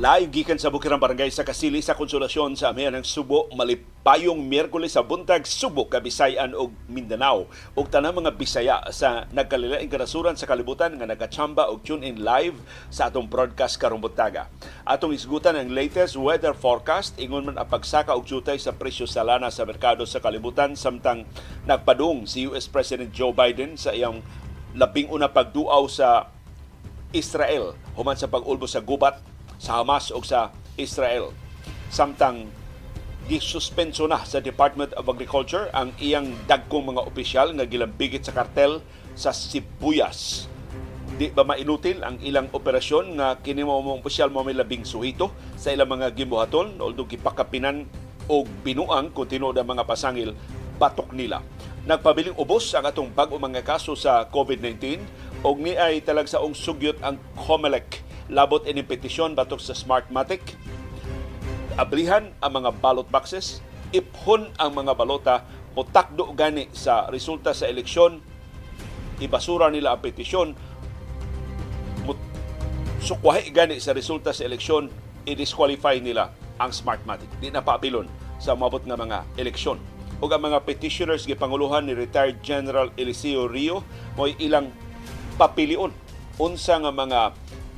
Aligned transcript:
Live 0.00 0.32
gikan 0.32 0.56
sa 0.56 0.72
Bukirang 0.72 0.96
Barangay 0.96 1.28
sa 1.28 1.44
Kasili 1.44 1.84
sa 1.84 1.92
Konsolasyon 1.92 2.56
sa 2.56 2.72
Amihan 2.72 2.96
ng 2.96 3.04
Subo 3.04 3.52
malipayong 3.52 4.40
Miyerkules 4.40 4.96
sa 4.96 5.04
buntag 5.04 5.44
Subo, 5.44 5.92
Kabisayan 5.92 6.56
ug 6.56 6.72
Mindanao 6.88 7.44
ug 7.76 7.84
tanang 7.84 8.16
mga 8.16 8.32
Bisaya 8.32 8.80
sa 8.96 9.28
nagkalilaing 9.28 9.92
kanasuran 9.92 10.40
sa 10.40 10.48
kalibutan 10.48 10.96
nga 10.96 11.04
nagachamba 11.04 11.68
og 11.68 11.84
tune 11.84 12.00
in 12.00 12.24
live 12.24 12.56
sa 12.88 13.12
atong 13.12 13.28
broadcast 13.28 13.76
karong 13.76 14.00
buntaga. 14.00 14.48
Atong 14.88 15.12
isgutan 15.12 15.60
ang 15.60 15.68
latest 15.68 16.16
weather 16.16 16.56
forecast 16.56 17.20
ingon 17.20 17.52
man 17.52 17.60
ang 17.60 17.68
pagsaka 17.68 18.16
og 18.16 18.24
jutay 18.24 18.56
sa 18.56 18.72
presyo 18.72 19.04
sa 19.04 19.20
lana 19.20 19.52
sa 19.52 19.68
merkado 19.68 20.08
sa 20.08 20.24
kalibutan 20.24 20.80
samtang 20.80 21.28
nagpadung 21.68 22.24
si 22.24 22.48
US 22.48 22.72
President 22.72 23.12
Joe 23.12 23.36
Biden 23.36 23.76
sa 23.76 23.92
iyang 23.92 24.24
labing 24.72 25.12
una 25.12 25.28
pagduaw 25.28 25.84
sa 25.92 26.32
Israel 27.12 27.76
human 28.00 28.16
sa 28.16 28.32
pag-ulbo 28.32 28.64
sa 28.64 28.80
gubat 28.80 29.29
sa 29.60 29.84
Hamas 29.84 30.08
o 30.08 30.24
sa 30.24 30.56
Israel. 30.80 31.36
Samtang 31.92 32.48
gisuspenso 33.28 34.08
na 34.08 34.24
sa 34.24 34.40
Department 34.40 34.96
of 34.96 35.06
Agriculture 35.06 35.68
ang 35.76 35.92
iyang 36.00 36.32
dagkong 36.48 36.96
mga 36.96 37.04
opisyal 37.04 37.52
nga 37.54 37.68
gilambigit 37.68 38.24
sa 38.24 38.32
kartel 38.34 38.80
sa 39.12 39.30
Sibuyas. 39.30 40.48
Di 41.20 41.28
ba 41.28 41.44
mainutil 41.44 42.00
ang 42.00 42.16
ilang 42.24 42.48
operasyon 42.48 43.20
nga 43.20 43.36
kini 43.38 43.60
mga 43.60 44.00
opisyal 44.00 44.32
mo 44.32 44.40
may 44.40 44.56
labing 44.56 44.88
suhito 44.88 45.30
sa 45.54 45.68
ilang 45.68 45.92
mga 45.92 46.16
gibuhaton 46.16 46.80
although 46.80 47.06
gipakapinan 47.06 47.84
o 48.26 48.48
binuang 48.64 49.12
kung 49.12 49.28
tinuod 49.28 49.60
ang 49.60 49.68
mga 49.68 49.84
pasangil 49.84 50.32
batok 50.80 51.12
nila. 51.12 51.44
Nagpabiling 51.84 52.40
ubos 52.40 52.72
ang 52.72 52.88
atong 52.88 53.12
bag 53.12 53.28
mga 53.28 53.62
kaso 53.62 53.92
sa 53.92 54.24
COVID-19 54.32 55.04
og 55.44 55.60
ni 55.60 55.76
ay 55.76 56.00
talag 56.00 56.26
sa 56.26 56.40
sugyot 56.40 56.96
ang 57.04 57.20
COMELEC 57.36 58.09
labot 58.30 58.62
ini 58.64 58.86
petisyon 58.86 59.34
batok 59.34 59.58
sa 59.58 59.74
Smartmatic. 59.74 60.54
Ablihan 61.74 62.30
ang 62.38 62.62
mga 62.62 62.70
ballot 62.78 63.10
boxes, 63.10 63.58
iphon 63.90 64.54
ang 64.56 64.70
mga 64.70 64.94
balota, 64.94 65.42
mutakdo 65.74 66.30
gani 66.34 66.70
sa 66.70 67.10
resulta 67.10 67.50
sa 67.50 67.66
eleksyon, 67.66 68.22
ibasura 69.18 69.66
nila 69.70 69.98
ang 69.98 70.02
petisyon, 70.02 70.54
sukwahi 73.02 73.50
gani 73.50 73.82
sa 73.82 73.90
resulta 73.90 74.30
sa 74.30 74.46
eleksyon, 74.46 74.86
i-disqualify 75.26 75.98
nila 75.98 76.30
ang 76.62 76.70
Smartmatic. 76.70 77.26
Di 77.42 77.50
na 77.50 77.64
pabilon 77.64 78.06
sa 78.38 78.54
mabot 78.54 78.80
nga 78.80 78.96
mga 78.96 79.26
eleksyon. 79.40 79.80
O 80.20 80.28
ang 80.28 80.52
mga 80.52 80.60
petitioners 80.68 81.24
gipanguluhan 81.24 81.88
ni 81.88 81.96
retired 81.96 82.44
General 82.44 82.92
Eliseo 83.00 83.48
Rio 83.48 83.80
mo'y 84.20 84.36
ilang 84.36 84.68
papilion 85.40 85.88
unsa 86.36 86.76
nga 86.76 86.92
mga 86.92 87.32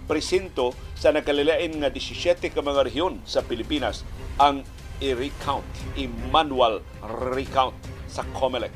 presinto 0.04 0.76
sa 0.98 1.10
nagkalilain 1.14 1.72
nga 1.80 1.90
17 1.90 2.52
ka 2.52 2.60
mga 2.60 2.86
rehiyon 2.86 3.22
sa 3.26 3.42
Pilipinas 3.42 4.06
ang 4.36 4.66
i-recount, 5.02 5.66
i-manual 5.98 6.80
recount 7.34 7.74
sa 8.06 8.22
COMELEC. 8.38 8.72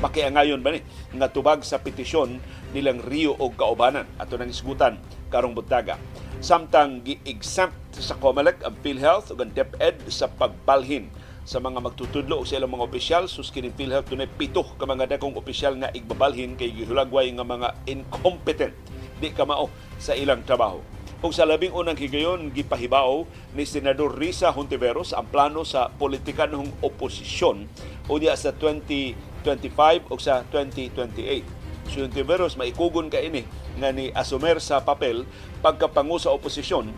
Pakiangayon 0.00 0.60
ba 0.60 0.76
ni 0.76 0.80
nga 1.16 1.28
tubag 1.28 1.64
sa 1.64 1.80
petisyon 1.80 2.40
nilang 2.72 3.00
Rio 3.04 3.36
o 3.36 3.48
Kaubanan 3.52 4.08
ato 4.20 4.36
nang 4.36 4.52
isgutan 4.52 5.00
karong 5.28 5.56
buntaga. 5.56 5.96
Samtang 6.40 7.00
gi-exempt 7.04 7.96
sa 7.96 8.16
COMELEC 8.20 8.60
ang 8.64 8.76
PhilHealth 8.84 9.32
ug 9.32 9.40
ang 9.40 9.52
DepEd 9.52 10.04
sa 10.12 10.28
pagbalhin 10.28 11.08
sa 11.46 11.62
mga 11.62 11.78
magtutudlo 11.78 12.42
sa 12.42 12.58
ilang 12.58 12.74
mga 12.74 12.90
opisyal 12.90 13.24
sus 13.30 13.54
kini 13.54 13.70
PhilHealth 13.70 14.10
tunay 14.10 14.26
pito 14.26 14.66
ka 14.66 14.82
mga 14.82 15.14
dakong 15.14 15.38
opisyal 15.38 15.78
nga 15.78 15.94
igbabalhin 15.94 16.58
kay 16.58 16.74
gihulagway 16.74 17.30
nga 17.30 17.46
mga 17.46 17.86
incompetent 17.86 18.74
di 19.22 19.30
kamao 19.30 19.70
sa 19.96 20.18
ilang 20.18 20.42
trabaho. 20.42 20.82
Ug 21.22 21.32
sa 21.32 21.46
labing 21.46 21.72
unang 21.72 21.96
higayon 21.96 22.50
gipahibao 22.50 23.30
ni 23.54 23.62
Senador 23.62 24.18
Risa 24.18 24.50
Hontiveros 24.50 25.14
ang 25.14 25.30
plano 25.30 25.62
sa 25.62 25.88
politika 25.88 26.44
ng 26.50 26.82
oposisyon 26.82 27.70
unya 28.10 28.34
sa 28.34 28.50
2025 28.52 30.12
o 30.12 30.18
sa 30.18 30.42
2028. 30.50 31.88
Si 31.88 32.02
Hontiveros 32.02 32.58
maikugon 32.58 33.06
ka 33.06 33.22
ini 33.22 33.46
nga 33.78 33.94
ni 33.94 34.10
asumer 34.12 34.58
sa 34.58 34.82
papel 34.82 35.22
pagkapangu 35.62 36.18
sa 36.18 36.34
oposisyon 36.34 36.90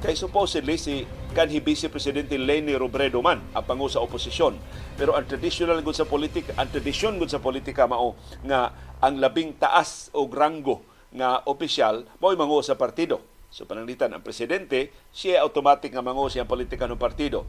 kay 0.00 0.16
supposedly 0.16 0.80
si 0.80 1.04
kanhi 1.30 1.62
Vice 1.62 1.86
Presidente 1.88 2.34
Leni 2.34 2.74
Robredo 2.74 3.22
man 3.22 3.40
ang 3.54 3.64
pangu 3.64 3.86
sa 3.86 4.02
oposisyon. 4.02 4.58
Pero 4.98 5.14
ang 5.14 5.24
traditional 5.24 5.78
gud 5.80 5.94
sa 5.94 6.04
politika, 6.04 6.52
ang 6.58 6.68
tradisyon 6.68 7.16
gud 7.16 7.30
sa 7.30 7.38
politika 7.38 7.86
mao 7.86 8.18
nga 8.42 8.74
ang 9.00 9.16
labing 9.16 9.56
taas 9.56 10.10
o 10.12 10.26
ranggo 10.28 10.82
nga 11.10 11.42
opisyal 11.46 12.06
mo'y 12.18 12.34
mangu 12.38 12.60
sa 12.62 12.74
partido. 12.74 13.22
So 13.50 13.66
pananglitan 13.66 14.14
ang 14.14 14.22
presidente, 14.22 14.94
siya 15.10 15.42
automatic 15.42 15.90
nga 15.90 16.04
mangu 16.04 16.30
siyang 16.30 16.46
politika 16.46 16.86
ng 16.86 17.00
partido. 17.00 17.46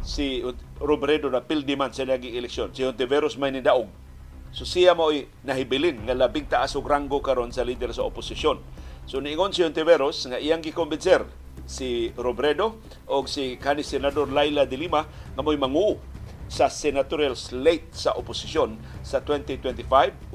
Si 0.00 0.40
Robredo 0.80 1.28
na 1.28 1.44
pildi 1.44 1.76
man 1.76 1.92
sa 1.92 2.08
naging 2.08 2.34
eleksyon. 2.36 2.72
Si 2.72 2.82
Hontiveros 2.82 3.36
may 3.36 3.52
nidaog. 3.52 3.88
So 4.52 4.64
siya 4.68 4.96
mo'y 4.96 5.28
nahibilin 5.44 6.04
nga 6.08 6.16
labing 6.16 6.48
taas 6.48 6.76
og 6.76 6.84
ranggo 6.88 7.20
karon 7.24 7.52
sa 7.52 7.64
leader 7.64 7.92
sa 7.92 8.04
oposisyon. 8.04 8.60
So 9.04 9.20
niingon 9.20 9.52
si 9.52 9.64
Hontiveros 9.64 10.28
nga 10.28 10.40
iyang 10.40 10.64
gikonbenser 10.64 11.24
si 11.66 12.12
Robredo 12.18 12.78
o 13.06 13.26
si 13.26 13.56
kanis 13.56 13.90
Senador 13.90 14.30
Laila 14.30 14.66
de 14.66 14.76
Lima 14.76 15.06
nga 15.06 15.42
mo'y 15.42 15.58
mangu 15.58 15.98
sa 16.52 16.68
senatorial 16.68 17.32
slate 17.32 17.88
sa 17.96 18.12
oposisyon 18.12 18.76
sa 19.00 19.24
2025 19.24 19.88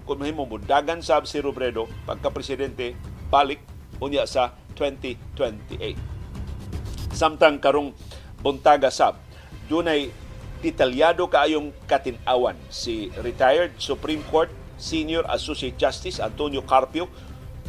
kung 0.07 0.17
mahimo 0.17 0.47
mudagan 0.47 1.03
sab 1.03 1.27
si 1.29 1.38
Robredo 1.43 1.85
pagka-presidente 2.07 2.95
balik 3.29 3.61
unya 3.99 4.23
sa 4.25 4.55
2028. 4.73 7.13
Samtang 7.13 7.61
karong 7.61 7.94
buntaga 8.41 8.89
sab 8.89 9.21
dunay 9.67 10.09
detalyado 10.63 11.27
kaayong 11.29 11.69
katinawan 11.85 12.57
si 12.71 13.13
retired 13.21 13.77
Supreme 13.77 14.25
Court 14.31 14.49
Senior 14.77 15.25
Associate 15.29 15.77
Justice 15.77 16.17
Antonio 16.17 16.65
Carpio 16.65 17.05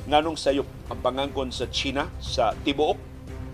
nganong 0.08 0.40
sayop 0.40 0.64
ang 0.88 1.00
pangangkon 1.04 1.52
sa 1.52 1.69
China 1.69 2.08
sa 2.16 2.56
tibuok 2.64 3.07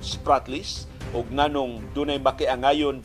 Spratlys 0.05 0.85
ug 1.17 1.25
nganong 1.33 1.81
dunay 1.97 2.21
makiangayon 2.21 3.01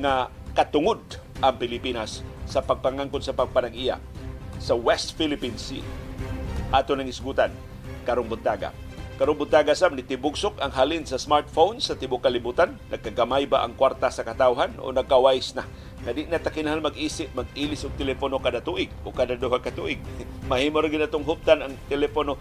nga 0.00 0.32
katungod 0.56 1.00
ang 1.44 1.60
Pilipinas 1.60 2.24
sa 2.48 2.64
pagpangangkon 2.64 3.20
sa 3.20 3.36
pagpanag-iya 3.36 4.00
sa 4.56 4.72
West 4.78 5.18
Philippine 5.18 5.58
Sea. 5.58 5.84
Ato 6.72 6.96
nang 6.96 7.10
isgutan 7.10 7.52
karong 8.08 8.30
buntaga. 8.30 8.72
Karong 9.20 9.38
buntaga 9.38 9.76
sa 9.76 9.92
nitibugsok 9.92 10.58
ang 10.58 10.72
halin 10.72 11.04
sa 11.04 11.20
smartphone 11.20 11.78
sa 11.78 11.94
tibok 11.94 12.24
kalibutan. 12.24 12.74
Nagkagamay 12.88 13.44
ba 13.46 13.62
ang 13.62 13.76
kwarta 13.76 14.08
sa 14.08 14.24
katawhan 14.24 14.74
o 14.80 14.88
nagkawais 14.90 15.52
na? 15.52 15.68
Na 16.02 16.40
takinahal 16.42 16.82
mag-isip, 16.82 17.30
mag-ilis 17.36 17.86
og 17.86 17.94
telepono 17.94 18.42
kada 18.42 18.58
tuig 18.58 18.90
o 19.06 19.14
kada 19.14 19.38
duha 19.38 19.62
ka 19.62 19.70
tuig. 19.70 20.00
Mahimo 20.50 20.82
ra 20.82 20.88
ginatong 20.90 21.22
huptan 21.22 21.62
ang 21.62 21.74
telepono 21.86 22.40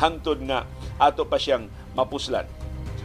hangtod 0.00 0.40
nga 0.46 0.64
ato 0.96 1.28
pa 1.28 1.36
siyang 1.36 1.68
mapuslan. 1.92 2.48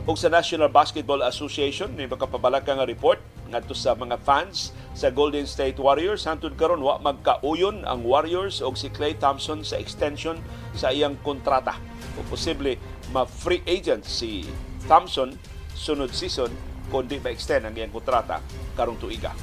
Ug 0.07 0.15
sa 0.15 0.31
National 0.31 0.71
Basketball 0.71 1.19
Association 1.19 1.91
ni 1.91 2.07
makapabalaka 2.07 2.71
nga 2.71 2.87
report 2.87 3.19
ngadto 3.51 3.75
sa 3.75 3.91
mga 3.91 4.15
fans 4.23 4.71
sa 4.95 5.11
Golden 5.11 5.43
State 5.43 5.75
Warriors 5.83 6.23
hangtod 6.23 6.55
karon 6.55 6.79
wa 6.79 6.95
magkauyon 6.95 7.83
ang 7.83 8.07
Warriors 8.07 8.63
og 8.63 8.79
si 8.79 8.87
Klay 8.87 9.19
Thompson 9.19 9.67
sa 9.67 9.75
extension 9.75 10.39
sa 10.71 10.95
iyang 10.95 11.19
kontrata 11.27 11.75
o 12.15 12.23
posible 12.31 12.79
ma-free 13.11 13.59
agent 13.67 14.07
si 14.07 14.47
Thompson 14.87 15.35
sunod 15.75 16.15
season 16.15 16.55
kung 16.87 17.03
di 17.03 17.19
ma-extend 17.19 17.67
ang 17.67 17.75
iyang 17.75 17.91
kontrata 17.91 18.39
karong 18.79 18.95
tuiga. 18.95 19.35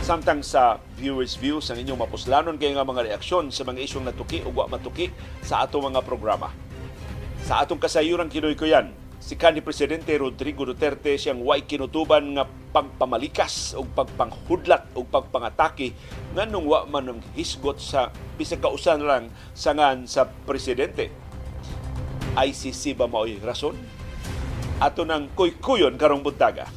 Samtang 0.00 0.40
sa 0.40 0.80
viewers 0.96 1.36
views 1.36 1.68
ang 1.68 1.76
inyong 1.76 2.00
mapuslanon 2.00 2.56
kay 2.56 2.72
nga 2.72 2.80
mga 2.80 3.12
reaksyon 3.12 3.52
sa 3.52 3.68
mga 3.68 3.84
isyong 3.84 4.08
natuki 4.08 4.40
o 4.40 4.48
wa 4.56 4.72
matuki 4.72 5.12
sa 5.44 5.68
ato 5.68 5.84
mga 5.84 6.00
programa. 6.00 6.48
Sa 7.44 7.60
atong 7.60 7.76
kasayuran 7.76 8.32
kinoy 8.32 8.56
ko 8.56 8.64
yan, 8.64 9.04
si 9.26 9.34
kanhi 9.34 9.58
presidente 9.58 10.14
Rodrigo 10.14 10.62
Duterte 10.62 11.18
siyang 11.18 11.42
way 11.42 11.66
kinutuban 11.66 12.38
nga 12.38 12.46
pagpamalikas 12.46 13.74
o 13.74 13.82
pagpanghudlat 13.82 14.94
o 14.94 15.02
pagpangatake 15.02 15.98
nganong 16.38 16.62
wa 16.62 16.86
man 16.86 17.10
ng 17.10 17.20
hisgot 17.34 17.82
sa 17.82 18.14
bisag 18.38 18.62
kausan 18.62 19.02
lang 19.02 19.34
sangan 19.50 20.06
sa 20.06 20.30
presidente. 20.46 21.10
ICC 22.38 22.94
ba 22.94 23.10
mao'y 23.10 23.42
rason? 23.42 23.74
Ato 24.78 25.02
nang 25.02 25.26
kuy-kuyon 25.34 25.98
karong 25.98 26.22
buntaga. 26.22 26.70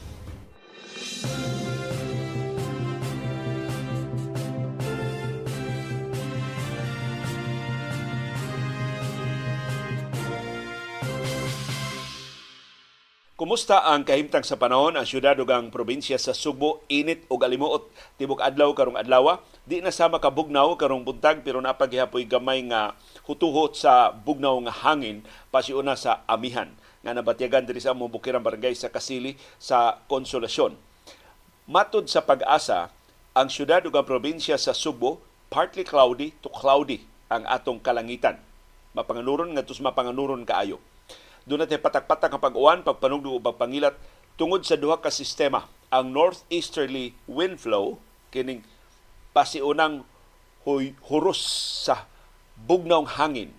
Kumusta 13.39 13.87
ang 13.87 14.03
kahimtang 14.03 14.43
sa 14.43 14.59
panahon 14.59 14.99
ang 14.99 15.07
syudad 15.07 15.31
ug 15.39 15.47
ang 15.47 15.71
probinsya 15.71 16.19
sa 16.19 16.35
Subo 16.35 16.83
init 16.91 17.23
ug 17.31 17.39
alimuot 17.39 17.87
tibok 18.19 18.43
adlaw 18.43 18.75
karong 18.75 18.99
adlaw 18.99 19.39
di 19.63 19.79
na 19.79 19.95
sama 19.95 20.19
ka 20.19 20.27
bugnaw 20.27 20.75
karong 20.75 21.07
buntag 21.07 21.39
pero 21.47 21.63
napagihapoy 21.63 22.27
gamay 22.27 22.67
nga 22.67 22.99
hutuhot 23.23 23.79
sa 23.79 24.11
bugnaw 24.11 24.59
nga 24.67 24.83
hangin 24.83 25.23
pasiuna 25.55 25.95
sa 25.95 26.27
amihan 26.27 26.67
nga 26.99 27.15
nabatyagan 27.15 27.63
diri 27.63 27.79
sa 27.79 27.95
among 27.95 28.11
bukirang 28.11 28.43
barangay 28.43 28.75
sa 28.75 28.91
Kasili 28.91 29.39
sa 29.55 30.03
Konsolasyon. 30.11 30.75
Matod 31.63 32.11
sa 32.11 32.19
pag-asa, 32.27 32.91
ang 33.31 33.47
syudad 33.47 33.79
ug 33.87 33.95
ang 33.95 34.03
probinsya 34.03 34.59
sa 34.59 34.75
Subo 34.75 35.23
partly 35.47 35.87
cloudy 35.87 36.35
to 36.43 36.51
cloudy 36.51 37.07
ang 37.31 37.47
atong 37.47 37.79
kalangitan. 37.79 38.35
Mapanganuron 38.91 39.55
nga 39.55 39.63
tus 39.63 39.79
mapanganuron 39.79 40.43
kaayo. 40.43 40.83
Doon 41.49 41.65
natin 41.65 41.81
patak-patak 41.81 42.29
ang 42.29 42.45
pag-uwan, 42.45 42.85
pagpanugdo 42.85 43.33
o 43.33 43.41
pagpangilat 43.41 43.97
tungod 44.37 44.61
sa 44.61 44.77
duha 44.77 45.01
ka 45.01 45.09
sistema. 45.09 45.65
Ang 45.89 46.13
northeasterly 46.13 47.17
wind 47.25 47.57
flow, 47.57 47.97
kining 48.29 48.61
pasiunang 49.33 50.05
huy, 50.61 50.93
huros 51.09 51.41
sa 51.81 52.05
bugnawng 52.53 53.09
hangin, 53.17 53.49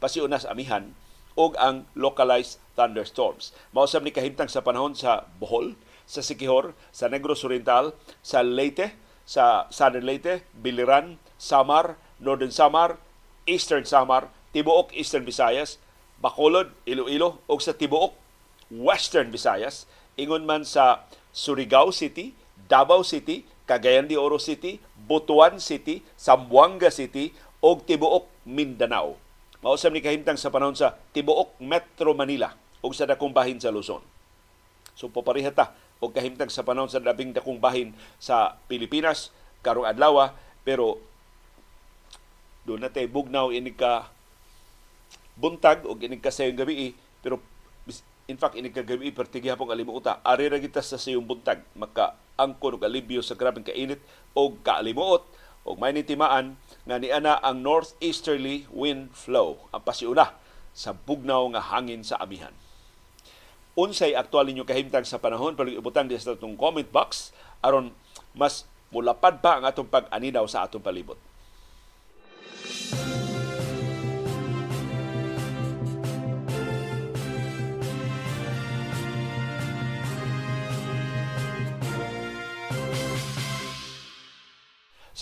pasiuna 0.00 0.40
sa 0.40 0.56
amihan, 0.56 0.96
o 1.36 1.52
ang 1.60 1.84
localized 1.92 2.64
thunderstorms. 2.80 3.52
Mausap 3.76 4.00
ni 4.00 4.16
kahimtang 4.16 4.48
sa 4.48 4.64
panahon 4.64 4.96
sa 4.96 5.28
Bohol, 5.36 5.76
sa 6.08 6.24
Sikihor, 6.24 6.72
sa 6.96 7.12
Negros 7.12 7.44
Oriental, 7.44 7.92
sa 8.24 8.40
Leyte, 8.40 8.96
sa 9.28 9.68
Southern 9.68 10.08
Leyte, 10.08 10.48
Biliran, 10.56 11.20
Samar, 11.36 12.00
Northern 12.16 12.52
Samar, 12.52 12.96
Eastern 13.44 13.84
Samar, 13.84 14.32
Tibuok, 14.56 14.96
Eastern 14.96 15.28
Visayas, 15.28 15.76
Bacolod, 16.24 16.72
Iloilo, 16.88 17.44
o 17.44 17.60
sa 17.60 17.76
Tibuok, 17.76 18.16
Western 18.72 19.28
Visayas, 19.28 19.84
ingon 20.16 20.48
man 20.48 20.64
sa 20.64 21.04
Surigao 21.36 21.92
City, 21.92 22.32
Davao 22.64 23.04
City, 23.04 23.44
Cagayan 23.68 24.08
de 24.08 24.16
Oro 24.16 24.40
City, 24.40 24.80
Butuan 25.04 25.60
City, 25.60 26.00
Zamboanga 26.16 26.88
City, 26.88 27.36
o 27.60 27.76
Tibuok, 27.76 28.24
Mindanao. 28.48 29.20
Mausap 29.60 29.92
ni 29.92 30.00
kahimtang 30.00 30.40
sa 30.40 30.48
panahon 30.48 30.72
sa 30.72 30.96
Tibuok, 31.12 31.60
Metro 31.60 32.16
Manila, 32.16 32.56
o 32.80 32.88
sa 32.96 33.04
dakong 33.04 33.36
bahin 33.36 33.60
sa 33.60 33.68
Luzon. 33.68 34.00
So 34.96 35.10
papariha 35.10 35.50
ta 35.50 35.74
og 35.98 36.14
kahimtang 36.14 36.48
sa 36.48 36.62
panahon 36.62 36.88
sa 36.88 37.02
labing 37.02 37.34
dakong 37.34 37.58
bahin 37.58 37.92
sa 38.16 38.56
Pilipinas 38.70 39.34
karong 39.64 39.88
adlaw 39.88 40.30
pero 40.62 41.02
doon 42.64 42.86
na 42.86 42.88
tayo 42.88 43.10
bugnaw 43.10 43.50
ini 43.50 43.74
ka 43.74 44.13
buntag 45.34 45.82
o 45.86 45.98
ini 45.98 46.18
ka 46.22 46.30
sayong 46.30 46.58
gabi 46.58 46.94
pero 47.22 47.42
in 48.24 48.40
fact 48.40 48.56
ini 48.56 48.72
ka 48.72 48.80
gabi 48.80 49.12
pertigi 49.12 49.52
hapong 49.52 49.68
alimuota 49.68 50.22
ari 50.24 50.48
ra 50.48 50.56
kita 50.56 50.80
sa 50.80 50.96
sayong 50.96 51.24
buntag. 51.24 51.60
Maka 51.76 52.16
angkon 52.40 52.80
og 52.80 52.84
alibyo 52.86 53.20
sa 53.20 53.36
grabeng 53.38 53.66
kainit 53.66 54.00
o 54.32 54.54
kaalimuot 54.54 55.22
o 55.64 55.76
may 55.76 55.96
nitimaan 55.96 56.60
nga 56.84 56.96
niana 57.00 57.40
ang 57.40 57.64
northeasterly 57.64 58.68
wind 58.72 59.12
flow. 59.16 59.68
Ang 59.72 59.82
pasiuna 59.84 60.36
sa 60.74 60.92
bugnaw 60.92 61.48
nga 61.54 61.62
hangin 61.62 62.02
sa 62.02 62.18
amihan. 62.20 62.52
Unsay 63.74 64.14
aktual 64.14 64.46
ninyo 64.46 64.62
kahimtang 64.62 65.02
sa 65.02 65.18
panahon? 65.18 65.58
Pero 65.58 65.66
ibutang 65.66 66.06
di 66.06 66.14
sa 66.14 66.38
atong 66.38 66.54
comment 66.54 66.86
box. 66.86 67.34
Aron 67.64 67.90
mas 68.34 68.68
mulapad 68.94 69.42
pa 69.42 69.58
ang 69.58 69.66
atong 69.66 69.90
pag-aninaw 69.90 70.46
sa 70.46 70.62
atong 70.66 70.82
palibot. 70.82 71.18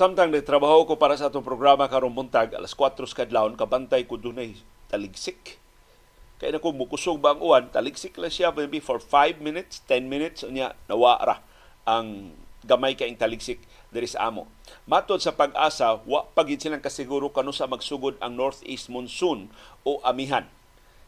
Samtang 0.03 0.35
nagtrabaho 0.35 0.83
ko 0.83 0.99
para 0.99 1.15
sa 1.15 1.31
atong 1.31 1.47
programa 1.47 1.87
karong 1.87 2.11
buntag 2.11 2.59
alas 2.59 2.75
4 2.75 3.07
kadlawon 3.15 3.55
kabantay 3.55 4.03
ko 4.03 4.19
dunay 4.19 4.59
taligsik 4.91 5.63
kaya 6.43 6.51
na 6.51 6.59
kung 6.59 6.75
mukusog 6.75 7.23
ba 7.23 7.31
ang 7.31 7.39
uwan, 7.39 7.71
taliksik 7.71 8.19
lang 8.19 8.35
siya 8.35 8.51
maybe 8.51 8.83
for 8.83 8.99
5 8.99 9.39
minutes, 9.39 9.79
10 9.87 10.11
minutes, 10.11 10.43
unya 10.43 10.75
nawara 10.91 11.39
ang 11.87 12.35
gamay 12.67 12.99
kaing 12.99 13.15
taliksik 13.15 13.63
diri 13.95 14.11
sa 14.11 14.27
amo. 14.27 14.51
Matod 14.91 15.23
sa 15.23 15.39
pag-asa, 15.39 16.03
wa 16.03 16.27
pagid 16.35 16.59
silang 16.59 16.83
kasiguro 16.83 17.31
kano 17.31 17.55
sa 17.55 17.71
magsugod 17.71 18.19
ang 18.19 18.35
northeast 18.35 18.91
monsoon 18.91 19.55
o 19.87 20.03
amihan. 20.03 20.51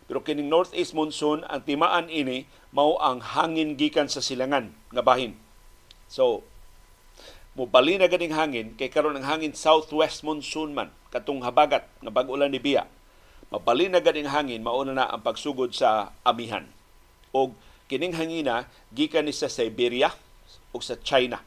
Pero 0.06 0.22
kining 0.22 0.46
northeast 0.46 0.94
monsoon, 0.94 1.42
ang 1.50 1.66
timaan 1.66 2.06
ini 2.14 2.46
mao 2.70 2.94
ang 3.02 3.18
hangin 3.18 3.74
gikan 3.74 4.06
sa 4.06 4.22
silangan 4.22 4.70
nga 4.94 5.02
bahin. 5.02 5.34
So, 6.06 6.46
mubali 7.54 7.98
na 7.98 8.10
ganing 8.10 8.34
hangin 8.34 8.74
kay 8.74 8.90
karon 8.90 9.14
ang 9.14 9.26
hangin 9.26 9.54
southwest 9.54 10.26
monsoon 10.26 10.74
man 10.74 10.90
katong 11.14 11.42
habagat 11.42 11.86
nga 12.02 12.10
bag-ulan 12.10 12.50
ni 12.50 12.58
Biya 12.58 12.86
Mabalin 13.54 13.94
na 13.94 14.02
ganing 14.02 14.26
hangin, 14.26 14.66
mauna 14.66 14.90
na 14.90 15.06
ang 15.06 15.22
pagsugod 15.22 15.70
sa 15.70 16.10
amihan. 16.26 16.66
O 17.30 17.54
kining 17.86 18.18
hangina, 18.18 18.66
gikan 18.90 19.28
ni 19.28 19.30
sa 19.30 19.46
Siberia 19.46 20.10
o 20.74 20.82
sa 20.82 20.98
China. 20.98 21.38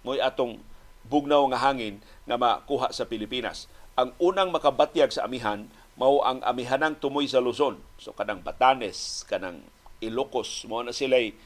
Mo'y 0.00 0.16
atong 0.16 0.64
bugnaw 1.04 1.44
nga 1.52 1.60
hangin 1.60 2.00
nga 2.24 2.40
makuha 2.40 2.88
sa 2.96 3.04
Pilipinas. 3.04 3.68
Ang 4.00 4.16
unang 4.16 4.48
makabatyag 4.48 5.12
sa 5.12 5.28
amihan, 5.28 5.68
mao 6.00 6.24
ang 6.24 6.40
amihanang 6.40 6.96
tumoy 6.96 7.28
sa 7.28 7.44
Luzon. 7.44 7.76
So 8.00 8.16
kanang 8.16 8.40
Batanes, 8.40 9.28
kanang 9.28 9.60
Ilocos, 10.00 10.64
mao 10.72 10.80
na 10.80 10.96
sila'y 10.96 11.36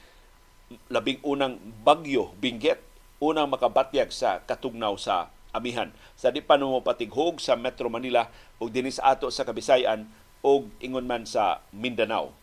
labing 0.87 1.19
unang 1.27 1.59
bagyo, 1.83 2.31
binggit, 2.39 2.79
unang 3.23 3.51
makabatyag 3.51 4.11
sa 4.11 4.43
katugnaw 4.43 4.99
sa 4.99 5.31
amihan 5.55 5.95
sa 6.19 6.35
di 6.35 6.43
pa 6.43 6.59
mo 6.59 6.83
patighog 6.83 7.39
sa 7.39 7.55
Metro 7.55 7.87
Manila 7.87 8.27
ug 8.59 8.71
dinhi 8.75 8.91
sa 8.91 9.15
ato 9.15 9.31
sa 9.31 9.47
Kabisayan 9.47 10.11
ug 10.43 10.69
ingon 10.83 11.07
man 11.07 11.25
sa 11.25 11.63
Mindanao. 11.71 12.35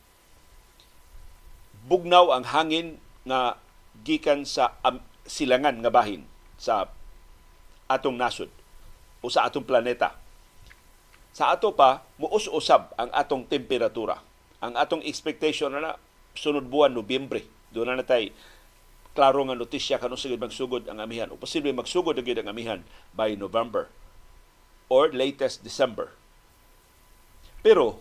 Bugnaw 1.85 2.33
ang 2.33 2.45
hangin 2.47 2.97
nga 3.27 3.59
gikan 4.01 4.47
sa 4.47 4.79
um, 4.85 5.01
silangan 5.27 5.81
nga 5.83 5.91
bahin 5.93 6.25
sa 6.55 6.89
atong 7.91 8.17
nasod 8.17 8.49
o 9.21 9.29
sa 9.29 9.45
atong 9.45 9.67
planeta. 9.67 10.17
Sa 11.31 11.53
ato 11.53 11.71
pa, 11.71 12.03
muus-usab 12.19 12.91
ang 12.99 13.09
atong 13.15 13.47
temperatura. 13.47 14.19
Ang 14.59 14.75
atong 14.75 15.05
expectation 15.05 15.71
na, 15.71 15.79
na 15.79 15.91
sunod 16.35 16.67
buwan 16.67 16.91
Nobyembre. 16.91 17.47
Doon 17.71 17.95
na 17.95 18.03
natay 18.03 18.35
klaro 19.11 19.43
nga 19.43 19.57
notisya 19.57 19.99
kanu 19.99 20.15
sigud 20.15 20.39
magsugod 20.39 20.87
ang 20.87 21.03
amihan 21.03 21.27
o 21.31 21.35
posible 21.35 21.71
magsugod 21.75 22.15
na 22.15 22.23
ang 22.23 22.51
amihan 22.51 22.79
by 23.11 23.35
November 23.35 23.91
or 24.87 25.11
latest 25.11 25.63
December. 25.63 26.15
Pero 27.59 27.99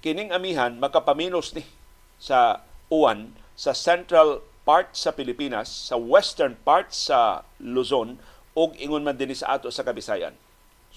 kining 0.00 0.32
amihan 0.32 0.76
makapaminos 0.76 1.52
ni 1.52 1.64
sa 2.16 2.64
uwan 2.88 3.36
sa 3.56 3.72
central 3.72 4.44
part 4.66 4.92
sa 4.98 5.14
Pilipinas, 5.14 5.70
sa 5.70 5.94
western 5.96 6.58
part 6.66 6.90
sa 6.90 7.46
Luzon 7.62 8.18
ug 8.56 8.74
ingon 8.80 9.04
man 9.04 9.14
dinhi 9.14 9.36
sa 9.36 9.56
ato 9.56 9.70
sa 9.70 9.84
Kabisayan. 9.86 10.34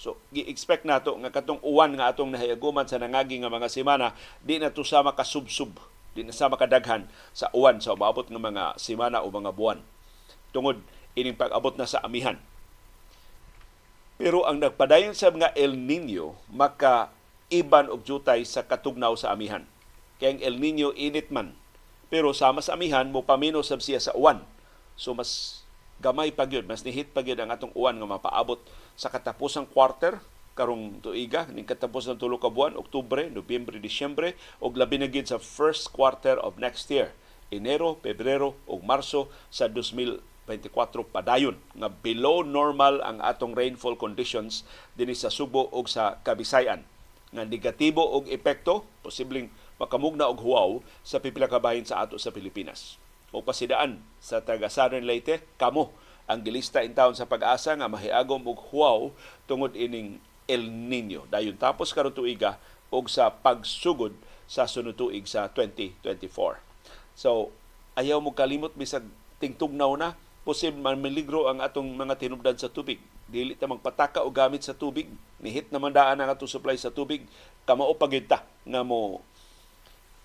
So, 0.00 0.16
gi-expect 0.32 0.88
nato 0.88 1.12
nga 1.20 1.28
katong 1.28 1.60
uwan 1.60 1.92
nga 1.92 2.08
atong 2.08 2.32
nahayaguman 2.32 2.88
sa 2.88 2.96
nangagi 2.96 3.36
nga 3.36 3.52
mga 3.52 3.68
semana, 3.68 4.16
di 4.40 4.56
na 4.56 4.72
to 4.72 4.80
sa 4.80 5.04
makasubsub 5.04 5.76
di 6.14 6.26
na 6.26 6.34
sa 6.34 6.50
makadaghan 6.50 7.06
sa 7.30 7.48
uwan 7.54 7.78
sa 7.78 7.94
umaabot 7.94 8.26
ng 8.26 8.40
mga 8.40 8.76
semana 8.76 9.22
o 9.22 9.30
mga 9.30 9.54
buwan 9.54 9.78
tungod 10.50 10.82
ining 11.14 11.38
pag-abot 11.38 11.74
na 11.78 11.86
sa 11.86 12.02
amihan. 12.02 12.38
Pero 14.20 14.44
ang 14.44 14.60
nagpadayon 14.60 15.16
sa 15.16 15.32
mga 15.32 15.56
El 15.56 15.78
Nino 15.78 16.36
maka 16.52 17.14
iban 17.48 17.88
og 17.88 18.04
jutay 18.04 18.44
sa 18.44 18.66
katugnaw 18.66 19.16
sa 19.16 19.32
amihan. 19.32 19.64
Kaya 20.20 20.36
ang 20.36 20.40
El 20.44 20.56
Nino 20.60 20.92
init 20.92 21.32
man. 21.32 21.56
Pero 22.12 22.34
sama 22.34 22.60
sa 22.60 22.74
amihan 22.74 23.08
mo 23.08 23.24
pamino 23.24 23.62
sab 23.64 23.80
siya 23.80 24.02
sa 24.02 24.12
uwan. 24.12 24.42
So 24.98 25.16
mas 25.16 25.62
gamay 26.02 26.34
pa 26.34 26.44
gyud, 26.44 26.66
mas 26.66 26.82
nihit 26.84 27.14
pa 27.14 27.24
gyud 27.24 27.38
ang 27.38 27.52
atong 27.54 27.72
uwan 27.72 27.96
nga 27.96 28.08
mapaabot 28.18 28.60
sa 28.98 29.08
katapusang 29.08 29.68
quarter 29.68 30.20
karong 30.60 31.00
tuiga 31.00 31.48
ning 31.48 31.64
katapos 31.64 32.04
ng 32.04 32.20
tulo 32.20 32.36
ka 32.36 32.52
buwan 32.52 32.76
Oktubre, 32.76 33.32
Nobyembre, 33.32 33.80
Disyembre 33.80 34.36
ug 34.60 34.76
labi 34.76 35.00
na 35.00 35.08
sa 35.24 35.40
first 35.40 35.88
quarter 35.88 36.36
of 36.36 36.60
next 36.60 36.92
year 36.92 37.16
Enero, 37.48 37.96
Pebrero 37.96 38.52
ug 38.68 38.84
Marso 38.84 39.32
sa 39.48 39.72
2024 39.72 40.20
padayon 41.08 41.56
nga 41.72 41.88
below 41.88 42.44
normal 42.44 43.00
ang 43.00 43.24
atong 43.24 43.56
rainfall 43.56 43.96
conditions 43.96 44.68
dinhi 45.00 45.16
sa 45.16 45.32
Subo 45.32 45.72
ug 45.72 45.88
sa 45.88 46.20
Kabisayan 46.20 46.84
nga 47.32 47.48
negatibo 47.48 48.04
og 48.04 48.28
epekto 48.28 48.84
posibleng 49.00 49.48
makamugna 49.80 50.28
og 50.28 50.44
huaw 50.44 50.70
sa 51.00 51.24
pipila 51.24 51.48
ka 51.48 51.56
bahin 51.56 51.88
sa 51.88 52.04
ato 52.04 52.20
sa 52.20 52.28
Pilipinas. 52.28 53.00
O 53.32 53.40
pasidaan 53.40 54.04
sa 54.20 54.44
taga 54.44 54.68
Southern 54.68 55.08
Leyte 55.08 55.40
kamo 55.56 55.94
ang 56.30 56.46
gilista 56.46 56.84
in 56.84 56.94
town 56.94 57.14
sa 57.16 57.26
pag-asa 57.26 57.74
nga 57.74 57.90
mahiagom 57.90 58.42
og 58.46 58.58
huaw 58.70 59.10
tungod 59.50 59.74
ining 59.74 60.22
El 60.46 60.68
Nino. 60.68 61.26
Dayon 61.28 61.58
tapos 61.58 61.92
karon 61.92 62.14
tuiga 62.14 62.56
og 62.90 63.08
sa 63.08 63.30
pagsugod 63.30 64.14
sa 64.50 64.66
sunod 64.66 64.98
tuig 64.98 65.26
sa 65.30 65.46
2024. 65.52 66.58
So, 67.14 67.54
ayaw 67.94 68.18
mo 68.18 68.34
kalimot 68.34 68.74
bisag 68.74 69.06
tingtugnaw 69.38 69.94
na 69.94 70.18
posible 70.42 70.80
man 70.80 70.98
meligro 70.98 71.46
ang 71.46 71.62
atong 71.62 71.86
mga 71.94 72.18
tinubdan 72.18 72.56
sa 72.58 72.72
tubig. 72.72 72.98
Dili 73.30 73.54
ta 73.54 73.70
magpataka 73.70 74.26
og 74.26 74.34
gamit 74.34 74.66
sa 74.66 74.74
tubig. 74.74 75.06
Nihit 75.38 75.70
naman 75.70 75.94
daan 75.94 76.18
ang 76.18 76.30
atong 76.32 76.50
supply 76.50 76.74
sa 76.74 76.90
tubig. 76.90 77.22
Kamao 77.62 77.94
pagita 77.94 78.42
nga 78.66 78.82
mo 78.82 79.22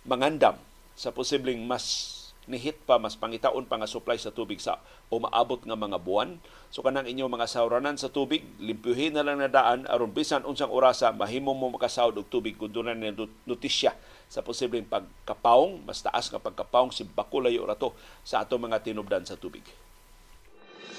mangandam 0.07 0.57
sa 0.97 1.11
posibleng 1.11 1.61
mas 1.67 2.14
nihit 2.45 2.81
pa 2.85 3.01
mas 3.01 3.17
pangitaon 3.17 3.65
pa 3.65 3.81
nga 3.81 3.89
supply 3.89 4.17
sa 4.17 4.29
tubig 4.33 4.61
sa 4.61 4.81
o 5.09 5.17
maabot 5.21 5.61
nga 5.61 5.77
mga 5.77 5.97
buwan 6.01 6.37
so 6.69 6.85
kanang 6.85 7.09
inyong 7.09 7.29
mga 7.29 7.49
sawranan 7.49 7.97
sa 7.97 8.09
tubig 8.09 8.45
limpyuhin 8.61 9.17
na 9.17 9.25
lang 9.25 9.41
na 9.41 9.49
daan 9.49 9.89
aron 9.89 10.13
bisan 10.13 10.45
unsang 10.45 10.69
orasa 10.69 11.09
mahimo 11.09 11.57
mo 11.57 11.73
makasawd 11.73 12.17
og 12.17 12.29
tubig 12.29 12.57
kun 12.57 12.69
dunay 12.69 12.93
na 12.93 13.13
notisya 13.49 13.97
sa 14.29 14.41
posibleng 14.41 14.85
pagkapaong 14.85 15.85
mas 15.85 16.01
taas 16.01 16.29
nga 16.29 16.41
pagkapaong 16.41 16.93
si 16.93 17.05
bakulayo 17.05 17.65
rato 17.65 17.93
sa 18.25 18.41
ato 18.41 18.57
mga 18.57 18.81
tinubdan 18.81 19.25
sa 19.25 19.37
tubig. 19.37 19.65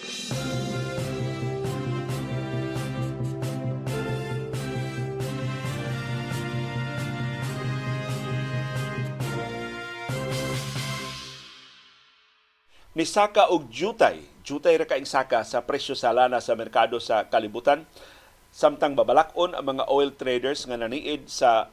ni 0.07 0.76
saka 13.05 13.53
og 13.53 13.69
jutay. 13.69 14.25
Jutay 14.47 14.81
ra 14.81 14.89
kaing 14.89 15.05
saka 15.05 15.45
sa 15.45 15.61
presyo 15.67 15.93
sa 15.93 16.17
lana 16.17 16.41
sa 16.41 16.57
merkado 16.57 16.97
sa 16.97 17.29
kalibutan. 17.29 17.85
Samtang 18.55 18.97
babalakon 18.97 19.53
ang 19.53 19.77
mga 19.77 19.85
oil 19.93 20.15
traders 20.17 20.65
nga 20.65 20.81
naniid 20.81 21.29
sa 21.29 21.69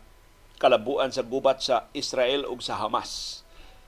kalabuan 0.59 1.15
sa 1.15 1.23
gubat 1.23 1.63
sa 1.63 1.87
Israel 1.95 2.43
ug 2.43 2.59
sa 2.59 2.75
Hamas. 2.75 3.39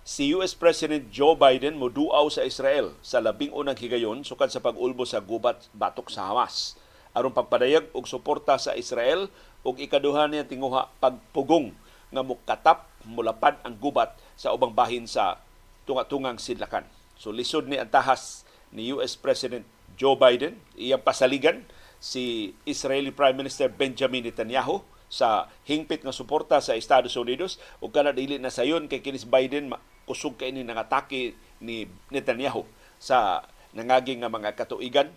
Si 0.06 0.32
US 0.32 0.56
President 0.56 1.10
Joe 1.12 1.36
Biden 1.36 1.76
moduaw 1.76 2.30
sa 2.32 2.46
Israel 2.46 2.96
sa 3.04 3.20
labing 3.20 3.52
unang 3.52 3.76
higayon 3.76 4.24
sukad 4.24 4.54
sa 4.54 4.64
pag-ulbo 4.64 5.04
sa 5.04 5.20
gubat 5.20 5.68
batok 5.76 6.08
sa 6.08 6.32
Hamas 6.32 6.78
aron 7.16 7.32
pagpadayag 7.32 7.90
og 7.96 8.06
suporta 8.06 8.60
sa 8.60 8.76
Israel 8.76 9.32
ug 9.64 9.80
ikaduha 9.80 10.28
niya 10.28 10.44
tinguha 10.44 10.92
pagpugong 11.00 11.72
nga 12.12 12.22
mukatap 12.22 12.86
mulapad 13.08 13.56
ang 13.64 13.80
gubat 13.80 14.14
sa 14.36 14.52
ubang 14.52 14.76
bahin 14.76 15.08
sa 15.08 15.40
tunga-tungang 15.88 16.38
sidlakan. 16.38 16.84
So 17.16 17.32
lisod 17.32 17.68
ni 17.68 17.80
antahas 17.80 18.44
ni 18.76 18.92
US 18.92 19.16
President 19.16 19.64
Joe 19.96 20.20
Biden, 20.20 20.60
iyang 20.76 21.02
pasaligan 21.02 21.64
si 22.04 22.54
Israeli 22.68 23.10
Prime 23.10 23.40
Minister 23.40 23.72
Benjamin 23.72 24.28
Netanyahu 24.28 24.84
sa 25.08 25.48
hingpit 25.64 26.04
nga 26.04 26.12
suporta 26.12 26.60
sa 26.60 26.76
Estados 26.76 27.16
Unidos. 27.16 27.56
Ug 27.80 27.96
kana 27.96 28.12
dili 28.12 28.36
na 28.36 28.52
sayon 28.52 28.92
kay 28.92 29.00
kinis 29.00 29.24
Biden 29.24 29.72
kusog 30.04 30.36
kay 30.36 30.52
ni 30.52 30.62
nangatake 30.68 31.34
ni 31.64 31.88
Netanyahu 32.12 32.68
sa 33.00 33.48
nangaging 33.72 34.22
nga 34.22 34.30
mga 34.30 34.54
katuigan. 34.60 35.10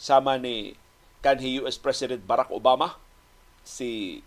Sama 0.00 0.40
ni 0.40 0.74
kanhi 1.22 1.62
US 1.62 1.78
President 1.78 2.24
Barack 2.24 2.50
Obama 2.50 2.98
si 3.62 4.20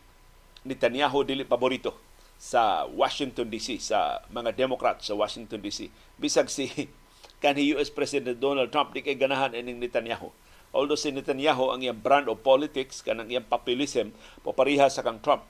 Netanyahu 0.64 1.28
dili 1.28 1.44
paborito 1.44 1.92
sa 2.40 2.84
Washington 2.88 3.48
DC 3.48 3.80
sa 3.80 4.24
mga 4.32 4.56
Democrat 4.56 5.00
sa 5.00 5.16
Washington 5.16 5.60
DC 5.64 5.88
bisag 6.20 6.52
si 6.52 6.68
kanhi 7.44 7.76
US 7.76 7.92
President 7.92 8.38
Donald 8.40 8.72
Trump 8.72 8.92
di 8.96 9.04
kay 9.04 9.16
ganahan 9.20 9.56
ining 9.56 9.80
Netanyahu. 9.80 10.32
Although 10.76 11.00
si 11.00 11.12
Netanyahu 11.16 11.72
ang 11.72 11.80
iyang 11.80 12.00
brand 12.00 12.28
of 12.28 12.44
politics 12.44 13.00
kanang 13.00 13.32
iyang 13.32 13.48
populism 13.48 14.12
papariha 14.44 14.92
sa 14.92 15.04
kang 15.04 15.24
Trump. 15.24 15.48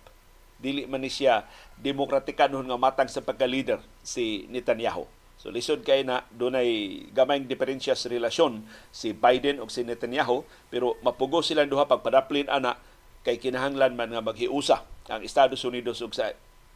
Dili 0.62 0.86
man 0.86 1.02
ni 1.02 1.10
siya 1.12 1.50
demokratikanon 1.82 2.64
nga 2.70 2.78
matang 2.80 3.10
sa 3.10 3.26
pagka-leader 3.26 3.82
si 4.06 4.46
Netanyahu. 4.54 5.10
So 5.36 5.52
lisod 5.52 5.84
kay 5.84 6.08
na 6.08 6.24
dunay 6.32 7.02
gamayng 7.12 7.46
diferensya 7.50 7.94
sa 7.94 8.08
relasyon 8.08 8.64
si 8.94 9.12
Biden 9.12 9.60
ug 9.60 9.68
si 9.70 9.84
Netanyahu 9.84 10.48
pero 10.72 10.96
mapugo 11.04 11.44
silang 11.44 11.68
duha 11.68 11.86
pagpadaplin 11.86 12.48
ana 12.48 12.80
kay 13.26 13.42
kinahanglan 13.42 13.98
man 13.98 14.14
nga 14.14 14.24
maghiusa 14.24 14.86
ang 15.12 15.22
Estados 15.22 15.62
Unidos 15.68 16.00
ug 16.02 16.16
sa 16.16 16.32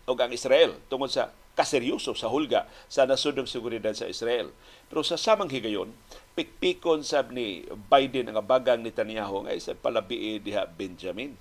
ug 0.10 0.18
ang 0.18 0.34
Israel 0.34 0.74
tungod 0.90 1.14
sa 1.14 1.30
kaseryoso 1.54 2.18
sa 2.18 2.32
hulga 2.32 2.66
sa 2.90 3.06
nasod 3.06 3.38
ng 3.38 3.46
seguridad 3.46 3.94
sa 3.94 4.10
Israel. 4.10 4.50
Pero 4.90 5.06
sa 5.06 5.20
samang 5.20 5.52
higayon, 5.54 5.94
pikpikon 6.34 7.06
sab 7.06 7.30
ni 7.36 7.68
Biden 7.92 8.32
ang 8.32 8.42
bagang 8.42 8.82
ni 8.82 8.90
Netanyahu 8.90 9.46
nga 9.46 9.54
isa 9.54 9.78
palabi 9.78 10.42
diha 10.42 10.66
Benjamin. 10.66 11.36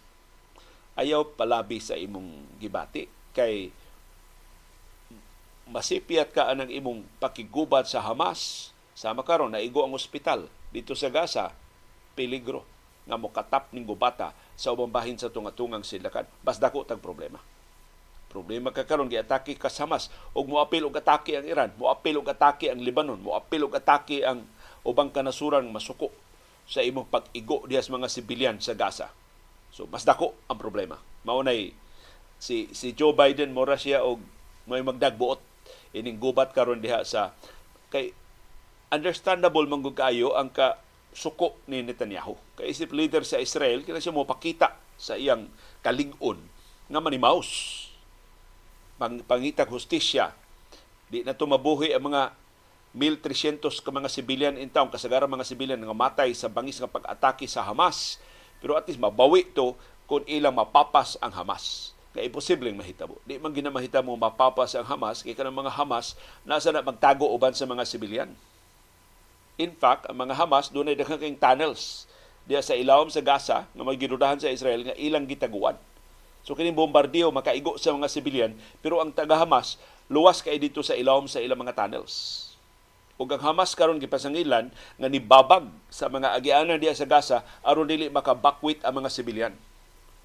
Ayaw 0.98 1.38
palabi 1.38 1.78
sa 1.78 1.94
imong 1.94 2.58
gibati 2.58 3.06
kay 3.30 3.70
masipiat 5.70 6.34
ka 6.34 6.50
anang 6.50 6.72
imong 6.72 7.06
pakigubat 7.22 7.86
sa 7.86 8.02
Hamas 8.02 8.72
sama 8.98 9.22
karon 9.22 9.54
naigo 9.54 9.86
ang 9.86 9.94
ospital 9.94 10.50
dito 10.74 10.98
sa 10.98 11.12
Gaza 11.12 11.54
peligro 12.18 12.66
nga 13.06 13.14
mokatap 13.14 13.70
ning 13.70 13.86
gubata 13.86 14.34
sa 14.58 14.74
ubang 14.74 14.90
bahin 14.90 15.14
sa 15.14 15.30
tunga-tungang 15.30 15.86
silakan 15.86 16.26
bas 16.42 16.58
dako 16.58 16.82
tag 16.82 16.98
problema 16.98 17.38
Problema 18.28 18.68
ka 18.76 18.84
karon 18.84 19.08
giatake 19.08 19.56
ka 19.56 19.72
sa 19.72 19.88
Hamas 19.88 20.12
ug 20.36 20.52
moapil 20.52 20.84
og 20.84 21.00
atake 21.00 21.40
ang 21.40 21.48
Iran, 21.48 21.72
moapil 21.80 22.20
og 22.20 22.28
atake 22.28 22.68
ang 22.68 22.84
Lebanon, 22.84 23.16
moapil 23.16 23.64
og 23.64 23.72
atake 23.72 24.20
ang 24.20 24.44
ubang 24.84 25.08
kanasuran 25.08 25.64
masuko 25.72 26.12
sa 26.68 26.84
imong 26.84 27.08
pag-igo 27.08 27.64
diha 27.64 27.80
mga 27.80 28.08
sibilyan 28.12 28.56
sa 28.60 28.76
Gaza. 28.76 29.08
So 29.72 29.88
mas 29.88 30.04
dako 30.04 30.36
ang 30.44 30.60
problema. 30.60 31.00
Mao 31.24 31.40
nay 31.40 31.72
si 32.36 32.68
si 32.76 32.92
Joe 32.92 33.16
Biden 33.16 33.56
mora 33.56 33.80
siya 33.80 34.04
og 34.04 34.20
may 34.68 34.84
magdagbuot 34.84 35.40
ining 35.96 36.20
gubat 36.20 36.52
karon 36.52 36.84
diha 36.84 37.00
sa 37.08 37.32
kay 37.88 38.12
understandable 38.92 39.64
man 39.64 39.80
kayo 39.96 40.36
ang 40.36 40.52
ka 40.52 40.76
suko 41.16 41.56
ni 41.64 41.80
Netanyahu. 41.80 42.36
Kay 42.60 42.76
isip 42.76 42.92
leader 42.92 43.24
sa 43.24 43.40
Israel 43.40 43.80
kina 43.88 44.04
siya 44.04 44.12
mo 44.12 44.28
pakita 44.28 44.76
sa 45.00 45.16
iyang 45.16 45.48
kalig-on 45.80 46.36
nga 46.92 47.00
manimaus 47.00 47.87
pang, 48.98 49.22
pangitag 49.24 49.70
hustisya. 49.70 50.34
Di 51.08 51.24
na 51.24 51.32
tumabuhi 51.32 51.94
ang 51.94 52.12
mga 52.12 52.34
1,300 52.92 53.62
ka 53.80 53.90
mga 53.94 54.10
sibilyan 54.10 54.54
in 54.58 54.68
town, 54.68 54.90
kasagaran 54.90 55.30
mga 55.30 55.46
sibilyan 55.46 55.80
nga 55.80 55.96
matay 55.96 56.34
sa 56.34 56.50
bangis 56.50 56.82
nga 56.82 56.90
pag-atake 56.90 57.46
sa 57.46 57.62
Hamas. 57.62 58.18
Pero 58.58 58.74
at 58.74 58.84
least 58.90 58.98
mabawi 58.98 59.46
to 59.54 59.78
kung 60.10 60.26
ilang 60.26 60.58
mapapas 60.58 61.14
ang 61.22 61.30
Hamas. 61.30 61.94
Kaya 62.10 62.26
imposibleng 62.26 62.74
mahitabo. 62.74 63.22
Di 63.22 63.38
man 63.38 63.54
ginamahita 63.54 64.02
mo 64.02 64.18
mapapas 64.18 64.74
ang 64.74 64.84
Hamas, 64.84 65.22
kaya 65.22 65.38
kanang 65.38 65.54
mga 65.54 65.72
Hamas 65.72 66.18
nasa 66.42 66.74
na 66.74 66.82
magtago 66.82 67.30
uban 67.30 67.54
sa 67.54 67.64
mga 67.64 67.86
sibilyan. 67.86 68.30
In 69.58 69.74
fact, 69.78 70.10
ang 70.10 70.18
mga 70.18 70.34
Hamas 70.34 70.70
doon 70.74 70.90
ay 70.90 70.96
daghang 70.98 71.38
tunnels 71.38 72.08
diya 72.48 72.64
sa 72.64 72.72
ilawom 72.72 73.12
sa 73.12 73.20
Gaza 73.20 73.58
nga 73.68 73.82
may 73.84 74.00
ginudahan 74.00 74.40
sa 74.40 74.48
Israel 74.48 74.80
nga 74.80 74.96
ilang 74.96 75.28
gitaguan 75.28 75.76
So 76.46 76.56
kini 76.56 76.72
bombardiyo 76.72 77.28
makaigo 77.30 77.76
sa 77.76 77.92
mga 77.92 78.08
sibilyan 78.08 78.52
pero 78.80 78.98
ang 79.02 79.12
taga 79.12 79.36
Hamas 79.36 79.76
luwas 80.08 80.40
kay 80.40 80.56
dito 80.56 80.80
sa 80.80 80.96
ilawom 80.96 81.28
sa 81.28 81.38
ilang 81.38 81.60
mga 81.60 81.76
tunnels. 81.76 82.48
Ug 83.18 83.26
ang 83.34 83.42
Hamas 83.42 83.74
karon 83.74 83.98
gipasangilan 83.98 84.70
nga 84.70 85.08
nibabag 85.10 85.66
sa 85.90 86.06
mga 86.06 86.38
agianan 86.38 86.78
diya 86.78 86.94
sa 86.94 87.04
Gaza 87.04 87.42
aron 87.66 87.90
dili 87.90 88.06
makabakwit 88.06 88.78
ang 88.86 89.02
mga 89.02 89.10
sibilyan. 89.10 89.54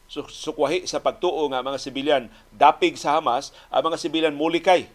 So 0.05 0.29
sukwahi 0.29 0.86
sa 0.86 1.01
pagtuo 1.01 1.50
nga 1.50 1.65
mga 1.65 1.82
sibilyan 1.82 2.24
dapig 2.53 2.93
sa 3.01 3.17
Hamas, 3.17 3.50
ang 3.74 3.89
mga 3.89 3.98
sibilyan 3.98 4.38
mulikay 4.38 4.86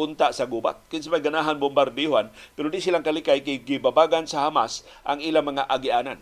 unta 0.00 0.32
sa 0.32 0.48
gubat. 0.48 0.80
Kinsa 0.88 1.12
may 1.12 1.20
ganahan 1.20 1.60
bombardiyohan 1.60 2.32
pero 2.56 2.72
di 2.72 2.80
silang 2.80 3.04
kalikay 3.04 3.44
kay 3.44 3.60
gibabagan 3.60 4.24
sa 4.24 4.48
Hamas 4.48 4.80
ang 5.04 5.20
ilang 5.20 5.44
mga 5.44 5.68
agianan. 5.68 6.18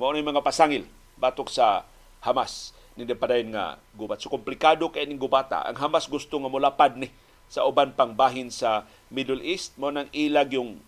Mao 0.00 0.08
ni 0.16 0.24
mga 0.24 0.40
pasangil 0.40 0.88
batok 1.20 1.52
sa 1.52 1.84
Hamas 2.24 2.72
ni 2.96 3.08
padayon 3.08 3.52
nga 3.56 3.80
gubat. 3.96 4.20
So 4.20 4.28
komplikado 4.28 4.88
kay 4.92 5.08
ning 5.08 5.20
gubata. 5.20 5.64
Ang 5.64 5.80
Hamas 5.80 6.08
gusto 6.08 6.36
nga 6.36 6.50
mulapad 6.52 6.96
ni 7.00 7.08
sa 7.48 7.64
uban 7.68 7.92
pang 7.92 8.12
bahin 8.16 8.48
sa 8.48 8.88
Middle 9.12 9.44
East 9.44 9.76
mo 9.76 9.92
nang 9.92 10.08
ilag 10.12 10.56
yung 10.56 10.80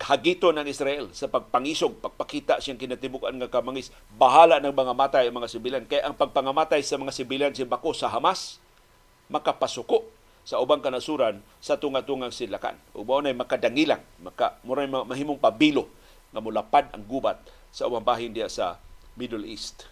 hagito 0.00 0.50
ng 0.50 0.66
Israel 0.66 1.14
sa 1.14 1.30
pagpangisog, 1.30 2.02
pagpakita 2.02 2.58
siyang 2.58 2.80
kinatibukan 2.80 3.30
nga 3.38 3.52
kamangis, 3.52 3.94
bahala 4.18 4.58
ng 4.58 4.74
mga 4.74 4.92
matay 4.96 5.24
ang 5.30 5.38
mga 5.38 5.48
sibilan. 5.52 5.84
Kaya 5.86 6.10
ang 6.10 6.16
pagpangamatay 6.18 6.82
sa 6.82 6.98
mga 6.98 7.12
sibilan 7.14 7.52
si 7.54 7.62
Bako 7.62 7.94
sa 7.94 8.10
Hamas, 8.10 8.58
makapasuko 9.30 10.04
sa 10.44 10.60
ubang 10.60 10.84
kanasuran 10.84 11.40
sa 11.62 11.80
tunga-tungang 11.80 12.34
silakan. 12.34 12.76
Ubaw 12.92 13.24
na 13.24 13.32
makadangilang, 13.32 14.02
maka, 14.20 14.60
muray 14.66 14.84
mahimong 14.90 15.40
pabilo 15.40 15.88
nga 16.34 16.42
mulapad 16.42 16.90
ang 16.92 17.06
gubat 17.06 17.40
sa 17.70 17.86
ubang 17.88 18.04
bahin 18.04 18.34
diya 18.34 18.50
sa 18.50 18.76
Middle 19.14 19.46
East. 19.46 19.90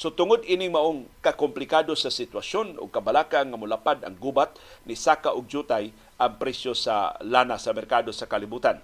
So 0.00 0.08
tungod 0.08 0.48
ining 0.48 0.72
maong 0.72 1.04
kakomplikado 1.20 1.92
sa 1.92 2.08
sitwasyon 2.08 2.80
o 2.80 2.88
kabalaka 2.88 3.44
nga 3.44 3.60
mulapad 3.60 4.00
ang 4.00 4.16
gubat 4.16 4.56
ni 4.88 4.96
Saka 4.96 5.36
og 5.36 5.44
Jutay 5.44 5.92
ang 6.16 6.40
presyo 6.40 6.72
sa 6.72 7.20
lana 7.20 7.60
sa 7.60 7.76
merkado 7.76 8.08
sa 8.08 8.24
kalibutan. 8.24 8.80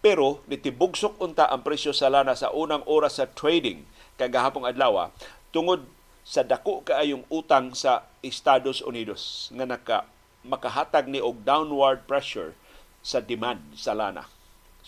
Pero 0.00 0.40
nitibugsok 0.48 1.20
unta 1.20 1.52
ang 1.52 1.60
presyo 1.60 1.92
sa 1.92 2.08
lana 2.08 2.32
sa 2.32 2.48
unang 2.48 2.80
oras 2.88 3.20
sa 3.20 3.28
trading 3.28 3.84
kay 4.16 4.32
gahapong 4.32 4.64
adlaw 4.64 5.12
tungod 5.52 5.84
sa 6.24 6.40
dako 6.44 6.80
kaayong 6.80 7.28
utang 7.28 7.76
sa 7.76 8.08
Estados 8.24 8.80
Unidos 8.80 9.52
nga 9.52 9.68
naka 9.68 9.98
makahatag 10.48 11.12
ni 11.12 11.20
og 11.20 11.44
downward 11.44 12.08
pressure 12.08 12.56
sa 13.04 13.20
demand 13.20 13.60
sa 13.76 13.92
lana. 13.92 14.24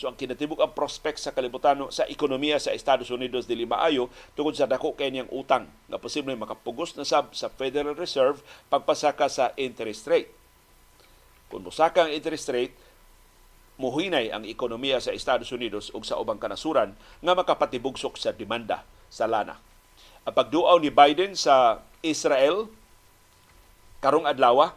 So 0.01 0.09
ang 0.09 0.17
kinatibuk 0.17 0.57
ang 0.65 0.73
prospect 0.73 1.21
sa 1.21 1.37
kalibutan 1.37 1.77
sa 1.93 2.09
ekonomiya 2.09 2.57
sa 2.57 2.73
Estados 2.73 3.13
Unidos 3.13 3.45
dili 3.45 3.69
maayo 3.69 4.09
tungod 4.33 4.57
sa 4.57 4.65
dako 4.65 4.97
kay 4.97 5.13
niyang 5.13 5.29
utang 5.29 5.69
nga 5.93 6.01
posible 6.01 6.33
makapugos 6.41 6.97
na 6.97 7.05
sab 7.05 7.37
sa 7.37 7.53
Federal 7.53 7.93
Reserve 7.93 8.41
pagpasaka 8.73 9.29
sa 9.29 9.53
interest 9.61 10.09
rate. 10.09 10.33
Kung 11.53 11.69
musaka 11.69 12.09
ang 12.09 12.17
interest 12.17 12.49
rate, 12.49 12.73
muhinay 13.77 14.33
ang 14.33 14.49
ekonomiya 14.49 15.05
sa 15.05 15.13
Estados 15.13 15.53
Unidos 15.53 15.93
ug 15.93 16.01
sa 16.01 16.17
ubang 16.17 16.41
kanasuran 16.41 16.97
nga 17.21 17.37
makapatibugsok 17.37 18.17
sa 18.17 18.33
demanda 18.33 18.89
sa 19.13 19.29
lana. 19.29 19.61
Ang 20.25 20.33
pagduaw 20.33 20.81
ni 20.81 20.89
Biden 20.89 21.37
sa 21.37 21.85
Israel 22.01 22.73
karong 24.01 24.25
adlaw 24.25 24.73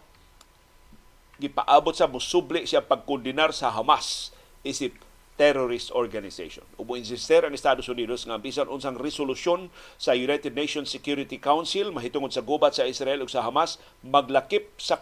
gipaabot 1.40 1.96
sa 1.96 2.12
musubli 2.12 2.68
siya 2.68 2.84
pagkondinar 2.84 3.56
sa 3.56 3.72
Hamas 3.72 4.36
isip 4.68 5.00
terrorist 5.34 5.90
organization. 5.98 6.62
Ubo 6.78 6.94
insister 6.94 7.42
ang 7.42 7.58
Estados 7.58 7.90
Unidos 7.90 8.26
nga 8.30 8.38
bisan 8.38 8.70
unsang 8.70 8.94
resolusyon 8.98 9.74
sa 9.98 10.14
United 10.14 10.54
Nations 10.54 10.94
Security 10.94 11.42
Council 11.42 11.90
mahitungod 11.90 12.30
sa 12.30 12.46
gubat 12.46 12.78
sa 12.78 12.86
Israel 12.86 13.26
ug 13.26 13.30
sa 13.34 13.42
Hamas 13.42 13.82
maglakip 14.06 14.70
sa 14.78 15.02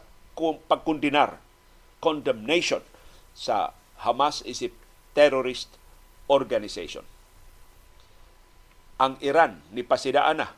pagkondinar 0.71 1.37
condemnation 1.99 2.79
sa 3.35 3.75
Hamas 4.01 4.41
isip 4.47 4.71
terrorist 5.11 5.75
organization. 6.31 7.03
Ang 8.97 9.19
Iran 9.19 9.59
ni 9.75 9.83
pasidaan 9.83 10.41
na 10.41 10.55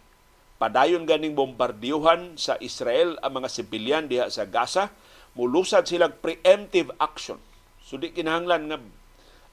padayon 0.61 1.09
ganing 1.09 1.33
bombardiyuhan 1.33 2.37
sa 2.37 2.55
Israel 2.61 3.17
ang 3.25 3.41
mga 3.41 3.49
sibilyan 3.49 4.05
diha 4.05 4.29
sa 4.29 4.45
Gaza 4.45 4.93
mulusad 5.33 5.89
silang 5.89 6.13
preemptive 6.21 6.93
action. 7.01 7.41
So 7.81 7.97
di 7.97 8.13
kinahanglan 8.13 8.69
nga 8.69 8.77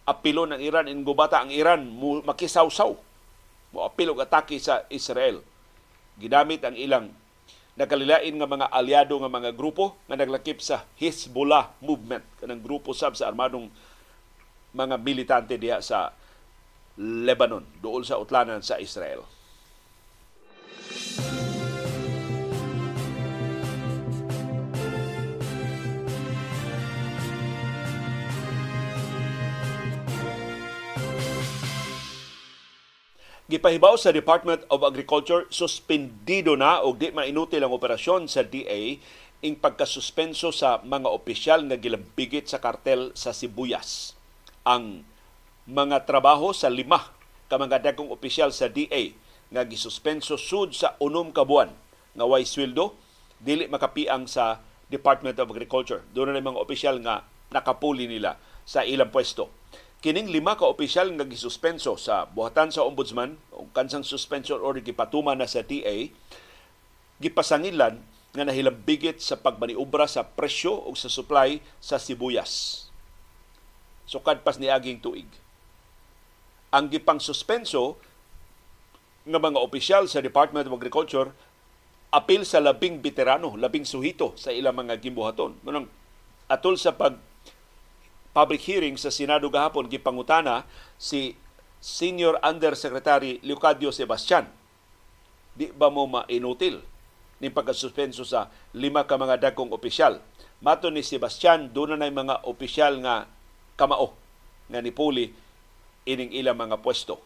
apilo 0.07 0.49
ng 0.49 0.61
Iran 0.61 0.89
in 0.89 1.05
gubata 1.05 1.41
ang 1.41 1.53
Iran 1.53 1.85
makisawsaw. 2.25 2.93
Mo 3.71 3.79
apilo 3.87 4.17
atake 4.19 4.59
sa 4.59 4.85
Israel. 4.91 5.45
Gidamit 6.19 6.61
ang 6.67 6.75
ilang 6.75 7.07
nakalilain 7.79 8.35
nga 8.35 8.49
mga 8.51 8.67
aliado 8.69 9.15
nga 9.17 9.31
mga 9.31 9.51
grupo 9.57 9.97
nga 10.05 10.19
naglakip 10.19 10.61
sa 10.61 10.85
Hezbollah 10.99 11.73
movement. 11.81 12.27
Kanang 12.43 12.61
grupo 12.61 12.93
sab 12.93 13.15
sa 13.17 13.31
armadong 13.31 13.71
mga 14.75 14.97
militante 15.01 15.55
diha 15.57 15.81
sa 15.81 16.13
Lebanon 17.01 17.65
duol 17.81 18.05
sa 18.05 18.21
utlanan 18.21 18.61
sa 18.61 18.77
Israel. 18.77 19.25
Gipahibaw 33.51 33.99
sa 33.99 34.15
Department 34.15 34.63
of 34.71 34.87
Agriculture, 34.87 35.43
suspendido 35.51 36.55
na 36.55 36.87
o 36.87 36.95
di 36.95 37.11
mainutil 37.11 37.67
ang 37.67 37.75
operasyon 37.75 38.31
sa 38.31 38.47
DA 38.47 38.95
ing 39.43 39.59
pagkasuspenso 39.59 40.55
sa 40.55 40.79
mga 40.87 41.11
opisyal 41.11 41.67
nga 41.67 41.75
gilambigit 41.75 42.47
sa 42.47 42.63
kartel 42.63 43.11
sa 43.19 43.35
Sibuyas. 43.35 44.15
Ang 44.63 45.03
mga 45.67 46.07
trabaho 46.07 46.55
sa 46.55 46.71
lima 46.71 47.11
ka 47.51 47.59
mga 47.59 47.91
dagkong 47.91 48.15
opisyal 48.15 48.55
sa 48.55 48.71
DA 48.71 49.19
nga 49.51 49.67
gisuspenso 49.67 50.39
sud 50.39 50.71
sa 50.71 50.95
unom 51.03 51.35
ka 51.35 51.43
buwan 51.43 51.75
nga 52.15 52.23
way 52.31 52.47
sweldo 52.47 52.95
dili 53.43 53.67
makapiang 53.67 54.31
sa 54.31 54.63
Department 54.87 55.35
of 55.43 55.51
Agriculture. 55.51 56.07
Doon 56.15 56.39
na 56.39 56.39
mga 56.39 56.63
opisyal 56.63 57.03
nga 57.03 57.27
nakapuli 57.51 58.07
nila 58.07 58.39
sa 58.63 58.87
ilang 58.87 59.11
pwesto 59.11 59.51
kining 60.01 60.33
lima 60.33 60.57
ka 60.57 60.65
opisyal 60.65 61.13
nga 61.13 61.29
gisuspenso 61.29 61.93
sa 62.01 62.25
buhatan 62.25 62.73
sa 62.73 62.89
ombudsman 62.89 63.37
o 63.53 63.69
kansang 63.77 64.01
suspension 64.01 64.57
order 64.57 64.81
gipatuman 64.81 65.37
na 65.37 65.45
sa 65.45 65.61
TA 65.61 66.09
gipasangilan 67.21 68.01
nga 68.33 68.45
nahilambigit 68.49 69.21
sa 69.21 69.37
pagmaniobra 69.37 70.09
sa 70.09 70.25
presyo 70.25 70.73
o 70.73 70.97
sa 70.97 71.13
supply 71.13 71.61
sa 71.83 72.01
sibuyas. 72.01 72.87
Sukad 74.09 74.41
pas 74.41 74.57
ni 74.57 74.73
aging 74.73 75.05
tuig. 75.05 75.29
Ang 76.73 76.89
gipang 76.89 77.21
suspenso 77.21 78.01
nga 79.29 79.37
mga 79.37 79.61
opisyal 79.61 80.09
sa 80.09 80.25
Department 80.25 80.65
of 80.65 80.79
Agriculture 80.81 81.35
apil 82.11 82.43
sa 82.49 82.59
labing 82.59 83.05
veterano, 83.05 83.55
labing 83.55 83.85
suhito 83.85 84.33
sa 84.41 84.49
ilang 84.49 84.81
mga 84.81 84.97
gimbuhaton. 84.99 85.61
Munang 85.61 85.93
atol 86.49 86.81
sa 86.81 86.97
pag 86.97 87.21
public 88.31 88.63
hearing 88.63 88.95
sa 88.95 89.11
Senado 89.11 89.51
gahapon 89.51 89.91
gipangutana 89.91 90.67
si 91.01 91.35
Senior 91.81 92.39
Undersecretary 92.45 93.41
Leocadio 93.41 93.91
Sebastian. 93.91 94.47
Di 95.57 95.73
ba 95.73 95.91
mo 95.91 96.07
mainutil 96.07 96.79
ni 97.41 97.49
pagkasuspenso 97.49 98.23
sa 98.23 98.53
lima 98.77 99.09
ka 99.09 99.17
mga 99.17 99.51
dagkong 99.51 99.73
opisyal? 99.73 100.21
Mato 100.61 100.93
ni 100.93 101.01
Sebastian, 101.01 101.73
doon 101.73 101.97
na 101.97 102.13
mga 102.13 102.45
opisyal 102.45 103.01
nga 103.01 103.25
kamao 103.81 104.13
nga 104.69 104.79
nipuli 104.85 105.33
ining 106.05 106.37
ilang 106.37 106.61
mga 106.61 106.79
pwesto. 106.85 107.19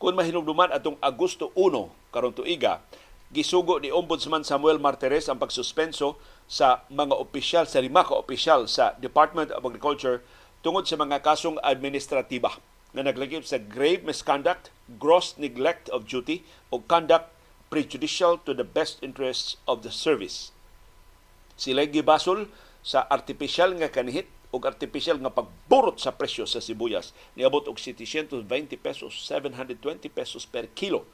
Kung 0.00 0.16
mahinumduman 0.16 0.72
atong 0.72 0.96
Agosto 1.02 1.52
1 1.52 2.14
karon 2.14 2.32
tuiga, 2.32 2.80
gisugo 3.28 3.76
ni 3.76 3.92
Ombudsman 3.92 4.40
Samuel 4.40 4.80
Martires 4.80 5.28
ang 5.28 5.36
pagsuspenso 5.36 6.16
sa 6.48 6.88
mga 6.88 7.12
opisyal, 7.12 7.68
sa 7.68 7.84
lima 7.84 8.00
ka 8.00 8.16
opisyal 8.16 8.64
sa 8.64 8.96
Department 8.96 9.52
of 9.52 9.68
Agriculture 9.68 10.24
tungod 10.64 10.88
sa 10.88 10.96
mga 10.96 11.20
kasong 11.20 11.60
administratiba 11.60 12.56
na 12.96 13.04
naglagip 13.04 13.44
sa 13.44 13.60
grave 13.60 14.00
misconduct, 14.00 14.72
gross 14.96 15.36
neglect 15.36 15.92
of 15.92 16.08
duty 16.08 16.40
o 16.72 16.80
conduct 16.80 17.28
prejudicial 17.68 18.40
to 18.40 18.56
the 18.56 18.64
best 18.64 18.96
interests 19.04 19.60
of 19.68 19.84
the 19.84 19.92
service. 19.92 20.56
Sila 21.60 21.84
gibasol 21.84 22.48
sa 22.80 23.04
artificial 23.12 23.76
nga 23.76 23.92
kanihit 23.92 24.24
o 24.48 24.56
artificial 24.64 25.20
nga 25.20 25.28
pagburot 25.28 26.00
sa 26.00 26.16
presyo 26.16 26.48
sa 26.48 26.64
sibuyas 26.64 27.12
niabot 27.36 27.68
og 27.68 27.76
720 27.76 28.40
pesos, 28.80 29.12
720 29.20 30.08
pesos 30.08 30.48
per 30.48 30.72
kilo 30.72 31.04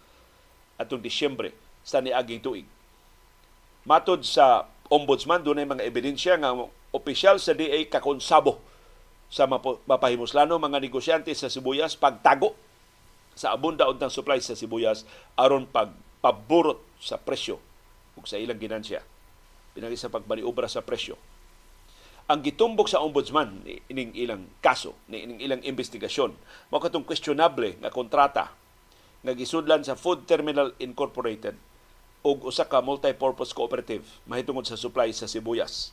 atong 0.78 1.02
Disyembre 1.02 1.63
sa 1.84 2.00
niaging 2.00 2.40
tuig. 2.40 2.66
Matod 3.84 4.24
sa 4.24 4.66
ombudsman, 4.88 5.44
doon 5.44 5.60
ay 5.60 5.68
mga 5.68 5.84
ebidensya 5.84 6.40
nga 6.40 6.56
opisyal 6.96 7.36
sa 7.36 7.52
DA 7.52 7.84
kakonsabo 7.86 8.58
sa 9.28 9.44
mapahimuslano 9.50 10.56
mga 10.56 10.78
negosyante 10.80 11.34
sa 11.34 11.50
sibuyas 11.50 11.98
pagtago 11.98 12.54
sa 13.34 13.50
abunda 13.50 13.90
untang 13.90 14.12
supply 14.12 14.38
sa 14.38 14.54
sibuyas 14.54 15.02
aron 15.34 15.66
pagpaburot 15.66 16.78
sa 17.02 17.18
presyo 17.18 17.58
ug 18.14 18.24
sa 18.30 18.38
ilang 18.38 18.62
ginansya. 18.62 19.02
Pinagi 19.74 19.98
sa 19.98 20.06
pagbaliobra 20.06 20.70
sa 20.70 20.86
presyo. 20.86 21.18
Ang 22.30 22.40
gitumbok 22.46 22.86
sa 22.86 23.02
ombudsman 23.02 23.66
ining 23.90 24.14
ilang 24.16 24.48
kaso 24.62 24.96
ni 25.10 25.26
ining 25.26 25.42
ilang 25.44 25.60
investigasyon 25.60 26.32
mao 26.72 26.80
katong 26.80 27.04
questionable 27.04 27.76
nga 27.82 27.92
kontrata 27.92 28.48
nga 29.20 29.32
gisudlan 29.36 29.84
sa 29.84 29.98
Food 29.98 30.24
Terminal 30.24 30.72
Incorporated 30.80 31.58
og 32.24 32.40
usa 32.48 32.64
ka 32.64 32.80
multi-purpose 32.80 33.52
cooperative 33.52 34.02
mahitungod 34.24 34.64
sa 34.64 34.80
supply 34.80 35.12
sa 35.12 35.28
sibuyas. 35.28 35.92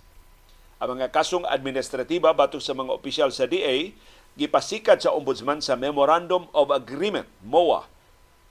Ang 0.79 0.97
mga 0.97 1.11
kasong 1.11 1.43
administratiba 1.43 2.31
batok 2.31 2.63
sa 2.63 2.71
mga 2.71 2.95
opisyal 2.95 3.29
sa 3.35 3.45
DA 3.45 3.91
gipasikat 4.39 5.03
sa 5.03 5.11
ombudsman 5.11 5.59
sa 5.59 5.75
Memorandum 5.75 6.47
of 6.55 6.71
Agreement 6.71 7.27
MOA 7.43 7.85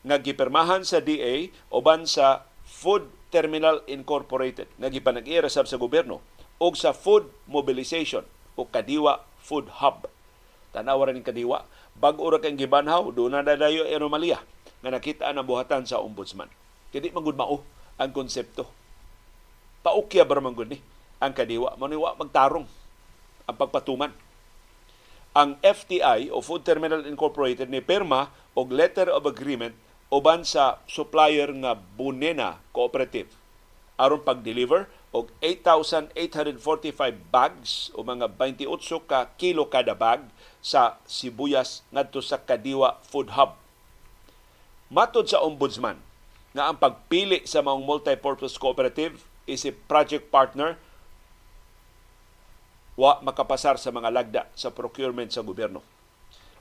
nga 0.05 0.21
gipirmahan 0.21 0.85
sa 0.85 1.01
DA 1.01 1.49
uban 1.73 2.05
sa 2.05 2.45
Food 2.69 3.09
Terminal 3.33 3.81
Incorporated 3.89 4.69
nga 4.77 4.93
gipanag-iya 4.93 5.49
sa 5.49 5.65
gobyerno 5.81 6.21
og 6.61 6.77
sa 6.77 6.93
Food 6.93 7.33
Mobilization 7.49 8.29
o 8.61 8.69
Kadiwa 8.69 9.25
Food 9.41 9.81
Hub. 9.81 10.05
Tanawa 10.71 11.11
rin 11.11 11.25
kadiwa, 11.25 11.67
bag-o 11.99 12.31
ra 12.31 12.39
kang 12.39 12.55
gibanhaw, 12.55 13.11
doon 13.11 13.43
na 13.43 13.43
dayo 13.43 13.83
anomalya 13.89 14.39
nga 14.85 14.91
nakita 14.93 15.27
ang 15.27 15.43
buhatan 15.43 15.83
sa 15.83 15.99
ombudsman. 15.99 16.47
Kadi 16.91 17.15
magud 17.15 17.39
mao 17.39 17.63
ang 17.97 18.11
konsepto. 18.11 18.67
Paukya 19.81 20.27
ba 20.27 20.43
man 20.43 20.55
ni 20.69 20.79
ang 21.21 21.33
kadiwa 21.33 21.79
maniwa 21.79 22.17
magtarong 22.19 22.67
ang 23.49 23.57
pagpatuman. 23.57 24.13
Ang 25.31 25.57
FTI 25.63 26.35
o 26.35 26.43
Food 26.43 26.67
Terminal 26.67 27.07
Incorporated 27.07 27.71
ni 27.71 27.79
perma 27.79 28.35
og 28.59 28.75
letter 28.75 29.07
of 29.07 29.25
agreement 29.31 29.79
uban 30.11 30.43
sa 30.43 30.83
supplier 30.91 31.55
nga 31.55 31.79
Bunena 31.79 32.59
Cooperative 32.75 33.41
aron 34.01 34.25
pag-deliver 34.25 34.89
og 35.13 35.29
8,845 35.45 36.57
bags 37.29 37.93
o 37.93 38.01
mga 38.01 38.33
28 38.33 39.05
ka 39.05 39.29
kilo 39.37 39.69
kada 39.69 39.93
bag 39.93 40.25
sa 40.65 40.97
sibuyas 41.05 41.85
ngadto 41.93 42.25
sa 42.25 42.41
Kadiwa 42.41 42.97
Food 43.05 43.37
Hub. 43.37 43.61
Matod 44.89 45.29
sa 45.29 45.45
ombudsman, 45.45 46.01
nga 46.51 46.67
ang 46.67 46.79
pagpili 46.79 47.47
sa 47.47 47.63
mga 47.63 47.79
multi-purpose 47.79 48.59
cooperative 48.59 49.23
is 49.47 49.63
a 49.63 49.73
project 49.87 50.31
partner 50.35 50.75
wa 52.99 53.23
makapasar 53.23 53.79
sa 53.79 53.95
mga 53.95 54.11
lagda 54.11 54.43
sa 54.53 54.69
procurement 54.75 55.31
sa 55.31 55.47
gobyerno. 55.47 55.81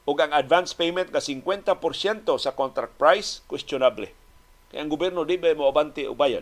ug 0.10 0.18
ang 0.18 0.34
advance 0.34 0.74
payment 0.74 1.14
ka 1.14 1.22
50% 1.22 1.70
sa 2.42 2.50
contract 2.58 2.98
price 2.98 3.46
questionable. 3.46 4.10
Kaya 4.74 4.82
ang 4.82 4.90
gobyerno 4.90 5.22
di 5.22 5.38
ba 5.38 5.54
mo 5.54 5.70
abante 5.70 6.10
og 6.10 6.18
bayad. 6.18 6.42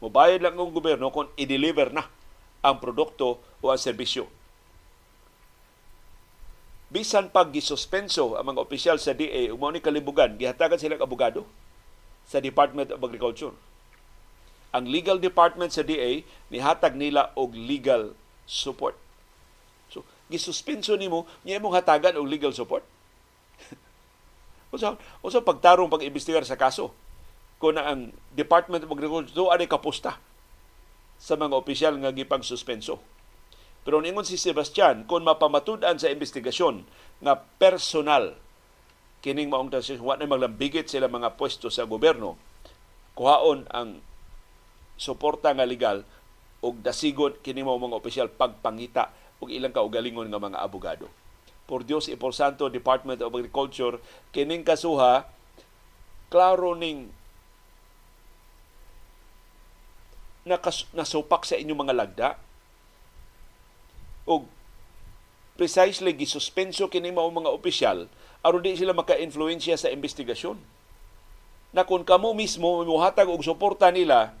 Mobayad 0.00 0.40
lang 0.40 0.56
ang 0.56 0.72
gobyerno 0.72 1.12
kung 1.12 1.28
i-deliver 1.36 1.92
na 1.92 2.08
ang 2.64 2.80
produkto 2.80 3.44
o 3.60 3.64
ang 3.68 3.76
serbisyo. 3.76 4.24
Bisan 6.88 7.28
pag 7.28 7.52
gisuspenso 7.52 8.40
ang 8.40 8.54
mga 8.54 8.62
opisyal 8.64 8.96
sa 8.96 9.12
DA 9.12 9.52
ug 9.52 9.60
mao 9.60 9.68
ni 9.68 9.84
kalibugan, 9.84 10.40
gihatagan 10.40 10.80
sila 10.80 10.96
abogado 10.96 11.44
sa 12.24 12.40
Department 12.40 12.90
of 12.92 13.00
Agriculture. 13.00 13.52
Ang 14.74 14.90
legal 14.90 15.22
department 15.22 15.70
sa 15.70 15.86
DA 15.86 16.26
nihatag 16.50 16.98
nila 16.98 17.30
og 17.38 17.54
legal 17.54 18.16
support. 18.42 18.98
So, 19.86 20.02
gisuspenso 20.26 20.98
nimo, 20.98 21.30
niya 21.46 21.62
imong 21.62 21.78
hatagan 21.78 22.18
og 22.18 22.26
legal 22.26 22.50
support. 22.50 22.82
Unsa 24.74 24.98
unsa 25.22 25.40
pagtarong 25.46 25.92
pag-imbestigar 25.92 26.42
sa 26.42 26.58
kaso? 26.58 26.90
Kung 27.62 27.78
ang 27.78 28.10
Department 28.34 28.82
of 28.82 28.90
Agriculture 28.90 29.54
ani 29.54 29.70
kapusta 29.70 30.18
sa 31.14 31.34
mga 31.38 31.54
opisyal 31.54 31.94
nga 32.02 32.10
gipang 32.10 32.42
suspenso. 32.42 32.98
Pero 33.84 34.00
ningon 34.00 34.24
si 34.24 34.40
Sebastian, 34.40 35.04
kung 35.04 35.22
mapamatud-an 35.22 36.00
sa 36.00 36.10
investigasyon 36.10 36.88
nga 37.20 37.36
personal 37.60 38.36
kining 39.24 39.48
maong 39.48 39.72
tasyon, 39.72 40.04
wa 40.04 40.20
na 40.20 40.28
maglambigit 40.28 40.84
sila 40.84 41.08
mga 41.08 41.40
pwesto 41.40 41.72
sa 41.72 41.88
gobyerno, 41.88 42.36
kuhaon 43.16 43.64
ang 43.72 44.04
suporta 45.00 45.56
nga 45.56 45.64
legal 45.64 46.04
og 46.60 46.84
dasigon 46.84 47.32
kini 47.40 47.64
mo 47.64 47.72
mga 47.80 47.96
opisyal 47.96 48.28
pagpangita 48.28 49.08
og 49.40 49.48
ilang 49.48 49.72
kaugalingon 49.72 50.28
nga 50.28 50.36
mga 50.36 50.60
abogado. 50.60 51.08
Por 51.64 51.88
Dios 51.88 52.12
y 52.12 52.20
por 52.20 52.36
Santo 52.36 52.68
Department 52.68 53.24
of 53.24 53.32
Agriculture 53.32 53.96
kining 54.28 54.60
kasuha 54.60 55.24
klaro 56.28 56.76
ning 56.76 57.08
nakas, 60.44 60.84
nasupak 60.92 61.48
sa 61.48 61.56
inyong 61.56 61.80
mga 61.88 61.96
lagda. 61.96 62.28
Og 64.28 64.44
precisely 65.56 66.12
gisuspenso 66.12 66.92
kini 66.92 67.08
mao 67.08 67.28
mga 67.32 67.48
opisyal 67.48 68.08
aron 68.44 68.60
di 68.60 68.76
sila 68.76 68.92
maka-influensya 68.92 69.80
sa 69.80 69.88
investigasyon 69.88 70.60
na 71.74 71.82
kung 71.82 72.04
kamo 72.04 72.36
mismo 72.36 72.84
muhatag 72.84 73.26
og 73.26 73.42
suporta 73.42 73.88
nila 73.88 74.36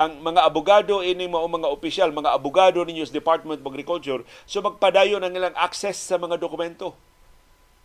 ang 0.00 0.16
mga 0.16 0.48
abogado 0.48 1.04
ini 1.04 1.28
mao 1.28 1.44
mga 1.44 1.68
opisyal, 1.68 2.08
mga 2.08 2.32
abogado 2.32 2.80
ninyo 2.80 3.04
sa 3.04 3.12
Department 3.12 3.60
of 3.60 3.68
Agriculture, 3.68 4.24
so 4.48 4.64
magpadayon 4.64 5.20
ang 5.20 5.32
ilang 5.36 5.52
access 5.52 6.00
sa 6.00 6.16
mga 6.16 6.40
dokumento. 6.40 6.96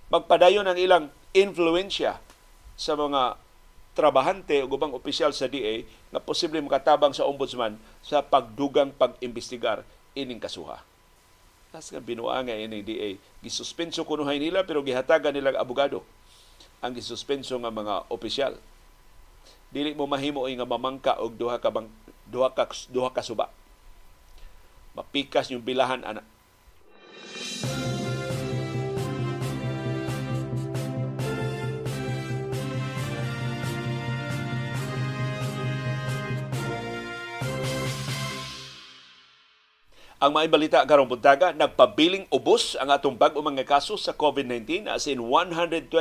Magpadayon 0.08 0.64
ang 0.64 0.80
ilang 0.80 1.06
influensya 1.36 2.24
sa 2.80 2.96
mga 2.96 3.36
trabahante 3.96 4.64
o 4.64 4.68
gubang 4.68 4.96
opisyal 4.96 5.36
sa 5.36 5.52
DA 5.52 5.84
na 6.08 6.24
posible 6.24 6.64
makatabang 6.64 7.12
sa 7.12 7.28
ombudsman 7.28 7.76
sa 8.00 8.24
pagdugang 8.24 8.96
pag-imbestigar 8.96 9.84
ining 10.16 10.40
kasuha. 10.40 10.95
Tas 11.76 11.92
nga 11.92 12.00
binuanga 12.00 12.56
ini 12.56 12.80
DA, 12.80 13.20
gisuspenso 13.44 14.08
kunuhay 14.08 14.40
nila 14.40 14.64
pero 14.64 14.80
gihatagan 14.80 15.36
nilang 15.36 15.60
abogado 15.60 16.08
ang 16.80 16.96
gisuspenso 16.96 17.60
nga 17.60 17.68
mga 17.68 18.08
opisyal 18.08 18.56
dili 19.76 19.92
mo 19.92 20.08
mahimo 20.08 20.48
nga 20.48 20.64
mamangka 20.64 21.20
og 21.20 21.36
duha 21.36 21.60
ka 21.60 21.68
bang 21.68 21.92
duha 22.32 22.48
ka 22.56 22.72
duha 22.88 23.12
ka 23.12 23.20
suba. 23.20 23.52
Mapikas 24.96 25.52
yung 25.52 25.68
bilahan 25.68 26.00
ana. 26.08 26.24
Ang 40.16 40.32
mga 40.32 40.48
balita 40.48 40.80
karong 40.88 41.12
buntaga, 41.12 41.52
nagpabiling 41.52 42.24
ubos 42.32 42.80
ang 42.80 42.88
atong 42.88 43.20
bag-o 43.20 43.44
mga 43.44 43.68
kaso 43.68 44.00
sa 44.00 44.16
COVID-19 44.16 44.88
as 44.88 45.12
in 45.12 45.20
123 45.20 45.92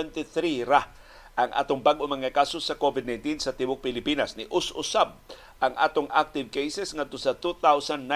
ra 0.63 0.87
ang 1.35 1.51
atong 1.51 1.83
bag-o 1.83 2.07
mga 2.07 2.31
kaso 2.31 2.63
sa 2.63 2.79
COVID-19 2.79 3.43
sa 3.43 3.51
tibok 3.51 3.83
Pilipinas 3.83 4.39
ni 4.39 4.47
us-usab 4.55 5.19
ang 5.59 5.75
atong 5.75 6.07
active 6.15 6.47
cases 6.55 6.95
ngadto 6.95 7.19
sa 7.19 7.35
2,937. 7.35 8.07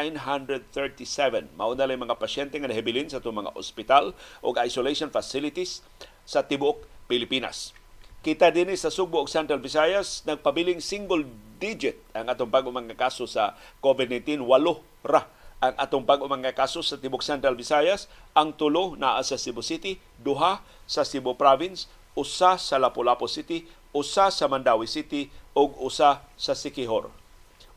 Mao 1.59 1.75
na 1.75 1.91
mga 1.91 2.15
pasyente 2.15 2.63
nga 2.63 2.71
nahibilin 2.71 3.11
sa 3.11 3.19
atong 3.19 3.43
mga 3.43 3.59
ospital 3.59 4.15
o 4.39 4.55
isolation 4.63 5.11
facilities 5.11 5.83
sa 6.23 6.47
tibok 6.47 6.79
Pilipinas. 7.11 7.75
Kita 8.23 8.55
din 8.55 8.71
sa 8.79 8.95
Sugbo 8.95 9.19
ug 9.19 9.27
Central 9.27 9.59
Visayas 9.59 10.23
nagpabiling 10.23 10.79
single 10.79 11.27
digit 11.59 11.99
ang 12.15 12.31
atong 12.31 12.47
bag-o 12.47 12.71
mga 12.71 12.95
kaso 12.95 13.27
sa 13.27 13.59
COVID-19 13.83 14.47
walo 14.47 14.87
ra 15.03 15.27
ang 15.59 15.75
atong 15.75 16.07
bag-o 16.07 16.31
mga 16.31 16.55
kaso 16.55 16.83
sa 16.87 16.95
tibok 16.95 17.23
Central 17.27 17.59
Visayas 17.59 18.07
ang 18.31 18.55
tulo 18.55 18.95
naa 18.95 19.19
sa 19.27 19.35
Cebu 19.35 19.63
City 19.63 19.99
duha 20.23 20.63
sa 20.87 21.03
Cebu 21.03 21.35
Province 21.35 21.91
usa 22.19 22.59
sa 22.59 22.83
Lapu-Lapu 22.83 23.31
City, 23.31 23.63
usa 23.95 24.35
sa 24.35 24.51
Mandawi 24.51 24.91
City 24.91 25.31
ug 25.55 25.79
usa 25.79 26.27
sa 26.35 26.53
Sikihor. 26.59 27.15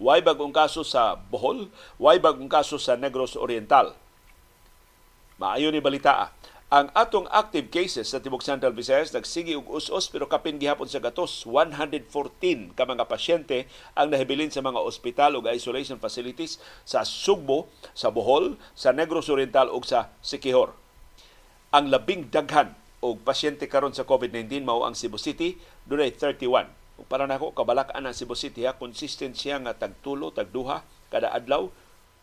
Way 0.01 0.25
bagong 0.25 0.49
kaso 0.49 0.81
sa 0.81 1.13
Bohol, 1.13 1.69
way 2.01 2.17
bagong 2.17 2.49
kaso 2.49 2.81
sa 2.81 2.97
Negros 2.97 3.37
Oriental. 3.37 3.93
Maayo 5.37 5.69
ni 5.69 5.77
balita 5.77 6.33
ang 6.71 6.87
atong 6.95 7.27
active 7.35 7.67
cases 7.67 8.07
sa 8.07 8.23
Tibok 8.23 8.47
Central 8.47 8.71
Visayas 8.71 9.11
nagsigi 9.11 9.59
og 9.59 9.67
us-us 9.75 10.07
pero 10.07 10.31
kapin 10.31 10.55
gihapon 10.55 10.87
sa 10.87 11.03
gatos 11.03 11.43
114 11.43 12.07
ka 12.79 12.87
mga 12.87 13.11
pasyente 13.11 13.67
ang 13.91 14.07
nahibilin 14.07 14.47
sa 14.47 14.63
mga 14.63 14.79
ospital 14.79 15.35
ug 15.35 15.51
isolation 15.51 15.99
facilities 15.99 16.63
sa 16.87 17.03
Sugbo, 17.03 17.67
sa 17.91 18.07
Bohol, 18.07 18.55
sa 18.71 18.95
Negros 18.95 19.27
Oriental 19.27 19.67
ug 19.67 19.83
sa 19.83 20.15
Sikihor. 20.23 20.71
Ang 21.75 21.91
labing 21.91 22.31
daghan 22.31 22.71
og 23.03 23.19
pasyente 23.27 23.67
karon 23.67 23.91
sa 23.91 24.07
COVID-19 24.07 24.63
mao 24.63 24.87
ang 24.87 24.95
Cebu 24.95 25.19
City 25.19 25.59
dunay 25.83 26.15
31. 26.15 26.71
Ug 26.71 27.05
para 27.11 27.27
nako 27.27 27.51
kabalakan 27.51 28.07
ang 28.07 28.15
Cebu 28.15 28.39
City 28.39 28.63
ha 28.63 28.79
consistent 28.79 29.35
siya 29.35 29.59
nga 29.59 29.75
tagtulo 29.75 30.31
tagduha 30.31 30.87
kada 31.11 31.35
adlaw 31.35 31.67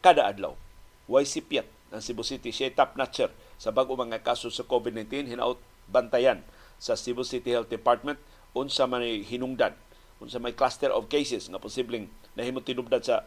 kada 0.00 0.24
adlaw. 0.24 0.56
Way 1.04 1.28
sipyat 1.28 1.68
ang 1.92 2.00
Cebu 2.00 2.24
City 2.24 2.48
siya 2.48 2.72
top 2.72 2.96
notcher 2.96 3.28
sa 3.58 3.74
bag-o 3.74 3.98
mga 3.98 4.22
kaso 4.22 4.48
sa 4.48 4.64
COVID-19 4.64 5.34
hinaut 5.34 5.58
bantayan 5.90 6.46
sa 6.78 6.94
Cebu 6.94 7.26
City 7.26 7.50
Health 7.50 7.68
Department 7.68 8.16
unsa 8.54 8.86
man 8.86 9.02
hinungdan 9.02 9.74
unsa 10.22 10.38
may 10.38 10.54
cluster 10.54 10.94
of 10.94 11.10
cases 11.10 11.50
nga 11.50 11.58
posibleng 11.58 12.06
nahimong 12.38 12.64
tinubdan 12.64 13.02
sa 13.02 13.26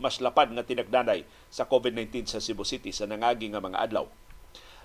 mas 0.00 0.18
lapad 0.18 0.50
nga 0.50 0.66
tinagdanay 0.66 1.22
sa 1.52 1.68
COVID-19 1.68 2.26
sa 2.26 2.42
Cebu 2.42 2.66
City 2.66 2.90
sa 2.90 3.06
nangagi 3.06 3.52
nga 3.52 3.62
mga 3.62 3.78
adlaw. 3.78 4.10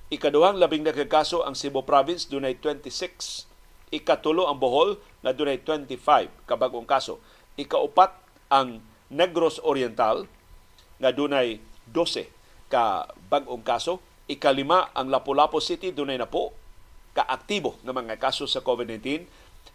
Ikaduhang 0.07 0.61
labing 0.61 0.87
nagkakaso 0.87 1.43
ang 1.43 1.57
Cebu 1.57 1.83
Province, 1.83 2.29
dunay 2.29 2.55
26. 2.61 3.49
Ikatulo 3.91 4.47
ang 4.47 4.61
Bohol, 4.61 5.01
na 5.25 5.33
dunay 5.35 5.59
25 5.59 6.47
kabagong 6.47 6.87
kaso. 6.87 7.19
Ikaupat 7.59 8.15
ang 8.47 8.79
Negros 9.11 9.59
Oriental, 9.63 10.29
nga 11.01 11.11
dunay 11.11 11.59
12 11.91 12.29
ka 12.71 13.11
bagong 13.27 13.63
kaso. 13.63 13.99
Ikalima 14.27 14.91
ang 14.91 15.07
Lapu-Lapu 15.07 15.63
City, 15.63 15.95
dunay 15.95 16.19
na 16.19 16.27
po 16.27 16.51
kaaktibo 17.15 17.79
ng 17.81 17.95
mga 17.95 18.19
kaso 18.19 18.43
sa 18.45 18.59
COVID-19. 18.59 19.23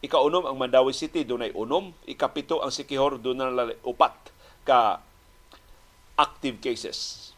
Ikaunom 0.04 0.44
ang 0.44 0.56
Mandawi 0.60 0.92
City, 0.92 1.24
dunay 1.24 1.50
unom. 1.56 1.90
Ikapito 2.04 2.60
ang 2.60 2.70
Sikihor, 2.70 3.16
dunay 3.18 3.80
upat 3.82 4.14
ka 4.62 5.00
active 6.20 6.60
cases. 6.60 7.32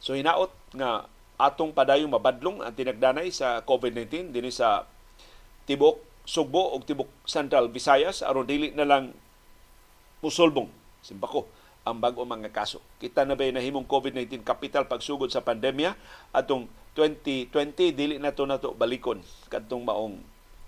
So 0.00 0.16
hinaot 0.16 0.50
nga 0.72 1.04
atong 1.40 1.72
padayong 1.72 2.12
mabadlong 2.12 2.64
ang 2.64 2.72
tinagdanay 2.72 3.32
sa 3.32 3.60
COVID-19 3.64 4.32
dinhi 4.32 4.52
sa 4.52 4.84
tibok 5.64 6.00
Sugbo 6.28 6.76
ug 6.76 6.84
tibok 6.84 7.08
Central 7.24 7.72
Visayas 7.72 8.20
aron 8.20 8.44
dili 8.44 8.70
na 8.76 8.84
lang 8.84 9.16
musulbong 10.20 10.68
simbako 11.00 11.48
ang 11.84 11.96
bag-o 11.96 12.22
mga 12.24 12.52
kaso. 12.52 12.78
Kita 13.00 13.24
na 13.24 13.34
ba 13.34 13.48
nahimong 13.48 13.88
COVID-19 13.88 14.44
capital 14.44 14.84
pagsugod 14.84 15.32
sa 15.32 15.40
pandemya 15.40 15.96
atong 16.30 16.68
2020 16.98 17.96
dili 17.96 18.14
na 18.18 18.34
to 18.34 18.44
nato 18.44 18.74
balikon 18.74 19.22
kadtong 19.46 19.86
maong 19.86 20.20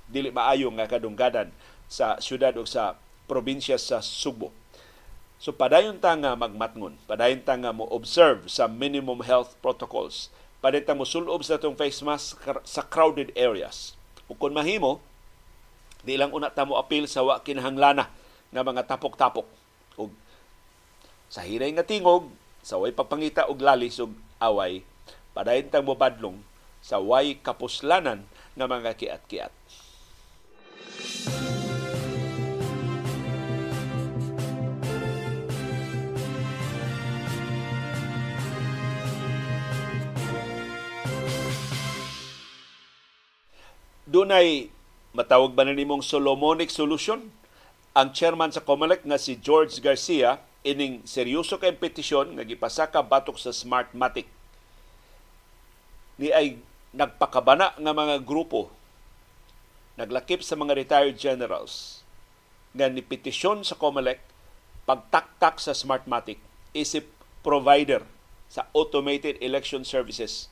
dili 0.09 0.31
maayo 0.31 0.71
nga 0.79 0.89
kadunggadan 0.89 1.51
sa 1.91 2.17
syudad 2.23 2.55
o 2.57 2.65
sa 2.65 2.97
probinsya 3.29 3.77
sa 3.77 4.01
Sugbo. 4.01 4.55
So 5.43 5.51
padayon 5.51 5.99
ta 5.99 6.15
nga 6.15 6.39
magmatngon, 6.39 6.97
padayon 7.05 7.43
ta 7.43 7.59
nga 7.59 7.75
mo 7.75 7.85
observe 7.91 8.47
sa 8.47 8.71
minimum 8.71 9.27
health 9.27 9.59
protocols 9.59 10.31
padita 10.63 10.95
mo 10.95 11.03
sulob 11.03 11.43
sa 11.43 11.59
itong 11.59 11.75
face 11.75 12.01
mask 12.07 12.39
sa 12.63 12.87
crowded 12.87 13.35
areas. 13.35 13.99
O 14.31 14.39
kung 14.39 14.55
mahimo, 14.55 15.03
di 16.07 16.15
lang 16.15 16.31
una 16.31 16.55
ta 16.55 16.63
mo 16.63 16.79
appeal 16.79 17.11
sa 17.11 17.27
wa 17.27 17.43
kinahanglana 17.43 18.07
nga 18.55 18.63
mga 18.63 18.87
tapok-tapok. 18.87 19.62
Sa 21.33 21.41
hiray 21.49 21.73
nga 21.73 21.81
tingog, 21.81 22.29
sa 22.61 22.77
way 22.77 22.93
pagpangita 22.93 23.49
og 23.49 23.65
lalis 23.65 23.97
og 23.97 24.13
away, 24.37 24.85
padayon 25.33 25.73
tang 25.73 25.81
mo 25.81 25.97
badlong 25.97 26.45
sa 26.85 27.01
way 27.01 27.41
kapuslanan 27.41 28.29
nga 28.53 28.69
mga 28.69 28.93
kiat-kiat. 29.01 29.49
Dunay 44.05 44.69
matawag 45.17 45.57
ba 45.57 45.65
na 45.65 45.73
nimong 45.73 46.05
Solomonic 46.05 46.69
solution? 46.69 47.33
Ang 47.97 48.13
chairman 48.13 48.53
sa 48.53 48.61
COMELEC 48.61 49.09
nga 49.09 49.17
si 49.17 49.41
George 49.41 49.81
Garcia 49.81 50.52
ining 50.63 51.03
seryoso 51.03 51.59
kay 51.59 51.75
petisyon 51.75 52.39
nga 52.39 52.47
gipasaka 52.47 53.03
batok 53.03 53.39
sa 53.39 53.51
Smartmatic. 53.51 54.31
Ni 56.19 56.31
ay 56.31 56.63
nagpakabana 56.95 57.75
nga 57.75 57.93
mga 57.93 58.23
grupo 58.23 58.71
naglakip 59.99 60.41
sa 60.41 60.55
mga 60.57 60.77
retired 60.77 61.17
generals 61.19 62.05
nga 62.73 62.89
ni 62.89 63.05
petisyon 63.05 63.67
sa 63.67 63.77
COMELEC 63.77 64.21
pagtaktak 64.89 65.61
sa 65.61 65.77
Smartmatic 65.77 66.41
isip 66.73 67.09
provider 67.45 68.01
sa 68.49 68.69
automated 68.73 69.41
election 69.41 69.85
services 69.85 70.49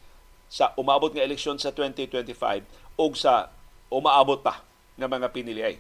sa 0.51 0.75
umabot 0.75 1.13
nga 1.15 1.23
eleksyon 1.25 1.57
sa 1.57 1.71
2025 1.73 2.67
o 2.99 3.05
sa 3.15 3.53
umaabot 3.93 4.43
pa 4.43 4.65
nga 4.99 5.07
mga 5.07 5.29
piniliay. 5.31 5.79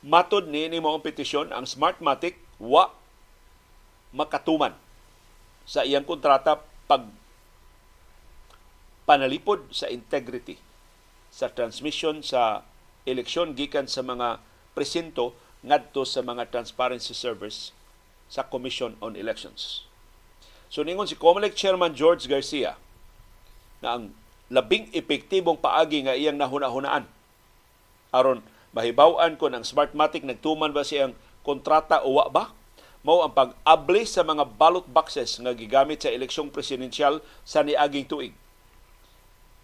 Matod 0.00 0.48
ni 0.48 0.64
ni 0.68 0.80
mga 0.80 1.04
petisyon 1.04 1.52
ang 1.52 1.68
Smartmatic 1.68 2.40
wa 2.56 2.88
makatuman 4.16 4.72
sa 5.68 5.84
iyang 5.84 6.08
kontrata 6.08 6.64
pag 6.88 7.04
panalipod 9.04 9.68
sa 9.70 9.92
integrity 9.92 10.56
sa 11.30 11.52
transmission 11.52 12.24
sa 12.24 12.66
eleksyon 13.06 13.54
gikan 13.54 13.86
sa 13.86 14.02
mga 14.02 14.42
presinto 14.74 15.36
ngadto 15.60 16.02
sa 16.08 16.24
mga 16.24 16.48
transparency 16.48 17.12
servers 17.12 17.76
sa 18.32 18.46
Commission 18.46 18.96
on 19.04 19.14
Elections. 19.14 19.84
So 20.72 20.80
ningon 20.86 21.10
si 21.10 21.18
COMELEC 21.18 21.52
Chairman 21.52 21.92
George 21.92 22.24
Garcia 22.24 22.78
na 23.84 23.98
ang 23.98 24.04
labing 24.48 24.90
epektibong 24.96 25.60
paagi 25.60 26.06
nga 26.06 26.16
iyang 26.16 26.38
nahuna-hunaan 26.40 27.06
aron 28.10 28.42
mahibaw-an 28.76 29.34
ko 29.36 29.50
ng 29.50 29.66
Smartmatic 29.66 30.22
nagtuman 30.22 30.70
ba 30.70 30.86
siyang 30.86 31.14
kontrata 31.42 32.02
o 32.06 32.18
wa 32.20 32.30
ba? 32.30 32.44
Mao 33.00 33.24
ang 33.24 33.32
pag-abli 33.32 34.04
sa 34.04 34.20
mga 34.20 34.44
ballot 34.60 34.84
boxes 34.84 35.40
nga 35.40 35.56
gigamit 35.56 36.04
sa 36.04 36.12
eleksyong 36.12 36.52
presidensyal 36.52 37.24
sa 37.48 37.64
niaging 37.64 38.04
tuig. 38.04 38.34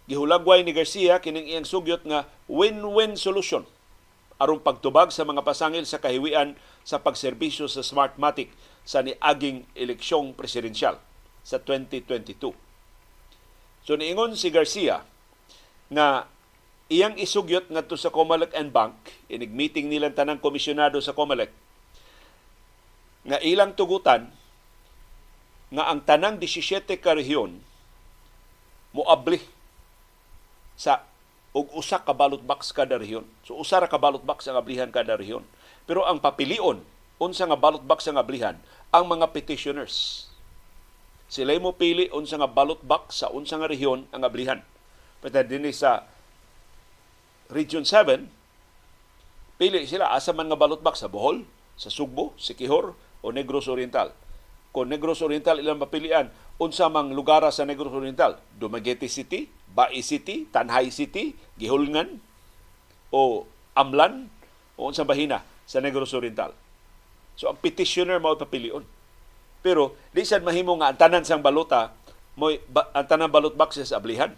Gihulagway 0.09 0.65
ni 0.65 0.73
Garcia 0.73 1.21
kining 1.21 1.45
iyang 1.45 1.67
sugyot 1.67 2.01
nga 2.07 2.25
win-win 2.49 3.19
solution 3.19 3.67
aron 4.37 4.61
pagtubag 4.61 5.09
sa 5.09 5.25
mga 5.25 5.41
pasangil 5.41 5.83
sa 5.83 5.97
kahiwian 5.97 6.53
sa 6.85 7.01
pagserbisyo 7.01 7.65
sa 7.65 7.81
Smartmatic 7.81 8.53
sa 8.87 9.01
niaging 9.01 9.65
eleksyong 9.73 10.31
presidensyal 10.37 11.01
sa 11.41 11.57
2022. 11.59 12.53
So 13.83 13.95
niingon 13.97 14.37
si 14.37 14.53
Garcia 14.53 15.03
nga 15.91 16.29
iyang 16.87 17.19
isugyot 17.19 17.67
ngadto 17.71 17.99
sa 17.99 18.13
Comelec 18.13 18.55
and 18.55 18.71
Bank 18.71 18.95
inig 19.27 19.51
meeting 19.51 19.91
nilang 19.91 20.15
tanang 20.15 20.39
komisyonado 20.39 20.99
sa 21.03 21.15
Comelec 21.15 21.51
nga 23.27 23.37
ilang 23.43 23.75
tugutan 23.75 24.31
nga 25.67 25.91
ang 25.91 25.99
tanang 26.07 26.39
17 26.39 26.87
ka 27.03 27.11
rehiyon 27.11 27.59
moabli 28.95 29.43
sa 30.79 31.03
og 31.57 31.73
usa 31.73 31.97
ka 31.97 32.13
ballot 32.13 32.45
box 32.45 32.69
kada 32.69 33.01
rehiyon. 33.01 33.25
So 33.41 33.57
usa 33.57 33.81
ra 33.81 33.89
ka 33.89 33.97
ballot 33.97 34.21
box 34.21 34.45
ang 34.45 34.61
ablihan 34.61 34.93
kada 34.93 35.17
rehiyon. 35.17 35.41
Pero 35.89 36.05
ang 36.05 36.21
papilion 36.21 36.85
unsa 37.17 37.49
nga 37.49 37.57
ballot 37.57 37.81
box 37.81 38.05
ang 38.05 38.21
ablihan 38.21 38.61
ang 38.93 39.09
mga 39.09 39.33
petitioners. 39.33 40.29
Sila 41.27 41.57
mo 41.59 41.73
pili 41.75 42.07
unsa 42.13 42.37
nga 42.37 42.47
ballot 42.47 42.79
box 42.85 43.25
sa 43.25 43.33
unsa 43.33 43.57
nga 43.57 43.67
rehiyon 43.67 44.05
ang 44.13 44.21
ablihan. 44.21 44.61
Pero 45.19 45.41
dinhi 45.43 45.73
sa 45.73 46.05
Region 47.47 47.87
7, 47.87 48.27
pili 49.55 49.87
sila 49.87 50.11
asa 50.11 50.35
man 50.35 50.51
nga 50.51 50.59
ballot 50.59 50.83
box 50.83 51.01
sa 51.03 51.11
Bohol, 51.11 51.47
sa 51.79 51.87
Sugbo, 51.87 52.35
Sikihor 52.35 52.97
o 53.23 53.25
Negros 53.31 53.71
Oriental. 53.71 54.11
Kung 54.75 54.91
Negros 54.91 55.23
Oriental 55.23 55.57
ilang 55.57 55.79
mapilian, 55.79 56.29
unsa 56.59 56.91
mang 56.91 57.13
lugar 57.15 57.45
sa 57.49 57.63
Negros 57.63 57.95
Oriental, 57.95 58.37
Dumaguete 58.57 59.07
City, 59.07 59.47
Bai 59.71 60.01
City, 60.03 60.49
Tanhay 60.49 60.89
City, 60.91 61.37
Gihulngan 61.55 62.19
o 63.13 63.47
Amlan 63.77 64.27
o 64.75 64.89
unsa 64.89 65.07
bahina 65.07 65.45
sa 65.69 65.79
Negros 65.79 66.11
Oriental. 66.13 66.51
So 67.37 67.47
ang 67.47 67.61
petitioner 67.61 68.17
mao 68.17 68.35
papilion. 68.35 68.81
Pero 69.61 69.93
di 70.09 70.25
sad 70.25 70.41
mahimo 70.41 70.73
nga 70.81 70.89
ang 70.89 70.97
tanan 70.97 71.23
sang 71.23 71.45
balota 71.45 71.93
mo 72.37 72.49
ang 72.73 73.05
tanan 73.05 73.29
balot 73.29 73.53
boxes 73.53 73.93
ablihan. 73.93 74.33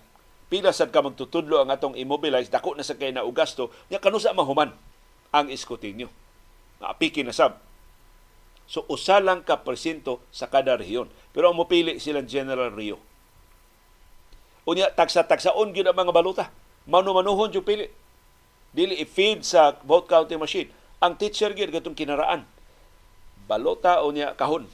Pila 0.49 0.73
sad 0.73 0.89
ka 0.89 1.05
magtutudlo 1.05 1.61
ang 1.61 1.69
atong 1.69 1.93
immobilize 1.93 2.49
dako 2.49 2.73
na 2.73 2.81
sa 2.81 2.97
kay 2.97 3.13
na 3.13 3.21
ugasto 3.21 3.69
nya 3.93 4.01
kanusa 4.01 4.33
mahuman 4.33 4.73
ang 5.29 5.47
iskotinyo. 5.53 6.09
Naapiki 6.81 7.21
na 7.21 7.31
sab. 7.31 7.61
So 8.65 8.85
usa 8.89 9.21
lang 9.21 9.45
ka 9.45 9.61
porsyento 9.61 10.25
sa 10.33 10.49
kada 10.49 10.77
rehiyon. 10.77 11.09
Pero 11.33 11.53
ang 11.53 11.57
mopili 11.57 12.01
silang 12.01 12.25
General 12.25 12.73
Rio. 12.73 12.97
Unya 14.65 14.89
tagsa-tagsaon 14.93 15.73
gyud 15.73 15.89
ang 15.89 15.97
mga 15.97 16.13
balota. 16.13 16.45
Manu-manuhon 16.89 17.53
yung 17.53 17.65
pili. 17.65 17.89
Dili 18.69 19.01
i-feed 19.01 19.41
sa 19.41 19.77
vote 19.81 20.05
counting 20.05 20.41
machine. 20.41 20.69
Ang 21.01 21.17
teacher 21.17 21.53
gyud 21.53 21.73
gatong 21.73 21.97
kinaraan 21.97 22.45
balota 23.49 24.05
o 24.05 24.13
niya 24.13 24.37
kahon 24.37 24.69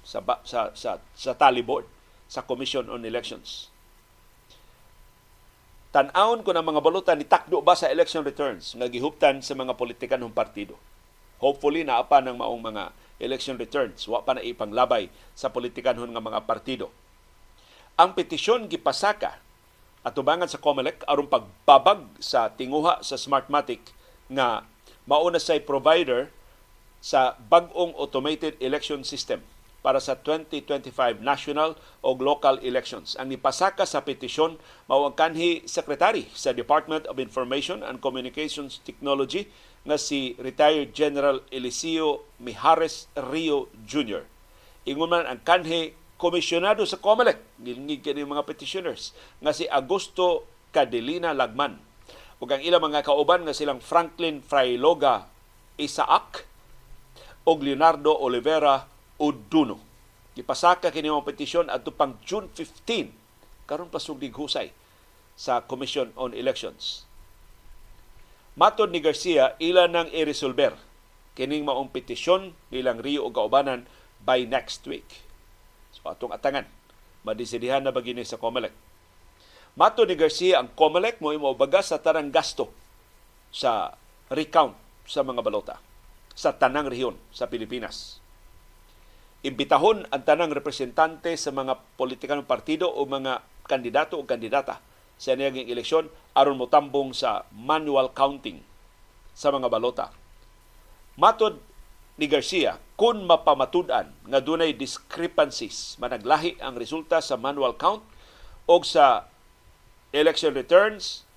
sa 0.00 0.24
sa 0.48 0.72
sa, 0.72 0.96
sa 1.12 1.32
tally 1.36 1.60
board 1.60 1.84
sa 2.24 2.40
Commission 2.40 2.88
on 2.88 3.04
Elections. 3.04 3.68
Tan-aon 5.94 6.42
ko 6.42 6.50
ng 6.50 6.66
mga 6.74 6.82
balota 6.82 7.14
ni 7.14 7.22
takdo 7.22 7.62
ba 7.62 7.78
sa 7.78 7.86
election 7.86 8.26
returns 8.26 8.74
nga 8.74 8.90
gihuptan 8.90 9.38
sa 9.38 9.54
mga 9.54 9.78
politikanong 9.78 10.34
partido. 10.34 10.74
Hopefully 11.38 11.86
naapa 11.86 12.18
ng 12.18 12.34
maong 12.34 12.58
mga 12.66 12.90
election 13.22 13.54
returns 13.54 14.02
wa 14.10 14.18
pa 14.26 14.34
na 14.34 14.42
ipanglabay 14.42 15.06
sa 15.38 15.54
politikanhon 15.54 16.10
nga 16.10 16.18
mga 16.18 16.42
partido. 16.50 16.90
Ang 17.94 18.10
petisyon 18.10 18.66
gipasaka 18.66 19.38
atubangan 20.02 20.50
sa 20.50 20.58
COMELEC 20.58 21.06
aron 21.06 21.30
pagbabag 21.30 22.02
sa 22.18 22.50
tinguha 22.50 22.98
sa 23.06 23.14
Smartmatic 23.14 23.94
nga 24.26 24.66
mauna 25.06 25.38
say 25.38 25.62
provider 25.62 26.26
sa 26.98 27.38
bagong 27.38 27.94
automated 27.94 28.58
election 28.58 29.06
system 29.06 29.46
para 29.84 30.00
sa 30.00 30.16
2025 30.16 31.20
national 31.20 31.76
o 32.00 32.16
local 32.16 32.56
elections. 32.64 33.20
Ang 33.20 33.36
nipasaka 33.36 33.84
sa 33.84 34.00
petisyon 34.00 34.56
mao 34.88 35.04
ang 35.04 35.12
kanhi 35.12 35.60
sekretary 35.68 36.32
sa 36.32 36.56
Department 36.56 37.04
of 37.04 37.20
Information 37.20 37.84
and 37.84 38.00
Communications 38.00 38.80
Technology 38.80 39.44
nga 39.84 40.00
si 40.00 40.32
retired 40.40 40.96
General 40.96 41.44
Eliseo 41.52 42.24
Mijares 42.40 43.12
Rio 43.12 43.68
Jr. 43.84 44.24
Ingon 44.88 45.12
man 45.12 45.28
ang 45.28 45.44
kanhi 45.44 45.92
komisyonado 46.16 46.88
sa 46.88 46.96
COMELEC, 46.96 47.60
nilingig 47.60 48.00
kini 48.00 48.24
mga 48.24 48.48
petitioners, 48.48 49.12
nga 49.44 49.52
si 49.52 49.68
Augusto 49.68 50.48
Cadelina 50.72 51.36
Lagman. 51.36 51.76
Ug 52.40 52.48
ang 52.48 52.64
ilang 52.64 52.80
mga 52.80 53.04
kauban 53.04 53.44
nga 53.44 53.52
silang 53.52 53.84
Franklin 53.84 54.40
Frailoga 54.40 55.28
Isaac, 55.76 56.48
og 57.44 57.60
Leonardo 57.60 58.16
Oliveira 58.16 58.88
Uduno. 59.20 59.78
Gipasaka 60.34 60.90
kini 60.90 61.10
mga 61.10 61.26
petisyon 61.26 61.70
adto 61.70 61.94
pang 61.94 62.18
June 62.26 62.50
15 62.50 63.68
karon 63.70 63.88
pa 63.88 64.02
sugdig 64.02 64.34
husay 64.34 64.74
sa 65.34 65.62
Commission 65.62 66.10
on 66.18 66.34
Elections. 66.34 67.06
Matod 68.54 68.94
ni 68.94 69.02
Garcia, 69.02 69.58
ila 69.58 69.90
nang 69.90 70.06
i-resolver 70.14 70.78
kining 71.34 71.66
maong 71.66 71.90
petisyon 71.90 72.54
nilang 72.70 73.02
Rio 73.02 73.26
o 73.26 73.34
Kaubanan 73.34 73.90
by 74.22 74.46
next 74.46 74.86
week. 74.86 75.26
So 75.90 76.06
atong 76.06 76.30
atangan, 76.30 76.70
madisidihan 77.26 77.82
na 77.82 77.90
bagini 77.90 78.22
sa 78.22 78.38
COMELEC. 78.38 78.70
Matod 79.74 80.06
ni 80.06 80.14
Garcia, 80.14 80.62
ang 80.62 80.70
COMELEC 80.70 81.18
mo 81.18 81.34
imo 81.34 81.50
sa 81.82 81.98
tarang 81.98 82.30
gasto 82.30 82.70
sa 83.50 83.98
recount 84.30 84.78
sa 85.02 85.26
mga 85.26 85.42
balota 85.42 85.76
sa 86.34 86.54
tanang 86.54 86.90
rehiyon 86.90 87.18
sa 87.30 87.50
Pilipinas. 87.50 88.23
Imbitahon 89.44 90.08
ang 90.08 90.22
tanang 90.24 90.56
representante 90.56 91.36
sa 91.36 91.52
mga 91.52 91.76
politikanong 92.00 92.48
partido 92.48 92.88
o 92.88 93.04
mga 93.04 93.44
kandidato 93.68 94.16
o 94.16 94.24
kandidata 94.24 94.80
sa 95.20 95.36
niyaging 95.36 95.68
eleksyon 95.68 96.08
aron 96.32 96.56
motambong 96.56 97.12
sa 97.12 97.44
manual 97.52 98.08
counting 98.16 98.64
sa 99.36 99.52
mga 99.52 99.68
balota. 99.68 100.08
Matod 101.20 101.60
ni 102.16 102.24
Garcia, 102.24 102.80
kung 102.96 103.28
mapamatud-an 103.28 104.16
nga 104.32 104.40
dunay 104.40 104.72
discrepancies 104.72 106.00
managlahi 106.00 106.56
ang 106.64 106.80
resulta 106.80 107.20
sa 107.20 107.36
manual 107.36 107.76
count 107.76 108.00
o 108.64 108.80
sa 108.80 109.28
election 110.16 110.56
returns 110.56 111.28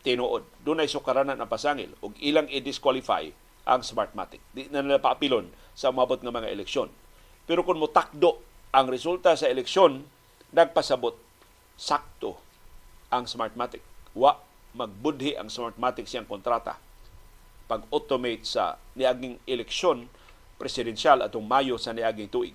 tinuod 0.00 0.48
dunay 0.64 0.88
sukaranan 0.88 1.36
ang 1.36 1.52
pasangil 1.52 1.92
ug 2.00 2.16
ilang 2.16 2.48
i-disqualify 2.48 3.28
ang 3.68 3.84
Smartmatic. 3.84 4.40
Di 4.56 4.72
na 4.72 4.80
nila 4.80 5.04
paapilon 5.04 5.52
sa 5.76 5.92
mabot 5.92 6.16
nga 6.16 6.32
mga 6.32 6.48
eleksyon. 6.48 7.01
Pero 7.46 7.66
kung 7.66 7.78
mutakdo 7.78 8.38
ang 8.70 8.88
resulta 8.88 9.34
sa 9.34 9.50
eleksyon, 9.50 10.06
nagpasabot 10.54 11.18
sakto 11.74 12.38
ang 13.12 13.26
Smartmatic. 13.26 13.82
Wa 14.14 14.38
magbudhi 14.72 15.36
ang 15.36 15.52
Smartmatic 15.52 16.08
siyang 16.08 16.28
kontrata 16.28 16.80
pag-automate 17.72 18.44
sa 18.44 18.76
niaging 18.92 19.40
eleksyon 19.48 20.04
presidensyal 20.60 21.24
atong 21.24 21.42
Mayo 21.42 21.80
sa 21.80 21.96
niaging 21.96 22.28
tuig. 22.28 22.54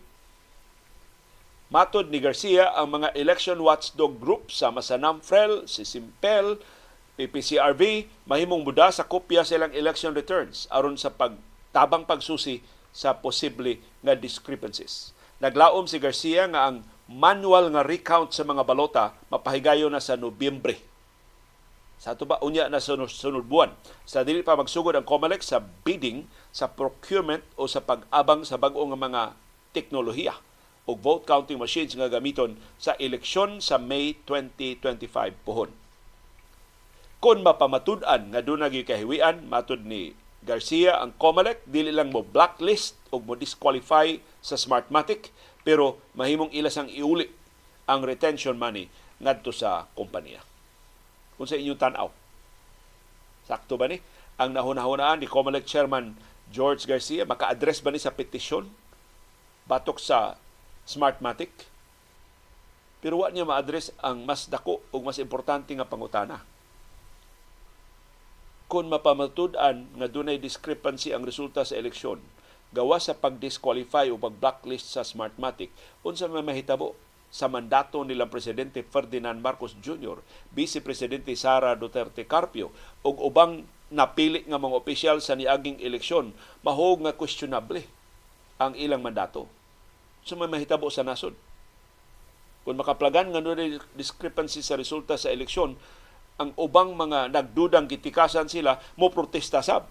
Matod 1.67 2.07
ni 2.07 2.23
Garcia 2.23 2.71
ang 2.71 2.95
mga 2.95 3.11
election 3.17 3.59
watchdog 3.59 4.23
group 4.23 4.47
sa 4.53 4.71
Masanam 4.71 5.19
Frel, 5.19 5.67
si 5.67 5.83
Simpel, 5.83 6.61
PPCRV 7.19 8.07
mahimong 8.29 8.61
muda 8.63 8.93
sa 8.93 9.03
kopya 9.03 9.41
silang 9.41 9.73
election 9.73 10.13
returns 10.13 10.69
aron 10.69 10.95
sa 10.95 11.09
pagtabang 11.09 12.05
pagsusi 12.05 12.61
sa 12.97 13.13
posible 13.13 13.77
nga 14.01 14.17
discrepancies. 14.17 15.13
Naglaom 15.37 15.85
si 15.85 16.01
Garcia 16.01 16.49
nga 16.49 16.65
ang 16.65 16.81
manual 17.05 17.69
nga 17.69 17.85
recount 17.85 18.33
sa 18.33 18.41
mga 18.41 18.65
balota 18.65 19.13
mapahigayon 19.29 19.93
na 19.93 20.01
sa 20.01 20.17
Nobyembre. 20.17 20.81
Sa 22.01 22.17
ato 22.17 22.25
ba 22.25 22.41
unya 22.41 22.65
na 22.73 22.81
sunod, 22.81 23.13
sunod 23.13 23.45
buwan 23.45 23.73
sa 24.01 24.25
dili 24.25 24.41
pa 24.41 24.57
magsugod 24.57 24.97
ang 24.97 25.05
COMELEC 25.05 25.45
sa 25.45 25.61
bidding 25.61 26.25
sa 26.49 26.65
procurement 26.73 27.45
o 27.53 27.69
sa 27.69 27.85
pag-abang 27.85 28.41
sa 28.41 28.57
bag-o 28.57 28.81
nga 28.89 28.97
mga 28.97 29.21
teknolohiya 29.77 30.33
o 30.89 30.97
vote 30.97 31.29
counting 31.29 31.61
machines 31.61 31.93
nga 31.93 32.09
gamiton 32.09 32.57
sa 32.81 32.97
eleksyon 32.97 33.61
sa 33.61 33.77
May 33.77 34.17
2025 34.25 35.45
pohon 35.45 35.69
kung 37.17 37.41
mapamatud-an 37.41 38.29
nga 38.29 38.41
doon 38.45 38.61
nagikahiwian, 38.61 39.49
matud 39.49 39.81
ni 39.89 40.13
Garcia, 40.47 41.03
ang 41.03 41.11
COMELEC, 41.19 41.67
dili 41.67 41.91
lang 41.91 42.15
mo 42.15 42.23
blacklist 42.23 42.95
o 43.11 43.19
mo 43.19 43.35
disqualify 43.35 44.15
sa 44.39 44.55
Smartmatic, 44.55 45.35
pero 45.67 45.99
mahimong 46.15 46.55
ilas 46.55 46.79
ang 46.79 46.87
iuli 46.87 47.27
ang 47.83 48.07
retention 48.07 48.55
money 48.55 48.87
ngadto 49.19 49.51
sa 49.51 49.91
kompanya. 49.91 50.39
Kung 51.35 51.51
sa 51.51 51.59
inyong 51.59 51.75
tanaw, 51.75 52.07
sakto 53.43 53.75
ba 53.75 53.91
ni? 53.91 53.99
Ang 54.39 54.55
nahunahunaan 54.55 55.19
ni 55.19 55.27
COMELEC 55.27 55.67
Chairman 55.67 56.15
George 56.47 56.87
Garcia, 56.87 57.27
maka-address 57.27 57.83
ba 57.83 57.91
ni 57.91 57.99
sa 57.99 58.15
petisyon 58.15 58.71
batok 59.67 59.99
sa 59.99 60.39
Smartmatic? 60.87 61.51
Pero 63.03 63.21
wa 63.21 63.29
niya 63.29 63.43
ma-address 63.43 63.91
ang 63.99 64.23
mas 64.23 64.47
dako 64.47 64.79
o 64.89 64.95
mas 65.03 65.19
importante 65.19 65.75
nga 65.75 65.85
pangutana 65.85 66.41
kung 68.67 68.91
mapamatud-an 68.91 69.87
nga 69.95 70.07
dunay 70.11 70.39
discrepancy 70.39 71.15
ang 71.15 71.23
resulta 71.23 71.63
sa 71.63 71.79
eleksyon 71.79 72.19
gawa 72.75 72.99
sa 72.99 73.15
pag-disqualify 73.15 74.11
o 74.11 74.19
pag-blacklist 74.19 74.91
sa 74.91 75.07
Smartmatic 75.07 75.71
unsa 76.03 76.27
may 76.27 76.43
mahitabo 76.43 76.99
sa 77.31 77.47
mandato 77.51 78.03
nilang 78.03 78.31
Presidente 78.31 78.83
Ferdinand 78.83 79.39
Marcos 79.39 79.75
Jr., 79.83 80.19
Vice 80.55 80.79
Presidente 80.79 81.31
Sara 81.35 81.75
Duterte 81.75 82.23
Carpio 82.27 82.71
ug 83.03 83.19
ubang 83.23 83.63
napili 83.87 84.43
nga 84.43 84.59
mga 84.59 84.75
opisyal 84.75 85.17
sa 85.23 85.35
niaging 85.35 85.79
eleksyon 85.79 86.35
mahog 86.63 87.03
nga 87.07 87.15
questionable 87.15 87.87
ang 88.59 88.75
ilang 88.75 88.99
mandato. 88.99 89.47
So 90.27 90.35
may 90.35 90.51
mahitabo 90.51 90.91
sa 90.91 91.07
nasod. 91.07 91.35
Kung 92.67 92.75
makaplagan 92.75 93.31
nga 93.31 93.39
dunay 93.39 93.79
discrepancy 93.95 94.59
sa 94.59 94.75
resulta 94.75 95.15
sa 95.15 95.31
eleksyon, 95.31 95.79
ang 96.37 96.53
ubang 96.57 96.93
mga 96.93 97.33
nagdudang 97.33 97.89
gitikasan 97.89 98.49
sila 98.49 98.77
mo 98.97 99.09
protesta 99.09 99.61
sab 99.65 99.89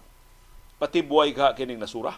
pati 0.79 1.03
buhay 1.03 1.35
ka 1.35 1.51
kining 1.55 1.79
nasura 1.79 2.15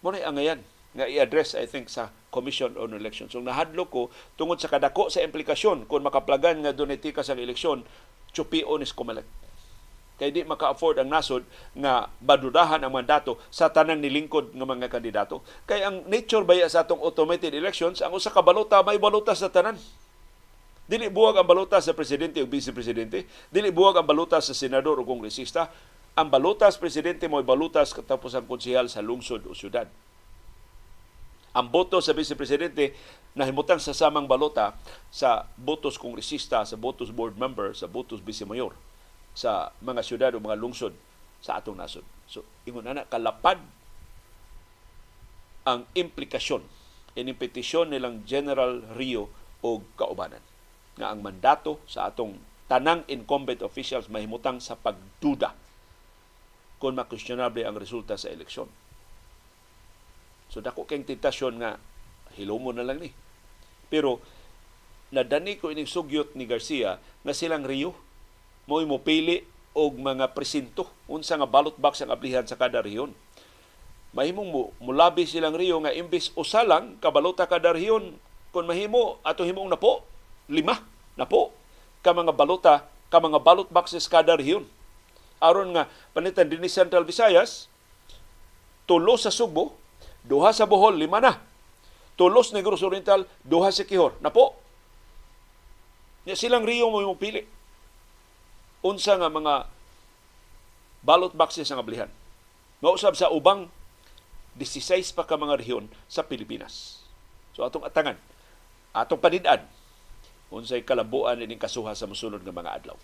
mo 0.00 0.12
na 0.12 0.24
angayan 0.24 0.60
nga 0.96 1.04
i-address 1.04 1.52
I 1.52 1.68
think 1.68 1.92
sa 1.92 2.08
Commission 2.32 2.72
on 2.80 2.96
Elections. 2.96 3.32
So 3.32 3.44
nahadlo 3.44 3.88
ko 3.92 4.08
tungod 4.40 4.60
sa 4.60 4.72
kadako 4.72 5.12
sa 5.12 5.20
implikasyon 5.20 5.84
kung 5.84 6.04
makaplagan 6.04 6.64
nga 6.64 6.72
dunay 6.72 6.96
tikas 6.96 7.28
ang 7.28 7.40
eleksyon, 7.40 7.84
chupio 8.32 8.76
ni 8.80 8.88
Comelec. 8.88 9.28
Kay 10.16 10.32
di 10.32 10.48
maka-afford 10.48 10.96
ang 10.96 11.12
nasod 11.12 11.44
nga 11.76 12.08
badudahan 12.24 12.80
ang 12.80 12.88
mandato 12.88 13.36
sa 13.52 13.68
tanang 13.68 14.00
nilingkod 14.00 14.56
nga 14.56 14.64
mga 14.64 14.88
kandidato. 14.88 15.44
Kay 15.68 15.84
ang 15.84 16.08
nature 16.08 16.40
baya 16.40 16.64
sa 16.72 16.88
atong 16.88 17.04
automated 17.04 17.52
elections, 17.52 18.00
ang 18.00 18.16
usa 18.16 18.32
ka 18.32 18.40
balota 18.40 18.80
may 18.80 18.96
balota 18.96 19.36
sa 19.36 19.52
tanan. 19.52 19.76
Dili 20.86 21.10
buwag 21.10 21.42
ang 21.42 21.48
balota 21.50 21.82
sa 21.82 21.98
presidente 21.98 22.38
o 22.38 22.46
vice 22.46 22.70
presidente. 22.70 23.26
Dili 23.50 23.74
buwag 23.74 23.98
ang 23.98 24.06
balota 24.06 24.38
sa 24.38 24.54
senador 24.54 25.02
o 25.02 25.02
kongresista. 25.02 25.66
Ang 26.14 26.30
balutas 26.30 26.78
presidente 26.78 27.26
mo 27.26 27.42
balutas 27.42 27.90
katapos 27.90 28.38
ang 28.38 28.46
konsehal 28.46 28.86
sa 28.86 29.02
lungsod 29.02 29.50
o 29.50 29.52
syudad. 29.52 29.90
Ang 31.58 31.66
boto 31.74 31.98
sa 31.98 32.14
vice 32.14 32.38
presidente 32.38 32.94
nahimutang 33.34 33.82
sa 33.82 33.90
samang 33.90 34.30
balota 34.30 34.78
sa 35.10 35.50
botos 35.58 35.98
kongresista, 35.98 36.62
sa 36.62 36.78
botos 36.78 37.10
board 37.10 37.34
member, 37.34 37.74
sa 37.74 37.90
botos 37.90 38.22
vice 38.22 38.46
mayor 38.46 38.72
sa 39.36 39.74
mga 39.82 40.00
syudad 40.06 40.30
o 40.32 40.40
mga 40.40 40.56
lungsod 40.56 40.94
sa 41.42 41.58
atong 41.58 41.76
nasod. 41.76 42.06
So, 42.30 42.46
ingon 42.64 42.86
na 42.86 43.04
kalapad 43.04 43.58
ang 45.66 45.82
implikasyon 45.98 46.62
in 47.18 47.34
petisyon 47.34 47.90
nilang 47.90 48.22
General 48.22 48.80
Rio 48.94 49.28
o 49.60 49.82
kaubanan 49.98 50.40
nga 50.96 51.12
ang 51.12 51.20
mandato 51.20 51.78
sa 51.84 52.08
atong 52.08 52.40
tanang 52.66 53.06
incumbent 53.06 53.62
officials 53.62 54.10
mahimutang 54.10 54.58
sa 54.58 54.74
pagduda 54.74 55.54
kung 56.82 56.96
makuestionable 56.96 57.62
ang 57.62 57.78
resulta 57.78 58.18
sa 58.18 58.28
eleksyon. 58.28 58.68
So 60.50 60.60
dako 60.60 60.84
kay 60.88 61.04
tentasyon 61.04 61.62
nga 61.62 61.78
hilomo 62.36 62.72
na 62.72 62.84
lang 62.84 63.00
ni. 63.00 63.10
Pero 63.86 64.20
nadani 65.14 65.56
ko 65.60 65.70
ining 65.70 65.88
sugyot 65.88 66.34
ni 66.34 66.44
Garcia 66.48 66.98
nga 66.98 67.34
silang 67.36 67.64
Rio 67.64 67.94
mo 68.66 68.82
mo 68.82 68.98
pili 68.98 69.46
og 69.76 70.00
mga 70.02 70.34
presinto 70.34 70.90
unsa 71.06 71.38
nga 71.38 71.46
ballot 71.46 71.78
box 71.78 72.02
ang 72.02 72.10
ablihan 72.10 72.42
sa 72.48 72.58
kada 72.58 72.82
rehiyon. 72.82 73.14
Mahimong 74.10 74.50
mo 74.50 74.62
mulabi 74.82 75.28
silang 75.28 75.54
Rio 75.54 75.78
nga 75.84 75.94
imbis 75.94 76.34
usa 76.34 76.66
lang 76.66 76.98
kabalota 76.98 77.46
kada 77.46 77.76
rehiyon 77.76 78.18
kun 78.50 78.66
mahimo 78.66 79.20
ato 79.22 79.44
himong 79.44 79.70
napo 79.70 80.15
lima 80.46 80.82
na 81.18 81.26
po 81.26 81.56
ka 82.06 82.14
mga 82.14 82.30
balota, 82.38 82.86
ka 83.10 83.18
mga 83.18 83.42
ballot 83.42 83.66
boxes 83.66 84.06
kada 84.06 84.38
rehiyon. 84.38 84.62
Aron 85.42 85.74
nga 85.74 85.90
panitan 86.14 86.46
dinhi 86.46 86.70
Central 86.70 87.02
Visayas, 87.02 87.66
tulo 88.86 89.18
sa 89.18 89.34
Sugbo, 89.34 89.74
duha 90.22 90.54
sa 90.54 90.70
Bohol, 90.70 90.94
lima 90.94 91.18
na. 91.18 91.42
Tulos 92.16 92.54
Negros 92.54 92.80
Oriental, 92.80 93.28
duha 93.44 93.68
sa 93.68 93.84
Kihor. 93.84 94.16
Na 94.24 94.32
po. 94.32 94.56
Silang 96.24 96.64
riyo 96.64 96.88
mo 96.88 97.04
yung 97.04 97.20
pili. 97.20 97.44
Unsa 98.80 99.20
nga 99.20 99.28
mga 99.28 99.68
ballot 101.04 101.36
boxes 101.36 101.68
ang 101.68 101.84
ablihan. 101.84 102.08
Mausab 102.80 103.12
sa 103.18 103.28
ubang 103.28 103.68
16 104.56 105.12
pa 105.12 105.28
ka 105.28 105.36
mga 105.36 105.60
rehiyon 105.60 105.92
sa 106.08 106.24
Pilipinas. 106.24 107.04
So 107.52 107.68
atong 107.68 107.84
atangan, 107.84 108.16
atong 108.96 109.20
panidad 109.20 109.60
unsay 110.50 110.86
kalabuan 110.86 111.42
ining 111.42 111.60
kasuha 111.60 111.96
sa 111.96 112.06
mosunod 112.06 112.42
nga 112.42 112.54
mga 112.54 112.72
adlaw. 112.82 112.98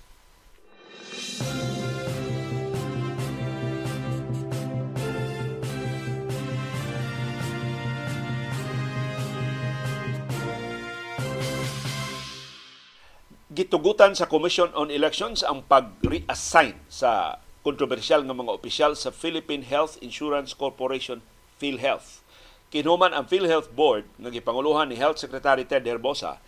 gitugutan 13.53 14.17
sa 14.17 14.25
Commission 14.25 14.73
on 14.73 14.89
Elections 14.89 15.45
ang 15.45 15.61
pag-reassign 15.69 16.73
sa 16.89 17.37
kontrobersyal 17.61 18.25
nga 18.25 18.33
mga 18.33 18.49
opisyal 18.49 18.97
sa 18.97 19.13
Philippine 19.13 19.61
Health 19.69 20.01
Insurance 20.01 20.57
Corporation 20.57 21.21
PhilHealth. 21.61 22.25
Kinuman 22.73 23.13
ang 23.13 23.29
PhilHealth 23.29 23.69
Board 23.77 24.09
nga 24.17 24.33
gipanguluhan 24.33 24.89
ni 24.89 24.97
Health 24.97 25.21
Secretary 25.21 25.69
Ted 25.69 25.85
Herbosa 25.85 26.41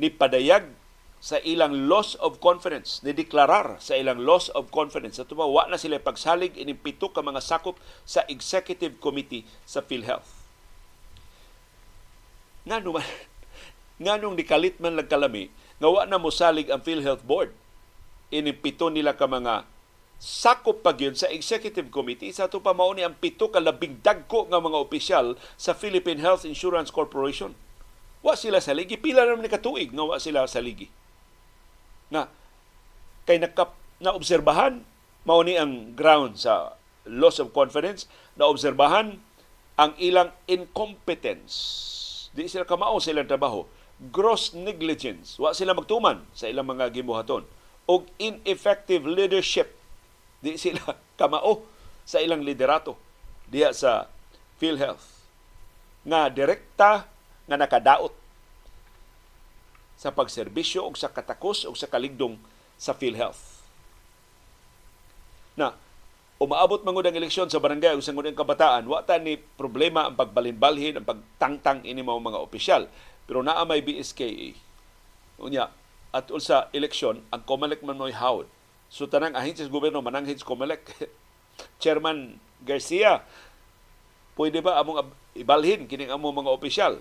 ni 0.00 0.08
padayag 0.08 0.72
sa 1.20 1.36
ilang 1.44 1.84
loss 1.84 2.16
of 2.16 2.40
confidence, 2.40 3.04
ni 3.04 3.12
deklarar 3.12 3.76
sa 3.76 3.92
ilang 3.92 4.24
loss 4.24 4.48
of 4.56 4.72
confidence. 4.72 5.20
Sa 5.20 5.28
tuba, 5.28 5.44
wa 5.44 5.68
na 5.68 5.76
sila 5.76 6.00
pagsalig 6.00 6.56
ining 6.56 6.80
pito 6.80 7.12
ka 7.12 7.20
mga 7.20 7.44
sakop 7.44 7.76
sa 8.08 8.24
Executive 8.24 8.96
Committee 8.96 9.44
sa 9.68 9.84
PhilHealth. 9.84 10.32
Nga 12.64 12.80
naman, 12.80 13.04
nga 14.02 14.16
nung 14.16 14.32
nikalit 14.32 14.80
man 14.80 14.96
lang 14.96 15.12
kalami, 15.12 15.52
nga 15.76 15.92
wa 15.92 16.08
na 16.08 16.16
mosalig 16.16 16.72
ang 16.72 16.80
PhilHealth 16.80 17.28
Board. 17.28 17.52
Ining 18.32 18.56
pito 18.56 18.88
nila 18.88 19.12
ka 19.12 19.28
mga 19.28 19.68
sakop 20.16 20.80
pa 20.80 20.96
yun 20.96 21.16
sa 21.16 21.28
Executive 21.28 21.92
Committee 21.92 22.32
sa 22.32 22.48
ito 22.48 22.60
pa 22.64 22.76
mauni 22.76 23.04
ang 23.04 23.16
pito 23.16 23.48
ka 23.52 23.60
labing 23.60 24.00
dagko 24.04 24.48
nga 24.48 24.60
mga 24.60 24.76
opisyal 24.76 25.36
sa 25.56 25.72
Philippine 25.72 26.20
Health 26.20 26.44
Insurance 26.44 26.92
Corporation 26.92 27.56
Wa 28.20 28.36
sila 28.36 28.60
sa 28.60 28.76
ligi. 28.76 29.00
Pila 29.00 29.24
naman 29.24 29.44
ni 29.44 29.50
katuig 29.52 29.92
nga 29.92 30.04
wa 30.04 30.20
sila 30.20 30.44
sa 30.44 30.60
ligi. 30.60 30.88
nga 32.10 32.26
kay 33.24 33.38
nakap 33.38 33.78
na 34.02 34.10
obserbahan 34.10 34.82
mao 35.22 35.40
ni 35.46 35.54
ang 35.54 35.94
ground 35.94 36.34
sa 36.34 36.74
loss 37.06 37.38
of 37.38 37.54
confidence 37.54 38.10
na 38.34 38.50
obserbahan 38.50 39.22
ang 39.78 39.92
ilang 39.96 40.34
incompetence. 40.50 41.54
Di 42.36 42.50
sila 42.50 42.68
kamao 42.68 43.00
sa 43.00 43.14
ilang 43.14 43.30
trabaho. 43.30 43.64
Gross 44.12 44.52
negligence. 44.52 45.40
Wa 45.40 45.56
sila 45.56 45.72
magtuman 45.72 46.24
sa 46.36 46.50
ilang 46.50 46.68
mga 46.68 46.92
gibuhaton. 46.92 47.48
Og 47.88 48.04
ineffective 48.20 49.06
leadership. 49.08 49.72
Di 50.44 50.60
sila 50.60 50.98
kamao 51.20 51.64
sa 52.04 52.18
ilang 52.20 52.44
liderato 52.44 52.98
diha 53.50 53.72
sa 53.74 54.10
PhilHealth. 54.60 55.26
Nga 56.06 56.20
direkta 56.32 56.90
nga 57.50 57.58
nakadaot 57.58 58.14
sa 59.98 60.14
pagserbisyo 60.14 60.86
o 60.86 60.94
sa 60.94 61.10
katakos 61.10 61.66
o 61.66 61.74
sa 61.74 61.90
kaligdong 61.90 62.38
sa 62.78 62.94
PhilHealth. 62.94 63.60
Na, 65.58 65.74
umaabot 66.40 66.80
mangod 66.86 67.04
ang 67.04 67.18
eleksyon 67.18 67.50
sa 67.50 67.60
barangay 67.60 67.92
o 67.92 68.00
sa 68.00 68.14
ngunang 68.14 68.38
kabataan, 68.38 68.88
wata 68.88 69.18
ni 69.18 69.36
problema 69.36 70.08
ang 70.08 70.16
pagbalinbalhin, 70.16 70.96
ang 70.96 71.04
pagtangtang 71.04 71.84
ini 71.84 72.00
mga 72.00 72.40
opisyal. 72.40 72.88
Pero 73.28 73.44
naa 73.44 73.66
may 73.68 73.84
BSKA. 73.84 74.56
Unya, 75.42 75.68
at 76.14 76.32
sa 76.40 76.72
eleksyon, 76.72 77.20
ang 77.28 77.42
COMELEC 77.44 77.84
man 77.84 78.00
mo'y. 78.00 78.14
So 78.90 79.06
tanang 79.06 79.36
ahensya 79.36 79.68
sa 79.68 79.74
gobyerno 79.74 80.00
mananghid 80.00 80.40
sa 80.40 80.48
COMELEC. 80.48 80.82
Chairman 81.82 82.40
Garcia, 82.64 83.20
pwede 84.34 84.64
ba 84.64 84.80
among 84.80 85.12
ibalhin 85.36 85.84
kining 85.84 86.08
among 86.08 86.40
mga 86.40 86.50
opisyal? 86.56 86.94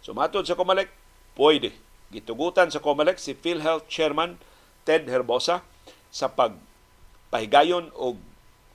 So 0.00 0.16
matod 0.16 0.48
sa 0.48 0.56
COMELEC, 0.56 0.88
pwede. 1.36 1.76
Gitugutan 2.10 2.72
sa 2.72 2.82
COMELEC 2.82 3.20
si 3.20 3.36
PhilHealth 3.36 3.86
Chairman 3.86 4.40
Ted 4.82 5.06
Herbosa 5.06 5.62
sa 6.10 6.26
pagpahigayon 6.32 7.94
o 7.94 8.18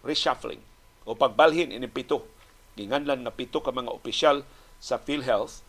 reshuffling 0.05 0.61
o 1.03 1.17
pagbalhin 1.17 1.73
ini 1.73 1.89
pito. 1.89 2.23
Ginganlan 2.79 3.25
nga 3.25 3.33
pito 3.33 3.59
ka 3.59 3.73
mga 3.73 3.91
opisyal 3.91 4.45
sa 4.79 5.01
PhilHealth 5.01 5.65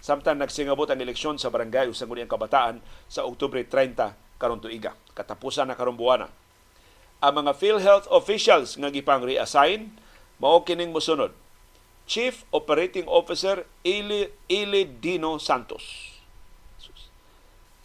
samtang 0.00 0.40
nagsingabot 0.40 0.88
ang 0.88 1.02
eleksyon 1.02 1.36
sa 1.36 1.52
barangay 1.52 1.92
sa 1.92 2.08
kabataan 2.08 2.80
sa 3.10 3.28
Oktubre 3.28 3.60
30 3.66 4.40
karon 4.40 4.62
tuiga. 4.62 4.96
Katapusan 5.12 5.68
na 5.68 5.76
karon 5.76 6.00
buwana. 6.00 6.32
Ang 7.20 7.44
mga 7.44 7.52
PhilHealth 7.60 8.08
officials 8.08 8.80
nga 8.80 8.88
gipang 8.88 9.20
reassign 9.20 9.92
mao 10.40 10.64
kining 10.64 10.88
mosunod. 10.88 11.36
Chief 12.10 12.42
Operating 12.50 13.06
Officer 13.06 13.62
Ili, 13.86 14.34
Ili 14.50 14.82
Dino 14.82 15.38
Santos 15.38 16.10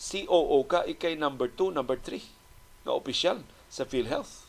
COO 0.05 0.61
ka, 0.69 0.85
ikay 0.85 1.17
number 1.17 1.49
2, 1.49 1.73
number 1.73 1.97
3 1.97 2.21
na 2.85 2.93
opisyal 2.93 3.41
sa 3.71 3.89
PhilHealth. 3.89 4.45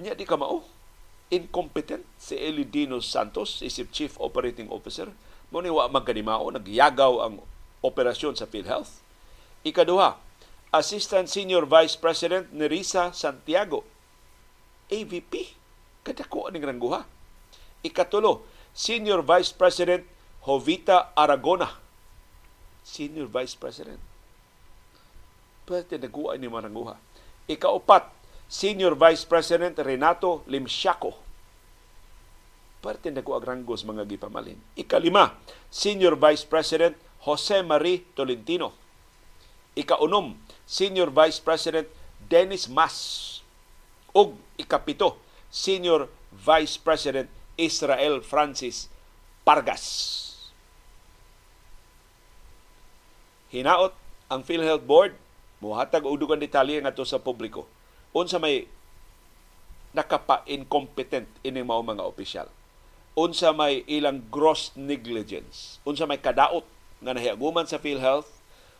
Niya 0.00 0.16
di 0.16 0.24
ka 0.24 0.40
mao. 0.40 0.64
Incompetent 1.30 2.02
si 2.18 2.34
Elidino 2.34 2.98
Santos, 2.98 3.62
isip 3.62 3.92
Chief 3.94 4.10
Operating 4.18 4.66
Officer. 4.72 5.12
Mo 5.52 5.62
ni 5.62 5.70
wa 5.70 5.86
magkanimao, 5.86 6.50
nagyagaw 6.50 7.22
ang 7.22 7.44
operasyon 7.84 8.34
sa 8.34 8.48
PhilHealth. 8.48 9.04
Ikaduha, 9.62 10.16
Assistant 10.74 11.28
Senior 11.28 11.68
Vice 11.68 11.94
President 12.00 12.50
Nerissa 12.50 13.12
Santiago, 13.12 13.84
AVP. 14.88 15.54
Kadako 16.02 16.48
aning 16.48 16.64
rangguha. 16.64 17.04
Ikatulo, 17.80 18.44
Senior 18.76 19.24
Vice 19.24 19.56
President 19.56 20.04
Jovita 20.44 21.12
Aragona, 21.16 21.80
Senior 22.84 23.28
Vice 23.28 23.56
President. 23.56 24.00
Pwede 25.64 25.96
naguha 25.98 26.36
ni 26.36 26.48
Maranguha. 26.48 26.96
Ikaupat, 27.48 28.10
Senior 28.48 28.98
Vice 28.98 29.24
President 29.24 29.78
Renato 29.78 30.42
Limsiaco. 30.46 31.14
Parte 32.80 33.12
na 33.12 33.20
ko 33.20 33.36
agranggos 33.36 33.84
mga 33.84 34.08
gipamalin. 34.08 34.56
Ikalima, 34.76 35.36
Senior 35.68 36.16
Vice 36.16 36.48
President 36.48 36.96
Jose 37.24 37.60
Marie 37.62 38.04
Tolentino. 38.16 38.72
Ikaunom, 39.76 40.36
Senior 40.64 41.12
Vice 41.12 41.38
President 41.40 41.86
Dennis 42.28 42.68
Mas. 42.68 42.96
Ug 44.16 44.34
ikapito, 44.58 45.20
Senior 45.52 46.08
Vice 46.32 46.80
President 46.80 47.39
Israel 47.60 48.24
Francis 48.24 48.88
Pargas. 49.44 50.20
hinaot 53.50 53.92
ang 54.30 54.40
PhilHealth 54.46 54.86
Board 54.86 55.12
muhatag 55.58 56.06
og 56.06 56.16
dugang 56.16 56.40
detalye 56.40 56.80
ngadto 56.80 57.02
sa 57.04 57.20
publiko. 57.20 57.66
Unsa 58.14 58.40
may 58.40 58.64
nakapa-incompetent 59.92 61.28
ini 61.42 61.60
mao 61.66 61.82
mga 61.82 62.06
opisyal. 62.06 62.48
Unsa 63.18 63.50
may 63.50 63.82
ilang 63.90 64.22
gross 64.30 64.72
negligence. 64.78 65.82
Unsa 65.82 66.06
may 66.06 66.22
kadaot 66.22 66.64
nga 67.02 67.12
nahiaguman 67.12 67.66
sa 67.66 67.82
PhilHealth 67.82 68.30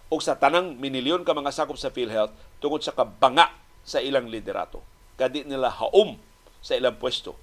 o 0.09 0.23
sa 0.23 0.39
tanang 0.39 0.79
minilyon 0.79 1.27
ka 1.27 1.35
mga 1.35 1.53
sakop 1.53 1.77
sa 1.77 1.91
PhilHealth 1.91 2.33
tungod 2.63 2.81
sa 2.81 2.95
kabanga 2.95 3.51
sa 3.83 3.99
ilang 3.99 4.31
liderato. 4.31 4.81
Kadi 5.19 5.45
nila 5.45 5.69
haom 5.69 6.17
sa 6.63 6.79
ilang 6.79 6.97
pwesto 6.97 7.37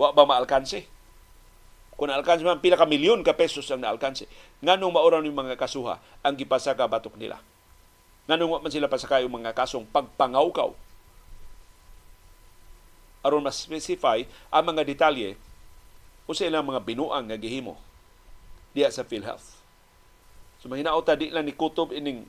wa 0.00 0.16
ba 0.16 0.24
maalkanse 0.24 0.88
kung 2.00 2.08
naalkanse 2.08 2.40
man 2.40 2.64
pila 2.64 2.80
ka 2.80 2.88
milyon 2.88 3.20
ka 3.20 3.36
pesos 3.36 3.68
ang 3.68 3.84
naalkanse. 3.84 4.24
Nganong 4.64 4.88
mauraw 4.88 5.20
ng 5.20 5.36
mga 5.36 5.60
kasuha 5.60 6.00
ang 6.24 6.32
gipasaka 6.32 6.88
batok 6.88 7.20
nila. 7.20 7.36
Nganong 8.24 8.64
man 8.64 8.72
sila 8.72 8.88
pasakay 8.88 9.28
ang 9.28 9.36
mga 9.36 9.52
kasong 9.52 9.84
pagpangawkaw. 9.84 10.72
Aron 13.20 13.44
mas 13.44 13.60
specify 13.60 14.24
ang 14.48 14.64
mga 14.72 14.88
detalye 14.88 15.36
o 16.24 16.32
sa 16.32 16.48
ilang 16.48 16.64
mga 16.64 16.80
binuang 16.88 17.28
nga 17.28 17.36
gihimo 17.36 17.76
diya 18.72 18.88
sa 18.88 19.04
PhilHealth. 19.04 19.60
So 20.64 20.72
mahinaot 20.72 21.04
ta 21.04 21.20
di 21.20 21.28
lang 21.28 21.44
ni 21.44 21.52
kutob 21.52 21.92
ining 21.92 22.24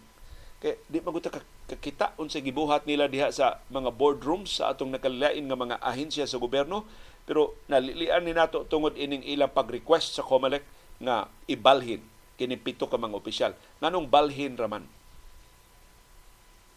kay 0.59 0.75
di 0.91 0.99
maguta 0.99 1.31
kakita 1.71 2.11
unsa 2.19 2.43
gibuhat 2.43 2.83
nila 2.83 3.07
diha 3.07 3.31
sa 3.31 3.63
mga 3.71 3.87
boardrooms 3.95 4.59
sa 4.59 4.75
atong 4.75 4.91
nakalilain 4.91 5.47
nga 5.47 5.55
mga 5.55 5.79
ahensya 5.79 6.27
sa 6.27 6.35
gobyerno 6.35 6.83
pero 7.25 7.55
nalilian 7.69 8.25
ni 8.25 8.33
nato 8.33 8.65
tungod 8.65 8.97
ining 8.97 9.23
ilang 9.23 9.53
pag-request 9.53 10.17
sa 10.19 10.23
COMELEC 10.25 10.63
nga 11.01 11.29
ibalhin 11.49 12.01
kini 12.41 12.57
pito 12.57 12.89
ka 12.89 12.97
mga 12.97 13.17
opisyal. 13.17 13.53
Nganong 13.85 14.09
balhin 14.09 14.57
raman? 14.57 14.81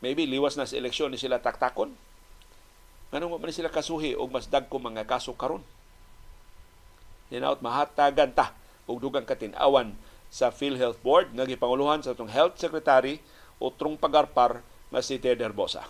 Maybe 0.04 0.28
liwas 0.28 0.60
na 0.60 0.68
sa 0.68 0.76
eleksyon 0.76 1.16
ni 1.16 1.16
sila 1.16 1.40
taktakon. 1.40 1.96
Nganong 3.08 3.40
man 3.40 3.48
sila 3.48 3.72
kasuhi 3.72 4.12
og 4.12 4.28
mas 4.28 4.52
dagko 4.52 4.76
mga 4.76 5.08
kaso 5.08 5.32
karon. 5.32 5.64
Hinaut 7.32 7.64
mahatagan 7.64 8.36
ta 8.36 8.52
og 8.84 9.00
dugang 9.00 9.24
katin-awan 9.24 9.96
sa 10.28 10.52
PhilHealth 10.52 11.00
Board 11.00 11.32
nga 11.32 11.48
gipanguluhan 11.48 12.04
sa 12.04 12.12
atong 12.12 12.28
Health 12.28 12.60
Secretary 12.60 13.24
o 13.56 13.72
trung 13.72 13.96
pagarpar 13.96 14.60
na 14.92 15.00
si 15.00 15.16
Ted 15.16 15.40
Herbosa. 15.40 15.88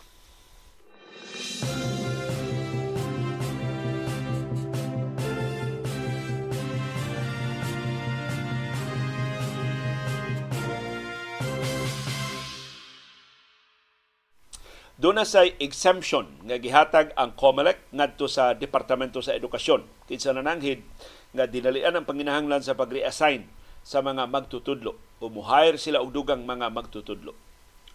Doon 15.04 15.20
na 15.20 15.28
exemption 15.60 16.24
nga 16.48 16.56
gihatag 16.56 17.12
ang 17.12 17.36
COMELEC 17.36 17.92
ngadto 17.92 18.24
sa 18.24 18.56
Departamento 18.56 19.20
sa 19.20 19.36
Edukasyon. 19.36 19.84
Kinsa 20.08 20.32
nananghid 20.32 20.80
nga 21.36 21.44
dinalian 21.44 21.92
ang 21.92 22.08
panginahanglan 22.08 22.64
sa 22.64 22.72
pag-reassign 22.72 23.44
sa 23.84 24.00
mga 24.00 24.24
magtutudlo 24.24 24.96
o 25.20 25.28
muhire 25.28 25.76
sila 25.76 26.00
og 26.00 26.08
dugang 26.08 26.48
mga 26.48 26.72
magtutudlo. 26.72 27.36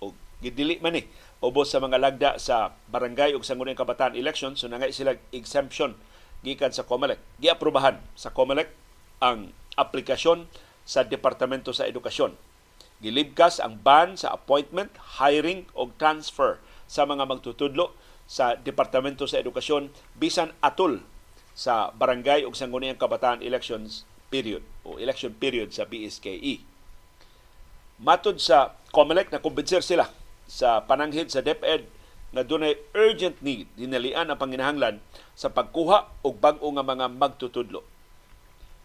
O 0.05 0.13
gidili 0.37 0.77
man 0.85 1.01
ni 1.01 1.09
ubos 1.41 1.73
sa 1.73 1.81
mga 1.81 1.97
lagda 1.97 2.37
sa 2.37 2.77
barangay 2.93 3.33
ug 3.33 3.41
sangguniang 3.41 3.81
kabataan 3.81 4.13
election 4.13 4.53
so 4.53 4.69
nangay 4.69 4.93
sila 4.93 5.17
exemption 5.33 5.97
gikan 6.45 6.69
sa 6.69 6.85
COMELEC. 6.85 7.17
Giaprobahan 7.41 7.97
sa 8.13 8.29
COMELEC 8.29 8.69
ang 9.17 9.49
aplikasyon 9.81 10.45
sa 10.85 11.01
Departamento 11.01 11.73
sa 11.73 11.89
Edukasyon. 11.89 12.37
Gilibkas 13.01 13.57
ang 13.57 13.81
ban 13.81 14.13
sa 14.13 14.29
appointment, 14.29 14.93
hiring 15.17 15.65
o 15.73 15.89
transfer 15.97 16.61
sa 16.89 17.05
mga 17.05 17.29
magtutudlo 17.29 17.93
sa 18.25 18.57
Departamento 18.57 19.29
sa 19.29 19.37
Edukasyon 19.37 19.93
bisan 20.17 20.57
atol 20.59 21.05
sa 21.53 21.93
barangay 21.93 22.49
ug 22.49 22.57
sangguniang 22.57 22.97
kabataan 22.97 23.45
elections 23.45 24.09
period 24.33 24.65
o 24.81 24.97
election 24.97 25.33
period 25.37 25.69
sa 25.69 25.85
BSKE. 25.85 26.65
Matod 27.99 28.41
sa 28.41 28.79
COMELEC 28.89 29.29
na 29.29 29.43
kumbinser 29.43 29.85
sila 29.85 30.09
sa 30.49 30.81
pananghid 30.81 31.29
sa 31.29 31.45
DepEd 31.45 31.85
na 32.31 32.45
dunay 32.45 32.77
urgent 32.93 33.37
need 33.41 33.67
dinalian 33.75 34.29
ang 34.29 34.39
panginahanglan 34.39 35.01
sa 35.33 35.49
pagkuha 35.51 36.23
og 36.25 36.33
bag-o 36.39 36.69
nga 36.73 36.85
mga 36.85 37.05
magtutudlo. 37.11 37.83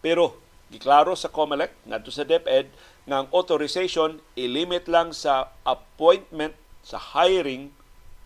Pero 0.03 0.41
giklaro 0.73 1.15
sa 1.15 1.31
COMELEC 1.31 1.89
ngadto 1.89 2.11
sa 2.11 2.27
DepEd 2.27 2.73
nga 3.07 3.23
ang 3.23 3.29
authorization 3.31 4.19
ilimit 4.35 4.91
lang 4.91 5.13
sa 5.15 5.55
appointment 5.63 6.57
sa 6.83 6.97
hiring 6.97 7.71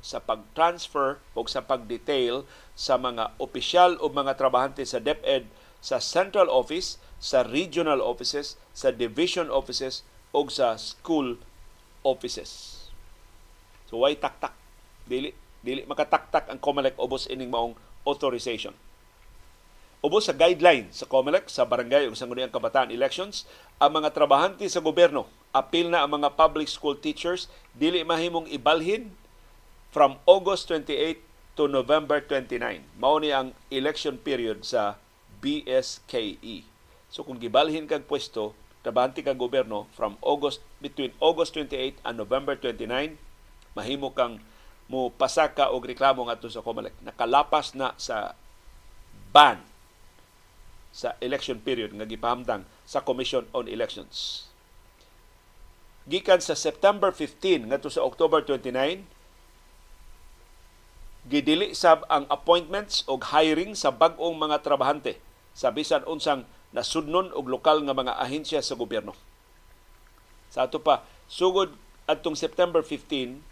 sa 0.08 0.24
pag-transfer 0.24 1.20
o 1.36 1.44
sa 1.44 1.60
pag-detail 1.60 2.48
sa 2.72 2.96
mga 2.96 3.36
opisyal 3.36 4.00
o 4.00 4.08
mga 4.08 4.40
trabahante 4.40 4.80
sa 4.88 4.96
DepEd 4.96 5.44
sa 5.84 6.00
central 6.00 6.48
office, 6.48 6.96
sa 7.20 7.44
regional 7.44 8.00
offices, 8.00 8.56
sa 8.72 8.88
division 8.88 9.52
offices 9.52 10.00
o 10.32 10.48
sa 10.48 10.80
school 10.80 11.36
offices. 12.00 12.88
So 13.92 14.00
why 14.00 14.16
taktak? 14.16 14.56
Dili 15.04 15.36
dili 15.60 15.84
makataktak 15.84 16.48
ang 16.48 16.56
COMELEC 16.56 16.96
ubos 16.96 17.28
ining 17.28 17.52
maong 17.52 17.76
authorization. 18.08 18.72
Ubos 19.98 20.30
sa 20.30 20.32
guideline 20.32 20.88
sa 20.94 21.04
COMELEC 21.10 21.50
sa 21.50 21.66
barangay 21.66 22.06
ug 22.06 22.14
sangguniang 22.14 22.54
kabataan 22.54 22.94
elections, 22.94 23.44
ang 23.82 23.98
mga 23.98 24.14
trabahante 24.14 24.64
sa 24.70 24.78
gobyerno 24.78 25.26
apil 25.50 25.90
na 25.90 26.06
ang 26.06 26.22
mga 26.22 26.38
public 26.38 26.70
school 26.70 26.94
teachers 26.94 27.50
dili 27.74 28.06
mahimong 28.06 28.46
ibalhin 28.48 29.10
from 29.88 30.20
August 30.28 30.68
28 30.68 31.20
to 31.56 31.66
November 31.66 32.20
29. 32.20 32.84
Mao 33.00 33.16
ni 33.18 33.32
ang 33.34 33.56
election 33.72 34.20
period 34.20 34.62
sa 34.62 35.00
BSKE. 35.40 36.66
So 37.08 37.24
kung 37.24 37.40
gibalhin 37.40 37.88
kag 37.88 38.04
pwesto, 38.04 38.52
trabahante 38.84 39.24
kang 39.24 39.40
gobyerno 39.40 39.90
from 39.96 40.20
August 40.22 40.62
between 40.78 41.10
August 41.18 41.56
28 41.56 41.98
and 42.04 42.14
November 42.14 42.54
29, 42.54 43.18
mahimo 43.74 44.14
kang 44.14 44.38
mo 44.88 45.12
pasaka 45.12 45.68
og 45.68 45.84
reklamo 45.84 46.24
ngadto 46.24 46.48
sa 46.48 46.64
COMELEC. 46.64 46.94
Nakalapas 47.04 47.76
na 47.76 47.92
sa 48.00 48.32
ban 49.34 49.60
sa 50.88 51.14
election 51.20 51.60
period 51.60 51.92
nga 51.92 52.08
gipahamtang 52.08 52.64
sa 52.88 53.04
Commission 53.04 53.44
on 53.52 53.68
Elections. 53.68 54.48
Gikan 56.08 56.40
sa 56.40 56.56
September 56.56 57.12
15 57.12 57.68
ngadto 57.68 57.92
sa 57.92 58.00
October 58.00 58.40
29, 58.40 59.04
gidili 61.28 61.76
sab 61.76 62.08
ang 62.08 62.24
appointments 62.32 63.04
o 63.04 63.20
hiring 63.20 63.76
sa 63.76 63.92
bag-ong 63.92 64.34
mga 64.40 64.64
trabahante 64.64 65.20
sa 65.52 65.68
bisan 65.68 66.02
unsang 66.08 66.48
nasudnon 66.72 67.30
og 67.36 67.48
lokal 67.48 67.84
nga 67.84 67.96
mga 67.96 68.16
ahensya 68.16 68.64
sa 68.64 68.76
gobyerno. 68.76 69.12
Sa 70.48 70.64
ato 70.64 70.80
pa, 70.80 71.04
sugod 71.28 71.76
adtong 72.08 72.36
September 72.36 72.80
15 72.80 73.44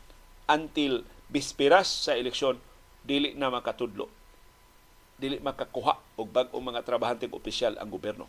until 0.48 1.04
bispiras 1.28 2.08
sa 2.08 2.16
eleksyon, 2.16 2.56
dili 3.04 3.36
na 3.36 3.52
makatudlo 3.52 4.08
dili 5.16 5.40
makakuha 5.40 6.20
og 6.20 6.28
bag-ong 6.28 6.64
mga 6.72 6.84
trabahante 6.84 7.26
opisyal 7.32 7.76
ang 7.80 7.88
gobyerno. 7.88 8.28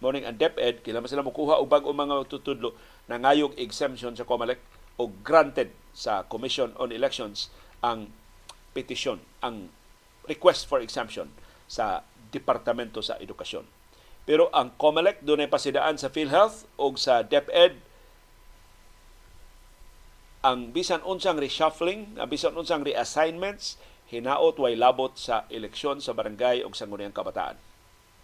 Morning 0.00 0.24
ang 0.24 0.36
DepEd, 0.36 0.80
kailangan 0.80 1.12
sila 1.12 1.24
makuha 1.24 1.60
og 1.60 1.68
bag-ong 1.68 1.96
mga 1.96 2.24
tutudlo 2.24 2.72
na 3.04 3.20
ngayog 3.20 3.52
exemption 3.60 4.16
sa 4.16 4.24
COMELEC 4.24 4.56
o 4.96 5.12
granted 5.20 5.68
sa 5.92 6.24
Commission 6.24 6.72
on 6.80 6.88
Elections 6.88 7.52
ang 7.84 8.08
petition, 8.70 9.18
ang 9.42 9.70
request 10.26 10.70
for 10.70 10.78
exemption 10.78 11.30
sa 11.66 12.06
Departamento 12.30 13.02
sa 13.02 13.18
Edukasyon. 13.18 13.66
Pero 14.22 14.46
ang 14.54 14.70
COMELEC 14.78 15.26
doon 15.26 15.42
ay 15.42 15.50
pasidaan 15.50 15.98
sa 15.98 16.12
PhilHealth 16.12 16.68
o 16.78 16.94
sa 16.94 17.26
DepEd 17.26 17.74
ang 20.40 20.72
bisan 20.72 21.04
unsang 21.04 21.36
reshuffling, 21.36 22.16
ang 22.16 22.30
bisan 22.30 22.56
unsang 22.56 22.80
reassignments, 22.80 23.76
hinaot 24.08 24.56
way 24.56 24.72
labot 24.72 25.12
sa 25.14 25.44
eleksyon 25.52 26.00
sa 26.00 26.16
barangay 26.16 26.64
o 26.64 26.72
sangguniang 26.72 27.12
kabataan. 27.12 27.60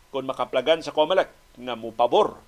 Kung 0.09 0.25
makaplagan 0.25 0.81
sa 0.81 0.97
COMELEC 0.97 1.61
nga 1.61 1.77
mo 1.77 1.93
pabor 1.93 2.41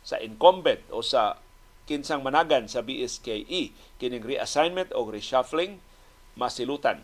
sa 0.00 0.16
incumbent 0.18 0.82
o 0.88 1.04
sa 1.04 1.36
kinsang 1.84 2.22
managan 2.22 2.70
sa 2.70 2.80
BSKE 2.80 3.74
kining 3.98 4.24
reassignment 4.24 4.94
o 4.94 5.04
reshuffling 5.10 5.82
masilutan 6.38 7.02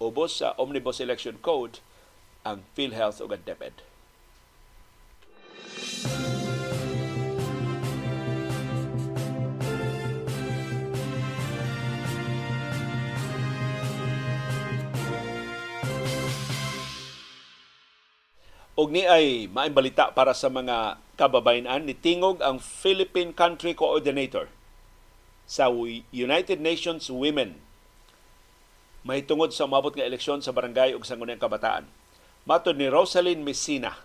ubos 0.00 0.40
sa 0.40 0.56
Omnibus 0.56 0.96
Election 0.98 1.36
Code 1.44 1.84
ang 2.40 2.64
PhilHealth 2.72 3.20
o 3.20 3.28
ang 3.28 3.44
DepEd. 3.44 3.84
Og 18.80 18.88
ni 18.88 19.04
ay 19.04 19.44
maimbalita 19.52 20.08
para 20.16 20.32
sa 20.32 20.48
mga 20.48 20.96
kababayan 21.20 21.68
ni 21.84 21.92
tingog 21.92 22.40
ang 22.40 22.56
Philippine 22.56 23.36
Country 23.36 23.76
Coordinator 23.76 24.48
sa 25.44 25.68
United 26.16 26.56
Nations 26.64 27.12
Women 27.12 27.60
may 29.00 29.24
tungod 29.24 29.52
sa 29.56 29.64
umabot 29.64 29.92
nga 29.92 30.04
eleksyon 30.04 30.44
sa 30.44 30.52
barangay 30.52 30.92
ug 30.92 31.04
sangguniang 31.04 31.40
kabataan. 31.40 31.88
Matod 32.44 32.76
ni 32.76 32.88
Rosalyn 32.88 33.40
Messina, 33.40 33.96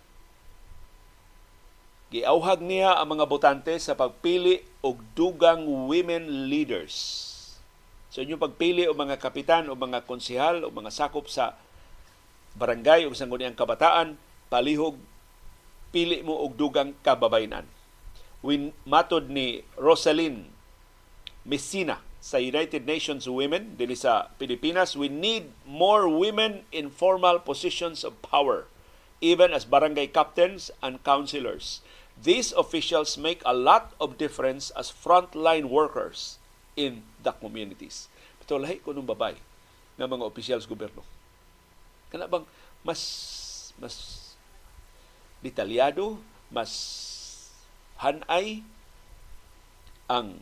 giauhag 2.11 2.63
niya 2.63 2.95
ang 2.95 3.15
mga 3.15 3.27
botante 3.27 3.75
sa 3.79 3.95
pagpili 3.95 4.63
og 4.79 5.03
dugang 5.15 5.67
women 5.67 6.47
leaders. 6.47 6.95
So, 8.07 8.23
inyong 8.23 8.39
pagpili 8.39 8.87
og 8.87 8.95
mga 8.95 9.19
kapitan 9.19 9.67
o 9.67 9.75
mga 9.75 10.07
konsihal 10.07 10.63
o 10.63 10.71
mga 10.71 10.91
sakop 10.91 11.27
sa 11.27 11.59
barangay 12.55 13.03
ug 13.03 13.11
sangguniang 13.11 13.57
kabataan, 13.59 14.15
palihog 14.47 14.95
pili 15.91 16.23
mo 16.23 16.39
og 16.39 16.55
dugang 16.55 16.95
kababaynan. 17.03 17.67
Win 18.39 18.71
matod 18.87 19.27
ni 19.27 19.67
Rosalyn 19.75 20.47
Messina 21.43 21.99
sa 22.25 22.41
United 22.41 22.89
Nations 22.89 23.29
Women 23.29 23.77
dinhi 23.77 23.93
sa 23.93 24.33
Pilipinas, 24.41 24.97
we 24.97 25.05
need 25.05 25.53
more 25.61 26.09
women 26.09 26.65
in 26.73 26.89
formal 26.89 27.37
positions 27.37 28.01
of 28.01 28.17
power, 28.25 28.65
even 29.21 29.53
as 29.53 29.61
barangay 29.61 30.09
captains 30.09 30.73
and 30.81 31.05
councilors. 31.05 31.85
These 32.17 32.49
officials 32.57 33.13
make 33.13 33.45
a 33.45 33.53
lot 33.53 33.93
of 34.01 34.17
difference 34.17 34.73
as 34.73 34.89
frontline 34.89 35.69
workers 35.69 36.41
in 36.73 37.05
the 37.21 37.29
communities. 37.37 38.09
Ito 38.41 38.57
lahi 38.57 38.81
ko 38.81 38.97
nung 38.97 39.05
babay 39.05 39.37
ng 40.01 40.09
mga 40.09 40.25
opisyal 40.25 40.57
sa 40.57 40.65
gobyerno. 40.65 41.05
Kana 42.09 42.25
bang 42.25 42.49
mas 42.81 43.01
mas 43.77 43.95
detalyado, 45.45 46.17
mas 46.49 46.73
hanay 48.01 48.65
ang 50.09 50.41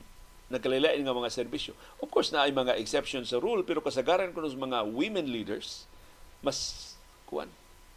nagkalilain 0.52 1.00
nga 1.00 1.16
mga 1.16 1.32
serbisyo. 1.32 1.76
Of 2.04 2.12
course, 2.12 2.32
na 2.36 2.48
ay 2.48 2.52
mga 2.52 2.76
exceptions 2.80 3.32
sa 3.32 3.40
rule, 3.40 3.64
pero 3.64 3.80
kasagaran 3.80 4.36
ko 4.36 4.44
ng 4.44 4.60
mga 4.60 4.80
women 4.88 5.28
leaders, 5.32 5.88
mas 6.44 6.94
kuan, 7.28 7.48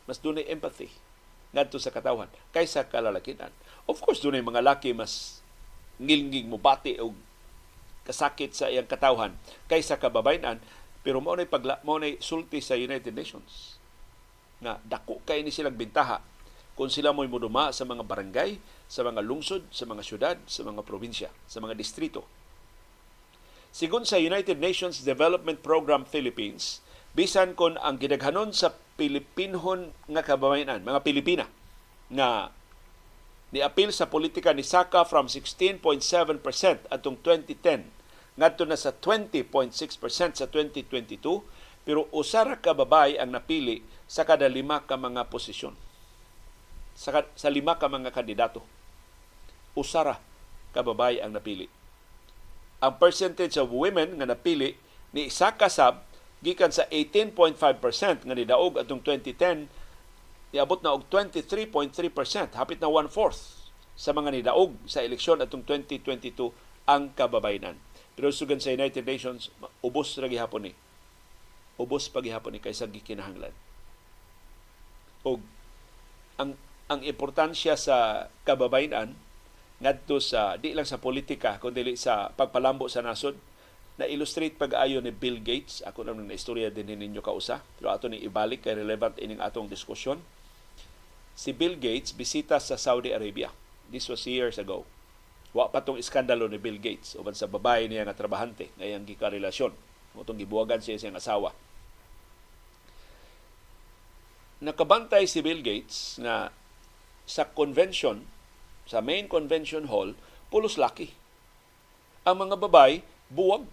mas 0.07 0.23
dunay 0.23 0.47
empathy 0.47 0.91
ngadto 1.51 1.81
sa 1.81 1.95
katawhan 1.95 2.29
kaysa 2.53 2.87
kalalakinan. 2.87 3.51
Of 3.89 4.03
course, 4.03 4.21
dunay 4.23 4.43
mga 4.43 4.63
laki 4.63 4.93
mas 4.93 5.41
ngilngig 5.97 6.47
mo 6.47 6.61
bati 6.61 7.01
og 7.01 7.17
kasakit 8.05 8.53
sa 8.55 8.69
iyang 8.69 8.87
katawhan 8.87 9.35
kaysa 9.67 9.99
kababayan 9.99 10.61
pero 11.01 11.19
mo 11.19 11.35
nay 11.35 11.49
pagla 11.49 11.81
mo 11.83 11.99
nay 11.99 12.21
sulti 12.23 12.61
sa 12.63 12.79
United 12.79 13.11
Nations 13.11 13.81
nga 14.61 14.79
dako 14.85 15.19
kay 15.25 15.43
ni 15.43 15.51
silang 15.51 15.75
bintaha 15.75 16.23
kung 16.77 16.93
sila 16.93 17.11
mo'y 17.11 17.27
muduma 17.27 17.73
sa 17.73 17.89
mga 17.89 18.05
barangay, 18.05 18.61
sa 18.87 19.03
mga 19.03 19.21
lungsod, 19.23 19.67
sa 19.75 19.85
mga 19.85 20.03
syudad, 20.03 20.37
sa 20.47 20.63
mga 20.63 20.83
probinsya, 20.87 21.31
sa 21.51 21.59
mga 21.59 21.75
distrito. 21.75 22.23
Sigun 23.75 24.09
sa 24.09 24.17
United 24.17 24.57
Nations 24.57 25.05
Development 25.05 25.61
Program 25.61 26.09
Philippines, 26.09 26.81
bisan 27.13 27.53
kon 27.53 27.77
ang 27.83 28.01
gidaghanon 28.01 28.55
sa 28.55 28.73
Pilipinhon 28.97 29.93
nga 30.09 30.23
kababayan, 30.25 30.81
mga 30.81 31.05
Pilipina, 31.05 31.45
nga 32.09 32.55
niapil 33.53 33.93
sa 33.93 34.09
politika 34.09 34.51
ni 34.51 34.65
Saka 34.65 35.05
from 35.05 35.29
16.7% 35.29 35.83
atong 36.89 37.17
2010 37.21 37.97
ngadto 38.37 38.65
na 38.69 38.77
sa 38.77 38.93
20.6% 38.93 39.73
sa 40.37 40.47
2022 40.51 41.21
pero 41.87 42.11
usara 42.13 42.59
ka 42.59 42.75
babay 42.77 43.17
ang 43.17 43.33
napili 43.33 43.81
sa 44.11 44.27
kada 44.27 44.51
lima 44.51 44.85
ka 44.85 44.99
mga 44.99 45.31
posisyon 45.33 45.73
sa, 46.97 47.23
sa 47.37 47.49
lima 47.53 47.77
ka 47.77 47.87
mga 47.87 48.11
kandidato. 48.11 48.65
Usara 49.77 50.17
ka 50.73 50.81
babae 50.81 51.21
ang 51.21 51.37
napili. 51.37 51.69
Ang 52.81 52.97
percentage 52.97 53.61
of 53.61 53.69
women 53.69 54.17
nga 54.17 54.27
napili 54.27 54.81
ni 55.13 55.29
isa 55.29 55.53
kasab 55.53 56.01
gikan 56.41 56.73
sa 56.73 56.89
18.5% 56.89 58.25
nga 58.25 58.35
nidaog 58.37 58.81
atong 58.81 59.05
2010 59.05 59.69
niabot 60.57 60.81
na 60.81 60.97
og 60.97 61.05
23.3%, 61.13 62.57
hapit 62.57 62.81
na 62.81 62.89
one-fourth 62.89 63.69
sa 63.93 64.17
mga 64.17 64.41
nidaog 64.41 64.77
sa 64.89 65.05
eleksyon 65.05 65.45
atong 65.45 65.65
2022 65.69 66.53
ang 66.89 67.13
kababayanan. 67.13 67.77
Pero 68.17 68.33
sugan 68.33 68.57
sa 68.57 68.73
United 68.73 69.05
Nations, 69.05 69.53
ubos 69.85 70.17
ra 70.17 70.29
gihapon 70.31 70.71
ni. 70.71 70.73
Ubos 71.77 72.09
pa 72.09 72.25
gihapon 72.25 72.57
ni 72.57 72.61
kaysa 72.65 72.89
gikinahanglan. 72.89 73.53
Og 75.29 75.45
ang 76.41 76.57
ang 76.87 77.03
importansya 77.03 77.75
sa 77.75 78.29
kababayan 78.47 79.19
ngadto 79.83 80.23
sa 80.23 80.57
di 80.57 80.73
lang 80.73 80.89
sa 80.89 81.03
politika 81.03 81.61
kundi 81.61 81.83
sa 81.99 82.33
pagpalambo 82.33 82.87
sa 82.87 83.03
nasod. 83.03 83.37
Na 83.97 84.05
illustrate 84.05 84.53
pag-ayo 84.53 85.01
ni 85.01 85.09
Bill 85.09 85.41
Gates 85.41 85.81
ako 85.81 86.05
na 86.05 86.13
na 86.13 86.37
istorya 86.37 86.69
din 86.69 86.93
ninyo 86.93 87.25
kausa 87.25 87.65
pero 87.81 87.89
ato 87.89 88.13
ni 88.13 88.21
ibalik 88.21 88.69
kay 88.69 88.77
relevant 88.77 89.17
ining 89.17 89.41
atong 89.41 89.73
diskusyon. 89.73 90.21
Si 91.33 91.57
Bill 91.57 91.81
Gates 91.81 92.13
bisita 92.13 92.61
sa 92.61 92.77
Saudi 92.77 93.17
Arabia. 93.17 93.49
This 93.89 94.13
was 94.13 94.21
years 94.29 94.61
ago. 94.61 94.85
Wa 95.57 95.73
pa 95.73 95.81
tong 95.81 95.97
iskandalo 95.97 96.45
ni 96.45 96.61
Bill 96.61 96.77
Gates. 96.77 97.17
Uban 97.17 97.33
sa 97.33 97.49
babae 97.49 97.89
niya 97.89 98.05
nga 98.05 98.13
trabahante 98.13 98.69
ngayang 98.77 99.09
gikarelasyon. 99.09 99.73
Motong 100.13 100.37
gibuwagan 100.45 100.85
siya 100.85 101.01
siyang 101.01 101.17
asawa. 101.17 101.57
Nakabantay 104.61 105.25
si 105.25 105.41
Bill 105.41 105.65
Gates 105.65 106.21
na 106.21 106.53
sa 107.27 107.45
convention 107.51 108.23
sa 108.87 109.03
main 109.03 109.27
convention 109.27 109.91
hall, 109.91 110.15
pulos 110.49 110.79
laki. 110.79 111.11
Ang 112.23 112.47
mga 112.47 112.57
babay, 112.57 113.03
buwag. 113.27 113.67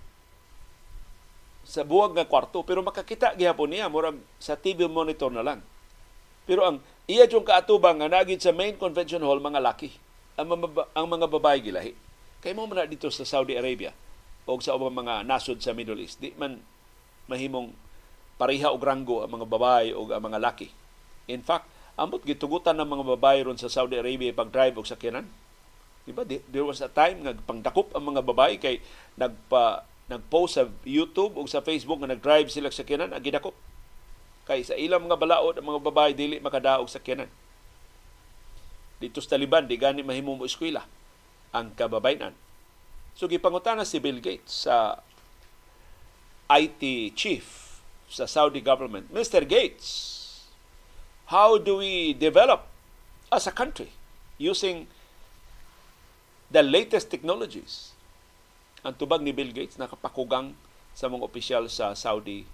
Sa 1.64 1.86
buwag 1.86 2.18
nga 2.18 2.26
kwarto. 2.26 2.66
Pero 2.66 2.82
makakita 2.82 3.38
gihapon 3.38 3.72
niya, 3.72 3.88
murag 3.88 4.18
sa 4.42 4.58
TV 4.58 4.90
monitor 4.90 5.30
na 5.30 5.46
lang. 5.46 5.62
Pero 6.44 6.66
ang 6.66 6.82
iya 7.08 7.30
yung 7.30 7.46
kaatubang 7.46 8.02
nga 8.02 8.10
nagid 8.10 8.42
sa 8.42 8.52
main 8.52 8.76
convention 8.76 9.22
hall, 9.22 9.40
mga 9.40 9.62
laki. 9.64 9.94
Ang, 10.36 10.60
mga, 10.60 10.68
ang 10.98 11.08
mga 11.08 11.28
babae 11.30 11.62
gilahi. 11.62 11.94
Kay 12.42 12.58
mo 12.58 12.68
na 12.68 12.90
dito 12.90 13.08
sa 13.14 13.24
Saudi 13.24 13.56
Arabia 13.56 13.94
o 14.44 14.60
sa 14.60 14.76
ubang 14.76 14.92
mga 14.92 15.24
nasod 15.24 15.64
sa 15.64 15.72
Middle 15.72 16.04
East, 16.04 16.20
di 16.20 16.36
man 16.36 16.60
mahimong 17.32 17.72
pareha 18.36 18.76
og 18.76 18.84
ranggo 18.84 19.24
ang 19.24 19.40
mga 19.40 19.48
babae 19.48 19.96
o 19.96 20.12
ang 20.12 20.20
mga 20.20 20.42
laki. 20.44 20.68
In 21.32 21.40
fact, 21.40 21.70
Ambot 21.94 22.26
gitugutan 22.26 22.74
ng 22.82 22.90
mga 22.90 23.06
babae 23.18 23.46
ron 23.46 23.60
sa 23.60 23.70
Saudi 23.70 24.00
Arabia 24.00 24.34
pag-drive 24.34 24.74
og 24.78 24.90
sakyanan. 24.90 25.30
Di 26.04 26.12
ba? 26.12 26.26
There 26.26 26.66
was 26.66 26.82
a 26.82 26.90
time 26.90 27.22
nga 27.24 27.38
pangdakop 27.38 27.94
ang 27.94 28.10
mga 28.10 28.22
babae 28.26 28.58
kay 28.58 28.82
nagpa 29.16 29.86
nagpost 30.12 30.60
sa 30.60 30.68
YouTube 30.84 31.40
o 31.40 31.48
sa 31.48 31.64
Facebook 31.64 32.02
nga 32.04 32.12
nag-drive 32.12 32.52
sila 32.52 32.68
sa 32.68 32.84
sakyanan, 32.84 33.16
ang 33.16 33.24
gidakop. 33.24 33.56
Kay 34.44 34.68
sa 34.68 34.76
ilang 34.76 35.08
mga 35.08 35.16
balaod 35.16 35.56
ang 35.56 35.68
mga 35.70 35.80
babae 35.80 36.12
dili 36.12 36.44
makadaog 36.44 36.92
sa 36.92 37.00
sakyanan. 37.00 37.32
Dito 39.00 39.24
sa 39.24 39.40
Taliban, 39.40 39.64
di 39.64 39.80
gani 39.80 40.04
mahimo 40.04 40.36
mo 40.36 40.44
eskwela 40.44 40.84
ang 41.56 41.72
kababayan. 41.72 42.36
So 43.14 43.30
gipangutana 43.30 43.88
si 43.88 44.02
Bill 44.02 44.20
Gates 44.20 44.66
sa 44.68 45.00
IT 46.52 47.14
chief 47.16 47.80
sa 48.14 48.30
Saudi 48.30 48.62
government, 48.62 49.10
Mr. 49.10 49.42
Gates, 49.48 50.13
how 51.34 51.58
do 51.58 51.82
we 51.82 52.14
develop 52.14 52.70
as 53.34 53.50
a 53.50 53.54
country 53.54 53.90
using 54.38 54.86
the 56.54 56.62
latest 56.62 57.10
technologies? 57.10 57.98
Ang 58.86 58.94
tubag 59.02 59.26
ni 59.26 59.34
Bill 59.34 59.50
Gates 59.50 59.82
nakapakugang 59.82 60.54
sa 60.94 61.10
mga 61.10 61.26
opisyal 61.26 61.66
sa 61.74 61.98
Saudi 61.98 62.46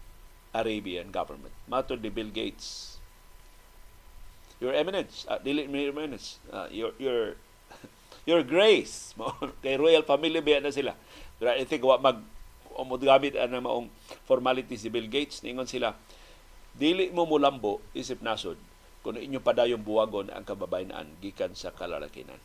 Arabian 0.55 1.11
government. 1.11 1.51
Mato 1.67 1.99
ni 1.99 2.07
Bill 2.07 2.31
Gates, 2.31 2.95
Your 4.63 4.71
Eminence, 4.71 5.27
uh, 5.27 5.43
dili 5.43 5.67
Your 5.67 5.91
Eminence, 5.91 6.39
uh, 6.47 6.71
your, 6.71 6.95
your, 6.95 7.35
your 8.29 8.47
Grace, 8.47 9.11
kay 9.63 9.75
royal 9.75 10.07
family 10.07 10.39
ba 10.39 10.63
na 10.63 10.71
sila. 10.71 10.95
Pero 11.35 11.51
I 11.51 11.67
think 11.67 11.83
wa 11.83 11.99
mag 11.99 12.23
umugamit 12.79 13.35
ang 13.35 13.59
maong 13.59 13.91
formality 14.23 14.79
si 14.79 14.87
Bill 14.87 15.11
Gates, 15.11 15.43
ningon 15.43 15.67
sila, 15.67 15.99
dili 16.79 17.11
mo 17.11 17.27
mulambo 17.27 17.83
isip 17.91 18.23
nasod 18.23 18.55
kung 18.99 19.15
inyo 19.15 19.39
padayong 19.39 19.83
buwagon 19.83 20.27
ang 20.31 20.43
kababayan 20.43 21.15
gikan 21.23 21.55
sa 21.55 21.71
kalalakinan. 21.71 22.39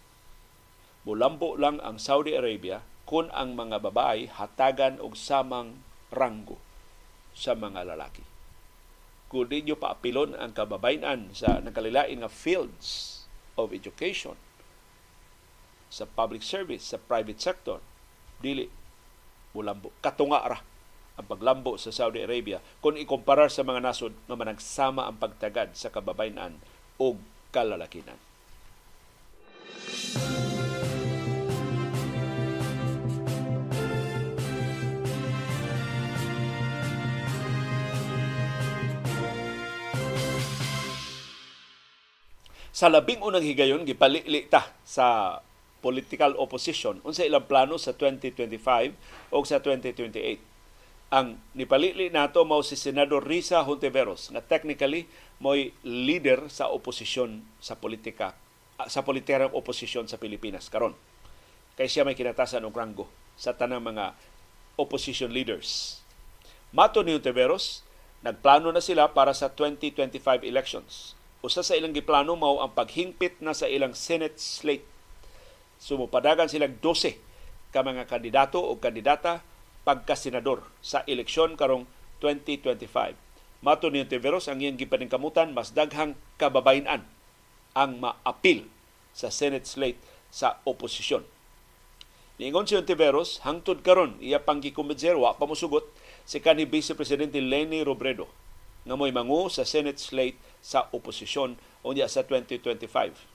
Mulambo 1.05 1.59
lang 1.59 1.83
ang 1.85 2.01
Saudi 2.01 2.33
Arabia 2.39 2.81
kung 3.05 3.29
ang 3.35 3.53
mga 3.59 3.85
babae 3.85 4.31
hatagan 4.31 4.97
og 5.03 5.19
samang 5.19 5.77
ranggo 6.09 6.57
sa 7.37 7.53
mga 7.53 7.85
lalaki. 7.85 8.25
Kung 9.29 9.51
di 9.51 9.67
nyo 9.67 9.77
paapilon 9.77 10.39
ang 10.39 10.55
kababayan 10.55 11.35
sa 11.35 11.59
nakalilain 11.61 12.23
nga 12.23 12.31
fields 12.31 13.23
of 13.59 13.75
education, 13.75 14.39
sa 15.95 16.11
public 16.11 16.43
service, 16.43 16.91
sa 16.91 16.99
private 16.99 17.39
sector, 17.39 17.79
dili 18.43 18.67
mulambo. 19.55 19.95
Katunga 20.03 20.41
ra 20.43 20.59
ang 21.15 21.27
paglambo 21.31 21.79
sa 21.79 21.95
Saudi 21.95 22.23
Arabia 22.23 22.59
kung 22.83 22.99
ikumparar 22.99 23.47
sa 23.47 23.63
mga 23.63 23.81
nasod 23.83 24.15
nga 24.27 24.35
managsama 24.35 25.07
ang 25.07 25.17
pagtagad 25.19 25.75
sa 25.79 25.91
kababayan 25.91 26.59
o 26.99 27.19
kalalakinan. 27.55 28.19
Sa 42.75 42.91
labing 42.91 43.23
unang 43.23 43.47
higayon, 43.47 43.87
gipalili 43.87 44.51
ta 44.51 44.75
sa 44.83 45.39
political 45.79 46.35
opposition 46.41 46.99
unsa 47.07 47.23
ilang 47.29 47.45
plano 47.45 47.77
sa 47.77 47.95
2025 47.95 49.31
o 49.31 49.37
sa 49.47 49.61
2028 49.61 50.54
ang 51.15 51.39
nipalili 51.55 52.11
nato 52.11 52.43
mao 52.43 52.67
si 52.67 52.75
Senador 52.75 53.23
Risa 53.23 53.63
Hontiveros 53.63 54.35
nga 54.35 54.43
technically 54.43 55.07
mo'y 55.39 55.71
leader 55.87 56.51
sa 56.51 56.67
oposisyon 56.75 57.47
sa 57.63 57.79
politika 57.79 58.35
ah, 58.83 58.91
sa 58.91 59.07
politikang 59.07 59.55
oposisyon 59.55 60.11
sa 60.11 60.19
Pilipinas 60.19 60.67
karon. 60.67 60.99
Kay 61.79 61.87
siya 61.87 62.03
may 62.03 62.19
kinatasan 62.19 62.67
og 62.67 62.75
ranggo 62.75 63.07
sa 63.39 63.55
tanang 63.55 63.87
mga 63.87 64.19
opposition 64.75 65.31
leaders. 65.31 66.03
Mato 66.75 67.07
ni 67.07 67.15
Hontiveros, 67.15 67.87
nagplano 68.27 68.75
na 68.75 68.83
sila 68.83 69.15
para 69.15 69.31
sa 69.39 69.55
2025 69.55 70.43
elections. 70.43 71.15
Usa 71.47 71.63
sa 71.63 71.79
ilang 71.79 71.95
giplano 71.95 72.35
mao 72.35 72.59
ang 72.59 72.75
paghingpit 72.75 73.39
na 73.39 73.55
sa 73.55 73.71
ilang 73.71 73.95
Senate 73.95 74.35
slate. 74.43 74.83
Sumupadagan 75.79 76.51
silang 76.51 76.75
12 76.83 77.71
ka 77.71 77.87
mga 77.87 78.11
kandidato 78.11 78.59
o 78.59 78.75
kandidata 78.83 79.54
pagkasenador 79.85 80.65
sa 80.81 81.05
eleksyon 81.05 81.55
karong 81.61 81.85
2025. 82.21 83.15
Mato 83.65 83.89
ni 83.89 84.05
Tiveros 84.05 84.49
ang 84.49 84.61
iyang 84.61 84.77
gipaningkamutan 84.77 85.53
mas 85.57 85.73
daghang 85.73 86.17
kababayan 86.37 87.05
ang 87.73 87.93
maapil 88.01 88.69
sa 89.17 89.33
Senate 89.33 89.65
slate 89.65 90.01
sa 90.29 90.61
oposisyon. 90.69 91.25
Niingon 92.35 92.67
si 92.67 92.75
Tiveros, 92.83 93.39
hangtod 93.47 93.87
karon 93.87 94.19
iya 94.19 94.43
pang 94.43 94.59
gikumbinser 94.59 95.15
wa 95.15 95.39
pa 95.39 95.47
mosugot 95.47 95.87
si 96.27 96.43
kanhi 96.43 96.67
Vice 96.67 96.99
Presidente 96.99 97.39
Leni 97.39 97.87
Robredo 97.87 98.27
nga 98.85 98.99
mo'y 98.99 99.15
mangu 99.15 99.49
sa 99.49 99.63
Senate 99.65 100.03
slate 100.03 100.37
sa 100.59 100.91
oposisyon 100.93 101.57
unya 101.87 102.11
sa 102.11 102.27
2025. 102.27 103.34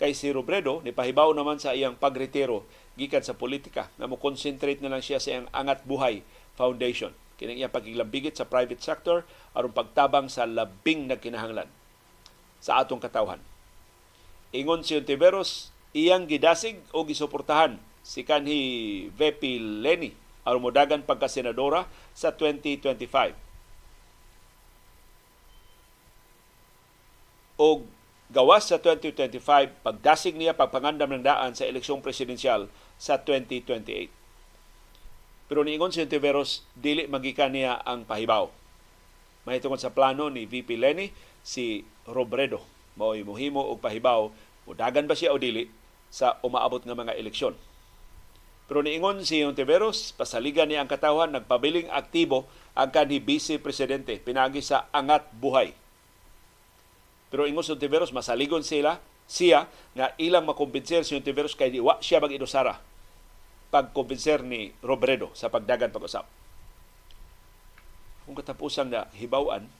Kay 0.00 0.16
si 0.16 0.32
Robredo, 0.32 0.80
nipahibaw 0.80 1.28
naman 1.36 1.60
sa 1.60 1.76
iyang 1.76 2.00
pagretiro 2.00 2.64
gikan 2.96 3.20
sa 3.20 3.36
politika 3.36 3.92
nga 4.00 4.08
mo 4.08 4.16
concentrate 4.16 4.80
na 4.80 4.88
lang 4.88 5.04
siya 5.04 5.20
sa 5.20 5.36
iyang 5.36 5.48
Angat 5.52 5.84
Buhay 5.84 6.24
Foundation 6.56 7.12
kining 7.40 7.64
iyang 7.64 7.72
pagiglambigit 7.72 8.36
sa 8.36 8.44
private 8.44 8.84
sector 8.84 9.24
aron 9.56 9.72
pagtabang 9.72 10.28
sa 10.28 10.44
labing 10.44 11.08
na 11.08 11.16
kinahanglan 11.16 11.72
sa 12.60 12.84
atong 12.84 13.00
katawhan. 13.00 13.40
Ingon 14.52 14.84
si 14.84 14.92
Ontiveros, 15.00 15.72
iyang 15.96 16.28
gidasig 16.28 16.76
o 16.92 17.08
gisuportahan 17.08 17.80
si 18.04 18.28
kanhi 18.28 19.08
VP 19.16 19.56
Lenny 19.80 20.12
aron 20.44 20.60
modagan 20.60 21.00
pagka 21.00 21.32
senadora 21.32 21.88
sa 22.12 22.36
2025. 22.36 23.32
Og 27.56 27.88
gawas 28.30 28.70
sa 28.70 28.78
2025 28.78 29.82
pagdasig 29.82 30.38
niya 30.38 30.54
pagpangandam 30.54 31.10
ng 31.18 31.26
daan 31.26 31.52
sa 31.58 31.66
eleksyong 31.66 31.98
presidensyal 31.98 32.70
sa 32.94 33.18
2028. 33.18 34.10
Pero 35.50 35.66
niingon 35.66 35.90
si 35.90 36.06
Tiveros, 36.06 36.62
dili 36.78 37.10
magikan 37.10 37.50
niya 37.50 37.82
ang 37.82 38.06
pahibaw. 38.06 38.46
Mahitungod 39.50 39.82
sa 39.82 39.90
plano 39.90 40.30
ni 40.30 40.46
VP 40.46 40.78
Lenny, 40.78 41.10
si 41.42 41.82
Robredo, 42.06 42.62
mao'y 42.94 43.26
muhimo 43.26 43.58
og 43.66 43.82
pahibaw, 43.82 44.30
mudagan 44.62 45.10
ba 45.10 45.18
siya 45.18 45.34
o 45.34 45.42
dili 45.42 45.66
sa 46.06 46.38
umaabot 46.46 46.86
nga 46.86 46.94
mga 46.94 47.18
eleksyon. 47.18 47.58
Pero 48.70 48.86
niingon 48.86 49.26
si 49.26 49.42
Tiveros, 49.42 50.14
pasaligan 50.14 50.70
niya 50.70 50.86
ang 50.86 50.90
katawan, 50.90 51.34
nagpabiling 51.34 51.90
aktibo 51.90 52.46
ang 52.78 52.94
kanhi 52.94 53.18
Vice 53.18 53.58
Presidente, 53.58 54.22
pinagi 54.22 54.62
sa 54.62 54.86
angat 54.94 55.26
buhay. 55.34 55.74
Pero 57.30 57.46
ingon 57.46 57.62
si 57.62 57.78
Tiveros, 57.78 58.10
masaligon 58.10 58.66
sila, 58.66 58.98
siya 59.30 59.70
nga 59.94 60.10
ilang 60.18 60.44
makumbinser 60.44 61.06
si 61.06 61.14
Tiveros 61.22 61.54
kay 61.54 61.70
di 61.70 61.78
wa 61.78 62.02
siya 62.02 62.18
mag-inusara 62.18 62.82
pagkumbinser 63.70 64.42
ni 64.42 64.74
Robredo 64.82 65.30
sa 65.32 65.46
pagdagan 65.46 65.94
pag-usap. 65.94 66.26
Kung 68.26 68.34
katapusan 68.34 68.90
na 68.90 69.06
hibawan, 69.14 69.70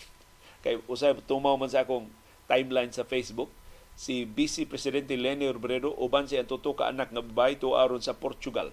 kay 0.64 0.76
usay 0.84 1.16
tumaw 1.24 1.56
man 1.56 1.72
sa 1.72 1.88
akong 1.88 2.12
timeline 2.44 2.92
sa 2.92 3.08
Facebook, 3.08 3.48
si 3.96 4.28
Vice 4.28 4.68
Presidente 4.68 5.16
Leni 5.16 5.48
Robredo 5.48 5.92
uban 5.96 6.28
siya 6.28 6.44
tuto 6.44 6.76
ka 6.76 6.92
anak 6.92 7.12
nga 7.12 7.24
babae 7.24 7.56
aron 7.56 8.04
sa 8.04 8.16
Portugal. 8.16 8.72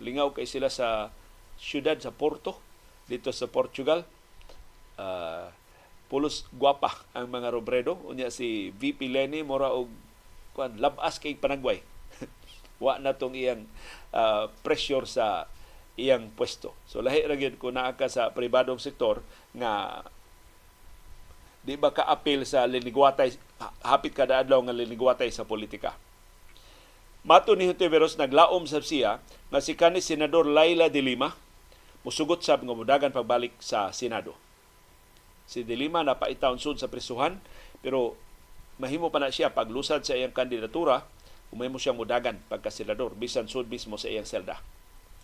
Lingaw 0.00 0.32
kay 0.32 0.48
sila 0.48 0.72
sa 0.72 1.12
syudad 1.60 2.00
sa 2.00 2.10
Porto 2.10 2.58
dito 3.06 3.28
sa 3.30 3.46
Portugal. 3.46 4.08
Uh, 4.96 5.48
pulos 6.12 6.44
guwapa 6.52 6.92
ang 7.16 7.32
mga 7.32 7.48
Robredo. 7.48 7.96
Unya 8.04 8.28
si 8.28 8.68
VP 8.76 9.08
Leni 9.08 9.40
mora 9.40 9.72
og 9.72 9.88
kuan 10.52 10.76
labas 10.76 11.16
kay 11.16 11.32
panagway. 11.32 11.80
Wa 12.84 13.00
na 13.00 13.16
tong 13.16 13.32
iyang 13.32 13.64
uh, 14.12 14.52
pressure 14.60 15.08
sa 15.08 15.48
iyang 15.96 16.28
pwesto. 16.36 16.76
So 16.84 17.00
lahi 17.00 17.24
ra 17.24 17.32
gyud 17.40 17.56
kung 17.56 17.80
naa 17.80 17.96
ka 17.96 18.12
sa 18.12 18.28
pribadong 18.28 18.76
sektor 18.76 19.24
nga 19.56 20.04
di 21.62 21.78
ba 21.78 21.94
ka-appeal 21.94 22.42
sa 22.42 22.66
linigwatay 22.66 23.38
hapit 23.86 24.12
kada 24.12 24.42
adlaw 24.42 24.60
nga 24.60 24.76
linigwatay 24.76 25.32
sa 25.32 25.48
politika. 25.48 25.96
Mato 27.22 27.54
ni 27.54 27.70
Hontiveros 27.70 28.18
naglaom 28.18 28.66
sa 28.66 28.82
siya 28.82 29.22
nga 29.48 29.62
si 29.62 29.78
kanis 29.78 30.10
senador 30.10 30.42
Laila 30.42 30.90
de 30.90 30.98
Lima 30.98 31.38
musugot 32.02 32.42
sab 32.42 32.66
nga 32.66 32.74
mudagan 32.74 33.14
pagbalik 33.14 33.54
sa 33.62 33.94
Senado. 33.94 34.34
Si 35.52 35.68
de 35.68 35.76
Lima 35.76 36.00
napaitaon 36.00 36.56
sud 36.56 36.80
sa 36.80 36.88
prisuhan 36.88 37.36
pero 37.84 38.16
mahimo 38.80 39.12
pa 39.12 39.20
na 39.20 39.28
siya 39.28 39.52
paglusad 39.52 40.00
sa 40.00 40.16
iyang 40.16 40.32
kandidatura 40.32 41.04
umay 41.52 41.68
siyang 41.76 42.00
mudagan 42.00 42.40
pagka 42.48 42.72
senador 42.72 43.12
bisan 43.12 43.44
sud 43.44 43.68
mismo 43.68 44.00
sa 44.00 44.08
iyang 44.08 44.24
selda. 44.24 44.56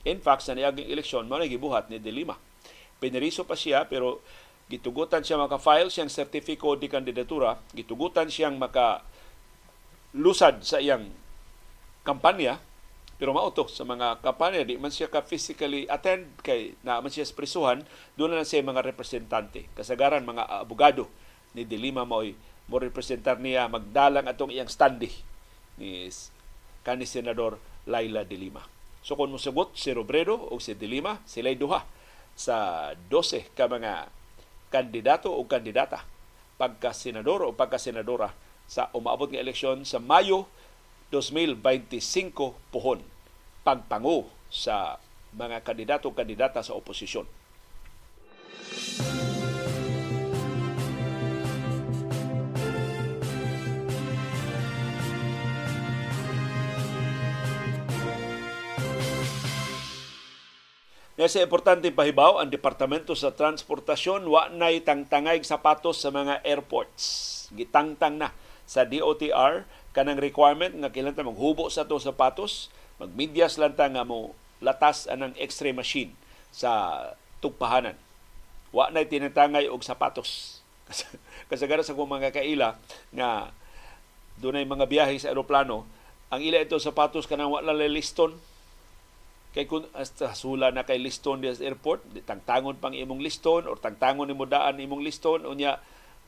In 0.05 0.21
fact, 0.21 0.45
sa 0.45 0.53
niyaging 0.53 0.93
eleksyon, 0.93 1.25
mo 1.27 1.41
gibuhat 1.41 1.89
ni 1.89 1.97
De 1.99 2.13
Lima. 2.13 2.37
Pineriso 3.01 3.49
pa 3.49 3.57
siya 3.57 3.89
pero 3.89 4.21
gitugutan 4.69 5.25
siya 5.25 5.41
maka-file 5.41 5.89
siyang 5.89 6.13
sertifiko 6.13 6.77
di 6.77 6.93
kandidatura, 6.93 7.57
gitugutan 7.73 8.29
siyang 8.29 8.61
maka 8.61 9.01
lusad 10.13 10.61
sa 10.61 10.77
iyang 10.77 11.09
kampanya, 12.05 12.61
pero 13.19 13.35
mauto 13.35 13.67
sa 13.67 13.83
mga 13.83 14.23
kampanya, 14.23 14.63
di 14.63 14.79
man 14.79 14.95
siya 14.95 15.11
ka 15.11 15.27
physically 15.27 15.91
attend 15.91 16.31
kay 16.47 16.79
na 16.87 17.03
man 17.03 17.11
siya 17.11 17.27
prisuhan, 17.35 17.83
doon 18.15 18.39
na 18.39 18.47
siya 18.47 18.63
mga 18.63 18.87
representante. 18.87 19.67
Kasagaran 19.75 20.23
mga 20.23 20.47
abogado 20.63 21.11
ni 21.51 21.67
Dilima 21.67 22.07
mo'y 22.07 22.39
mo 22.71 22.79
representar 22.79 23.43
niya 23.43 23.67
magdalang 23.67 24.31
atong 24.31 24.55
iyang 24.55 24.71
standi 24.71 25.11
ni 25.83 26.07
kani 26.87 27.11
senador 27.11 27.59
Laila 27.91 28.23
Dilima. 28.23 28.63
So 29.03 29.19
kung 29.19 29.35
musugot 29.35 29.75
si 29.75 29.91
Robredo 29.91 30.39
o 30.39 30.63
si 30.63 30.79
Dilima, 30.79 31.19
sila'y 31.27 31.59
duha 31.59 31.83
sa 32.39 32.91
12 33.11 33.51
ka 33.59 33.67
mga 33.67 34.15
kandidato 34.71 35.35
o 35.35 35.43
kandidata 35.43 36.07
pagka 36.55 36.95
senador 36.95 37.43
o 37.43 37.51
pagka 37.51 37.83
senadora 37.83 38.31
sa 38.69 38.93
umaabot 38.95 39.27
nga 39.27 39.43
eleksyon 39.43 39.83
sa 39.83 39.99
Mayo 39.99 40.47
2025 41.09 42.73
pohon 42.73 43.01
pagpangu 43.65 44.29
sa 44.53 45.01
mga 45.33 45.61
kandidato 45.65 46.09
o 46.09 46.17
kandidata 46.17 46.61
sa 46.61 46.77
oposisyon. 46.77 47.25
Nga 61.19 61.27
sa 61.27 61.43
importante 61.43 61.91
pahibaw, 61.91 62.39
ang 62.39 62.47
Departamento 62.47 63.11
sa 63.19 63.35
Transportasyon 63.35 64.23
wa 64.31 64.47
nay 64.55 64.87
tangtangay 64.87 65.43
sapatos 65.43 65.99
sa 65.99 66.15
mga 66.15 66.47
airports. 66.47 67.51
Gitangtang 67.51 68.23
na 68.23 68.31
sa 68.63 68.87
DOTR 68.87 69.67
kanang 69.97 70.21
requirement 70.21 70.73
nga 70.73 70.93
kailangan 70.93 71.29
maghubo 71.29 71.69
sa 71.73 71.89
to 71.89 72.01
sapatos, 72.01 72.73
magmidyas 73.01 73.57
lang 73.57 73.75
ta 73.75 73.89
nga 73.89 74.05
mo 74.05 74.35
latas 74.59 75.07
anang 75.07 75.35
X-ray 75.39 75.73
machine 75.73 76.13
sa 76.51 77.03
tugpahanan. 77.39 77.95
Wa 78.75 78.91
nay 78.91 79.09
tinatangay 79.09 79.71
og 79.71 79.87
sapatos. 79.87 80.61
Kasagaran 81.49 81.85
sa 81.85 81.97
kong 81.97 82.21
mga 82.21 82.35
kaila 82.35 82.77
nga 83.15 83.53
dunay 84.39 84.65
mga 84.65 84.87
biyahe 84.87 85.17
sa 85.19 85.33
eroplano, 85.33 85.85
ang 86.29 86.41
ila 86.45 86.61
ito 86.61 86.77
sapatos 86.77 87.25
kanang 87.25 87.49
wala 87.49 87.73
liston 87.89 88.37
kay 89.57 89.65
kung 89.65 89.89
hasta 89.97 90.37
sula 90.37 90.69
na 90.69 90.85
kay 90.85 91.01
liston 91.01 91.41
sa 91.41 91.65
airport 91.65 92.05
tangtangon 92.29 92.77
pang 92.77 92.93
imong 92.93 93.25
liston 93.25 93.65
or 93.65 93.81
tangtangon 93.81 94.29
nimo 94.29 94.45
daan 94.45 94.77
imong 94.77 95.01
liston 95.01 95.49
unya 95.49 95.81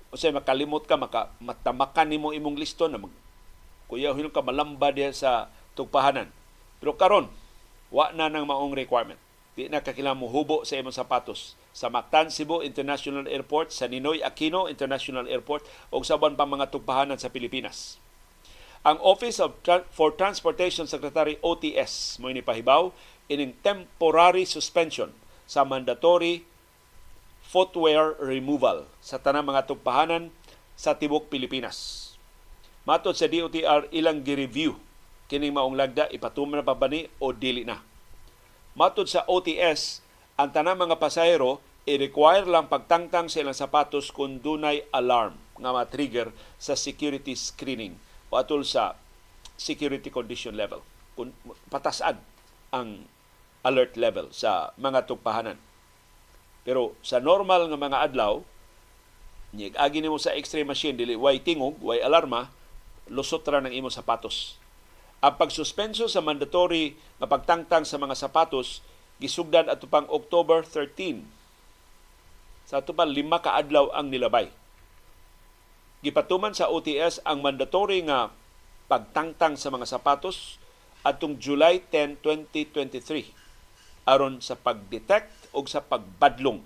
o 0.09 0.17
say 0.17 0.33
makalimot 0.33 0.89
ka 0.89 0.97
maka 0.97 1.29
matamakan 1.39 2.09
nimo 2.09 2.33
imong 2.33 2.57
liston 2.57 2.97
na 2.97 2.99
mag 2.99 3.13
kuya 3.91 4.15
hilong 4.15 4.31
ka 4.31 4.47
malamba 4.47 4.95
diya 4.95 5.11
sa 5.11 5.51
tugpahanan. 5.75 6.31
Pero 6.79 6.95
karon 6.95 7.27
wa 7.91 8.15
na 8.15 8.31
nang 8.31 8.47
maong 8.47 8.79
requirement. 8.79 9.19
Di 9.59 9.67
na 9.67 9.83
kakailangan 9.83 10.23
mo 10.23 10.31
hubo 10.31 10.63
sa 10.63 10.79
imong 10.79 10.95
sapatos. 10.95 11.59
Sa 11.75 11.91
Mactan 11.91 12.31
Cebu 12.31 12.63
International 12.63 13.27
Airport 13.27 13.75
sa 13.75 13.91
Ninoy 13.91 14.23
Aquino 14.23 14.71
International 14.71 15.27
Airport 15.27 15.67
ug 15.91 16.07
sa 16.07 16.15
uban 16.15 16.39
pa 16.39 16.47
mga 16.47 16.71
tugpahanan 16.71 17.19
sa 17.19 17.35
Pilipinas. 17.35 17.99
Ang 18.87 18.97
Office 19.03 19.43
of 19.43 19.59
Tra- 19.61 19.85
for 19.93 20.15
Transportation 20.15 20.89
Secretary 20.89 21.37
OTS 21.45 22.17
mo 22.23 22.33
ini 22.33 22.41
pahibaw 22.41 22.95
ining 23.29 23.53
temporary 23.61 24.49
suspension 24.49 25.13
sa 25.45 25.67
mandatory 25.67 26.47
footwear 27.45 28.15
removal 28.23 28.87
sa 29.03 29.19
tanang 29.19 29.51
mga 29.51 29.67
tugpahanan 29.67 30.31
sa 30.79 30.95
tibok 30.97 31.29
Pilipinas. 31.29 32.10
Matod 32.89 33.13
sa 33.17 33.29
DOTR 33.29 33.93
ilang 33.93 34.25
gi-review 34.25 34.77
kining 35.31 35.55
maong 35.55 35.79
lagda 35.79 36.11
ipatuman 36.11 36.59
na 36.59 36.67
pa 36.67 36.75
ba 36.75 36.91
o 37.23 37.31
dili 37.31 37.63
na. 37.63 37.79
Matod 38.75 39.07
sa 39.07 39.23
OTS 39.31 40.03
ang 40.35 40.51
tanang 40.51 40.81
mga 40.81 40.99
pasahero 40.99 41.63
i-require 41.85 42.49
lang 42.49 42.67
pagtangtang 42.67 43.31
sa 43.31 43.41
ilang 43.41 43.57
sapatos 43.57 44.13
kung 44.13 44.41
dunay 44.43 44.85
alarm 44.91 45.37
nga 45.61 45.71
ma-trigger 45.71 46.33
sa 46.57 46.75
security 46.75 47.37
screening 47.37 47.97
o 48.33 48.41
atol 48.41 48.65
sa 48.65 48.97
security 49.61 50.09
condition 50.09 50.57
level. 50.57 50.81
Kung 51.15 51.37
patasan 51.69 52.17
ang 52.73 53.05
alert 53.67 53.99
level 54.01 54.33
sa 54.33 54.73
mga 54.81 55.05
tugpahanan. 55.05 55.61
Pero 56.65 56.97
sa 57.05 57.21
normal 57.21 57.69
nga 57.69 57.77
mga 57.77 57.99
adlaw, 58.09 58.41
nyig 59.53 59.77
agi 59.77 60.01
nimo 60.01 60.17
sa 60.17 60.33
X-ray 60.33 60.65
machine 60.65 60.97
dili 60.97 61.19
way 61.19 61.43
tingog, 61.43 61.77
way 61.83 62.01
alarma, 62.01 62.49
lusot 63.09 63.47
ra 63.47 63.65
ng 63.65 63.73
imong 63.73 63.95
sapatos. 63.95 64.61
Ang 65.25 65.37
pagsuspenso 65.41 66.09
sa 66.09 66.21
mandatory 66.21 66.99
nga 67.17 67.29
pagtangtang 67.29 67.89
sa 67.89 67.97
mga 67.97 68.17
sapatos 68.17 68.85
gisugdan 69.21 69.69
ato 69.69 69.89
pang 69.89 70.09
October 70.09 70.65
13. 70.65 71.25
Sa 72.69 72.85
ato 72.85 72.93
pa 72.93 73.09
lima 73.09 73.41
ka 73.41 73.57
ang 73.57 74.09
nilabay 74.09 74.53
gipatuman 76.01 76.57
sa 76.57 76.73
OTS 76.73 77.21
ang 77.29 77.45
mandatory 77.45 78.01
nga 78.09 78.33
pagtangtang 78.89 79.61
sa 79.61 79.69
mga 79.69 79.85
sapatos 79.85 80.57
atong 81.05 81.37
July 81.37 81.85
10, 81.93 82.25
2023 82.25 84.09
aron 84.09 84.41
sa 84.41 84.57
pagdetect 84.57 85.53
o 85.53 85.61
sa 85.69 85.85
pagbadlong 85.85 86.65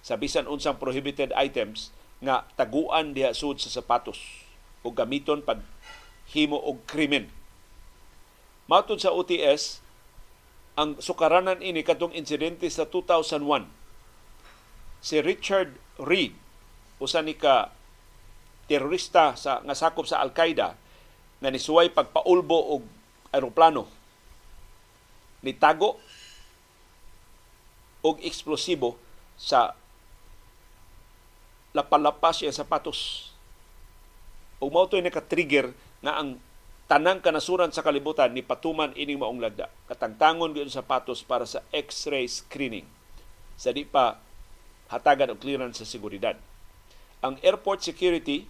sa 0.00 0.14
bisan 0.16 0.46
unsang 0.46 0.78
prohibited 0.78 1.34
items 1.34 1.90
nga 2.22 2.46
taguan 2.54 3.12
diha 3.12 3.34
sud 3.34 3.58
sa 3.58 3.68
sapatos 3.68 4.46
o 4.80 4.88
gamiton 4.94 5.44
pag 5.44 5.60
himo 6.32 6.56
og 6.56 6.84
krimen. 6.88 7.28
Matod 8.70 9.02
sa 9.02 9.10
OTS, 9.10 9.82
ang 10.78 10.96
sukaranan 11.02 11.60
ini 11.60 11.82
katong 11.82 12.14
insidente 12.14 12.70
sa 12.70 12.86
2001 12.86 13.66
si 15.00 15.18
Richard 15.20 15.74
Reed 16.00 16.36
usa 17.00 17.24
ni 17.24 17.34
ka 17.34 17.72
terorista 18.68 19.34
sa 19.34 19.64
nga 19.64 19.74
sakop 19.74 20.04
sa 20.04 20.20
Al-Qaeda 20.22 20.68
nga 21.40 21.50
nisuway 21.50 21.90
pagpaulbo 21.90 22.76
og 22.76 22.82
aeroplano 23.32 23.88
nitago 25.40 25.96
og 28.04 28.20
eksplosibo 28.24 28.96
sa 29.40 29.72
lapalapas 31.72 32.40
siya 32.40 32.52
sapatos. 32.52 33.29
Ug 34.60 34.68
mao 34.68 34.86
toy 34.86 35.00
naka-trigger 35.00 35.72
nga 36.04 36.20
ang 36.20 36.36
tanang 36.90 37.24
kanasuran 37.24 37.72
sa 37.72 37.80
kalibutan 37.80 38.34
ni 38.36 38.44
patuman 38.44 38.92
ining 38.92 39.16
maong 39.16 39.40
lagda. 39.40 39.72
Katangtangon 39.88 40.52
gyud 40.52 40.68
sapatos 40.68 41.24
para 41.24 41.48
sa 41.48 41.64
X-ray 41.72 42.28
screening. 42.28 42.84
Sa 43.56 43.72
di 43.72 43.88
pa 43.88 44.20
hatagan 44.90 45.32
og 45.32 45.40
clearance 45.40 45.80
sa 45.80 45.86
seguridad. 45.86 46.34
Ang 47.22 47.38
airport 47.40 47.80
security 47.80 48.44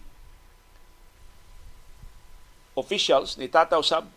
officials 2.81 3.37
ni 3.37 3.47
Tataw 3.53 3.85
Sab 3.85 4.09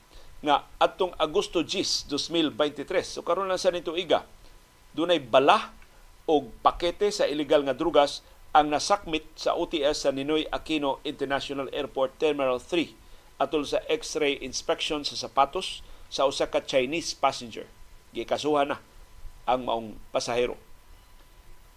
nga 0.43 0.63
atong 0.79 1.11
Agosto 1.19 1.63
10, 1.63 2.07
2023. 2.07 3.19
So 3.19 3.27
karon 3.27 3.51
lang 3.51 3.59
sa 3.59 3.75
nito 3.75 3.95
iga, 3.95 4.23
dunay 4.95 5.19
bala 5.19 5.71
o 6.23 6.47
pakete 6.63 7.11
sa 7.11 7.27
illegal 7.27 7.63
nga 7.67 7.75
drugas 7.75 8.23
ang 8.53 8.69
nasakmit 8.69 9.25
sa 9.33 9.57
OTS 9.57 10.05
sa 10.05 10.13
Ninoy 10.13 10.45
Aquino 10.53 11.01
International 11.01 11.65
Airport 11.73 12.21
Terminal 12.21 12.61
3 12.61 12.93
atol 13.41 13.65
sa 13.65 13.81
X-ray 13.89 14.37
inspection 14.45 15.01
sa 15.01 15.17
sapatos 15.17 15.81
sa 16.05 16.29
usa 16.29 16.45
ka 16.45 16.61
Chinese 16.61 17.17
passenger. 17.17 17.65
Gikasuhan 18.13 18.69
na 18.69 18.77
ang 19.49 19.65
maong 19.65 19.97
pasahero. 20.13 20.53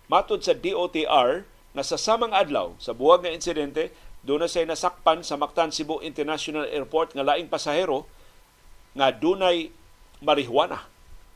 Matod 0.07 0.45
sa 0.45 0.53
DOTR, 0.53 1.49
na 1.77 1.85
sa 1.85 2.01
samang 2.01 2.33
adlaw 2.33 2.73
sa 2.81 2.97
buwag 2.97 3.21
nga 3.25 3.33
insidente, 3.33 3.93
doon 4.25 4.45
na 4.45 4.49
siya 4.49 4.65
nasakpan 4.65 5.21
sa 5.21 5.37
Mactan 5.37 5.69
Cebu 5.69 6.01
International 6.01 6.65
Airport 6.73 7.13
nga 7.13 7.21
laing 7.21 7.53
pasahero 7.53 8.09
nga 8.97 9.13
dunay 9.13 9.69
marihuana 10.25 10.89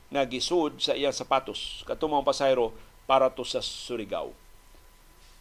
nga 0.08 0.22
gisud 0.24 0.80
sa 0.80 0.96
iyang 0.96 1.12
sapatos 1.12 1.84
katumang 1.84 2.24
pasahero 2.24 2.72
para 3.04 3.28
to 3.28 3.44
sa 3.44 3.60
Surigao. 3.60 4.32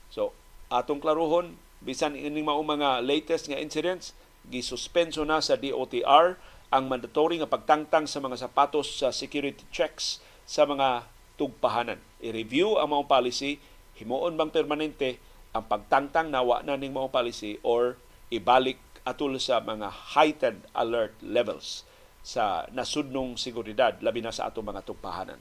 So, 0.10 0.34
atong 0.70 1.01
klaruhon 1.01 1.57
bisan 1.80 2.18
ining 2.18 2.43
mao 2.43 2.60
mga 2.60 3.01
latest 3.05 3.47
nga 3.47 3.62
incidents 3.62 4.12
gisuspenso 4.49 5.24
na 5.24 5.39
sa 5.39 5.55
DOTR 5.55 6.36
ang 6.70 6.86
mandatory 6.86 7.41
nga 7.41 7.49
pagtangtang 7.49 8.05
sa 8.05 8.22
mga 8.22 8.45
sapatos 8.45 9.01
sa 9.01 9.10
security 9.10 9.66
checks 9.74 10.22
sa 10.45 10.66
mga 10.66 11.05
tugpahanan. 11.39 11.97
I-review 12.22 12.78
ang 12.78 12.93
mga 12.93 13.10
policy 13.10 13.57
himuon 13.97 14.38
bang 14.38 14.53
permanente 14.53 15.18
ang 15.55 15.66
pagtangtang 15.66 16.30
nawa 16.30 16.62
na 16.62 16.78
ning 16.78 16.93
mga 16.93 17.10
policy 17.10 17.57
or 17.66 17.97
ibalik 18.30 18.78
atul 19.07 19.34
sa 19.41 19.57
mga 19.64 20.14
heightened 20.14 20.62
alert 20.78 21.18
levels 21.26 21.88
sa 22.22 22.70
nasudnong 22.70 23.39
seguridad 23.39 23.97
labi 24.03 24.22
na 24.22 24.30
sa 24.30 24.51
atong 24.51 24.70
mga 24.70 24.86
tugpahanan. 24.86 25.39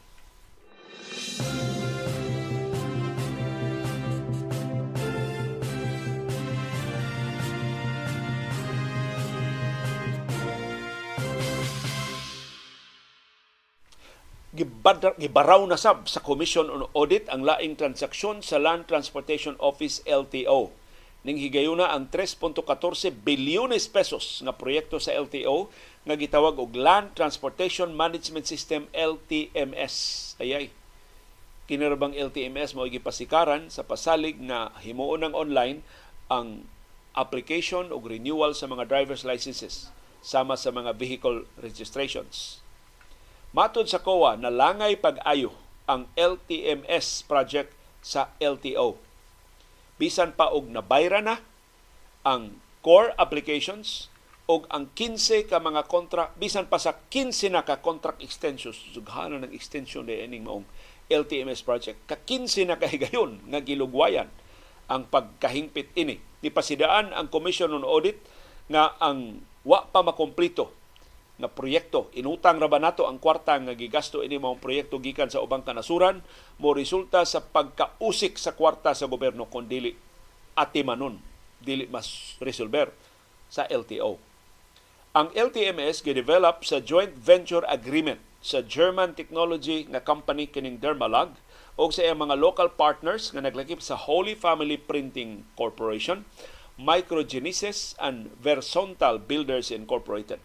Gibaraw 14.59 15.63
na 15.69 15.79
sab 15.79 16.11
sa 16.11 16.19
Commission 16.19 16.67
on 16.67 16.91
Audit 16.97 17.31
ang 17.31 17.47
laing 17.47 17.79
transaksyon 17.79 18.43
sa 18.43 18.59
Land 18.59 18.91
Transportation 18.91 19.55
Office 19.63 20.03
LTO. 20.03 20.75
Ning 21.23 21.39
higayuna 21.39 21.91
ang 21.91 22.11
3.14 22.11 23.11
bilyones 23.23 23.87
pesos 23.91 24.43
nga 24.43 24.55
proyekto 24.55 24.99
sa 24.99 25.15
LTO 25.15 25.71
nga 26.07 26.15
gitawag 26.15 26.59
og 26.59 26.75
Land 26.75 27.15
Transportation 27.15 27.95
Management 27.95 28.47
System 28.47 28.87
LTMS. 28.95 29.95
Ayay. 30.43 30.71
Kinarabang 31.69 32.17
LTMS 32.17 32.73
mao 32.73 32.89
gipasikaran 32.89 33.69
sa 33.69 33.85
pasalig 33.85 34.41
na 34.41 34.73
himuon 34.81 35.27
ng 35.27 35.35
online 35.37 35.85
ang 36.33 36.65
application 37.13 37.91
o 37.91 38.01
renewal 38.01 38.55
sa 38.55 38.71
mga 38.71 38.89
driver's 38.89 39.27
licenses 39.27 39.91
sama 40.25 40.55
sa 40.55 40.71
mga 40.75 40.97
vehicle 40.97 41.45
registrations 41.61 42.63
Matod 43.49 43.89
sa 43.89 44.05
COA, 44.05 44.37
nalangay 44.37 45.01
pag-ayo 45.01 45.57
ang 45.89 46.05
LTMS 46.21 47.25
project 47.25 47.73
sa 48.05 48.29
LTO. 48.37 49.01
Bisan 49.97 50.37
pa 50.37 50.53
og 50.53 50.69
nabayra 50.69 51.25
na 51.25 51.41
ang 52.29 52.61
core 52.85 53.17
applications 53.17 54.13
og 54.49 54.69
ang 54.69 54.93
15 54.93 55.49
ka 55.49 55.61
mga 55.61 55.89
kontra 55.89 56.33
bisan 56.37 56.69
pa 56.69 56.77
sa 56.77 56.93
15 57.09 57.53
na 57.53 57.65
ka 57.65 57.81
contract 57.81 58.25
extensions 58.25 58.81
sughana 58.93 59.41
ng 59.45 59.53
extension 59.53 60.09
ni 60.09 60.25
ining 60.25 60.45
maong 60.49 60.65
LTMS 61.09 61.61
project 61.61 62.01
ka 62.09 62.17
15 62.17 62.69
na 62.69 62.81
kahigayon 62.81 63.41
nga 63.53 63.61
gilugwayan 63.61 64.33
ang 64.89 65.05
pagkahingpit 65.09 65.93
ini 66.01 66.17
ni 66.41 66.49
pasidaan 66.49 67.13
ang 67.13 67.29
Commission 67.29 67.73
on 67.77 67.85
Audit 67.85 68.17
nga 68.73 68.97
ang 69.05 69.45
wa 69.69 69.85
pa 69.85 70.01
makomplito 70.01 70.73
nga 71.39 71.49
proyekto. 71.49 72.11
Inutang 72.19 72.59
ra 72.59 72.67
ba 72.67 72.83
nato 72.83 73.07
ang 73.07 73.23
kwarta 73.23 73.55
nga 73.57 73.79
gigasto 73.79 74.27
ini 74.27 74.43
mga 74.43 74.59
proyekto 74.59 74.99
gikan 74.99 75.31
sa 75.31 75.39
ubang 75.39 75.63
kanasuran 75.63 76.21
mo 76.59 76.75
resulta 76.75 77.23
sa 77.23 77.41
pagkausik 77.41 78.37
sa 78.37 78.59
kwarta 78.59 78.93
sa 78.93 79.07
gobyerno 79.07 79.47
kun 79.47 79.71
dili 79.71 79.95
atimanon, 80.59 81.23
dili 81.63 81.87
mas 81.87 82.35
resolver 82.43 82.91
sa 83.47 83.71
LTO. 83.71 84.19
Ang 85.15 85.31
LTMS 85.33 86.03
gi-develop 86.03 86.67
sa 86.67 86.83
joint 86.83 87.15
venture 87.15 87.65
agreement 87.71 88.21
sa 88.43 88.63
German 88.63 89.15
technology 89.15 89.87
nga 89.91 90.03
company 90.03 90.47
kining 90.47 90.79
Dermalog 90.79 91.35
o 91.79 91.91
sa 91.91 92.07
iyang 92.07 92.27
mga 92.27 92.39
local 92.39 92.69
partners 92.71 93.31
nga 93.31 93.43
naglakip 93.43 93.79
sa 93.79 93.95
Holy 93.95 94.35
Family 94.35 94.79
Printing 94.79 95.47
Corporation, 95.55 96.27
Microgenesis 96.79 97.99
and 97.99 98.31
Versontal 98.39 99.19
Builders 99.19 99.71
Incorporated. 99.75 100.43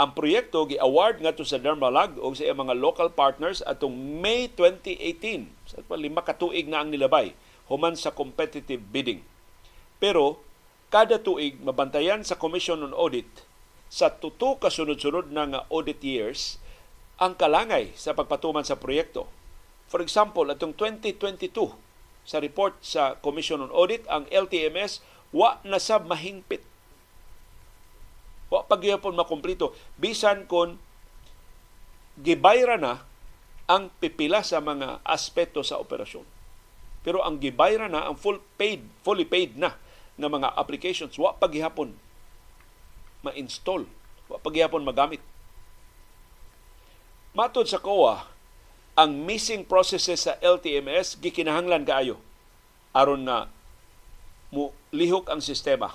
Ang 0.00 0.16
proyekto 0.16 0.64
gi-award 0.64 1.20
ngadto 1.20 1.44
sa 1.44 1.60
Dermalag 1.60 2.16
o 2.24 2.32
sa 2.32 2.48
mga 2.48 2.72
local 2.72 3.12
partners 3.12 3.60
atong 3.68 3.92
May 3.92 4.48
2018. 4.48 5.52
Sa 5.68 5.84
lima 5.92 6.24
ka 6.24 6.32
tuig 6.32 6.72
na 6.72 6.80
ang 6.80 6.88
nilabay 6.88 7.36
human 7.68 7.92
sa 8.00 8.08
competitive 8.08 8.80
bidding. 8.80 9.20
Pero 10.00 10.40
kada 10.88 11.20
tuig 11.20 11.60
mabantayan 11.60 12.24
sa 12.24 12.40
Commission 12.40 12.80
on 12.80 12.96
Audit 12.96 13.28
sa 13.92 14.08
tuto 14.08 14.56
ka 14.56 14.72
sunod-sunod 14.72 15.28
nga 15.36 15.68
audit 15.68 16.00
years 16.00 16.56
ang 17.20 17.36
kalangay 17.36 17.92
sa 17.92 18.16
pagpatuman 18.16 18.64
sa 18.64 18.80
proyekto. 18.80 19.28
For 19.92 20.00
example, 20.00 20.48
atong 20.48 20.72
2022 20.80 21.76
sa 22.24 22.40
report 22.40 22.80
sa 22.80 23.20
Commission 23.20 23.60
on 23.60 23.74
Audit, 23.74 24.08
ang 24.08 24.24
LTMS 24.32 25.04
wa 25.34 25.60
na 25.60 25.76
sab 25.76 26.08
mahingpit 26.08 26.69
Wa 28.50 28.66
pagyapon 28.66 29.14
makumplito 29.14 29.72
bisan 29.94 30.44
kon 30.50 30.76
gibayra 32.18 32.76
na 32.76 33.06
ang 33.70 33.88
pipila 34.02 34.42
sa 34.42 34.58
mga 34.58 34.98
aspeto 35.06 35.62
sa 35.62 35.78
operasyon. 35.78 36.26
Pero 37.06 37.22
ang 37.22 37.38
gibayra 37.38 37.86
na 37.86 38.10
ang 38.10 38.18
full 38.18 38.42
paid, 38.58 38.82
fully 39.06 39.24
paid 39.24 39.54
na 39.54 39.78
nga 40.18 40.28
mga 40.28 40.52
applications 40.58 41.14
wa 41.16 41.32
paghihapon 41.38 41.94
ma-install, 43.24 43.86
wa 44.28 44.36
paghihapon 44.42 44.84
magamit. 44.84 45.22
Matod 47.30 47.70
sa 47.70 47.78
COA, 47.78 48.26
ang 48.98 49.22
missing 49.22 49.62
processes 49.64 50.26
sa 50.26 50.34
LTMS 50.42 51.16
gikinahanglan 51.22 51.86
kaayo 51.86 52.18
aron 52.90 53.22
na 53.22 53.46
mo 54.50 54.74
lihok 54.90 55.30
ang 55.30 55.38
sistema 55.38 55.94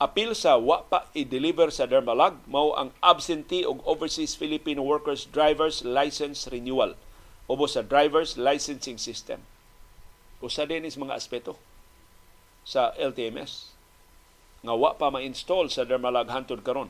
apil 0.00 0.32
sa 0.32 0.56
wa 0.56 0.80
pa 0.88 1.04
i-deliver 1.12 1.68
sa 1.68 1.84
Dermalag 1.84 2.40
mao 2.48 2.72
ang 2.72 2.88
absentee 3.04 3.68
og 3.68 3.84
overseas 3.84 4.32
Filipino 4.32 4.80
workers 4.80 5.28
drivers 5.28 5.84
license 5.84 6.48
renewal 6.48 6.96
ubo 7.44 7.68
sa 7.68 7.84
driver's 7.84 8.40
licensing 8.40 8.96
system. 8.96 9.44
Usa 10.40 10.64
din 10.64 10.88
is 10.88 10.96
mga 10.96 11.20
aspeto 11.20 11.60
sa 12.64 12.96
LTMS 12.96 13.76
nga 14.64 14.72
wa 14.72 14.96
pa 14.96 15.12
ma-install 15.12 15.68
sa 15.68 15.84
Dermalag 15.84 16.32
hantod 16.32 16.64
karon. 16.64 16.88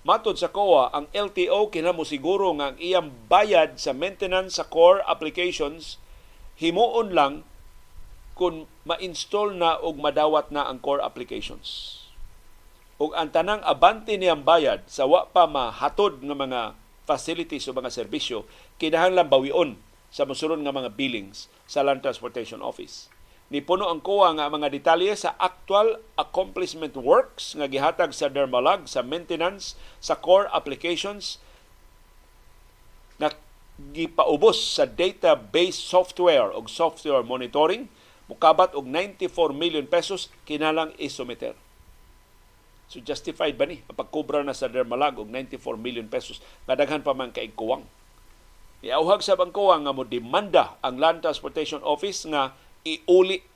Matod 0.00 0.40
sa 0.40 0.48
COA, 0.48 0.88
ang 0.96 1.12
LTO 1.12 1.68
kinahanglan 1.68 2.08
siguro 2.08 2.56
nga 2.56 2.72
ang 2.72 2.76
iyang 2.80 3.12
bayad 3.28 3.76
sa 3.76 3.92
maintenance 3.92 4.56
sa 4.56 4.64
core 4.64 5.04
applications 5.04 6.00
himuon 6.56 7.12
lang 7.12 7.44
kung 8.32 8.64
ma-install 8.88 9.52
na 9.60 9.76
og 9.76 10.00
madawat 10.00 10.48
na 10.48 10.64
ang 10.64 10.80
core 10.80 11.04
applications 11.04 11.99
ug 13.00 13.16
ang 13.16 13.32
tanang 13.32 13.64
abante 13.64 14.12
niyang 14.20 14.44
bayad 14.44 14.84
sa 14.84 15.08
wa 15.08 15.24
pa 15.24 15.48
mahatod 15.48 16.20
nga 16.20 16.36
mga 16.36 16.60
facilities 17.08 17.64
o 17.64 17.72
mga 17.72 17.88
serbisyo 17.88 18.44
kinahanglan 18.76 19.32
bawion 19.32 19.70
sa 20.12 20.28
mosunod 20.28 20.60
nga 20.60 20.76
mga 20.76 20.92
billings 20.92 21.48
sa 21.64 21.80
Land 21.80 22.04
Transportation 22.04 22.60
Office. 22.60 23.08
Nipuno 23.50 23.88
ang 23.88 24.04
kuha 24.04 24.36
nga 24.36 24.52
mga 24.52 24.68
detalye 24.68 25.16
sa 25.16 25.34
actual 25.40 25.98
accomplishment 26.20 26.94
works 26.94 27.56
nga 27.56 27.66
gihatag 27.66 28.12
sa 28.12 28.28
Dermalag 28.28 28.84
sa 28.84 29.00
maintenance 29.00 29.80
sa 29.98 30.14
core 30.20 30.46
applications 30.52 31.40
na 33.16 33.32
gipaubos 33.96 34.60
sa 34.60 34.84
database 34.84 35.80
software 35.80 36.52
o 36.52 36.62
software 36.68 37.24
monitoring 37.24 37.88
mukabat 38.28 38.76
og 38.76 38.84
94 38.86 39.56
million 39.56 39.88
pesos 39.88 40.28
kinalang 40.44 40.92
isumiter. 41.00 41.56
So 42.90 42.98
justified 42.98 43.54
ba 43.54 43.70
ni 43.70 43.78
pagkobra 43.86 44.42
na 44.42 44.50
sa 44.50 44.66
Dermalag 44.66 45.14
og 45.22 45.30
94 45.30 45.78
million 45.78 46.10
pesos 46.10 46.42
kadaghan 46.66 47.06
pa 47.06 47.14
man 47.14 47.30
kay 47.30 47.54
kuwang. 47.54 47.86
Iauhag 48.82 49.22
sa 49.22 49.38
bangkuwang 49.38 49.86
nga 49.86 49.94
mo 49.94 50.02
demanda 50.02 50.74
ang 50.82 50.98
Land 50.98 51.22
Transportation 51.22 51.78
Office 51.86 52.26
nga 52.26 52.58
iuli 52.82 53.46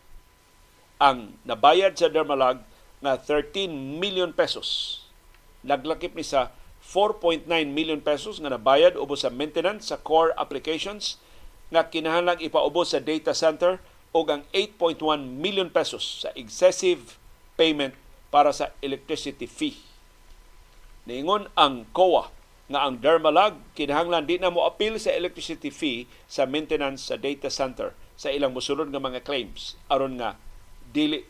ang 1.03 1.35
nabayad 1.43 1.99
sa 1.99 2.07
Dermalag 2.07 2.62
nga 3.03 3.18
13 3.18 3.74
million 3.99 4.30
pesos. 4.30 5.03
Naglakip 5.66 6.14
ni 6.14 6.22
sa 6.22 6.55
4.9 6.87 7.51
million 7.74 7.99
pesos 7.99 8.39
nga 8.39 8.55
nabayad 8.55 8.95
ubos 8.95 9.26
sa 9.26 9.35
maintenance 9.35 9.91
sa 9.91 9.99
core 9.99 10.30
applications 10.39 11.18
nga 11.74 11.91
kinahanglang 11.91 12.39
ipaubos 12.39 12.95
sa 12.95 13.03
data 13.03 13.35
center 13.35 13.82
og 14.14 14.30
ang 14.30 14.43
8.1 14.55 15.03
million 15.43 15.66
pesos 15.66 16.22
sa 16.22 16.30
excessive 16.39 17.18
payment 17.59 17.99
para 18.35 18.51
sa 18.51 18.74
electricity 18.82 19.47
fee. 19.47 19.78
Niingon 21.07 21.47
ang 21.55 21.87
COA 21.95 22.35
nga 22.66 22.82
ang 22.82 22.99
Dermalag 22.99 23.55
kinahanglan 23.78 24.26
di 24.26 24.43
na 24.43 24.51
mo 24.51 24.66
appeal 24.66 24.99
sa 24.99 25.14
electricity 25.14 25.70
fee 25.70 26.11
sa 26.26 26.43
maintenance 26.43 27.07
sa 27.07 27.14
data 27.14 27.47
center 27.47 27.95
sa 28.18 28.35
ilang 28.35 28.51
mosunod 28.51 28.91
nga 28.91 28.99
mga 28.99 29.22
claims 29.22 29.78
aron 29.87 30.18
nga 30.18 30.35
dili 30.91 31.22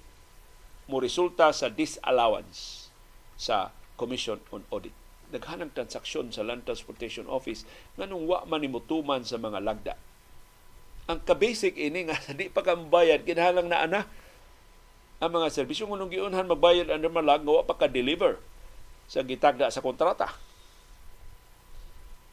mo 0.88 0.96
resulta 0.96 1.52
sa 1.52 1.68
disallowance 1.68 2.88
sa 3.36 3.74
Commission 4.00 4.40
on 4.54 4.64
Audit. 4.72 4.94
Naghanang 5.28 5.74
transaksyon 5.76 6.30
sa 6.30 6.46
Land 6.46 6.64
Transportation 6.64 7.28
Office 7.28 7.66
nganong 8.00 8.24
wa 8.24 8.38
man 8.48 8.64
nimutuman 8.64 9.26
sa 9.26 9.36
mga 9.36 9.60
lagda. 9.60 9.94
Ang 11.10 11.20
ka-basic 11.20 11.76
ini 11.76 12.08
nga 12.08 12.16
di 12.38 12.48
pa 12.48 12.64
ka 12.64 12.78
bayad 12.78 13.28
kinahanglan 13.28 13.68
na 13.68 13.84
ana 13.84 14.00
ang 15.22 15.30
mga 15.30 15.52
serbisyo 15.52 15.86
ngunong 15.86 16.10
giunhan 16.10 16.50
magbayad 16.50 16.90
under 16.90 17.12
malag 17.12 17.42
nga 17.46 17.66
pa 17.66 17.74
ka-deliver 17.86 18.40
sa 19.06 19.22
gitagda 19.22 19.70
sa 19.70 19.84
kontrata. 19.84 20.32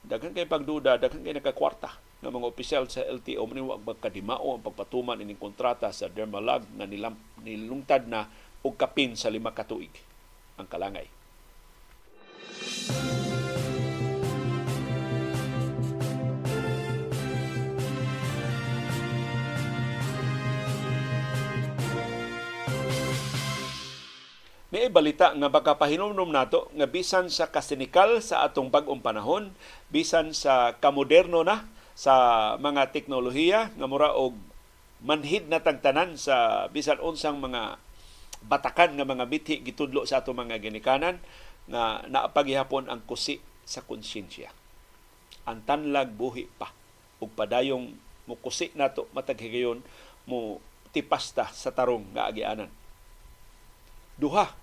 Daghan 0.01 0.33
kay 0.33 0.49
pagduda, 0.49 0.97
daghan 0.97 1.21
kay 1.21 1.37
nakakwarta 1.37 1.93
ng 2.21 2.31
mga 2.33 2.49
opisyal 2.49 2.83
sa 2.89 3.05
LTO 3.05 3.45
mo 3.45 3.73
wag 3.73 3.85
magkadimao 3.85 4.57
ang 4.57 4.65
pagpatuman 4.65 5.21
ining 5.21 5.37
kontrata 5.37 5.89
sa 5.93 6.09
Dermalag 6.09 6.65
nga 6.77 6.85
nilam, 6.85 7.17
nilungtad 7.41 8.05
na 8.09 8.29
og 8.61 8.77
kapin 8.77 9.17
sa 9.17 9.29
lima 9.29 9.53
ka 9.53 9.65
tuig 9.65 9.93
ang 10.57 10.69
kalangay. 10.69 11.09
May 24.71 24.87
balita 24.87 25.35
nga 25.35 25.51
baka 25.51 25.75
pahinumdum 25.75 26.31
nato 26.31 26.71
nga 26.71 26.87
bisan 26.87 27.27
sa 27.27 27.51
kasinikal 27.51 28.23
sa 28.23 28.47
atong 28.47 28.71
bag-ong 28.71 29.03
panahon, 29.03 29.51
bisan 29.91 30.31
sa 30.31 30.79
kamoderno 30.79 31.43
na 31.43 31.67
sa 31.91 32.55
mga 32.55 32.95
teknolohiya 32.95 33.75
nga 33.75 33.87
mura 33.91 34.15
og 34.15 34.31
manhid 35.03 35.51
na 35.51 35.59
tagtanan 35.59 36.15
sa 36.15 36.71
bisan 36.71 37.03
unsang 37.03 37.43
mga 37.43 37.83
batakan 38.47 38.95
nga 38.95 39.03
mga 39.03 39.27
bithi 39.27 39.59
gitudlo 39.59 40.07
sa 40.07 40.23
atong 40.23 40.39
mga 40.39 40.63
ginikanan 40.63 41.19
nga 41.67 42.07
naapagihapon 42.07 42.87
ang 42.87 43.03
kusi 43.03 43.43
sa 43.67 43.83
konsyensya. 43.83 44.55
Ang 45.51 45.67
tanlag 45.67 46.15
buhi 46.15 46.47
pa 46.47 46.71
ug 47.19 47.27
padayong 47.35 47.91
mo 48.23 48.39
kusi 48.39 48.71
nato 48.79 49.11
matag 49.11 49.43
higayon 49.43 49.83
mo 50.23 50.63
tipasta 50.95 51.51
sa 51.51 51.75
tarong 51.75 52.07
nga 52.15 52.31
agianan. 52.31 52.71
Duha 54.15 54.60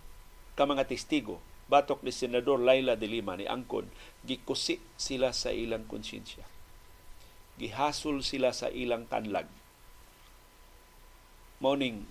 ka 0.58 0.66
mga 0.66 0.90
testigo 0.90 1.38
batok 1.70 2.02
ni 2.02 2.10
Senador 2.10 2.58
Laila 2.58 2.98
de 2.98 3.06
Lima 3.06 3.38
ni 3.38 3.46
Angkon 3.46 3.86
gikusi 4.26 4.82
sila 4.98 5.30
sa 5.30 5.54
ilang 5.54 5.86
konsyensya. 5.86 6.42
Gihasol 7.62 8.26
sila 8.26 8.50
sa 8.50 8.66
ilang 8.66 9.06
kanlag. 9.06 9.46
Morning, 11.62 12.02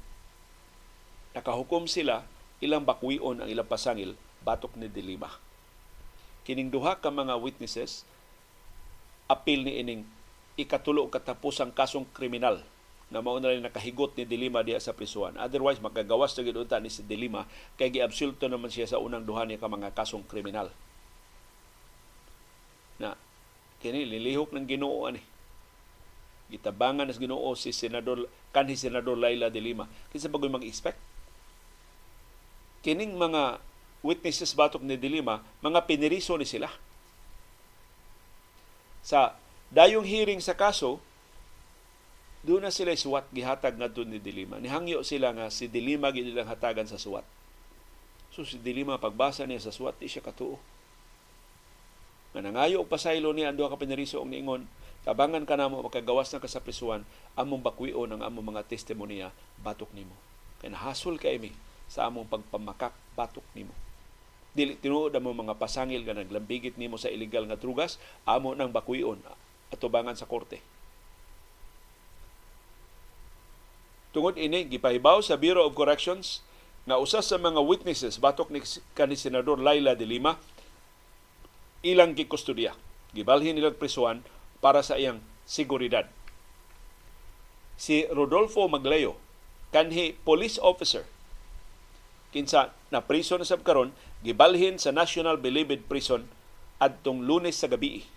nakahukom 1.35 1.91
sila 1.91 2.23
ilang 2.63 2.87
bakwion 2.87 3.43
ang 3.43 3.51
ilang 3.51 3.67
pasangil 3.67 4.15
batok 4.47 4.79
ni 4.79 4.87
de 4.87 5.03
Lima. 5.03 5.27
Kining 6.47 6.71
duha 6.71 7.03
ka 7.03 7.11
mga 7.11 7.35
witnesses 7.35 8.07
apil 9.27 9.67
ni 9.67 9.83
ining 9.83 10.07
ikatulo 10.55 11.11
katapusang 11.11 11.75
kasong 11.75 12.07
kriminal 12.15 12.63
na 13.07 13.23
mao 13.23 13.39
na 13.39 13.55
rin 13.55 13.63
nakahigot 13.63 14.19
ni 14.19 14.27
Dilima 14.27 14.59
diha 14.67 14.83
sa 14.83 14.91
prisuan. 14.91 15.39
Otherwise, 15.39 15.79
magagawas 15.79 16.35
na 16.35 16.43
gid 16.43 16.59
ni 16.83 16.91
si 16.91 17.01
Dilima 17.07 17.47
kay 17.79 17.87
giabsulto 17.87 18.51
naman 18.51 18.67
siya 18.67 18.91
sa 18.91 18.99
unang 18.99 19.23
duha 19.23 19.47
niya 19.47 19.63
ka 19.63 19.71
mga 19.71 19.95
kasong 19.95 20.27
kriminal. 20.27 20.67
Na 22.99 23.15
kini 23.79 24.03
lilihok 24.03 24.51
ng 24.51 24.67
Ginoo 24.67 25.07
ani. 25.07 25.23
Gitabangan 26.51 27.07
as 27.07 27.15
Ginoo 27.15 27.55
si 27.55 27.71
senador 27.71 28.27
kanhi 28.51 28.75
senador 28.75 29.15
Laila 29.15 29.47
de 29.47 29.63
Lima. 29.63 29.87
Kinsa 30.11 30.27
bagoy 30.27 30.51
mag-expect? 30.51 30.99
Kining 32.83 33.15
mga 33.15 33.63
witnesses 34.03 34.51
batok 34.51 34.83
ni 34.83 34.99
Dilima, 34.99 35.43
mga 35.63 35.87
piniriso 35.87 36.35
ni 36.35 36.43
sila. 36.43 36.67
Sa 38.99 39.39
dayong 39.71 40.03
hearing 40.03 40.43
sa 40.43 40.55
kaso, 40.55 40.99
doon 42.47 42.63
na 42.63 42.71
sila 42.71 42.95
suwat 42.95 43.27
gihatag 43.35 43.75
ngadto 43.75 44.07
ni 44.07 44.23
Dilima. 44.23 44.55
Nihangyo 44.55 45.03
sila 45.03 45.35
nga 45.35 45.51
si 45.51 45.67
Dilima 45.67 46.15
gid 46.15 46.31
hatagan 46.31 46.87
sa 46.87 46.95
suwat. 46.95 47.27
So 48.31 48.47
si 48.47 48.55
Dilima 48.55 48.95
pagbasa 48.95 49.43
niya 49.43 49.59
sa 49.59 49.75
suwat 49.75 49.99
di 49.99 50.07
siya 50.07 50.23
katuo. 50.23 50.55
Nga 52.31 52.47
nangayo 52.47 52.87
og 52.87 52.87
pasaylo 52.87 53.35
niya 53.35 53.51
ang 53.51 53.59
ka 53.59 53.75
pinariso 53.75 54.23
og 54.23 54.31
niingon, 54.31 54.63
tabangan 55.03 55.43
ka 55.43 55.59
namo 55.59 55.83
makagawas 55.83 56.31
na 56.31 56.39
ka 56.39 56.47
sa 56.47 56.63
prisuan 56.63 57.03
among 57.35 57.59
bakwion 57.59 58.07
ang 58.15 58.23
among 58.23 58.55
mga 58.55 58.63
testimonya 58.63 59.35
batok 59.59 59.91
nimo. 59.91 60.15
Kay 60.63 60.71
nahasol 60.71 61.19
kay 61.19 61.43
mi 61.43 61.51
sa 61.91 62.07
among 62.07 62.31
pagpamakak 62.31 62.95
batok 63.19 63.43
nimo. 63.59 63.75
Dili 64.55 64.79
tinuod 64.79 65.11
ang 65.11 65.27
mga 65.27 65.59
pasangil 65.59 66.07
nga 66.07 66.15
naglambigit 66.15 66.79
nimo 66.79 66.95
sa 66.95 67.11
illegal 67.11 67.43
nga 67.43 67.59
drugas 67.59 67.99
amo 68.23 68.55
nang 68.55 68.71
bakwion 68.71 69.19
atubangan 69.67 70.15
sa 70.15 70.23
korte 70.23 70.76
Tungod 74.17 74.33
ini 74.33 74.65
gipahibaw 74.65 75.21
sa 75.21 75.37
Bureau 75.37 75.69
of 75.69 75.77
Corrections 75.77 76.41
nga 76.89 76.97
usa 76.97 77.21
sa 77.21 77.37
mga 77.37 77.61
witnesses 77.61 78.17
batok 78.17 78.49
ni 78.49 78.65
kani 78.97 79.13
senador 79.13 79.61
Laila 79.61 79.93
de 79.93 80.09
Lima 80.09 80.41
ilang 81.85 82.17
gikustudya. 82.17 82.73
Gibalhin 83.13 83.53
nilang 83.53 83.77
prisuan 83.77 84.25
para 84.57 84.81
sa 84.81 84.97
iyang 84.97 85.21
seguridad. 85.45 86.09
Si 87.77 88.09
Rodolfo 88.09 88.65
Magleo, 88.65 89.21
kanhi 89.69 90.17
police 90.25 90.57
officer, 90.57 91.05
kinsa 92.33 92.73
na 92.89 93.05
prison 93.05 93.37
na 93.37 93.45
sab 93.45 93.61
karon 93.61 93.93
gibalhin 94.25 94.81
sa 94.81 94.89
National 94.89 95.37
Bilibid 95.37 95.85
Prison 95.85 96.25
adtong 96.81 97.21
Lunes 97.21 97.61
sa 97.61 97.69
gabi. 97.69 98.09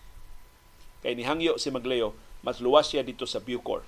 Kay 1.04 1.12
nihangyo 1.12 1.60
si 1.60 1.68
Magleo, 1.68 2.16
mas 2.40 2.56
luwas 2.64 2.88
siya 2.88 3.04
dito 3.04 3.28
sa 3.28 3.44
Bucor 3.44 3.84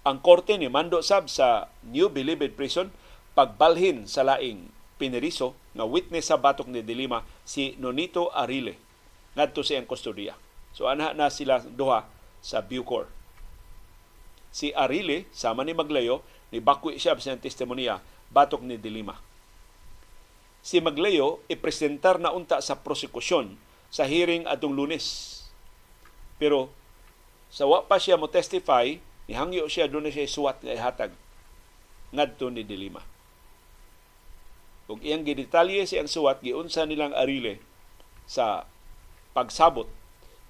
ang 0.00 0.18
korte 0.24 0.56
ni 0.56 0.72
mando 0.72 1.04
sab 1.04 1.28
sa 1.28 1.68
New 1.84 2.08
Bilibid 2.08 2.56
Prison 2.56 2.88
pagbalhin 3.36 4.08
sa 4.08 4.24
laing 4.24 4.72
pineriso 4.96 5.52
nga 5.76 5.84
witness 5.84 6.32
sa 6.32 6.40
batok 6.40 6.68
ni 6.68 6.80
Dilima 6.80 7.24
si 7.44 7.76
Nonito 7.76 8.32
Arile 8.32 8.76
ngadto 9.36 9.60
siyang 9.60 9.88
kustodiya. 9.88 10.36
So 10.72 10.88
ana 10.88 11.12
na 11.12 11.28
sila 11.28 11.60
duha 11.60 12.08
sa 12.40 12.64
Bucor. 12.64 13.08
Si 14.50 14.72
Arile 14.74 15.28
sama 15.30 15.62
ni 15.62 15.76
Maglayo 15.76 16.24
ni 16.50 16.58
bakwi 16.58 16.98
siya 16.98 17.14
sa 17.20 17.36
testimonya 17.36 18.02
batok 18.32 18.64
ni 18.64 18.80
Dilima. 18.80 19.20
Si 20.60 20.80
Maglayo 20.80 21.40
ipresentar 21.48 22.20
na 22.20 22.32
unta 22.32 22.60
sa 22.60 22.80
prosekusyon 22.80 23.56
sa 23.92 24.04
hearing 24.08 24.44
atong 24.48 24.76
Lunes. 24.76 25.38
Pero 26.40 26.72
sa 27.52 27.68
wa 27.68 27.84
pa 27.84 28.00
siya 28.00 28.16
mo 28.16 28.28
testify 28.30 28.96
Nihangyo 29.30 29.70
siya 29.70 29.86
doon 29.86 30.10
na 30.10 30.12
siya 30.12 30.26
suwat 30.26 30.58
nga 30.66 30.74
ihatag 30.74 31.14
ngadto 32.10 32.50
ni 32.50 32.66
Dilima. 32.66 32.98
Ug 34.90 34.98
iyang 35.06 35.22
gidetalye 35.22 35.86
siyang 35.86 36.10
suwat 36.10 36.42
giunsa 36.42 36.82
nilang 36.82 37.14
arile 37.14 37.62
sa 38.26 38.66
pagsabot 39.30 39.86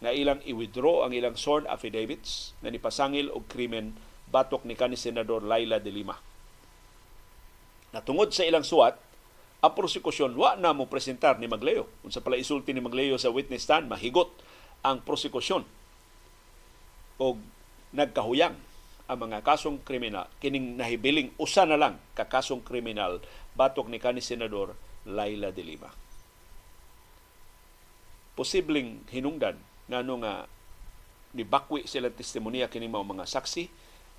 nga 0.01 0.17
ilang 0.17 0.41
i-withdraw 0.49 1.05
ang 1.05 1.13
ilang 1.13 1.37
sworn 1.37 1.69
affidavits 1.69 2.57
na 2.65 2.73
nipasangil 2.73 3.29
og 3.29 3.45
krimen 3.53 4.01
batok 4.33 4.65
ni 4.65 4.73
kani 4.73 4.97
senador 4.97 5.45
Laila 5.45 5.77
de 5.77 5.93
Lima. 5.93 6.17
Natungod 7.93 8.33
sa 8.33 8.49
ilang 8.49 8.65
suwat, 8.65 8.97
ang 9.61 9.77
prosekusyon 9.77 10.33
wa 10.41 10.57
na 10.57 10.73
mo 10.73 10.89
presentar 10.89 11.37
ni 11.37 11.45
Magleo. 11.45 11.85
Unsa 12.01 12.25
pala 12.25 12.41
isulti 12.41 12.73
ni 12.73 12.81
Magleo 12.81 13.21
sa 13.21 13.29
witness 13.29 13.69
stand, 13.69 13.93
mahigot 13.93 14.33
ang 14.81 15.05
prosekusyon. 15.05 15.69
Og 17.21 17.37
nagkahuyang 17.93 18.70
ang 19.11 19.27
mga 19.27 19.43
kasong 19.43 19.83
kriminal 19.83 20.31
kining 20.39 20.79
nahibiling 20.79 21.35
usa 21.35 21.67
na 21.67 21.75
lang 21.75 21.99
ka 22.15 22.31
kasong 22.31 22.63
kriminal 22.63 23.19
batok 23.59 23.91
ni 23.91 23.99
kani 23.99 24.23
senador 24.23 24.79
Laila 25.03 25.51
de 25.51 25.67
Lima. 25.67 25.91
Posibleng 28.39 29.03
hinungdan 29.11 29.59
ngano 29.91 30.15
nga 30.23 30.47
ni 31.35 31.43
bakwi 31.43 31.91
sila 31.91 32.07
testimonya 32.15 32.71
kini 32.71 32.87
mga 32.87 33.27
saksi 33.27 33.67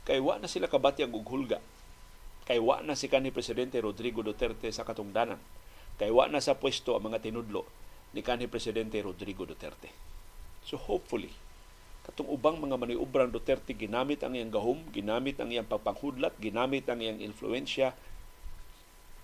kay 0.04 0.20
wa 0.20 0.36
na 0.36 0.52
sila 0.52 0.68
kabatyang 0.68 1.16
og 1.16 1.24
hulga. 1.24 1.64
Kay 2.44 2.60
wa 2.60 2.84
na 2.84 3.00
si 3.00 3.08
kanhi 3.08 3.32
presidente 3.32 3.80
Rodrigo 3.80 4.20
Duterte 4.26 4.68
sa 4.76 4.84
katungdanan. 4.84 5.39
Kay 5.96 6.12
wa 6.12 6.28
na 6.28 6.44
sa 6.44 6.60
pwesto 6.60 7.00
ang 7.00 7.08
mga 7.08 7.24
tinudlo 7.24 7.64
ni 8.12 8.20
kanhi 8.26 8.52
presidente 8.52 9.00
Rodrigo 9.00 9.48
Duterte. 9.48 9.88
So 10.68 10.76
hopefully 10.76 11.32
Katong 12.12 12.28
ubang 12.28 12.59
mga 12.59 12.76
maniubrang 12.76 13.32
Duterte 13.32 13.72
ginamit 13.72 14.20
ang 14.20 14.36
iyang 14.36 14.51
gahom, 14.51 14.84
ginamit 14.91 15.39
ang 15.39 15.47
iyang 15.47 15.64
pagpanghudlat, 15.64 16.36
ginamit 16.43 16.84
ang 16.91 16.99
iyang 16.99 17.24
influensya 17.24 17.95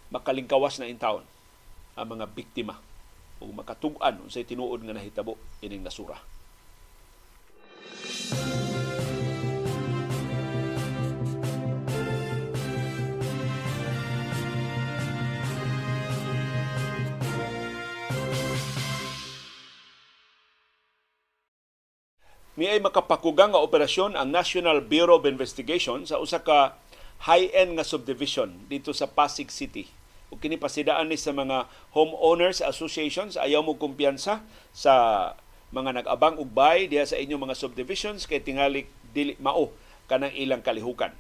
makalingkawas 0.07 0.79
na 0.79 0.87
in 0.87 0.95
town 0.95 1.19
ang 1.99 2.07
mga 2.07 2.31
biktima 2.31 2.79
o 3.43 3.51
makatug-an 3.51 4.23
unsay 4.23 4.47
tinuod 4.47 4.87
nga 4.87 4.95
nahitabo 4.95 5.35
ining 5.59 5.83
nasura. 5.83 6.15
Niay 22.57 22.81
makapakugang 22.81 23.53
nga 23.53 23.61
operasyon 23.61 24.17
ang 24.17 24.33
National 24.33 24.81
Bureau 24.81 25.21
of 25.21 25.29
Investigation 25.29 26.09
sa 26.09 26.17
usa 26.17 26.41
ka 26.41 26.73
high-end 27.29 27.77
nga 27.77 27.85
subdivision 27.85 28.49
dito 28.65 28.89
sa 28.97 29.05
Pasig 29.05 29.53
City. 29.53 29.85
O 30.33 30.41
kini 30.41 30.57
pasidaan 30.57 31.13
ni 31.13 31.21
sa 31.21 31.37
mga 31.37 31.69
homeowners 31.93 32.65
associations 32.65 33.37
ayaw 33.37 33.61
mo 33.61 33.77
kumpiyansa 33.77 34.41
sa 34.73 34.93
mga 35.69 36.01
nag-abang 36.01 36.41
ugbay 36.41 36.89
diha 36.89 37.05
sa 37.05 37.21
inyong 37.21 37.45
mga 37.45 37.61
subdivisions 37.61 38.25
kay 38.25 38.41
tingali 38.41 38.89
dili 39.13 39.37
mao 39.37 39.69
kanang 40.09 40.33
ilang 40.33 40.65
kalihukan. 40.65 41.13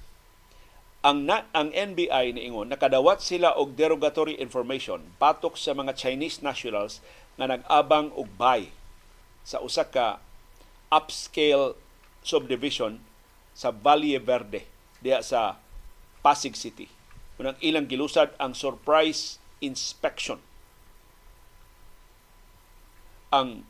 Ang 1.05 1.29
na, 1.29 1.45
ang 1.53 1.69
NBI 1.69 2.33
niingon 2.33 2.73
nakadawat 2.73 3.21
sila 3.21 3.53
og 3.53 3.77
derogatory 3.77 4.41
information 4.41 5.05
patok 5.21 5.53
sa 5.53 5.77
mga 5.77 5.93
Chinese 5.93 6.41
nationals 6.41 6.97
nga 7.37 7.45
nag-abang 7.45 8.09
ugbay 8.17 8.73
sa 9.45 9.61
usa 9.61 9.85
ka 9.85 10.17
upscale 10.93 11.75
subdivision 12.23 12.99
sa 13.57 13.73
Valle 13.73 14.19
Verde 14.21 14.67
diya 15.01 15.23
sa 15.23 15.59
Pasig 16.21 16.53
City. 16.53 16.87
Unang 17.37 17.57
ilang 17.61 17.85
gilusad 17.85 18.33
ang 18.41 18.57
surprise 18.57 19.37
inspection. 19.61 20.41
Ang 23.29 23.67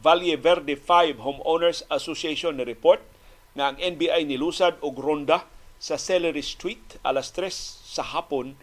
Valle 0.00 0.36
Verde 0.40 0.78
5 0.78 1.20
Homeowners 1.20 1.84
Association 1.92 2.56
na 2.56 2.64
report 2.64 3.04
nga 3.52 3.74
ang 3.74 3.76
NBI 3.76 4.24
nilusad 4.24 4.80
og 4.80 4.96
ronda 4.96 5.44
sa 5.76 6.00
Celery 6.00 6.44
Street 6.44 7.00
alas 7.04 7.32
3 7.36 7.52
sa 7.84 8.04
hapon 8.16 8.56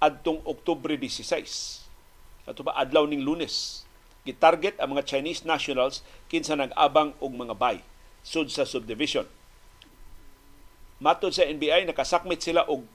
adtong 0.00 0.40
Oktubre 0.48 0.96
16. 0.96 2.48
Ato 2.48 2.64
ba 2.64 2.74
adlaw 2.74 3.04
ning 3.06 3.22
Lunes 3.22 3.84
gitarget 4.22 4.78
ang 4.78 4.94
mga 4.94 5.06
Chinese 5.06 5.42
nationals 5.42 6.06
kinsa 6.30 6.54
nag-abang 6.54 7.14
og 7.18 7.32
mga 7.34 7.58
bay 7.58 7.82
sud 8.22 8.48
sa 8.54 8.62
subdivision. 8.62 9.26
Matod 11.02 11.34
sa 11.34 11.42
NBI 11.42 11.90
nakasakmit 11.90 12.38
sila 12.38 12.62
og 12.70 12.86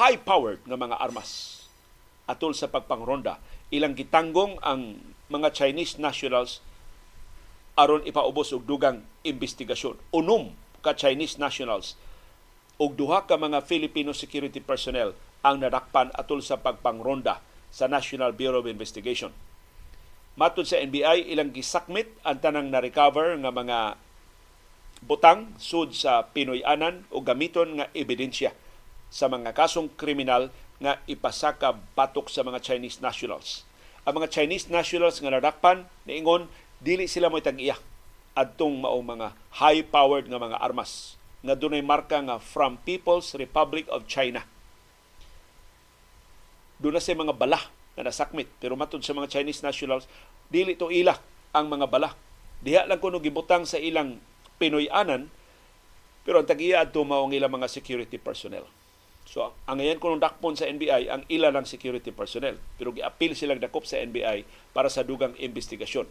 high-powered 0.00 0.64
nga 0.64 0.80
mga 0.80 0.96
armas 0.96 1.60
atol 2.24 2.56
sa 2.56 2.72
pagpangronda. 2.72 3.36
Ilang 3.68 3.92
gitanggong 3.92 4.56
ang 4.64 4.96
mga 5.28 5.52
Chinese 5.52 6.00
nationals 6.00 6.64
aron 7.76 8.00
ipaubos 8.08 8.56
og 8.56 8.64
dugang 8.64 9.04
investigasyon. 9.28 10.00
Unom 10.16 10.56
ka 10.80 10.96
Chinese 10.96 11.36
nationals 11.36 12.00
og 12.80 12.96
duha 12.96 13.28
ka 13.28 13.36
mga 13.36 13.60
Filipino 13.68 14.16
security 14.16 14.64
personnel 14.64 15.12
ang 15.44 15.60
nadakpan 15.60 16.08
atol 16.16 16.40
sa 16.40 16.56
pagpangronda 16.56 17.44
sa 17.68 17.84
National 17.84 18.32
Bureau 18.32 18.64
of 18.64 18.72
Investigation 18.72 19.28
Matod 20.40 20.64
sa 20.64 20.80
NBI, 20.80 21.28
ilang 21.28 21.52
gisakmit 21.52 22.16
ang 22.24 22.40
tanang 22.40 22.72
na-recover 22.72 23.36
nga 23.44 23.52
mga 23.52 24.00
butang 25.04 25.52
sud 25.60 25.92
sa 25.92 26.24
Pinoy-anan 26.32 27.04
o 27.12 27.20
gamiton 27.20 27.76
nga 27.76 27.92
ebidensya 27.92 28.56
sa 29.12 29.28
mga 29.28 29.52
kasong 29.52 29.92
kriminal 30.00 30.48
nga 30.80 30.96
ipasaka 31.04 31.76
batok 31.92 32.32
sa 32.32 32.40
mga 32.40 32.56
Chinese 32.64 33.04
nationals. 33.04 33.68
Ang 34.08 34.16
mga 34.16 34.32
Chinese 34.32 34.72
nationals 34.72 35.20
nga 35.20 35.28
nadakpan 35.28 35.84
niingon 36.08 36.48
dili 36.80 37.04
sila 37.04 37.28
mo 37.28 37.36
tag-iya 37.44 37.76
adtong 38.32 38.80
mao 38.80 38.96
mga 38.96 39.36
high-powered 39.60 40.24
nga 40.24 40.40
mga 40.40 40.56
armas 40.56 41.20
nga 41.44 41.52
dunay 41.52 41.84
marka 41.84 42.16
nga 42.16 42.40
from 42.40 42.80
People's 42.88 43.36
Republic 43.36 43.84
of 43.92 44.08
China. 44.08 44.40
Doon 46.80 46.96
na 46.96 47.04
sa 47.04 47.12
mga 47.12 47.36
bala 47.36 47.60
na 48.00 48.08
nasakmit. 48.08 48.48
Pero 48.56 48.78
matod 48.78 49.02
sa 49.02 49.12
mga 49.16 49.30
Chinese 49.30 49.60
nationals, 49.60 50.08
dili 50.50 50.74
to 50.74 50.90
ila 50.90 51.16
ang 51.54 51.70
mga 51.70 51.86
bala. 51.86 52.12
Diha 52.60 52.84
lang 52.84 53.00
kuno 53.00 53.22
gibutang 53.22 53.64
sa 53.64 53.80
ilang 53.80 54.20
Pinoy-anan, 54.60 55.32
pero 56.20 56.44
ang 56.44 56.46
tag-iya 56.50 56.84
adto 56.84 57.00
mao 57.00 57.24
ang 57.24 57.32
ilang 57.32 57.48
mga 57.48 57.70
security 57.72 58.20
personnel. 58.20 58.68
So 59.24 59.56
ang 59.64 59.80
ngayon 59.80 59.96
kunong 59.96 60.20
dakpon 60.20 60.58
sa 60.58 60.68
NBI 60.68 61.08
ang 61.08 61.24
ila 61.32 61.48
lang 61.48 61.64
security 61.64 62.12
personnel, 62.12 62.60
pero 62.76 62.92
giapil 62.92 63.32
silang 63.32 63.62
dakop 63.62 63.88
sa 63.88 63.96
NBI 64.02 64.44
para 64.76 64.92
sa 64.92 65.00
dugang 65.00 65.32
investigasyon. 65.40 66.04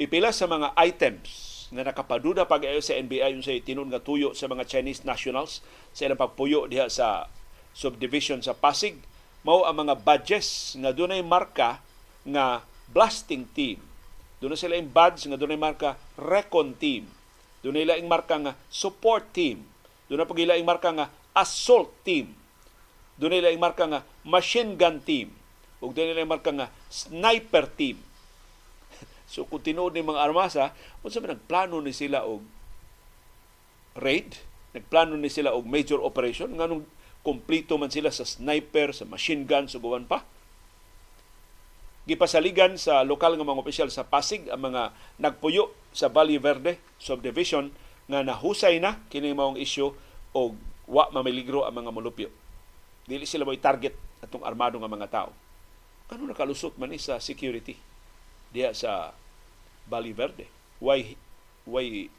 Pipila 0.00 0.32
sa 0.32 0.48
mga 0.48 0.72
items 0.80 1.60
na 1.74 1.84
nakapaduda 1.84 2.48
pag 2.48 2.64
sa 2.80 2.96
NBI 2.96 3.36
yung 3.36 3.44
sa 3.44 3.54
tinon 3.62 3.92
nga 3.92 4.02
tuyo 4.02 4.32
sa 4.32 4.50
mga 4.50 4.66
Chinese 4.66 5.04
nationals 5.04 5.60
sa 5.92 6.08
ilang 6.08 6.18
pagpuyo 6.18 6.66
diha 6.66 6.90
sa 6.90 7.30
subdivision 7.76 8.42
sa 8.42 8.56
Pasig 8.56 8.98
mao 9.46 9.68
ang 9.68 9.86
mga 9.86 10.00
badges 10.02 10.74
nga 10.80 10.90
dunay 10.90 11.22
marka 11.22 11.78
nga 12.26 12.64
blasting 12.90 13.46
team. 13.54 13.78
Doon 14.40 14.56
sila 14.56 14.78
yung 14.78 14.90
badge 14.90 15.28
nga 15.28 15.36
dunay 15.36 15.60
marka 15.60 16.00
recon 16.16 16.72
team. 16.76 17.06
Doon 17.60 17.76
laing 17.76 18.08
marka 18.08 18.40
nga 18.40 18.52
support 18.72 19.30
team. 19.36 19.64
Doon 20.08 20.24
na 20.24 20.28
pagilaing 20.28 20.64
marka 20.64 20.90
nga 20.90 21.06
assault 21.36 21.92
team. 22.02 22.32
Doon 23.20 23.36
laing 23.36 23.60
marka 23.60 23.84
nga 23.84 24.00
machine 24.24 24.74
gun 24.80 24.98
team. 25.04 25.30
Ug 25.84 25.92
doon 25.92 26.16
laing 26.16 26.28
marka 26.28 26.52
nga 26.52 26.72
sniper 26.88 27.68
team. 27.68 28.00
so 29.30 29.44
kung 29.44 29.60
tinuod 29.60 29.92
ni 29.92 30.00
mga 30.00 30.24
armasa, 30.24 30.72
unsa 31.04 31.20
man 31.20 31.36
nagplano 31.36 31.78
ni 31.84 31.92
sila 31.92 32.24
og 32.24 32.40
raid, 34.00 34.40
nagplano 34.72 35.20
ni 35.20 35.28
sila 35.28 35.52
og 35.52 35.68
major 35.68 36.00
operation 36.00 36.48
nganong 36.56 36.88
Kompleto 37.20 37.76
man 37.76 37.92
sila 37.92 38.08
sa 38.08 38.24
sniper, 38.24 38.96
sa 38.96 39.04
machine 39.04 39.44
gun, 39.44 39.68
suguan 39.68 40.08
pa. 40.08 40.24
Gipasaligan 42.08 42.80
sa 42.80 43.04
lokal 43.04 43.36
nga 43.36 43.46
mga 43.46 43.62
opisyal 43.62 43.90
sa 43.92 44.06
Pasig 44.08 44.48
ang 44.48 44.72
mga 44.72 44.92
nagpuyo 45.20 45.70
sa 45.92 46.08
Valle 46.08 46.40
Verde 46.40 46.80
subdivision 46.96 47.70
nga 48.10 48.24
nahusay 48.24 48.80
na 48.80 48.98
kini 49.12 49.36
maong 49.36 49.60
isyu 49.60 49.94
o 50.34 50.40
wa 50.90 51.06
mamiligro 51.12 51.68
ang 51.68 51.84
mga 51.84 51.90
mulupyo. 51.94 52.28
Dili 53.06 53.28
sila 53.28 53.46
mo'y 53.46 53.60
target 53.60 53.94
atong 54.24 54.42
armado 54.42 54.80
nga 54.80 54.90
mga 54.90 55.08
tao. 55.10 55.30
Ano 56.10 56.26
nakalusot 56.26 56.74
man 56.80 56.90
sa 56.98 57.22
security 57.22 57.78
diya 58.50 58.74
sa 58.74 59.14
Valle 59.86 60.10
Verde? 60.10 60.50
Why 60.82 61.14
why 61.68 62.10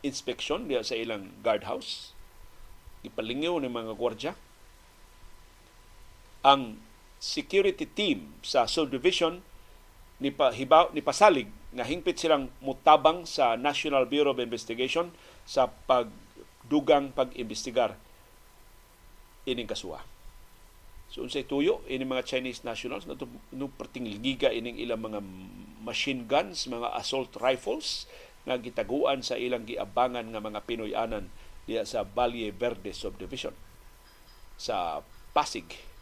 inspection 0.00 0.70
diya 0.70 0.80
sa 0.80 0.96
ilang 0.96 1.28
guardhouse? 1.44 2.14
ipalingaw 3.04 3.60
ng 3.60 3.70
mga 3.70 3.92
gwardya. 3.94 4.32
Ang 6.40 6.80
security 7.24 7.88
team 7.88 8.36
sa 8.44 8.68
subdivision 8.68 9.40
ni 10.20 10.28
pahibaw 10.28 10.92
ni 10.92 11.00
pasalig 11.00 11.48
nga 11.72 11.88
hingpit 11.88 12.20
silang 12.20 12.52
mutabang 12.60 13.24
sa 13.24 13.56
National 13.56 14.04
Bureau 14.04 14.36
of 14.36 14.44
Investigation 14.44 15.08
sa 15.48 15.72
pagdugang 15.88 17.16
pag-imbestigar 17.16 17.96
ining 19.48 19.64
kasuwa. 19.64 20.04
So 21.08 21.24
unsay 21.24 21.48
tuyo 21.48 21.80
ini 21.88 22.04
mga 22.04 22.28
Chinese 22.28 22.60
nationals 22.60 23.08
na 23.08 23.16
no 23.56 23.72
perting 23.72 24.04
ligiga 24.04 24.52
ining 24.52 24.76
ilang 24.76 25.00
mga 25.08 25.20
machine 25.80 26.28
guns, 26.28 26.68
mga 26.68 26.92
assault 26.92 27.32
rifles 27.40 28.04
nga 28.44 28.60
gitaguan 28.60 29.24
sa 29.24 29.40
ilang 29.40 29.64
giabangan 29.64 30.28
nga 30.28 30.40
mga 30.44 30.60
Pinoy-anan 30.68 31.32
diya 31.64 31.88
sa 31.88 32.04
Valle 32.04 32.52
Verde 32.52 32.92
Subdivision 32.92 33.56
sa 34.60 35.00
Pasig. 35.32 35.93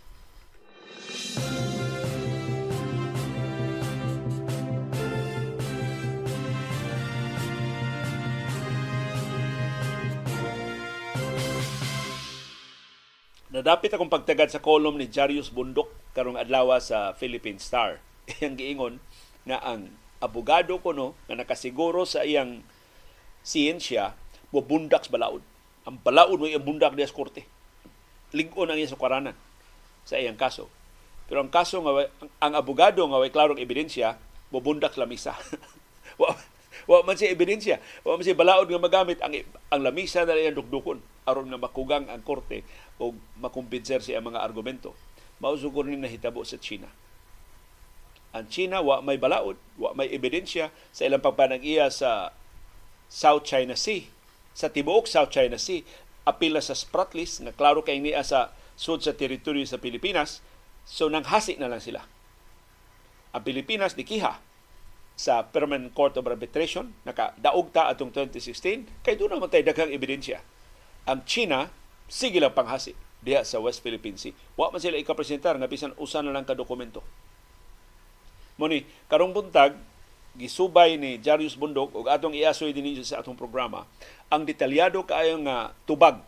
Nadapit 13.53 13.93
akong 13.93 14.09
pagtagad 14.09 14.49
sa 14.49 14.65
kolom 14.65 14.97
ni 14.97 15.13
Jarius 15.13 15.53
Bundok 15.53 15.93
karong 16.17 16.41
adlaw 16.41 16.73
sa 16.81 17.13
Philippine 17.13 17.61
Star. 17.61 18.01
Iyang 18.41 18.57
giingon 18.57 18.95
nga 19.45 19.61
ang 19.61 19.93
abogado 20.25 20.81
ko 20.81 20.97
no 20.97 21.13
nga 21.29 21.37
nakasiguro 21.37 22.09
sa 22.09 22.25
iyang 22.25 22.65
siyensya 23.45 24.17
mo 24.55 24.63
bundak 24.63 25.05
sa 25.05 25.13
balaod 25.13 25.43
ang 25.83 25.99
balaod 25.99 26.39
mo 26.39 26.47
iyang 26.47 26.63
bundak 26.63 26.95
diya 26.95 27.11
sa 27.11 27.17
korte. 27.17 27.43
Ligon 28.31 28.71
ang 28.71 28.79
iya 28.79 28.87
sa 28.87 28.99
kwaranan 28.99 29.35
sa 30.07 30.19
iyang 30.19 30.39
kaso. 30.39 30.71
Pero 31.33 31.41
ang 31.41 31.49
kaso 31.49 31.81
nga 31.81 32.13
ang, 32.45 32.53
abogado 32.53 33.01
nga 33.09 33.17
way 33.17 33.33
klarong 33.33 33.57
ebidensya, 33.57 34.21
mubundak 34.53 35.01
lamisa. 35.01 35.33
wa, 36.21 36.37
Wa 36.87 37.01
man 37.07 37.15
siya 37.15 37.33
ebidensya. 37.33 37.81
Wa 38.03 38.19
man 38.19 38.25
siya 38.27 38.37
balaod 38.37 38.67
nga 38.67 38.81
magamit 38.81 39.19
ang 39.23 39.33
ang 39.71 39.81
lamisa 39.81 40.27
na 40.27 40.35
iyang 40.35 40.59
dukdukon 40.59 40.99
aron 41.23 41.47
nga 41.47 41.61
makugang 41.61 42.11
ang 42.11 42.23
korte 42.27 42.67
o 42.99 43.15
makumpinser 43.39 44.03
siya 44.03 44.21
mga 44.21 44.43
argumento. 44.43 44.93
Mao 45.39 45.55
sugod 45.55 45.87
ni 45.87 45.99
nahitabo 45.99 46.43
sa 46.43 46.59
China. 46.59 46.91
Ang 48.33 48.49
China 48.49 48.81
wa 48.81 49.05
may 49.05 49.21
balaod, 49.21 49.59
wa 49.77 49.93
may 49.93 50.11
ebidensya 50.11 50.73
sa 50.91 51.07
ilang 51.07 51.23
pagpanag-iya 51.23 51.93
sa 51.93 52.33
South 53.07 53.45
China 53.45 53.77
Sea. 53.77 54.09
Sa 54.57 54.73
tibuok 54.73 55.09
South 55.09 55.31
China 55.31 55.61
Sea, 55.61 55.85
apila 56.25 56.61
sa 56.61 56.73
Spratlys 56.73 57.41
nga 57.41 57.53
klaro 57.55 57.85
kay 57.85 58.01
niya 58.01 58.25
sa 58.25 58.53
sud 58.75 59.05
sa 59.05 59.13
teritoryo 59.13 59.63
sa 59.69 59.79
Pilipinas, 59.79 60.41
so 60.87 61.09
nang 61.09 61.27
hasi 61.27 61.59
na 61.59 61.71
lang 61.71 61.83
sila. 61.83 62.05
Ang 63.33 63.43
Pilipinas 63.43 63.97
dikiha 63.97 64.39
sa 65.17 65.47
Permanent 65.49 65.93
Court 65.93 66.17
of 66.17 66.27
Arbitration, 66.29 66.93
nakadaog 67.05 67.73
ta 67.73 67.89
atong 67.89 68.13
2016, 68.13 69.05
kay 69.05 69.15
doon 69.17 69.39
naman 69.39 69.49
tayo 69.49 69.65
daghang 69.65 69.93
ebidensya. 69.93 70.41
Ang 71.09 71.25
China, 71.29 71.73
sige 72.09 72.41
lang 72.41 72.53
panghasi 72.53 72.93
diha 73.23 73.47
sa 73.47 73.63
West 73.63 73.81
Philippine 73.81 74.19
Sea. 74.19 74.35
Wa 74.59 74.75
man 74.75 74.83
sila 74.83 74.99
ikapresentar 74.99 75.55
nga 75.57 75.71
bisan 75.71 75.95
usa 75.97 76.21
na 76.21 76.35
lang 76.35 76.43
ka 76.43 76.59
dokumento. 76.59 77.01
Muni, 78.59 78.85
karong 79.07 79.33
buntag, 79.33 79.79
gisubay 80.37 80.97
ni 80.97 81.21
Jarius 81.21 81.57
Bundok 81.57 81.93
ug 81.93 82.09
atong 82.09 82.33
iasoy 82.33 82.73
dinhi 82.73 82.97
sa 83.05 83.21
atong 83.21 83.37
programa 83.37 83.85
ang 84.33 84.49
detalyado 84.49 85.05
kaayo 85.05 85.37
nga 85.45 85.77
tubag 85.85 86.25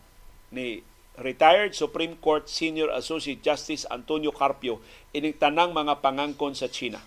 ni 0.53 0.85
retired 1.21 1.75
Supreme 1.75 2.17
Court 2.19 2.47
Senior 2.47 2.91
Associate 2.91 3.39
Justice 3.39 3.87
Antonio 3.87 4.31
Carpio 4.31 4.81
ining 5.15 5.35
tanang 5.35 5.71
mga 5.71 5.99
pangangkon 6.03 6.55
sa 6.55 6.67
China. 6.67 6.99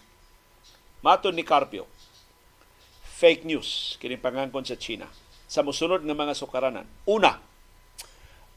Maton 1.04 1.36
ni 1.36 1.44
Carpio, 1.46 1.86
fake 3.18 3.46
news 3.46 3.98
kining 3.98 4.22
pangangkon 4.22 4.64
sa 4.66 4.78
China 4.78 5.10
sa 5.48 5.64
musunod 5.64 6.04
nga 6.04 6.16
mga 6.16 6.34
sukaranan. 6.36 6.86
Una, 7.08 7.40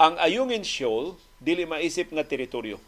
ang 0.01 0.17
Ayungin 0.19 0.65
Shoal 0.65 1.15
dili 1.41 1.65
maisip 1.65 2.11
nga 2.11 2.25
teritoryo 2.27 2.81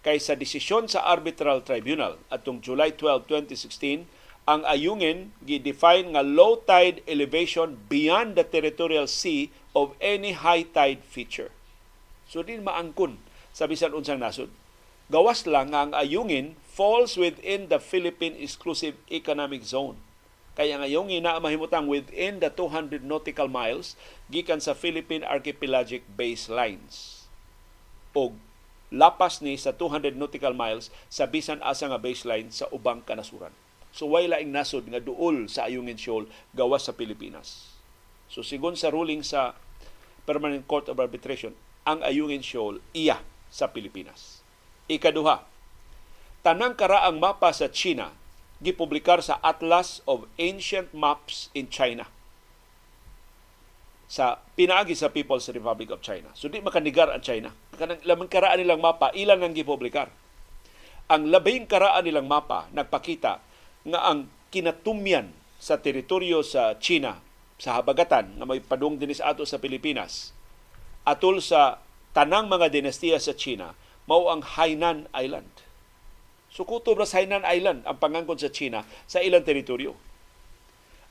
kay 0.00 0.16
sa 0.16 0.32
desisyon 0.32 0.88
sa 0.88 1.04
Arbitral 1.04 1.60
Tribunal 1.60 2.16
atong 2.32 2.64
July 2.64 2.96
12, 2.96 3.28
2016, 3.28 4.08
ang 4.48 4.64
ayungin 4.64 5.36
gi-define 5.44 6.16
nga 6.16 6.24
low 6.24 6.56
tide 6.64 7.04
elevation 7.04 7.76
beyond 7.92 8.32
the 8.34 8.42
territorial 8.42 9.04
sea 9.04 9.52
of 9.76 9.92
any 10.00 10.32
high 10.32 10.64
tide 10.64 11.04
feature. 11.04 11.52
So 12.30 12.46
din 12.46 12.62
maangkon 12.62 13.18
sa 13.50 13.66
bisan 13.66 13.90
unsang 13.90 14.22
nasod. 14.22 14.54
Gawas 15.10 15.42
lang 15.50 15.74
nga 15.74 15.82
ang 15.82 15.92
ayungin 15.98 16.54
falls 16.62 17.18
within 17.18 17.66
the 17.66 17.82
Philippine 17.82 18.38
Exclusive 18.38 18.94
Economic 19.10 19.66
Zone. 19.66 19.98
Kaya 20.54 20.78
ang 20.78 20.86
ayungin 20.86 21.26
na 21.26 21.42
mahimutang 21.42 21.90
within 21.90 22.38
the 22.38 22.46
200 22.54 23.02
nautical 23.02 23.50
miles 23.50 23.98
gikan 24.30 24.62
sa 24.62 24.78
Philippine 24.78 25.26
Archipelagic 25.26 26.06
Baselines. 26.14 27.26
O 28.14 28.38
lapas 28.94 29.42
ni 29.42 29.58
sa 29.58 29.74
200 29.74 30.14
nautical 30.14 30.54
miles 30.54 30.94
sa 31.10 31.26
bisan 31.26 31.58
asa 31.66 31.90
nga 31.90 31.98
baseline 31.98 32.54
sa 32.54 32.70
ubang 32.70 33.02
kanasuran. 33.02 33.50
So 33.90 34.06
way 34.14 34.30
laing 34.30 34.54
nasod 34.54 34.86
nga 34.86 35.02
duol 35.02 35.50
sa 35.50 35.66
Ayungin 35.66 35.98
Shoal 35.98 36.30
gawas 36.54 36.86
sa 36.86 36.94
Pilipinas. 36.94 37.74
So 38.30 38.46
sigon 38.46 38.78
sa 38.78 38.94
ruling 38.94 39.26
sa 39.26 39.58
Permanent 40.22 40.62
Court 40.70 40.86
of 40.86 41.02
Arbitration, 41.02 41.54
ang 41.84 42.04
Ayungin 42.04 42.44
Shoal 42.44 42.82
iya 42.92 43.20
sa 43.48 43.70
Pilipinas. 43.72 44.44
Ikaduha, 44.90 45.46
tanang 46.42 46.74
karaang 46.76 47.18
mapa 47.18 47.50
sa 47.54 47.70
China 47.70 48.14
gipublikar 48.60 49.24
sa 49.24 49.40
Atlas 49.40 50.04
of 50.04 50.28
Ancient 50.36 50.92
Maps 50.92 51.48
in 51.56 51.72
China 51.72 52.06
sa 54.10 54.42
pinaagi 54.58 54.98
sa 54.98 55.08
People's 55.14 55.46
Republic 55.54 55.94
of 55.94 56.02
China. 56.02 56.34
So 56.34 56.50
di 56.50 56.58
makanigar 56.58 57.14
ang 57.14 57.22
China. 57.22 57.54
Kanang 57.78 58.02
lamang 58.02 58.26
karaan 58.26 58.58
nilang 58.58 58.82
mapa, 58.82 59.14
ilan 59.14 59.38
ang 59.38 59.54
gipublikar. 59.54 60.10
Ang 61.06 61.30
labing 61.30 61.70
karaan 61.70 62.02
nilang 62.02 62.26
mapa 62.26 62.66
nagpakita 62.74 63.38
nga 63.86 64.00
ang 64.10 64.26
kinatumyan 64.50 65.30
sa 65.62 65.78
teritoryo 65.78 66.42
sa 66.42 66.74
China 66.82 67.22
sa 67.60 67.78
habagatan 67.78 68.34
na 68.40 68.48
may 68.48 68.58
padung 68.58 68.98
dinis 68.98 69.22
ato 69.22 69.46
sa 69.46 69.62
Pilipinas 69.62 70.34
atol 71.06 71.40
sa 71.40 71.80
tanang 72.12 72.50
mga 72.50 72.72
dinastiya 72.72 73.22
sa 73.22 73.32
China 73.32 73.72
mao 74.10 74.26
ang 74.28 74.42
Hainan 74.42 75.06
Island. 75.14 75.50
So 76.50 76.66
kutob 76.66 76.98
sa 77.06 77.22
Hainan 77.22 77.46
Island 77.46 77.86
ang 77.86 78.02
pangangkon 78.02 78.42
sa 78.42 78.50
China 78.50 78.82
sa 79.06 79.22
ilang 79.22 79.46
teritoryo. 79.46 79.94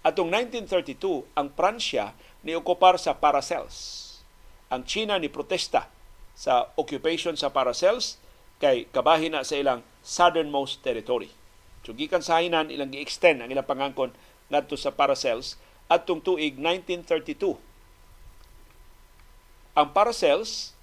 Atong 0.04 0.32
1932, 0.32 1.28
ang 1.36 1.48
Pransya 1.52 2.16
ni 2.44 2.56
okupar 2.56 2.96
sa 2.96 3.16
Paracels. 3.16 4.08
Ang 4.72 4.88
China 4.88 5.20
ni 5.20 5.28
protesta 5.28 5.92
sa 6.36 6.72
occupation 6.80 7.36
sa 7.36 7.52
Paracels 7.52 8.20
kay 8.60 8.88
kabahin 8.92 9.36
na 9.36 9.48
sa 9.48 9.60
ilang 9.60 9.84
southernmost 10.04 10.84
territory. 10.84 11.32
So 11.84 11.96
gikan 11.96 12.24
sa 12.24 12.40
Hainan 12.40 12.72
ilang 12.72 12.92
gi-extend 12.92 13.44
ang 13.44 13.50
ilang 13.52 13.68
pangangkon 13.68 14.12
ngadto 14.52 14.76
sa 14.76 14.92
Paracels 14.92 15.56
atong 15.88 16.20
tuig 16.20 16.60
1932. 16.60 17.69
Ang 19.80 19.96
Paracels 19.96 20.76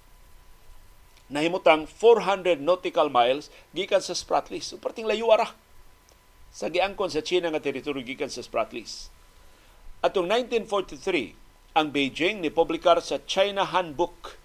nahimutang 1.29 1.85
400 1.85 2.57
nautical 2.57 3.13
miles 3.13 3.53
gikan 3.69 4.01
sa 4.01 4.17
Spratlys. 4.17 4.73
So 4.73 4.81
parting 4.81 5.05
layo 5.05 5.29
ara 5.29 5.53
sa 6.49 6.73
giangkon 6.73 7.13
sa 7.13 7.21
China 7.21 7.53
nga 7.53 7.61
teritoryo 7.61 8.01
gikan 8.01 8.33
sa 8.33 8.41
Spratlys. 8.41 9.13
Atong 10.01 10.25
1943, 10.25 11.77
ang 11.77 11.93
Beijing 11.93 12.41
ni 12.41 12.49
publikar 12.49 12.97
sa 13.05 13.21
China 13.29 13.69
Handbook 13.69 14.41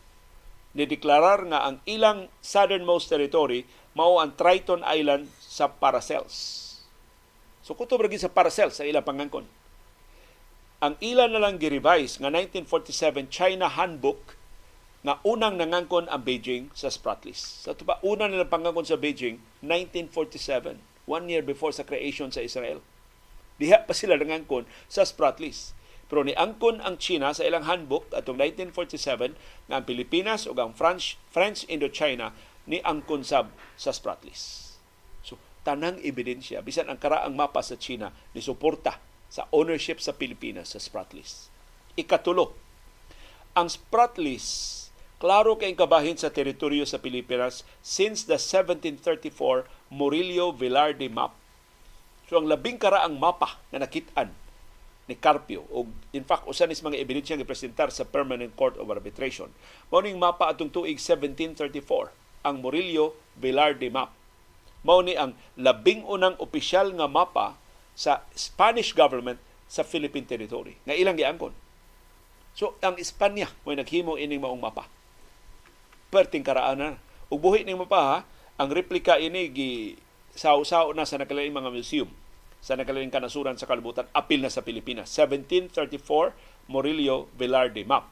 ni 0.76 0.84
deklarar 0.84 1.48
nga 1.48 1.64
ang 1.64 1.80
ilang 1.88 2.28
southernmost 2.44 3.08
territory 3.08 3.64
mao 3.96 4.20
ang 4.20 4.36
Triton 4.36 4.84
Island 4.84 5.32
sa 5.40 5.72
Paracels. 5.72 6.60
So 7.64 7.72
kutob 7.72 8.04
ra 8.04 8.12
sa 8.20 8.28
Paracels 8.28 8.76
sa 8.76 8.84
ilang 8.84 9.06
pangangkon. 9.06 9.48
Ang 10.84 10.98
ilan 11.00 11.32
na 11.32 11.40
lang 11.40 11.56
gi-revise 11.56 12.20
nga 12.20 12.28
1947 12.28 13.32
China 13.32 13.72
Handbook 13.72 14.41
nga 15.02 15.18
unang 15.26 15.58
nangangkon 15.58 16.06
ang 16.06 16.22
Beijing 16.22 16.70
sa 16.78 16.86
Spratlys. 16.86 17.66
Sa 17.66 17.74
tuba 17.74 17.98
una 18.06 18.30
nilang 18.30 18.50
pangangkon 18.50 18.86
sa 18.86 18.94
Beijing 18.94 19.42
1947, 19.58 20.78
one 21.10 21.26
year 21.26 21.42
before 21.42 21.74
sa 21.74 21.82
creation 21.82 22.30
sa 22.30 22.42
Israel. 22.42 22.78
Diha 23.58 23.82
pa 23.82 23.94
sila 23.94 24.14
nangangkon 24.14 24.66
sa 24.86 25.02
Spratlys. 25.02 25.74
Pero 26.06 26.22
ni 26.22 26.36
angkon 26.38 26.78
ang 26.84 27.00
China 27.02 27.32
sa 27.32 27.42
ilang 27.42 27.64
handbook 27.66 28.12
atong 28.14 28.36
1947 28.36 29.34
nga 29.66 29.74
ang 29.80 29.84
Pilipinas 29.88 30.44
ug 30.44 30.60
ang 30.60 30.76
French 30.76 31.16
French 31.32 31.64
Indochina 31.72 32.36
ni 32.68 32.78
angkon 32.84 33.24
sab 33.26 33.50
sa 33.74 33.90
Spratlys. 33.90 34.76
So 35.24 35.40
tanang 35.66 35.98
ebidensya 36.04 36.60
bisan 36.60 36.92
ang 36.92 37.00
karaang 37.00 37.34
mapa 37.34 37.64
sa 37.64 37.80
China 37.80 38.12
ni 38.36 38.44
suporta 38.44 39.00
sa 39.32 39.48
ownership 39.56 39.98
sa 39.98 40.12
Pilipinas 40.12 40.76
sa 40.76 40.78
Spratlys. 40.78 41.48
Ikatulo, 41.96 42.52
ang 43.56 43.72
Spratlys 43.72 44.81
klaro 45.22 45.54
kay 45.54 45.78
kabahin 45.78 46.18
sa 46.18 46.34
teritoryo 46.34 46.82
sa 46.82 46.98
Pilipinas 46.98 47.62
since 47.78 48.26
the 48.26 48.34
1734 48.34 49.30
Murillo 49.94 50.50
Velarde 50.50 51.06
map. 51.06 51.38
So 52.26 52.42
ang 52.42 52.50
labing 52.50 52.82
karaang 52.82 53.22
mapa 53.22 53.62
na 53.70 53.86
nakitaan 53.86 54.34
ni 55.06 55.14
Carpio 55.14 55.62
o 55.70 55.86
in 56.10 56.26
fact 56.26 56.50
usa 56.50 56.66
ni 56.66 56.74
mga 56.74 56.98
ebidensya 56.98 57.38
nga 57.38 57.46
presentar 57.46 57.94
sa 57.94 58.02
Permanent 58.02 58.50
Court 58.58 58.74
of 58.82 58.90
Arbitration 58.90 59.46
mao 59.94 60.02
ning 60.02 60.18
mapa 60.18 60.50
atong 60.50 60.74
tuig 60.74 60.98
1734 60.98 61.86
ang 62.42 62.58
Murillo 62.58 63.14
Velarde 63.38 63.86
map. 63.94 64.10
Mao 64.82 65.06
ni 65.06 65.14
ang 65.14 65.38
labing 65.54 66.02
unang 66.02 66.34
opisyal 66.42 66.90
nga 66.98 67.06
mapa 67.06 67.54
sa 67.94 68.26
Spanish 68.34 68.90
government 68.90 69.38
sa 69.70 69.86
Philippine 69.86 70.26
territory. 70.26 70.82
Nga 70.82 70.98
ilang 70.98 71.14
giangkon? 71.14 71.54
So 72.58 72.74
ang 72.82 72.98
Espanya 72.98 73.54
mo 73.62 73.70
naghimo 73.70 74.18
ining 74.18 74.42
maong 74.42 74.58
mapa 74.58 74.90
perting 76.12 76.44
karaanan 76.44 77.00
ug 77.32 77.40
buhi 77.40 77.64
ning 77.64 77.80
mapa 77.80 78.00
ha 78.04 78.18
ang 78.60 78.68
replika 78.68 79.16
ini 79.16 79.48
gi 79.48 79.72
saw-saw 80.36 80.92
na 80.92 81.08
sa 81.08 81.16
nakalaing 81.16 81.56
mga 81.56 81.72
museum 81.72 82.12
sa 82.62 82.78
nagkalaing 82.78 83.10
kanasuran 83.10 83.58
sa 83.58 83.66
kalibutan, 83.66 84.06
apil 84.14 84.38
na 84.38 84.46
sa 84.46 84.62
Pilipinas. 84.62 85.10
1734 85.10 86.70
Murillo 86.70 87.26
Velarde 87.34 87.82
map. 87.82 88.06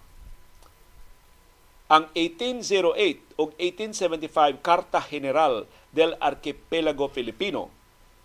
Ang 1.86 2.10
1808 2.18 3.38
o 3.38 3.54
1875 3.54 4.58
Karta 4.58 4.98
General 5.06 5.66
del 5.94 6.18
Archipelago 6.18 7.06
Filipino 7.06 7.70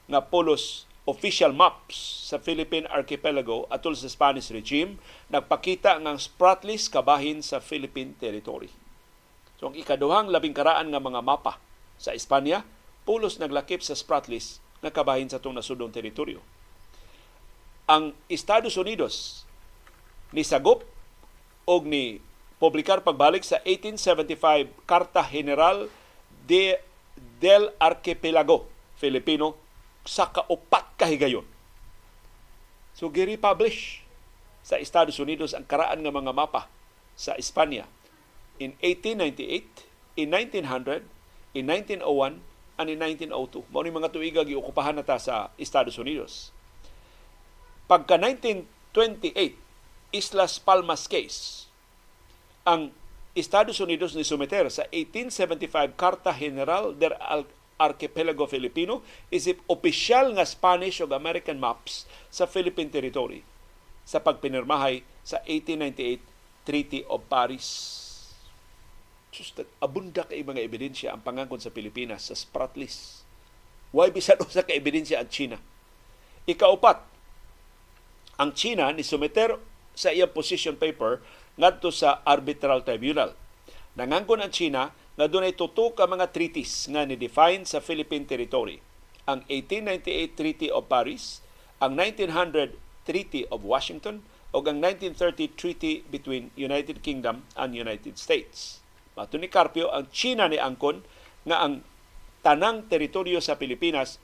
nga 0.10 0.22
pulos 0.22 0.90
official 1.06 1.54
maps 1.54 2.26
sa 2.30 2.42
Philippine 2.42 2.90
Archipelago 2.90 3.70
atol 3.70 3.94
sa 3.94 4.10
Spanish 4.10 4.50
regime 4.50 4.98
nagpakita 5.30 5.98
nga 6.02 6.18
Spratlys 6.18 6.90
kabahin 6.90 7.46
sa 7.46 7.62
Philippine 7.62 8.18
territory. 8.18 8.70
So 9.60 9.72
ang 9.72 9.76
ikaduhang 9.76 10.32
labing 10.32 10.56
karaan 10.56 10.92
nga 10.92 11.00
mga 11.00 11.22
mapa 11.24 11.58
sa 11.96 12.12
Espanya 12.12 12.68
pulos 13.08 13.40
naglakip 13.40 13.80
sa 13.80 13.96
Spratlys 13.96 14.60
nga 14.84 14.92
kabahin 14.92 15.32
sa 15.32 15.40
itong 15.40 15.56
nasudong 15.56 15.94
teritoryo. 15.94 16.44
ang 17.86 18.18
Estados 18.26 18.74
Unidos 18.82 19.46
ni 20.34 20.42
sagop 20.42 20.82
og 21.70 21.86
ni 21.86 22.18
publikar 22.58 23.06
pagbalik 23.06 23.46
sa 23.46 23.62
1875 23.62 24.74
Karta 24.90 25.22
General 25.22 25.86
de 26.50 26.82
del 27.38 27.70
Archipelago 27.78 28.66
Filipino 28.98 29.54
sa 30.06 30.30
kaupat 30.30 30.98
ka 30.98 31.06
higayon. 31.06 31.46
So 32.98 33.14
gi-republish 33.14 34.02
sa 34.66 34.82
Estados 34.82 35.22
Unidos 35.22 35.54
ang 35.54 35.68
karaan 35.68 36.02
nga 36.02 36.14
mga 36.14 36.34
mapa 36.34 36.66
sa 37.14 37.38
Espanya 37.38 37.86
in 38.60 38.78
1898, 38.84 40.20
in 40.20 40.28
1900, 40.32 41.04
in 41.56 41.66
1901, 41.68 42.40
and 42.76 42.88
in 42.92 43.00
1902. 43.00 43.64
Mao 43.72 43.82
ni 43.84 43.92
mga 43.92 44.12
tuiga 44.12 44.42
giukupahan 44.44 44.96
nata 45.00 45.16
sa 45.20 45.52
Estados 45.56 45.96
Unidos. 45.96 46.52
Pagka 47.88 48.20
1928, 48.20 49.56
Islas 50.12 50.60
Palmas 50.60 51.08
case, 51.08 51.68
ang 52.66 52.92
Estados 53.36 53.78
Unidos 53.84 54.16
ni 54.16 54.24
sumeter 54.24 54.72
sa 54.72 54.88
1875 54.90 56.00
Carta 56.00 56.32
General 56.32 56.96
del 56.96 57.14
Archipelago 57.76 58.48
Filipino 58.48 59.04
isip 59.28 59.60
opisyal 59.68 60.32
nga 60.32 60.48
Spanish 60.48 61.04
ug 61.04 61.12
American 61.12 61.60
maps 61.60 62.08
sa 62.32 62.48
Philippine 62.48 62.88
territory 62.88 63.44
sa 64.08 64.24
pagpinirmahay 64.24 65.04
sa 65.28 65.44
1898 65.44 66.24
Treaty 66.66 67.04
of 67.12 67.28
Paris. 67.28 67.68
Just 69.36 69.60
abunda 69.84 70.24
kay 70.24 70.48
mga 70.48 70.64
ebidensya 70.64 71.12
ang 71.12 71.20
pangangkon 71.20 71.60
sa 71.60 71.68
Pilipinas 71.68 72.32
sa 72.32 72.40
Sprat 72.40 72.72
list. 72.80 73.28
Why 73.92 74.08
bisan 74.08 74.40
usa 74.40 74.64
ka 74.64 74.72
ebidensya 74.72 75.20
ang 75.20 75.28
China. 75.28 75.60
Ikaupat, 76.48 77.04
ang 78.40 78.56
China 78.56 78.96
ni 78.96 79.04
sumeter 79.04 79.60
sa 79.92 80.16
iyang 80.16 80.32
position 80.32 80.80
paper 80.80 81.20
ngadto 81.60 81.92
sa 81.92 82.24
arbitral 82.24 82.88
tribunal. 82.88 83.36
Nangangkon 84.00 84.40
ang 84.40 84.56
China 84.56 84.96
nga 85.20 85.28
dunay 85.28 85.52
tuto 85.52 85.92
ka 85.92 86.08
mga 86.08 86.32
treaties 86.32 86.88
nga 86.92 87.04
ni-define 87.04 87.68
sa 87.68 87.84
Philippine 87.84 88.24
territory. 88.24 88.80
Ang 89.28 89.44
1898 89.52 90.40
Treaty 90.40 90.68
of 90.72 90.88
Paris, 90.88 91.44
ang 91.84 91.96
1900 92.00 92.76
Treaty 93.04 93.48
of 93.52 93.68
Washington 93.68 94.24
o 94.56 94.64
ang 94.64 94.80
1930 94.80 95.60
Treaty 95.60 95.94
between 96.08 96.56
United 96.56 97.04
Kingdom 97.04 97.44
and 97.60 97.76
United 97.76 98.16
States. 98.16 98.85
Mato 99.16 99.40
ni 99.40 99.48
Carpio, 99.48 99.88
ang 99.96 100.12
China 100.12 100.52
ni 100.52 100.60
angkon 100.60 101.00
nga 101.48 101.64
ang 101.64 101.80
tanang 102.44 102.92
teritoryo 102.92 103.40
sa 103.40 103.56
Pilipinas 103.56 104.20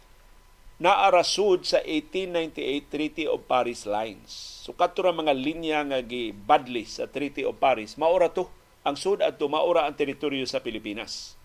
naarasud 0.83 1.63
sa 1.63 1.79
1898 1.79 2.91
Treaty 2.91 3.23
of 3.23 3.47
Paris 3.47 3.87
lines. 3.87 4.29
So 4.67 4.75
kadto 4.75 5.05
mga 5.07 5.31
linya 5.31 5.79
nga 5.87 6.03
gibadli 6.03 6.83
sa 6.83 7.07
Treaty 7.07 7.47
of 7.47 7.55
Paris, 7.61 7.95
maura 7.95 8.27
to 8.35 8.51
ang 8.81 8.97
sud 8.97 9.21
adto 9.23 9.45
maura 9.45 9.87
ang 9.87 9.95
teritoryo 9.95 10.43
sa 10.43 10.59
Pilipinas. 10.59 11.39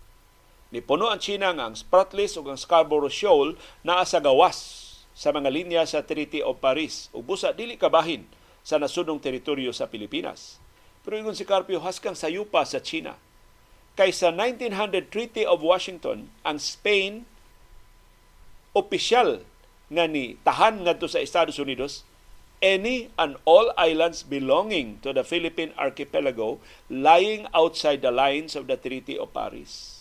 Ni 0.75 0.83
puno 0.83 1.07
ang 1.07 1.23
China 1.23 1.55
nga 1.55 1.71
ang 1.71 1.77
Spratlys 1.79 2.35
ug 2.35 2.51
ang 2.51 2.59
Scarborough 2.59 3.13
Shoal 3.13 3.55
naa 3.87 4.03
sa 4.03 4.19
gawas 4.19 4.83
sa 5.15 5.31
mga 5.31 5.53
linya 5.53 5.83
sa 5.87 6.03
Treaty 6.03 6.43
of 6.43 6.59
Paris 6.59 7.13
ug 7.15 7.23
busa 7.23 7.55
dili 7.55 7.79
kabahin 7.79 8.27
sa 8.67 8.81
nasudong 8.83 9.23
teritoryo 9.23 9.71
sa 9.71 9.87
Pilipinas. 9.87 10.59
Pero 11.07 11.15
ingon 11.15 11.39
si 11.39 11.47
Carpio 11.47 11.79
haskang 11.79 12.19
sayupa 12.19 12.67
sa 12.67 12.83
China. 12.83 13.15
Kaysa 13.97 14.29
1900 14.29 15.09
Treaty 15.09 15.49
of 15.49 15.65
Washington, 15.65 16.29
ang 16.45 16.61
Spain 16.61 17.25
opisyal 18.77 19.41
nga 19.89 20.05
ni 20.05 20.37
tahan 20.45 20.85
ngadto 20.85 21.09
sa 21.09 21.25
Estados 21.25 21.57
Unidos 21.57 22.05
any 22.61 23.09
and 23.17 23.41
all 23.49 23.73
islands 23.81 24.21
belonging 24.21 25.01
to 25.01 25.17
the 25.17 25.25
Philippine 25.25 25.73
archipelago 25.81 26.61
lying 26.93 27.49
outside 27.57 28.05
the 28.05 28.13
lines 28.13 28.53
of 28.53 28.69
the 28.69 28.77
Treaty 28.77 29.17
of 29.17 29.33
Paris. 29.33 29.97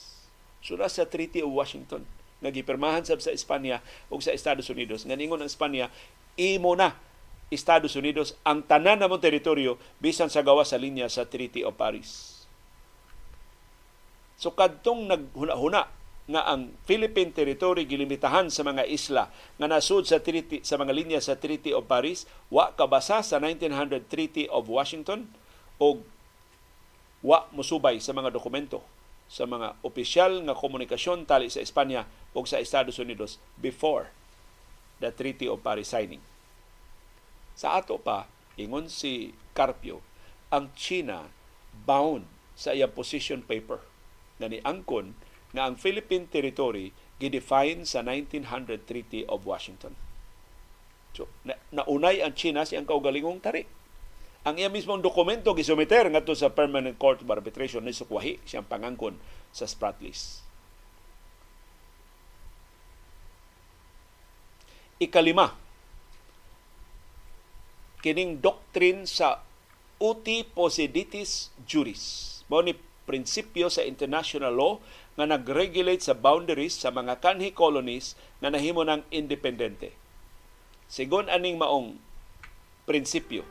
Sura 0.60 0.92
sa 0.92 1.08
Treaty 1.08 1.40
of 1.40 1.56
Washington 1.56 2.04
nga 2.44 2.52
gipirmahan 2.52 3.08
sab 3.08 3.24
sa 3.24 3.32
Espanya 3.32 3.80
ug 4.12 4.20
sa 4.20 4.36
Estados 4.36 4.68
Unidos 4.68 5.08
nga 5.08 5.16
ningon 5.16 5.40
ang 5.40 5.48
Espanya 5.48 5.88
imo 6.36 6.76
na 6.76 7.00
Estados 7.48 7.96
Unidos 7.96 8.36
ang 8.44 8.60
tanan 8.60 9.00
namong 9.00 9.24
teritoryo 9.24 9.80
bisan 10.04 10.28
sa 10.28 10.44
gawa 10.44 10.68
sa 10.68 10.76
linya 10.76 11.08
sa 11.08 11.24
Treaty 11.24 11.64
of 11.64 11.80
Paris. 11.80 12.35
So 14.36 14.52
kadtong 14.52 15.07
naghuna-huna 15.07 15.88
nga 16.26 16.41
ang 16.49 16.74
Philippine 16.90 17.30
territory 17.30 17.86
gilimitahan 17.86 18.49
sa 18.49 18.66
mga 18.66 18.90
isla 18.90 19.30
nga 19.30 19.68
nasud 19.70 20.10
sa 20.10 20.18
treaty 20.18 20.66
sa 20.66 20.82
mga 20.82 20.90
linya 20.90 21.20
sa 21.22 21.38
Treaty 21.38 21.70
of 21.70 21.86
Paris 21.86 22.26
wa 22.49 22.74
kabasa 22.74 23.22
sa 23.22 23.38
1900 23.38 24.10
Treaty 24.10 24.49
of 24.49 24.66
Washington 24.66 25.30
o 25.78 26.02
wa 27.22 27.45
musubay 27.53 28.02
sa 28.02 28.10
mga 28.18 28.34
dokumento 28.34 28.82
sa 29.30 29.45
mga 29.45 29.78
opisyal 29.86 30.41
nga 30.45 30.57
komunikasyon 30.57 31.30
tali 31.30 31.49
sa 31.49 31.62
Espanya 31.62 32.10
o 32.34 32.41
sa 32.45 32.62
Estados 32.62 32.98
Unidos 32.98 33.38
before 33.57 34.10
the 35.02 35.10
Treaty 35.10 35.49
of 35.49 35.66
Paris 35.66 35.90
signing. 35.90 36.22
Sa 37.57 37.78
ato 37.80 37.98
pa, 37.98 38.30
ingon 38.60 38.86
si 38.91 39.34
Carpio, 39.57 40.03
ang 40.53 40.70
China 40.78 41.26
bound 41.74 42.28
sa 42.53 42.72
iyang 42.72 42.94
position 42.94 43.41
paper 43.41 43.95
na 44.40 44.52
ni 44.52 44.60
angkon 44.64 45.16
nga 45.56 45.68
ang 45.68 45.80
Philippine 45.80 46.28
territory 46.28 46.91
gidefine 47.16 47.88
sa 47.88 48.03
1900 48.03 48.84
Treaty 48.84 49.24
of 49.32 49.48
Washington. 49.48 49.95
So, 51.16 51.32
na, 51.48 51.56
naunay 51.72 52.20
ang 52.20 52.36
China 52.36 52.68
siyang 52.68 52.84
kaugalingong 52.84 53.40
tari. 53.40 53.64
Ang 54.45 54.62
iya 54.62 54.70
mismong 54.70 55.02
dokumento 55.02 55.56
gisumiter 55.56 56.06
ngadto 56.12 56.36
sa 56.36 56.52
Permanent 56.52 56.99
Court 56.99 57.24
of 57.24 57.32
Arbitration 57.32 57.82
ni 57.88 57.95
sukwahi 57.95 58.44
siyang 58.44 58.68
pangangkon 58.68 59.16
sa 59.56 59.66
Spratlys. 59.66 60.44
Ikalima, 64.99 65.56
kining 68.03 68.38
doctrine 68.44 69.07
sa 69.10 69.41
uti 69.98 70.45
possiditis 70.45 71.49
juris. 71.66 72.38
Mao 72.52 72.62
ni 72.62 72.78
prinsipyo 73.06 73.69
sa 73.69 73.86
international 73.86 74.53
law 74.53 74.82
nga 75.15 75.30
nag-regulate 75.30 76.03
sa 76.03 76.18
boundaries 76.18 76.76
sa 76.76 76.91
mga 76.91 77.22
kanhi 77.22 77.53
colonies 77.53 78.18
na 78.44 78.52
nahimo 78.52 78.84
ng 78.84 79.06
independente. 79.14 79.95
Sigon 80.90 81.32
aning 81.32 81.57
maong 81.57 81.98
prinsipyo, 82.86 83.45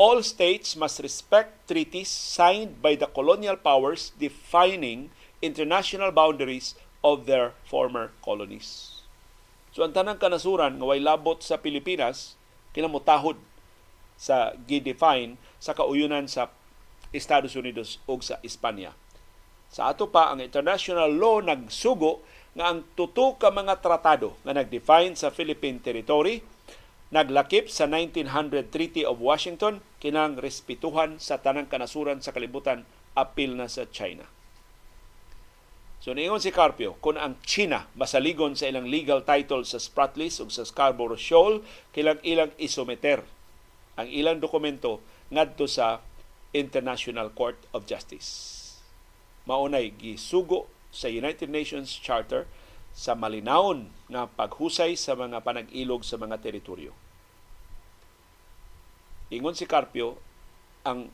all 0.00 0.24
states 0.24 0.76
must 0.78 1.02
respect 1.02 1.68
treaties 1.68 2.08
signed 2.08 2.80
by 2.80 2.96
the 2.96 3.08
colonial 3.10 3.58
powers 3.58 4.14
defining 4.16 5.12
international 5.44 6.08
boundaries 6.14 6.78
of 7.04 7.28
their 7.28 7.52
former 7.68 8.14
colonies. 8.24 9.02
So 9.74 9.84
ang 9.84 9.92
tanang 9.92 10.22
kanasuran 10.22 10.78
nga 10.80 10.86
way 10.88 11.02
labot 11.02 11.42
sa 11.42 11.60
Pilipinas 11.60 12.38
kinamutahod 12.72 13.36
sa 14.14 14.54
gi-define 14.64 15.36
sa 15.58 15.74
kauyunan 15.74 16.30
sa 16.30 16.48
Estados 17.14 17.54
Unidos 17.54 18.02
ug 18.10 18.20
sa 18.20 18.42
Espanya. 18.42 18.92
Sa 19.70 19.90
ato 19.90 20.10
pa, 20.10 20.34
ang 20.34 20.42
international 20.42 21.14
law 21.14 21.38
nagsugo 21.38 22.26
nga 22.54 22.70
ang 22.70 22.86
tuto 22.94 23.38
ka 23.38 23.50
mga 23.50 23.78
tratado 23.82 24.34
nga 24.42 24.54
nag-define 24.54 25.14
sa 25.18 25.30
Philippine 25.30 25.78
territory 25.78 26.42
naglakip 27.14 27.70
sa 27.70 27.86
1900 27.86 28.74
Treaty 28.74 29.06
of 29.06 29.22
Washington 29.22 29.78
kinang 30.02 30.38
respetuhan 30.38 31.22
sa 31.22 31.38
tanang 31.38 31.70
kanasuran 31.70 32.18
sa 32.18 32.34
kalibutan 32.34 32.82
apil 33.14 33.54
na 33.54 33.70
sa 33.70 33.86
China. 33.86 34.26
So 36.02 36.12
niingon 36.12 36.42
si 36.42 36.52
Carpio, 36.52 37.00
kung 37.00 37.16
ang 37.16 37.40
China 37.46 37.88
masaligon 37.96 38.58
sa 38.58 38.68
ilang 38.68 38.90
legal 38.90 39.24
title 39.24 39.64
sa 39.64 39.80
Spratlys 39.80 40.36
ug 40.36 40.52
sa 40.52 40.66
Scarborough 40.68 41.16
Shoal, 41.16 41.64
kilang 41.96 42.20
ilang 42.20 42.52
isometer 42.60 43.24
ang 43.94 44.10
ilang 44.10 44.42
dokumento 44.42 45.00
ngadto 45.30 45.64
sa 45.70 46.02
International 46.54 47.28
Court 47.34 47.58
of 47.74 47.84
Justice 47.84 48.54
maunay 49.44 49.92
gisugo 49.92 50.68
sa 50.88 51.08
United 51.08 51.52
Nations 51.52 52.00
Charter 52.00 52.48
sa 52.94 53.12
malinawon 53.12 53.90
nga 54.08 54.30
paghusay 54.30 54.96
sa 54.96 55.12
mga 55.18 55.42
panag-ilog 55.44 56.06
sa 56.06 56.16
mga 56.16 56.40
teritoryo. 56.40 56.94
Ingon 59.34 59.56
si 59.56 59.66
Carpio, 59.66 60.20
ang 60.86 61.10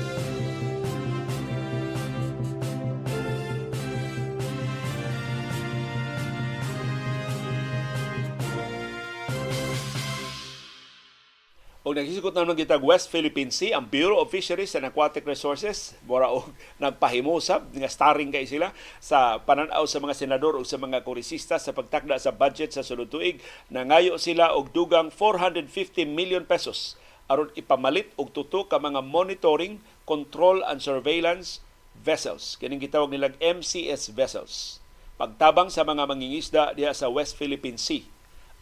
Og 11.83 11.99
naghisgot 11.99 12.31
naman 12.31 12.55
kita 12.55 12.79
West 12.79 13.11
Philippine 13.11 13.51
Sea, 13.51 13.75
ang 13.75 13.91
Bureau 13.91 14.23
of 14.23 14.31
Fisheries 14.31 14.79
and 14.79 14.87
Aquatic 14.87 15.27
Resources, 15.27 15.99
mura 16.07 16.31
og 16.31 16.47
nagpahimusab 16.79 17.75
nga 17.75 17.91
starring 17.91 18.31
kay 18.31 18.47
sila 18.47 18.71
sa 19.03 19.43
pananaw 19.43 19.83
sa 19.91 19.99
mga 19.99 20.15
senador 20.15 20.55
o 20.55 20.63
sa 20.63 20.79
mga 20.79 21.03
kongresista 21.03 21.59
sa 21.59 21.75
pagtakda 21.75 22.23
sa 22.23 22.31
budget 22.31 22.71
sa 22.71 22.87
sulod 22.87 23.11
tuig. 23.11 23.43
Nangayo 23.67 24.15
sila 24.15 24.55
og 24.55 24.71
dugang 24.71 25.11
450 25.11 26.07
million 26.07 26.47
pesos 26.47 26.95
aron 27.27 27.51
ipamalit 27.59 28.15
og 28.15 28.31
tuto 28.31 28.71
ka 28.71 28.79
mga 28.79 29.03
monitoring, 29.03 29.83
control 30.07 30.63
and 30.63 30.79
surveillance 30.79 31.67
vessels. 31.99 32.55
Kining 32.63 32.79
gitawag 32.79 33.11
nilang 33.11 33.35
MCS 33.43 34.15
vessels. 34.15 34.79
Pagtabang 35.19 35.67
sa 35.67 35.83
mga 35.83 36.07
mangingisda 36.07 36.79
diha 36.79 36.95
sa 36.95 37.11
West 37.11 37.35
Philippine 37.35 37.75
Sea 37.75 38.07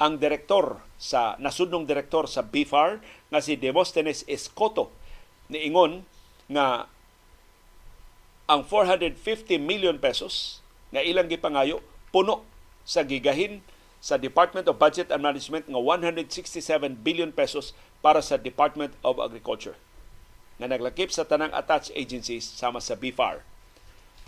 ang 0.01 0.17
direktor 0.17 0.81
sa 0.97 1.37
nasudnong 1.37 1.85
direktor 1.85 2.25
sa 2.25 2.41
BFAR 2.41 3.05
nga 3.29 3.41
si 3.45 3.61
Demosthenes 3.61 4.25
Escoto 4.25 4.89
niingon 5.53 6.09
nga 6.49 6.89
ang 8.49 8.65
450 8.65 9.61
million 9.61 10.01
pesos 10.01 10.65
nga 10.91 11.05
ilang 11.05 11.29
gipangayo 11.29 11.85
puno 12.11 12.43
sa 12.83 13.05
gigahin 13.05 13.61
sa 14.01 14.17
Department 14.17 14.65
of 14.67 14.81
Budget 14.81 15.13
and 15.13 15.21
Management 15.21 15.69
nga 15.69 15.79
167 15.79 17.05
billion 17.05 17.31
pesos 17.31 17.77
para 18.01 18.25
sa 18.25 18.41
Department 18.41 18.97
of 19.05 19.21
Agriculture 19.21 19.77
nga 20.57 20.65
naglakip 20.65 21.13
sa 21.13 21.29
tanang 21.29 21.53
attached 21.53 21.93
agencies 21.93 22.45
sama 22.45 22.85
sa 22.85 22.97
BFAR. 22.97 23.41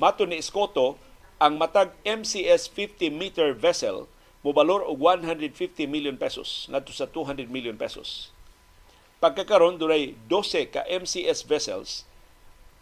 Mato 0.01 0.25
ni 0.25 0.41
Escoto, 0.41 0.97
ang 1.37 1.61
matag 1.61 1.93
MCS 2.09 2.73
50-meter 2.73 3.53
vessel 3.53 4.09
mobalor 4.43 4.83
og 4.87 4.99
150 4.99 5.87
million 5.87 6.19
pesos 6.19 6.67
ngadto 6.71 6.91
sa 6.91 7.07
200 7.07 7.47
million 7.49 7.79
pesos. 7.79 8.35
Pagkakaroon 9.23 9.79
dunay 9.79 10.19
12 10.27 10.75
ka 10.75 10.83
MCS 10.91 11.47
vessels 11.47 12.03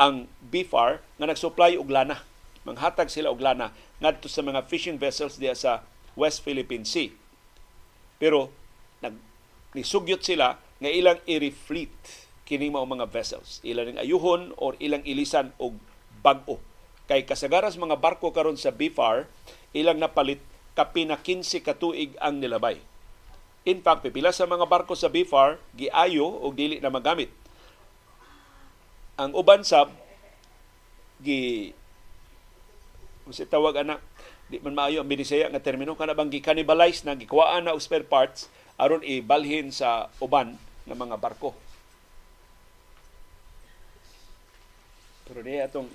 ang 0.01 0.25
BFAR 0.41 1.05
nga 1.21 1.29
nagsupply 1.29 1.77
og 1.77 1.93
lana. 1.93 2.25
Manghatag 2.65 3.13
sila 3.13 3.29
og 3.29 3.45
lana 3.45 3.77
ngadto 4.01 4.29
sa 4.33 4.41
mga 4.41 4.65
fishing 4.65 4.97
vessels 4.97 5.37
diya 5.37 5.53
sa 5.53 5.85
West 6.17 6.41
Philippine 6.41 6.89
Sea. 6.89 7.13
Pero 8.17 8.49
nag 9.05 9.17
nisugyot 9.77 10.25
sila 10.25 10.57
nga 10.57 10.89
ilang 10.89 11.21
i-refleet 11.29 11.93
kini 12.49 12.73
mao 12.73 12.89
mga 12.89 13.13
vessels. 13.13 13.61
Ilang 13.61 14.01
ayuhon 14.01 14.57
or 14.57 14.75
ilang 14.81 15.05
ilisan 15.05 15.53
og 15.61 15.77
bag-o. 16.25 16.57
Kay 17.05 17.29
kasagaras 17.29 17.77
mga 17.77 18.01
barko 18.01 18.33
karon 18.33 18.57
sa 18.57 18.73
BFAR, 18.73 19.29
ilang 19.77 20.01
napalit 20.01 20.43
kapina 20.75 21.19
15 21.19 21.61
katuig 21.63 22.15
ang 22.23 22.39
nilabay. 22.39 22.79
In 23.69 23.85
fact, 23.85 24.07
pipila 24.07 24.33
sa 24.33 24.49
mga 24.49 24.65
barko 24.65 24.97
sa 24.97 25.13
BFAR 25.13 25.61
giayo 25.77 26.25
o 26.25 26.49
dili 26.55 26.81
na 26.81 26.89
magamit. 26.89 27.29
Ang 29.21 29.37
uban 29.37 29.61
sab 29.61 29.93
gi 31.21 31.77
si 33.31 33.45
tawag 33.47 33.85
ana 33.85 34.01
di 34.51 34.59
man 34.59 34.75
maayo 34.75 35.05
ang 35.05 35.11
binisaya 35.13 35.47
nga 35.47 35.63
termino 35.63 35.95
kana 35.95 36.17
bang 36.17 36.33
gi-cannibalize 36.33 37.07
na 37.07 37.15
gikuhaan 37.15 37.69
na 37.69 37.77
og 37.77 37.85
spare 37.85 38.03
parts 38.03 38.51
aron 38.81 39.05
ibalhin 39.07 39.71
sa 39.71 40.11
uban 40.19 40.57
ng 40.89 40.97
mga 40.97 41.21
barko. 41.21 41.55
Pero 45.29 45.47
di 45.47 45.61
atong 45.61 45.87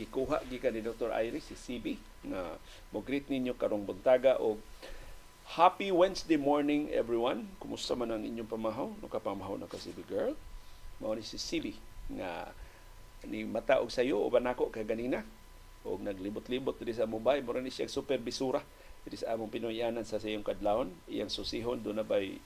gikuha 0.00 0.40
gikan 0.48 0.72
ni 0.72 0.80
Dr. 0.80 1.12
Iris 1.12 1.52
si 1.52 1.56
CB 1.56 2.00
nga 2.32 2.56
mo 2.88 3.04
greet 3.04 3.28
ninyo 3.28 3.52
karong 3.52 3.84
buntaga 3.84 4.40
og 4.40 4.56
Happy 5.50 5.90
Wednesday 5.90 6.38
morning 6.38 6.94
everyone. 6.94 7.50
Kumusta 7.58 7.98
man 7.98 8.14
ang 8.14 8.22
inyong 8.22 8.46
pamahaw? 8.46 8.86
Nakapamahaw 9.02 9.58
na 9.58 9.66
ka 9.66 9.82
CB 9.82 10.06
girl. 10.06 10.38
Mao 11.02 11.10
ni 11.10 11.26
si 11.26 11.42
CB 11.42 11.74
nga 12.14 12.54
ni 13.26 13.42
mata 13.44 13.82
og 13.82 13.90
sayo 13.90 14.22
uban 14.24 14.46
nako 14.46 14.70
kay 14.70 14.86
ganina 14.86 15.26
og 15.84 16.00
naglibot-libot 16.06 16.78
diri 16.78 16.94
sa 16.94 17.08
mobile 17.08 17.44
mura 17.44 17.60
ni 17.60 17.72
siya 17.72 17.90
superbisura 17.90 18.62
diri 19.04 19.16
sa 19.18 19.34
among 19.36 19.52
Pinoyanan 19.52 20.06
sa 20.06 20.22
sayong 20.22 20.46
kadlawon 20.46 20.92
iyang 21.10 21.32
susihon 21.32 21.82
do 21.82 21.92
na 21.92 22.06
bay 22.06 22.40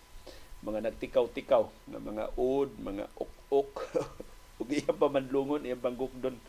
mga 0.65 0.89
nagtikaw-tikaw 0.89 1.69
na 1.93 2.01
mga 2.01 2.33
od, 2.41 2.73
mga 2.81 3.05
ok-ok 3.21 3.77
ug 4.65 4.69
iyang 4.71 4.97
pamanlungon 4.97 5.67
iyang 5.69 5.83
panggukdon 5.83 6.41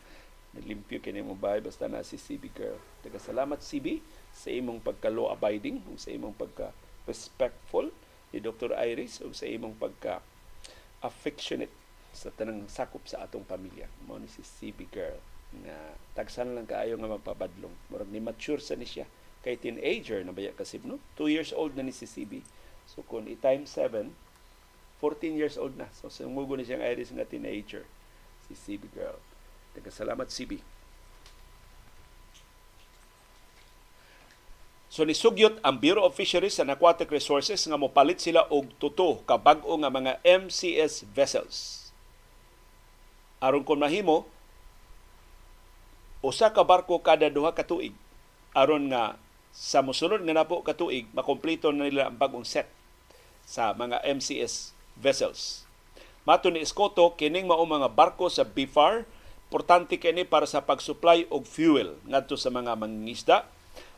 Nalimpyo 0.56 1.04
kini 1.04 1.20
mo 1.20 1.36
bahay 1.36 1.60
basta 1.60 1.92
na 1.92 2.00
si 2.00 2.16
CB 2.16 2.44
girl. 2.56 2.80
Taga 3.04 3.20
salamat 3.20 3.60
CB 3.60 4.00
sa 4.32 4.48
imong 4.48 4.80
pagka 4.80 5.12
law 5.12 5.36
abiding 5.36 5.84
ug 5.92 6.00
sa 6.00 6.16
imong 6.16 6.32
pagka 6.32 6.72
respectful 7.04 7.92
ni 8.32 8.40
Dr. 8.40 8.72
Iris 8.72 9.20
ug 9.20 9.36
sa 9.36 9.46
imong 9.52 9.76
pagka 9.76 10.24
affectionate 11.04 11.72
sa 12.16 12.32
tanang 12.32 12.72
sakop 12.72 13.04
sa 13.04 13.28
atong 13.28 13.44
pamilya. 13.44 13.92
Mao 14.08 14.16
ni 14.16 14.32
si 14.32 14.40
CB 14.42 14.88
girl 14.88 15.20
nga 15.68 15.76
tagsan 16.16 16.56
lang 16.56 16.68
kaayo 16.68 16.96
nga 16.96 17.12
magpabadlong. 17.12 17.76
Murag 17.92 18.08
ni 18.08 18.24
mature 18.24 18.64
sa 18.64 18.80
ni 18.80 18.88
siya 18.88 19.04
kay 19.44 19.60
teenager 19.60 20.24
na 20.24 20.32
baya 20.32 20.56
kasib 20.56 20.88
no? 20.88 20.98
2 21.20 21.36
years 21.36 21.52
old 21.52 21.76
na 21.76 21.84
ni 21.84 21.92
si 21.92 22.08
CB. 22.08 22.40
So 22.88 23.04
kung 23.04 23.28
i-time 23.28 23.68
7, 23.68 24.10
14 25.04 25.36
years 25.36 25.60
old 25.60 25.76
na. 25.76 25.92
So 25.92 26.08
sumugo 26.08 26.56
ni 26.56 26.64
siyang 26.64 26.82
Iris 26.82 27.12
nga 27.12 27.28
teenager 27.28 27.84
si 28.48 28.56
CB 28.56 28.88
girl. 28.96 29.20
Nagkasalamat 29.76 30.32
CB. 30.32 30.64
So 34.96 35.04
nisugyot 35.04 35.60
ang 35.60 35.84
Bureau 35.84 36.08
of 36.08 36.16
Fisheries 36.16 36.56
and 36.64 36.72
Aquatic 36.72 37.12
Resources 37.12 37.68
nga 37.68 37.76
mopalit 37.76 38.24
sila 38.24 38.48
og 38.48 38.72
tuto 38.80 39.20
ka 39.28 39.36
bag-o 39.36 39.76
nga 39.84 39.92
mga 39.92 40.24
MCS 40.24 41.04
vessels. 41.12 41.92
Aron 43.44 43.68
kon 43.68 43.84
mahimo 43.84 44.24
usa 46.24 46.48
ka 46.56 46.64
barko 46.64 47.04
kada 47.04 47.28
duha 47.28 47.52
ka 47.52 47.68
tuig 47.68 47.92
aron 48.56 48.88
nga 48.88 49.20
sa 49.52 49.84
mosunod 49.84 50.24
nga 50.24 50.32
napo 50.32 50.64
ka 50.64 50.72
tuig 50.72 51.12
makompleto 51.12 51.76
na 51.76 51.92
nila 51.92 52.08
ang 52.08 52.16
bagong 52.16 52.48
set 52.48 52.72
sa 53.44 53.76
mga 53.76 54.00
MCS 54.00 54.72
vessels. 54.96 55.68
Mato 56.24 56.48
ni 56.48 56.64
Escoto 56.64 57.20
kining 57.20 57.46
mao 57.46 57.68
mga 57.68 57.92
barko 57.92 58.32
sa 58.32 58.48
BFAR 58.48 59.04
Importante 59.46 60.02
kini 60.02 60.26
para 60.26 60.50
sa 60.50 60.66
pag-supply 60.66 61.30
og 61.30 61.46
fuel 61.46 62.02
ngadto 62.10 62.34
sa 62.34 62.50
mga 62.50 62.74
mangingisda 62.74 63.46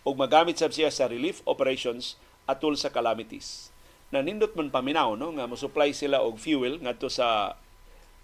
ug 0.04 0.20
magamit 0.20 0.60
sab 0.60 0.76
siya 0.76 0.92
sa 0.92 1.08
relief 1.08 1.40
operations 1.48 2.20
atol 2.44 2.76
sa 2.76 2.92
calamities. 2.92 3.72
Nanindot 4.12 4.56
man 4.60 4.72
paminaw 4.72 5.16
no 5.16 5.32
nga 5.36 5.48
mo-supply 5.48 5.96
sila 5.96 6.20
og 6.20 6.36
fuel 6.36 6.84
ngadto 6.84 7.08
sa 7.08 7.56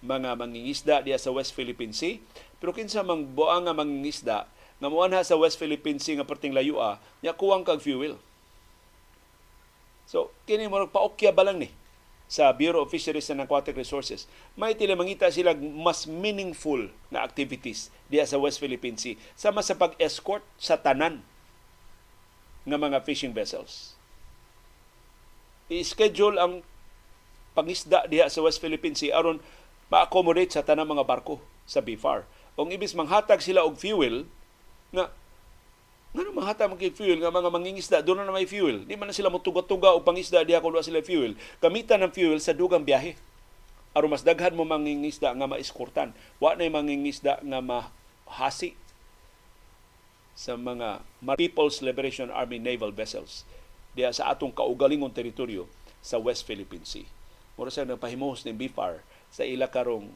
mga 0.04 0.36
mangingisda 0.36 1.00
diya 1.00 1.16
sa 1.16 1.32
West 1.32 1.56
Philippine 1.56 1.96
Sea. 1.96 2.20
Pero 2.60 2.76
kinsa 2.76 3.00
mang 3.00 3.24
buang 3.32 3.64
nga 3.64 3.72
mangingisda 3.72 4.44
nga 4.76 4.88
muanha 4.92 5.24
sa 5.24 5.40
West 5.40 5.56
Philippine 5.56 5.96
Sea 5.96 6.20
nga 6.20 6.28
perting 6.28 6.52
layua, 6.52 7.00
nya 7.24 7.32
kuwang 7.32 7.64
kag 7.64 7.80
fuel. 7.80 8.20
So, 10.04 10.28
kini 10.44 10.68
mo 10.68 10.84
paokya 10.84 11.32
ba 11.32 11.48
lang 11.48 11.56
ni 11.56 11.72
sa 12.24 12.50
Bureau 12.56 12.82
of 12.82 12.90
Fisheries 12.90 13.28
and 13.28 13.44
Aquatic 13.44 13.76
Resources, 13.76 14.24
may 14.56 14.72
tila 14.72 14.96
mangita 14.96 15.28
sila 15.28 15.52
mas 15.54 16.08
meaningful 16.08 16.88
na 17.12 17.22
activities 17.22 17.92
diya 18.08 18.24
sa 18.24 18.40
West 18.40 18.58
Philippine 18.58 18.96
Sea 18.96 19.14
sama 19.36 19.60
sa 19.60 19.76
pag-escort 19.76 20.42
sa 20.56 20.80
tanan 20.80 21.20
ng 22.64 22.80
mga 22.80 23.04
fishing 23.04 23.36
vessels. 23.36 23.94
I-schedule 25.68 26.36
ang 26.40 26.64
pangisda 27.52 28.08
diya 28.08 28.28
sa 28.28 28.42
West 28.44 28.60
Philippine 28.60 28.96
Sea 28.96 29.12
aron 29.14 29.40
ma-accommodate 29.92 30.52
sa 30.52 30.64
tanang 30.64 30.90
mga 30.90 31.04
barko 31.04 31.38
sa 31.68 31.84
BFAR. 31.84 32.24
Kung 32.56 32.72
ibis 32.72 32.96
manghatag 32.96 33.44
sila 33.44 33.62
og 33.62 33.76
fuel 33.76 34.26
nga 34.94 35.12
nga 36.14 36.30
mahata 36.30 36.70
man 36.70 36.78
fuel 36.78 37.18
nga 37.18 37.34
mga 37.34 37.50
mangingisda 37.50 37.98
doon 37.98 38.22
na 38.22 38.30
may 38.30 38.46
fuel. 38.46 38.86
Di 38.86 38.94
man 38.94 39.10
na 39.10 39.16
sila 39.16 39.34
motuga-tuga 39.34 39.90
o 39.90 39.98
pangisda 39.98 40.46
diha 40.46 40.62
kung 40.62 40.78
sila 40.78 41.02
fuel. 41.02 41.34
Gamitan 41.58 42.06
ng 42.06 42.14
fuel 42.14 42.38
sa 42.38 42.54
dugang 42.54 42.86
biyahe. 42.86 43.18
Aron 43.98 44.14
mas 44.14 44.22
daghan 44.22 44.54
mo 44.54 44.62
mangingisda 44.62 45.34
nga 45.34 45.50
maiskortan. 45.50 46.14
Wa 46.38 46.54
na 46.54 46.70
mangingisda 46.70 47.42
nga 47.42 47.58
mahasi 47.58 48.78
sa 50.38 50.54
mga 50.54 51.02
People's 51.34 51.82
Liberation 51.82 52.30
Army 52.30 52.62
naval 52.62 52.94
vessels 52.94 53.42
diya 53.94 54.10
sa 54.14 54.30
atong 54.30 54.54
kaugalingong 54.54 55.14
teritoryo 55.14 55.66
sa 55.98 56.18
West 56.22 56.46
Philippine 56.46 56.86
Sea. 56.86 57.06
Mura 57.58 57.70
sa 57.70 57.86
nagpahimos 57.86 58.42
ni 58.46 58.54
BFAR 58.54 59.02
sa 59.30 59.46
ila 59.46 59.66
karong 59.70 60.10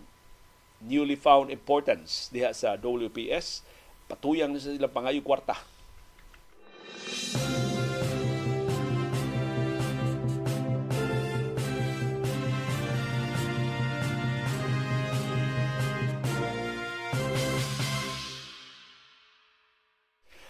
newly 0.79 1.19
found 1.19 1.51
importance 1.51 2.31
diha 2.31 2.55
sa 2.55 2.79
WPS 2.79 3.67
patuyang 4.07 4.55
sa 4.59 4.75
sila 4.75 4.91
pangayo 4.91 5.23
kwarta 5.23 5.59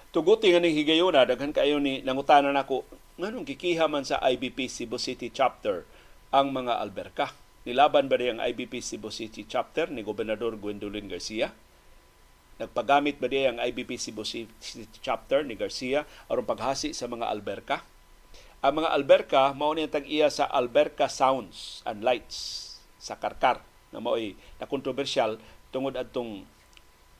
Tuguti 0.09 0.49
nga 0.51 0.59
ning 0.59 0.73
higayuna 0.73 1.29
daghan 1.29 1.53
kayo 1.53 1.77
ni 1.79 2.01
nangutanan 2.01 2.57
nako. 2.57 2.83
Nganong 3.21 3.45
kikiha 3.45 3.87
man 3.93 4.09
sa 4.09 4.17
IBP 4.19 4.67
Cebu 4.67 4.97
City 4.97 5.29
chapter 5.29 5.85
ang 6.33 6.49
mga 6.51 6.81
alberka? 6.81 7.31
Nilaban 7.69 8.09
ba 8.09 8.17
ang 8.17 8.41
IBP 8.41 8.81
Cebu 8.81 9.13
City 9.13 9.45
chapter 9.45 9.93
ni 9.93 10.01
Gobernador 10.01 10.57
Gwendolyn 10.57 11.13
Garcia? 11.13 11.53
Nagpagamit 12.59 13.23
ba 13.23 13.31
ang 13.31 13.63
IBP 13.63 13.95
Cebu 13.95 14.27
chapter 14.99 15.47
ni 15.47 15.55
Garcia 15.55 16.03
aron 16.27 16.43
paghasi 16.43 16.91
sa 16.91 17.07
mga 17.07 17.31
alberka? 17.31 17.87
Ang 18.59 18.83
mga 18.83 18.91
alberka 18.91 19.43
mao 19.55 19.71
ni 19.71 19.87
tag-iya 19.87 20.27
sa 20.27 20.51
Alberca 20.51 21.07
Sounds 21.07 21.87
and 21.87 22.03
Lights 22.03 22.67
sa 22.99 23.15
Karkar 23.15 23.63
na 23.95 24.03
mao'y 24.03 24.35
na 24.59 24.67
kontrobersyal 24.67 25.39
tungod 25.71 25.95
adtong 25.95 26.43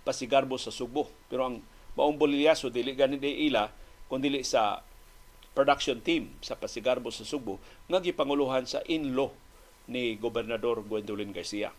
pasigarbo 0.03 0.59
sa 0.59 0.75
Subo. 0.75 1.07
Pero 1.31 1.47
ang 1.47 1.63
maong 1.95 2.19
bolilyaso 2.19 2.75
dili 2.75 2.99
gani 2.99 3.23
ila 3.23 3.71
kun 4.11 4.19
dili 4.19 4.43
sa 4.43 4.83
production 5.55 6.03
team 6.03 6.35
sa 6.43 6.59
pasigarbo 6.59 7.15
sa 7.15 7.23
Subo 7.23 7.63
nga 7.87 8.03
gipanguluhan 8.03 8.67
sa 8.67 8.83
in-law 8.91 9.31
ni 9.87 10.19
Gobernador 10.19 10.83
Gwendolyn 10.83 11.31
Garcia. 11.31 11.71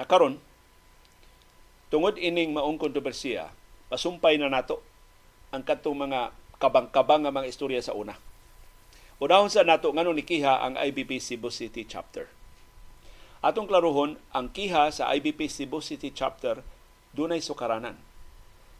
Nakaron, 0.00 0.40
tungod 1.92 2.16
ining 2.16 2.56
maong 2.56 2.80
kontrobersiya, 2.80 3.52
pasumpay 3.92 4.40
na 4.40 4.48
nato 4.48 4.80
ang 5.52 5.60
katong 5.60 6.08
mga 6.08 6.32
kabang-kabang 6.56 7.28
nga 7.28 7.36
mga 7.36 7.52
istorya 7.52 7.84
sa 7.84 7.92
una. 7.92 8.16
Unahon 9.20 9.52
sa 9.52 9.60
nato 9.60 9.92
ngano 9.92 10.16
ni 10.16 10.24
Kiha 10.24 10.64
ang 10.64 10.80
IBP 10.80 11.20
Cebu 11.20 11.52
City 11.52 11.84
Chapter. 11.84 12.32
Atong 13.44 13.68
klaruhon, 13.68 14.16
ang 14.32 14.48
Kiha 14.48 14.88
sa 14.88 15.12
IBP 15.12 15.52
Cebu 15.52 15.84
City 15.84 16.08
Chapter 16.16 16.64
dunay 17.12 17.44
sukaranan. 17.44 18.00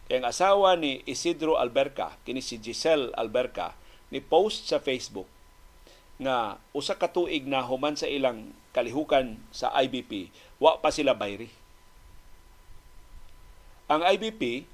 Kaya 0.09 0.25
ang 0.25 0.33
asawa 0.33 0.81
ni 0.81 1.05
Isidro 1.05 1.61
Alberca, 1.61 2.17
kini 2.25 2.41
si 2.41 2.57
Giselle 2.65 3.13
Alberca, 3.13 3.77
ni 4.09 4.25
post 4.25 4.73
sa 4.73 4.81
Facebook 4.81 5.29
nga 6.17 6.57
usa 6.73 6.97
ka 6.97 7.13
tuig 7.13 7.45
na 7.45 7.61
human 7.61 7.93
sa 7.93 8.09
ilang 8.09 8.57
kalihukan 8.73 9.37
sa 9.53 9.69
IBP, 9.85 10.33
wa 10.57 10.81
pa 10.81 10.89
sila 10.89 11.13
bayri. 11.13 11.62
Ang 13.93 14.09
IBP 14.09 14.65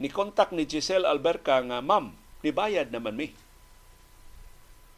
ni 0.00 0.08
kontak 0.08 0.48
ni 0.56 0.64
Giselle 0.64 1.04
Alberca 1.04 1.60
nga 1.60 1.84
ma'am, 1.84 2.16
nibayad 2.40 2.88
naman 2.88 3.12
mi. 3.12 3.28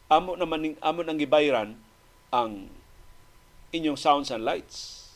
Amo 0.06 0.38
naman 0.38 0.78
amo 0.78 1.02
nang 1.02 1.18
gibayran 1.18 1.74
ang 2.30 2.70
inyong 3.74 3.98
sounds 3.98 4.30
and 4.30 4.46
lights. 4.46 5.10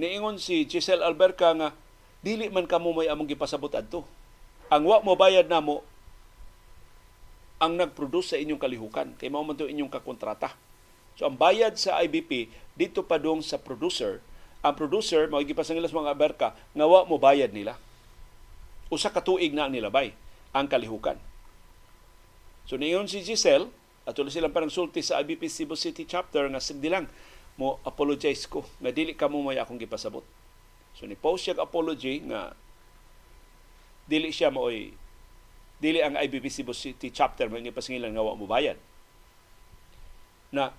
Niingon 0.00 0.40
si 0.40 0.64
Giselle 0.64 1.04
Alberca 1.04 1.52
nga 1.52 1.76
dili 2.24 2.48
man 2.48 2.64
kamo 2.64 2.96
may 2.96 3.12
among 3.12 3.28
gipasabot 3.28 3.70
adto. 3.76 4.08
Ang 4.72 4.88
wa 4.88 5.04
mo 5.04 5.12
bayad 5.20 5.44
namo 5.44 5.84
ang 7.60 7.76
nag-produce 7.76 8.34
sa 8.34 8.40
inyong 8.40 8.58
kalihukan. 8.58 9.12
Kay 9.20 9.28
mao 9.28 9.44
man 9.44 9.60
inyong 9.60 9.92
kakontrata. 9.92 10.56
So 11.14 11.28
ang 11.28 11.36
bayad 11.36 11.76
sa 11.76 12.00
IBP 12.00 12.48
dito 12.72 13.04
pa 13.04 13.20
dong 13.20 13.44
sa 13.44 13.60
producer, 13.60 14.18
ang 14.64 14.72
producer 14.72 15.28
mao 15.28 15.44
gipasangilas 15.44 15.92
mga 15.92 16.16
aberka 16.16 16.48
nga 16.56 16.86
wa 16.88 17.04
mo 17.04 17.20
bayad 17.20 17.52
nila. 17.52 17.76
Usa 18.88 19.12
ka 19.12 19.20
tuig 19.20 19.52
na 19.52 19.68
ang 19.68 19.72
nilabay 19.76 20.16
ang 20.56 20.64
kalihukan. 20.64 21.20
So 22.64 22.80
niyon 22.80 23.04
si 23.04 23.20
Giselle 23.20 23.68
at 24.08 24.16
silang 24.16 24.56
parang 24.56 24.72
sulti 24.72 25.04
sa 25.04 25.20
IBP 25.20 25.52
Cebu 25.52 25.76
City 25.76 26.08
chapter 26.08 26.48
nga 26.48 26.64
sigdi 26.64 26.88
lang 26.88 27.04
mo 27.60 27.76
apologize 27.84 28.48
ko 28.48 28.64
nga 28.80 28.88
dili 28.88 29.12
ka 29.12 29.28
mo 29.28 29.44
may 29.44 29.60
akong 29.60 29.76
gipasabot. 29.76 30.24
So 30.96 31.04
ni 31.04 31.12
post 31.12 31.44
siya 31.44 31.60
apology 31.60 32.24
nga 32.24 32.56
dili 34.08 34.32
siya 34.32 34.48
mo'y 34.48 34.96
dili 35.76 36.00
ang 36.00 36.16
IBP 36.16 36.48
Cebu 36.48 36.72
City 36.72 37.12
chapter 37.12 37.52
mo 37.52 37.60
pasingilan 37.60 38.16
nga 38.16 38.24
wa 38.24 38.32
mo 38.32 38.48
bayad. 38.48 38.80
Na 40.56 40.72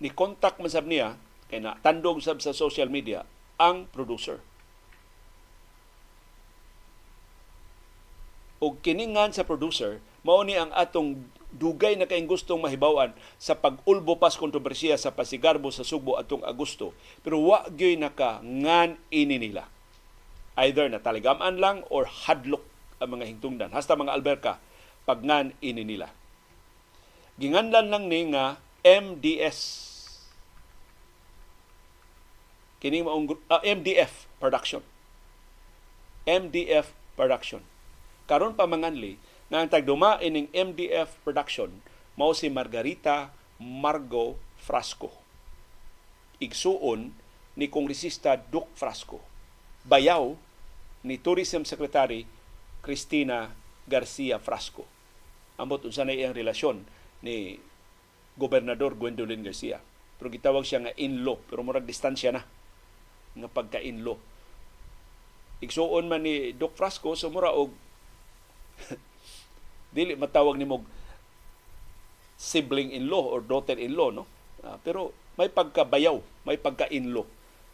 ni 0.00 0.08
contact 0.08 0.56
man 0.56 0.72
sab 0.72 0.88
niya 0.88 1.20
kay 1.48 1.64
na 1.64 1.80
tandog 1.80 2.20
sab 2.20 2.40
sa 2.44 2.52
social 2.52 2.92
media 2.92 3.24
ang 3.56 3.88
producer. 3.90 4.38
Og 8.58 8.78
kiningan 8.84 9.32
sa 9.32 9.46
producer 9.48 10.00
mao 10.22 10.42
ni 10.44 10.58
ang 10.58 10.68
atong 10.74 11.24
dugay 11.48 11.96
na 11.96 12.04
kayong 12.04 12.28
gustong 12.28 12.60
mahibawan 12.60 13.16
sa 13.40 13.56
pag-ulbo 13.56 14.20
pas 14.20 14.36
kontrobersiya 14.36 15.00
sa 15.00 15.14
pasigarbo 15.14 15.72
sa 15.72 15.86
Subo 15.86 16.20
atong 16.20 16.44
Agosto 16.44 16.92
pero 17.24 17.40
wa 17.40 17.64
gyoy 17.72 17.96
naka 17.96 18.44
ngan 18.44 19.00
ini 19.08 19.40
nila 19.40 19.64
either 20.58 20.90
na 20.90 20.98
taligaman 20.98 21.56
lang 21.56 21.86
or 21.88 22.04
hadlok 22.04 22.66
ang 22.98 23.14
mga 23.14 23.24
hingtungdan. 23.30 23.70
Hasta 23.70 23.94
mga 23.94 24.14
alberka, 24.14 24.52
pagngan 25.06 25.54
ini 25.62 25.86
nila. 25.86 26.10
Ginganlan 27.38 27.86
lang 27.88 28.04
ni 28.10 28.34
nga 28.34 28.58
MDS. 28.82 29.87
Kining 32.78 33.10
maong 33.10 33.26
uh, 33.26 33.58
ah, 33.58 33.62
MDF 33.66 34.30
production. 34.38 34.82
MDF 36.22 36.94
production. 37.18 37.62
Karon 38.30 38.54
pa 38.54 38.70
manganli 38.70 39.18
nga 39.48 39.64
ang 39.64 39.70
tagduma 39.72 40.20
ining 40.22 40.46
MDF 40.52 41.18
production 41.24 41.72
mao 42.14 42.36
si 42.36 42.46
Margarita 42.52 43.34
Margo 43.58 44.38
Frasco. 44.60 45.10
Igsuon 46.38 47.10
ni 47.58 47.66
Kongresista 47.66 48.38
Duke 48.38 48.70
Frasco. 48.78 49.18
Bayaw 49.82 50.38
ni 51.02 51.18
Tourism 51.18 51.66
Secretary 51.66 52.22
Cristina 52.84 53.50
Garcia 53.90 54.38
Frasco. 54.38 54.86
Ambot 55.58 55.82
unsa 55.82 56.06
na 56.06 56.14
iyang 56.14 56.36
relasyon 56.36 56.86
ni 57.26 57.58
Gobernador 58.38 58.94
Gwendolyn 58.94 59.42
Garcia. 59.42 59.82
Pero 60.18 60.30
gitawag 60.30 60.62
siya 60.62 60.86
nga 60.86 60.94
in-law, 60.94 61.42
pero 61.50 61.66
murag 61.66 61.86
distansya 61.86 62.30
na 62.30 62.46
nga 63.44 63.50
pagka-in-law. 63.50 64.18
Igsuon 65.58 66.06
man 66.06 66.22
ni 66.22 66.54
Doc 66.54 66.78
Frasco 66.78 67.18
so 67.18 67.30
mura 67.30 67.50
og 67.50 67.74
dili 69.96 70.14
matawag 70.14 70.54
ni 70.54 70.68
mog 70.68 70.86
sibling-in-law 72.38 73.24
or 73.34 73.40
daughter-in-law 73.42 74.14
no. 74.14 74.24
Uh, 74.62 74.78
pero 74.82 75.10
may 75.34 75.50
pagkabayaw, 75.50 76.18
may 76.46 76.58
pagka-in-law 76.58 77.26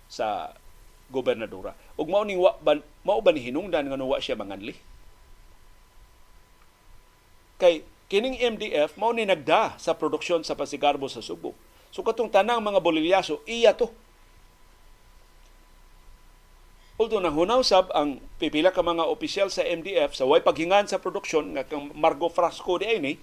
sa 0.09 0.57
gobernadora. 1.13 1.77
Ug 2.01 2.09
mao 2.09 2.25
ning 2.25 2.41
wa 2.41 2.57
ban, 2.61 2.81
mao 3.05 3.21
ba 3.21 3.33
ni 3.33 3.45
hinungdan 3.45 3.89
nga 3.89 4.01
wa 4.01 4.21
siya 4.21 4.41
manganli? 4.41 4.77
Kay 7.61 7.85
kining 8.09 8.41
MDF 8.41 8.97
mao 8.97 9.13
ni 9.13 9.29
nagda 9.29 9.77
sa 9.77 9.97
produksyon 9.97 10.45
sa 10.45 10.57
Pasigarbo 10.57 11.09
sa 11.09 11.21
Subo. 11.25 11.53
So 11.95 12.03
katong 12.03 12.33
tanang 12.33 12.65
mga 12.65 12.83
bolilyaso, 12.83 13.45
iya 13.47 13.77
to. 13.77 13.93
Although 16.95 17.27
nahunaw 17.27 17.59
sab 17.67 17.91
ang 17.91 18.23
pipila 18.39 18.71
ka 18.71 18.79
mga 18.79 19.11
opisyal 19.11 19.51
sa 19.51 19.67
MDF 19.67 20.15
sa 20.15 20.31
way 20.31 20.39
paghingan 20.39 20.87
sa 20.87 21.03
produksyon 21.03 21.59
nga 21.59 21.67
kang 21.67 21.91
Margo 21.91 22.31
Frasco 22.31 22.79
di 22.79 22.87
ay 22.87 22.99
ni, 23.03 23.15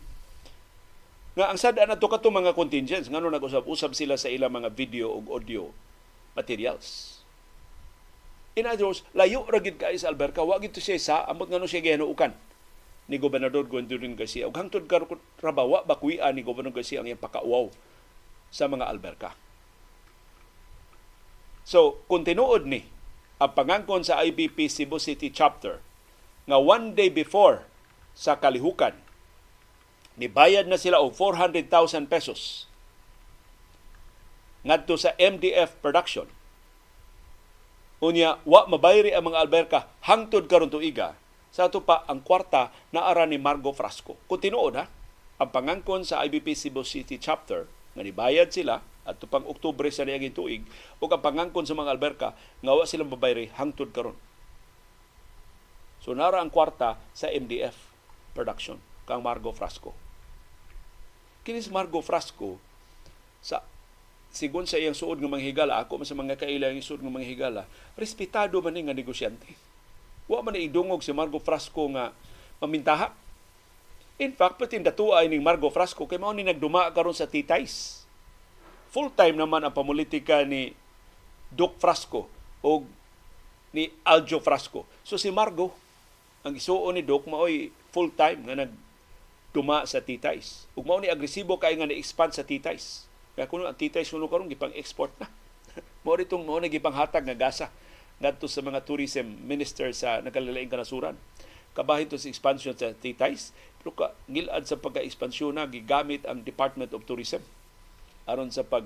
nga 1.39 1.47
ang 1.47 1.55
sada 1.55 1.87
na 1.87 1.95
to 1.95 2.11
kato 2.11 2.27
mga 2.27 2.51
contingents 2.51 3.07
ngano 3.07 3.31
nag-usab-usab 3.31 3.95
sila 3.95 4.19
sa 4.19 4.27
ilang 4.27 4.51
mga 4.51 4.75
video 4.75 5.15
ug 5.15 5.31
audio 5.31 5.71
materials. 6.35 7.19
In 8.59 8.67
other 8.67 8.91
words, 8.91 9.07
layo 9.15 9.47
ra 9.47 9.63
gid 9.63 9.79
kay 9.79 9.95
sa 9.95 10.11
Alberca, 10.11 10.43
wa 10.43 10.59
gid 10.59 10.75
siya 10.75 10.99
sa 10.99 11.15
amot 11.31 11.47
ngano 11.47 11.63
siya 11.63 11.79
gihanuukan 11.79 12.35
ni 13.07 13.15
Gobernador 13.15 13.63
Gwendolyn 13.63 14.19
Garcia. 14.19 14.51
Ug 14.51 14.55
hangtod 14.59 14.83
karon 14.91 15.07
rabawa 15.39 15.87
bakuya 15.87 16.27
ni 16.35 16.43
Gobernador 16.43 16.83
Garcia 16.83 16.99
ang 16.99 17.07
iyang 17.07 17.23
pakauaw 17.23 17.71
sa 18.51 18.67
mga 18.67 18.91
alberka. 18.91 19.31
So, 21.63 22.03
kung 22.11 22.27
ni 22.27 22.83
ang 23.41 23.57
pangangkon 23.57 24.05
sa 24.05 24.21
IBP 24.21 24.69
Cebu 24.69 25.01
City 25.01 25.33
Chapter 25.33 25.81
nga 26.45 26.61
one 26.61 26.93
day 26.93 27.09
before 27.09 27.65
sa 28.13 28.37
kalihukan, 28.37 28.93
nibayad 30.13 30.69
na 30.69 30.77
sila 30.77 31.01
og 31.01 31.17
400,000 31.17 32.05
pesos 32.05 32.69
ngadto 34.61 34.93
sa 34.93 35.17
MDF 35.17 35.81
production. 35.81 36.29
Unya, 37.97 38.37
wa 38.45 38.69
mabayri 38.69 39.09
ang 39.09 39.33
mga 39.33 39.41
alberka 39.41 39.79
hangtod 40.05 40.45
karon 40.45 40.69
tuiga 40.69 41.17
sa 41.49 41.65
ato 41.65 41.81
pa 41.81 42.05
ang 42.05 42.21
kwarta 42.21 42.69
na 42.93 43.09
ara 43.09 43.25
ni 43.25 43.41
Margo 43.41 43.73
Frasco. 43.73 44.21
Kung 44.29 44.37
tinuod 44.37 44.77
ha, 44.77 44.85
ang 45.41 45.49
pangangkon 45.49 46.05
sa 46.05 46.21
IBP 46.21 46.53
Cebu 46.53 46.85
City 46.85 47.17
Chapter 47.17 47.65
nga 47.97 48.01
nibayad 48.05 48.53
sila 48.53 48.85
at 49.07 49.17
pang 49.27 49.45
Oktubre 49.49 49.89
sa 49.89 50.05
niyang 50.05 50.33
tuig 50.33 50.61
o 51.01 51.09
ang 51.09 51.21
pangangkon 51.21 51.65
sa 51.65 51.73
mga 51.77 51.91
alberka 51.93 52.29
nga 52.61 52.73
wa 52.73 52.85
silang 52.85 53.09
babayri 53.09 53.49
hangtod 53.57 53.89
karon. 53.89 54.17
So 56.01 56.13
nara 56.17 56.41
ang 56.41 56.53
kwarta 56.53 56.97
sa 57.13 57.29
MDF 57.29 57.77
production 58.33 58.81
kang 59.05 59.21
Margo 59.21 59.53
Frasco. 59.53 59.93
Kinis 61.41 61.69
Margo 61.73 62.01
Frasco 62.05 62.61
sa 63.41 63.65
sigon 64.31 64.69
sa 64.69 64.79
iyang 64.79 64.95
suod 64.95 65.19
ng 65.19 65.27
mga 65.27 65.45
higala, 65.51 65.73
ako 65.83 66.01
sa 66.07 66.15
mga 66.15 66.39
kaila 66.39 66.71
yung 66.71 66.85
suod 66.85 67.03
ng 67.03 67.11
mga 67.11 67.27
higala, 67.27 67.61
respetado 67.99 68.63
man 68.63 68.77
nga 68.77 68.95
negosyante 68.95 69.71
Wa 70.31 70.39
man 70.39 70.55
idungog 70.55 71.03
si 71.03 71.11
Margo 71.11 71.43
Frasco 71.43 71.91
nga 71.91 72.15
mamintaha. 72.63 73.11
In 74.15 74.31
fact, 74.31 74.55
pati 74.55 74.79
datuay 74.79 75.27
ni 75.27 75.43
Margo 75.43 75.67
Frasco 75.67 76.07
kay 76.07 76.15
mao 76.15 76.31
ni 76.31 76.47
nagduma 76.47 76.87
karon 76.95 77.11
sa 77.11 77.27
titays. 77.27 78.00
Full-time 78.91 79.39
naman 79.39 79.63
ang 79.63 79.73
pamulitika 79.73 80.43
ni 80.43 80.75
Doc 81.47 81.79
Frasco 81.79 82.27
o 82.59 82.83
ni 83.71 83.87
Aljo 84.03 84.43
Frasco. 84.43 84.83
So 85.07 85.15
si 85.15 85.31
Margo, 85.31 85.71
ang 86.43 86.59
isuo 86.59 86.91
ni 86.91 86.99
Doc, 86.99 87.23
maoy 87.25 87.71
full-time 87.95 88.43
nga 88.45 88.55
nag 88.67 88.71
tuma 89.51 89.83
sa 89.83 89.99
titays. 89.99 90.67
Ug 90.75 90.87
mao 90.87 90.99
ni 90.99 91.11
agresibo 91.11 91.59
kay 91.59 91.75
nga 91.75 91.87
na-expand 91.87 92.31
sa 92.31 92.47
titays. 92.47 93.07
Kaya 93.35 93.47
kuno 93.47 93.67
ang 93.67 93.75
titays 93.75 94.07
kuno 94.11 94.31
karon 94.31 94.47
gipang 94.47 94.75
export 94.75 95.11
na. 95.19 95.27
mao 96.03 96.15
ditong 96.15 96.43
mao 96.43 96.59
na 96.59 96.71
gipang 96.71 96.95
hatag 96.95 97.27
nga 97.27 97.35
gasa 97.35 97.67
ngadto 98.23 98.47
sa 98.47 98.63
mga 98.63 98.83
tourism 98.87 99.27
minister 99.43 99.91
sa 99.91 100.23
nagkalalaing 100.23 100.71
kanasuran. 100.71 101.19
Kabahin 101.71 102.11
to 102.11 102.19
sa 102.19 102.27
expansion 102.27 102.75
sa 102.75 102.91
titays, 102.91 103.55
pero 103.79 103.95
ngilad 104.27 104.67
sa 104.67 104.75
pagka-expansyon 104.75 105.55
na 105.55 105.67
gigamit 105.67 106.27
ang 106.27 106.43
Department 106.43 106.91
of 106.91 107.07
Tourism 107.07 107.39
aron 108.25 108.53
sa 108.53 108.65
pag 108.65 108.85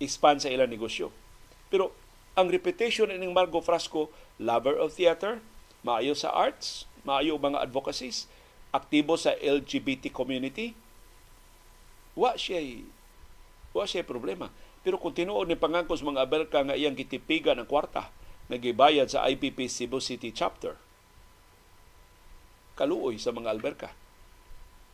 expand 0.00 0.40
sa 0.40 0.48
ilang 0.48 0.72
negosyo. 0.72 1.12
Pero 1.68 1.92
ang 2.34 2.48
reputation 2.48 3.12
ni 3.12 3.28
Margo 3.28 3.60
Frasco, 3.60 4.08
lover 4.40 4.80
of 4.80 4.96
theater, 4.96 5.44
maayo 5.84 6.16
sa 6.16 6.32
arts, 6.32 6.88
maayo 7.04 7.36
mga 7.36 7.60
advocacies, 7.60 8.26
aktibo 8.72 9.20
sa 9.20 9.36
LGBT 9.36 10.08
community, 10.10 10.72
wa 12.16 12.34
siya 12.34 12.58
wa 13.70 13.84
siya 13.86 14.02
problema. 14.02 14.50
Pero 14.80 14.96
kung 14.96 15.12
tinuod 15.12 15.46
ni 15.46 15.60
pangangkos 15.60 16.00
mga 16.00 16.24
Amerika 16.24 16.58
nga 16.64 16.74
iyang 16.74 16.96
gitipigan 16.96 17.60
ang 17.60 17.68
kwarta 17.68 18.08
nagibayad 18.50 19.06
sa 19.06 19.28
IPP 19.28 19.68
Cebu 19.70 20.02
City 20.02 20.34
Chapter, 20.34 20.74
kaluoy 22.74 23.20
sa 23.20 23.30
mga 23.30 23.52
alberka. 23.52 23.92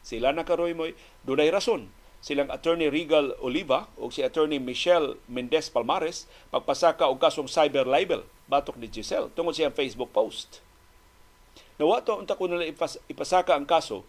Sila 0.03 0.35
na 0.35 0.45
karoy 0.45 0.75
mo, 0.75 0.91
dunay 1.23 1.49
rason 1.49 1.89
silang 2.27 2.51
attorney 2.51 2.91
Regal 2.91 3.39
Oliva 3.39 3.87
o 3.95 4.11
si 4.11 4.19
attorney 4.27 4.59
Michelle 4.59 5.15
Mendez 5.31 5.71
Palmares 5.71 6.27
pagpasaka 6.51 7.07
og 7.07 7.23
kasong 7.23 7.47
cyber 7.47 7.87
libel 7.87 8.27
batok 8.51 8.75
ni 8.83 8.91
Giselle 8.91 9.31
tungod 9.31 9.55
siyang 9.55 9.71
Facebook 9.71 10.11
post. 10.11 10.59
Nawa 11.79 12.03
to 12.03 12.19
unta 12.19 12.35
ko 12.35 12.51
nila 12.51 12.67
ipas, 12.67 12.99
ipasaka 13.07 13.55
ang 13.55 13.63
kaso 13.63 14.03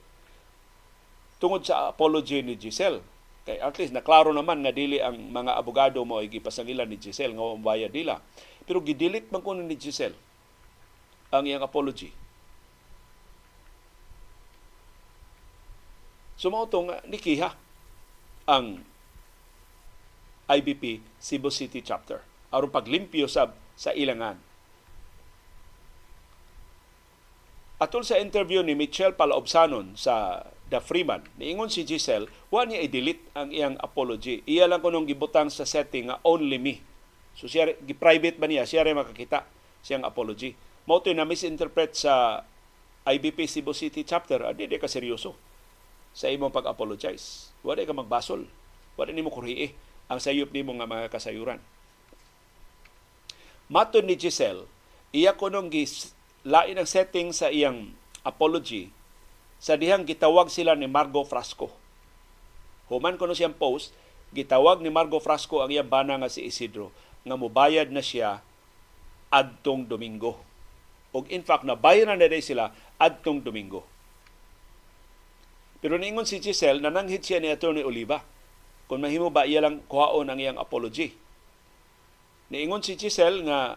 tungod 1.38 1.62
sa 1.62 1.94
apology 1.94 2.42
ni 2.42 2.58
Giselle. 2.58 3.06
Kay 3.46 3.62
at 3.62 3.78
least 3.78 3.94
naklaro 3.94 4.34
naman 4.34 4.66
nga 4.66 4.74
dili 4.74 4.98
ang 4.98 5.14
mga 5.30 5.54
abogado 5.54 6.02
mo 6.02 6.18
ay 6.18 6.26
gipasangilan 6.26 6.90
ni 6.90 6.98
Giselle 6.98 7.38
nga 7.38 7.46
bayad 7.62 7.94
nila. 7.94 8.18
Pero 8.66 8.82
gidilit 8.82 9.30
man 9.30 9.46
kuno 9.46 9.62
ni 9.62 9.78
Giselle 9.78 10.18
ang 11.30 11.46
iyang 11.46 11.62
apology. 11.62 12.10
Sumauto 16.34 16.82
nga 16.82 16.98
nikiha 17.06 17.67
ang 18.48 18.80
IBP 20.48 21.04
Cebu 21.20 21.52
City 21.52 21.84
Chapter 21.84 22.24
aron 22.56 22.72
paglimpyo 22.72 23.28
sa 23.28 23.52
sa 23.76 23.92
ilangan. 23.92 24.40
Atol 27.78 28.02
sa 28.02 28.18
interview 28.18 28.66
ni 28.66 28.74
Michelle 28.74 29.14
Palaobsanon 29.14 29.94
sa 29.94 30.42
The 30.72 30.82
Freeman, 30.82 31.22
niingon 31.38 31.70
si 31.70 31.86
Giselle, 31.86 32.26
wa 32.50 32.66
niya 32.66 32.82
i-delete 32.82 33.30
ang 33.38 33.54
iyang 33.54 33.78
apology. 33.78 34.42
Iya 34.50 34.66
lang 34.66 34.82
ko 34.82 34.90
nung 34.90 35.06
gibutang 35.06 35.54
sa 35.54 35.62
setting 35.62 36.10
nga 36.10 36.18
only 36.26 36.58
me. 36.58 36.82
So 37.38 37.46
siya, 37.46 37.78
private 38.02 38.42
ba 38.42 38.50
niya, 38.50 38.66
siya 38.66 38.82
rin 38.82 38.98
makakita 38.98 39.46
siyang 39.86 40.10
apology. 40.10 40.58
Mao 40.90 41.06
na 41.06 41.28
misinterpret 41.28 41.94
sa 41.94 42.42
IBP 43.06 43.46
Cebu 43.46 43.78
City 43.78 44.02
Chapter, 44.02 44.42
ah, 44.42 44.58
ka 44.58 44.90
seryoso 44.90 45.38
sa 46.18 46.34
imong 46.34 46.50
pag-apologize. 46.50 47.54
Wala 47.62 47.86
ka 47.86 47.94
magbasol 47.94 48.50
Wala 48.98 49.14
nimo 49.14 49.30
kurihi 49.30 49.78
ang 50.10 50.18
sayop 50.18 50.50
nimo 50.50 50.74
nga 50.74 50.90
mga 50.90 51.14
kasayuran. 51.14 51.62
Maton 53.70 54.10
ni 54.10 54.18
Giselle, 54.18 54.66
iya 55.14 55.38
ko 55.38 55.54
nung 55.54 55.70
lain 56.42 56.76
ang 56.76 56.90
setting 56.90 57.30
sa 57.30 57.54
iyang 57.54 57.94
apology 58.26 58.90
sa 59.62 59.78
dihang 59.78 60.08
gitawag 60.08 60.50
sila 60.50 60.74
ni 60.74 60.90
Margo 60.90 61.22
Frasco. 61.28 61.70
Human 62.90 63.20
ko 63.22 63.30
no 63.30 63.38
siyang 63.38 63.54
post, 63.54 63.94
gitawag 64.34 64.82
ni 64.82 64.90
Margo 64.90 65.22
Frasco 65.22 65.62
ang 65.62 65.70
iyang 65.70 65.92
bana 65.92 66.18
nga 66.18 66.32
si 66.32 66.42
Isidro 66.48 66.90
nga 67.22 67.38
mubayad 67.38 67.92
na 67.92 68.02
siya 68.02 68.42
adtong 69.30 69.86
Domingo. 69.86 70.40
Og 71.12 71.28
in 71.28 71.44
fact, 71.44 71.68
nabayaran 71.68 72.18
na 72.18 72.32
day 72.32 72.40
sila 72.40 72.72
adtong 72.96 73.44
Domingo. 73.44 73.84
Pero 75.78 75.96
niingon 76.02 76.26
si 76.26 76.42
Giselle, 76.42 76.82
nananghit 76.82 77.22
siya 77.22 77.38
ni 77.38 77.54
Atty. 77.54 77.86
Oliva 77.86 78.26
kung 78.88 79.04
mahimo 79.04 79.28
ba 79.28 79.44
iya 79.44 79.60
lang 79.60 79.84
kuhaon 79.86 80.32
ang 80.32 80.40
iyang 80.40 80.56
apology. 80.58 81.12
Niingon 82.48 82.80
si 82.80 82.96
Giselle 82.96 83.44
nga 83.44 83.76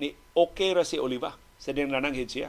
ni 0.00 0.16
okay 0.32 0.72
ra 0.72 0.82
si 0.82 0.96
Oliva 0.96 1.36
sa 1.60 1.76
ding 1.76 1.92
nananghid 1.92 2.28
siya. 2.32 2.48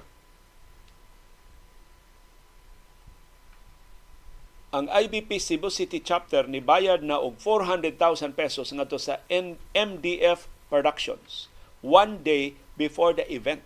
Ang 4.69 4.85
IBP 4.85 5.41
Cebu 5.41 5.73
City 5.73 5.99
Chapter 5.99 6.45
ni 6.45 6.61
bayad 6.61 7.01
na 7.01 7.17
og 7.17 7.41
400,000 7.41 8.37
pesos 8.37 8.69
ngadto 8.69 9.01
sa 9.01 9.19
MDF 9.73 10.45
Productions 10.69 11.49
one 11.81 12.21
day 12.21 12.53
before 12.77 13.11
the 13.11 13.25
event. 13.27 13.65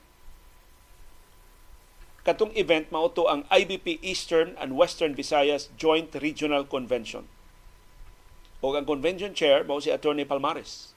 Katong 2.24 2.56
event 2.56 2.88
mauto 2.88 3.28
ang 3.28 3.44
IBP 3.52 4.00
Eastern 4.00 4.56
and 4.56 4.80
Western 4.80 5.12
Visayas 5.12 5.68
Joint 5.76 6.16
Regional 6.16 6.64
Convention 6.64 7.28
o 8.64 8.72
ang 8.72 8.88
convention 8.88 9.36
chair 9.36 9.68
mao 9.68 9.84
si 9.84 9.92
Attorney 9.92 10.24
Palmares. 10.24 10.96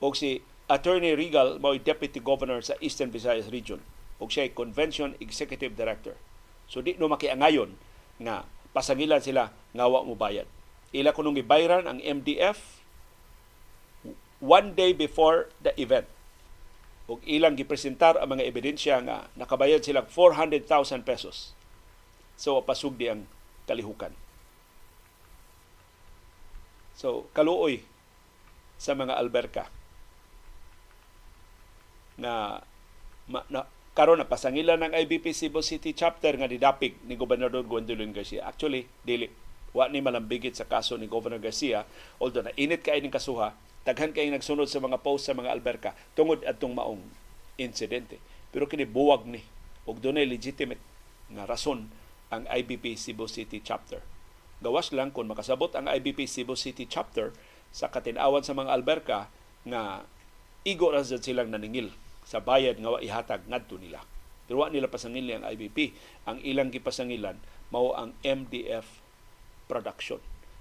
O 0.00 0.16
si 0.16 0.40
Attorney 0.64 1.12
Regal 1.12 1.60
mao 1.60 1.76
deputy 1.76 2.24
governor 2.24 2.64
sa 2.64 2.72
Eastern 2.80 3.12
Visayas 3.12 3.52
region. 3.52 3.84
O 4.16 4.32
siya 4.32 4.48
convention 4.56 5.12
executive 5.20 5.76
director. 5.76 6.16
So 6.72 6.80
di 6.80 6.96
no 6.96 7.12
makiangayon 7.12 7.76
nga 8.16 8.48
pasangilan 8.72 9.20
sila 9.20 9.52
nga 9.76 9.84
wa 9.84 10.00
mo 10.00 10.16
bayad. 10.16 10.48
Ila 10.96 11.12
kunong 11.12 11.36
gibayran 11.36 11.84
ang 11.84 12.00
MDF 12.00 12.80
one 14.40 14.72
day 14.72 14.96
before 14.96 15.52
the 15.60 15.76
event. 15.76 16.08
O 17.10 17.18
ilang 17.26 17.58
gipresentar 17.58 18.14
ang 18.14 18.38
mga 18.38 18.46
ebidensya 18.46 19.02
nga 19.02 19.26
nakabayad 19.34 19.82
silang 19.82 20.06
400,000 20.06 21.02
pesos. 21.02 21.58
So 22.38 22.62
pasugdi 22.62 23.10
ang 23.10 23.26
kalihukan. 23.66 24.14
So, 27.00 27.32
kaluoy 27.32 27.80
sa 28.76 28.92
mga 28.92 29.16
alberka 29.16 29.72
na, 32.20 32.60
ma, 33.24 33.40
na 33.48 33.64
karon 33.96 34.20
na 34.20 34.28
pasangilan 34.28 34.76
ng 34.84 34.92
IBP 34.92 35.32
Cebu 35.32 35.64
City 35.64 35.96
chapter 35.96 36.36
nga 36.36 36.44
didapig 36.44 37.00
ni 37.08 37.16
Gobernador 37.16 37.64
Gwendolyn 37.64 38.12
Garcia. 38.12 38.44
Actually, 38.44 38.84
dili 39.00 39.32
wa 39.70 39.86
ni 39.86 40.02
malambigit 40.02 40.52
sa 40.52 40.66
kaso 40.66 40.98
ni 40.98 41.06
Governor 41.06 41.38
Garcia 41.38 41.86
although 42.18 42.42
na 42.42 42.50
init 42.58 42.82
kay 42.82 42.98
ning 42.98 43.14
kasuha 43.14 43.54
daghan 43.84 44.12
kay 44.12 44.28
nagsunod 44.28 44.68
sa 44.68 44.82
mga 44.82 45.00
post 45.00 45.28
sa 45.28 45.36
mga 45.36 45.52
alberka 45.52 45.96
tungod 46.12 46.44
atong 46.44 46.76
maong 46.76 47.02
insidente 47.56 48.20
pero 48.50 48.68
kini 48.68 48.84
buwag 48.84 49.24
ni 49.28 49.40
og 49.88 50.00
dunay 50.00 50.28
legitimate 50.28 50.82
nga 51.32 51.48
rason 51.48 51.88
ang 52.30 52.46
IBP 52.46 52.94
Cebu 52.94 53.26
City 53.26 53.58
chapter 53.64 54.02
Gawas 54.60 54.92
lang 54.92 55.08
kung 55.08 55.24
makasabot 55.24 55.72
ang 55.72 55.88
IBP 55.88 56.28
Cebu 56.28 56.52
City 56.52 56.84
Chapter 56.84 57.32
sa 57.72 57.88
katinawan 57.88 58.44
sa 58.44 58.52
mga 58.52 58.76
alberka 58.76 59.32
nga 59.64 60.04
igo 60.68 60.92
ra 60.92 61.00
silang 61.00 61.48
naningil 61.48 61.88
sa 62.28 62.44
bayad 62.44 62.76
nga 62.76 63.00
ihatag 63.00 63.48
ngadto 63.48 63.80
nila. 63.80 64.04
Pero 64.44 64.68
nila 64.68 64.92
pasangil 64.92 65.32
ang 65.32 65.48
IBP. 65.48 65.96
Ang 66.28 66.44
ilang 66.44 66.68
gipasangilan 66.68 67.40
mao 67.72 67.96
ang 67.96 68.12
MDF 68.20 69.00
production. 69.64 70.20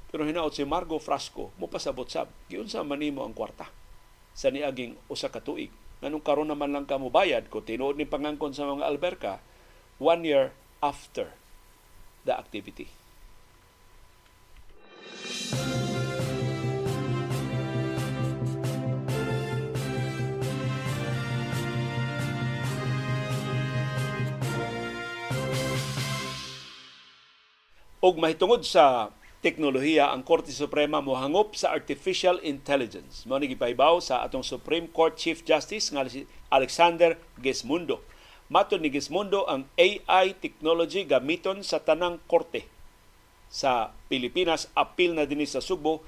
Pero 0.09 0.25
hinaot 0.25 0.57
si 0.57 0.65
Margo 0.65 0.97
Frasco 0.97 1.53
mo 1.61 1.69
pasabot 1.69 2.09
sab 2.09 2.33
giunsa 2.49 2.81
manimo 2.81 3.21
ang 3.21 3.37
kwarta 3.37 3.69
sa 4.33 4.49
niaging 4.49 4.97
usa 5.05 5.29
ka 5.29 5.37
tuig. 5.37 5.69
Nganong 6.01 6.25
karon 6.25 6.49
naman 6.49 6.73
lang 6.73 6.89
ka 6.89 6.97
mo 6.97 7.13
bayad 7.13 7.45
kung 7.53 7.61
tinuod 7.61 7.99
ni 7.99 8.09
pangangkon 8.09 8.55
sa 8.55 8.65
mga 8.65 8.89
alberka 8.89 9.33
one 10.01 10.25
year 10.25 10.49
after 10.81 11.29
the 12.25 12.33
activity. 12.33 12.89
Og 27.99 28.15
mahitungod 28.15 28.63
sa 28.63 29.11
teknolohiya 29.39 30.11
ang 30.11 30.27
Korte 30.27 30.51
Suprema 30.51 30.99
mohangop 30.99 31.55
sa 31.55 31.71
artificial 31.71 32.43
intelligence. 32.43 33.23
Mao 33.23 33.39
gipahibaw 33.39 34.03
sa 34.03 34.19
atong 34.27 34.43
Supreme 34.43 34.91
Court 34.91 35.15
Chief 35.15 35.39
Justice 35.39 35.95
nga 35.95 36.03
si 36.11 36.27
Alexander 36.51 37.15
Gesmundo. 37.39 38.03
Mato 38.51 38.75
ni 38.75 38.91
Gesmundo 38.91 39.47
ang 39.47 39.69
AI 39.79 40.35
technology 40.35 41.07
gamiton 41.07 41.63
sa 41.63 41.79
tanang 41.79 42.19
korte 42.27 42.67
sa 43.49 43.95
Pilipinas, 44.11 44.69
apil 44.77 45.17
na 45.17 45.25
din 45.25 45.41
sa 45.47 45.63
Subo, 45.63 46.05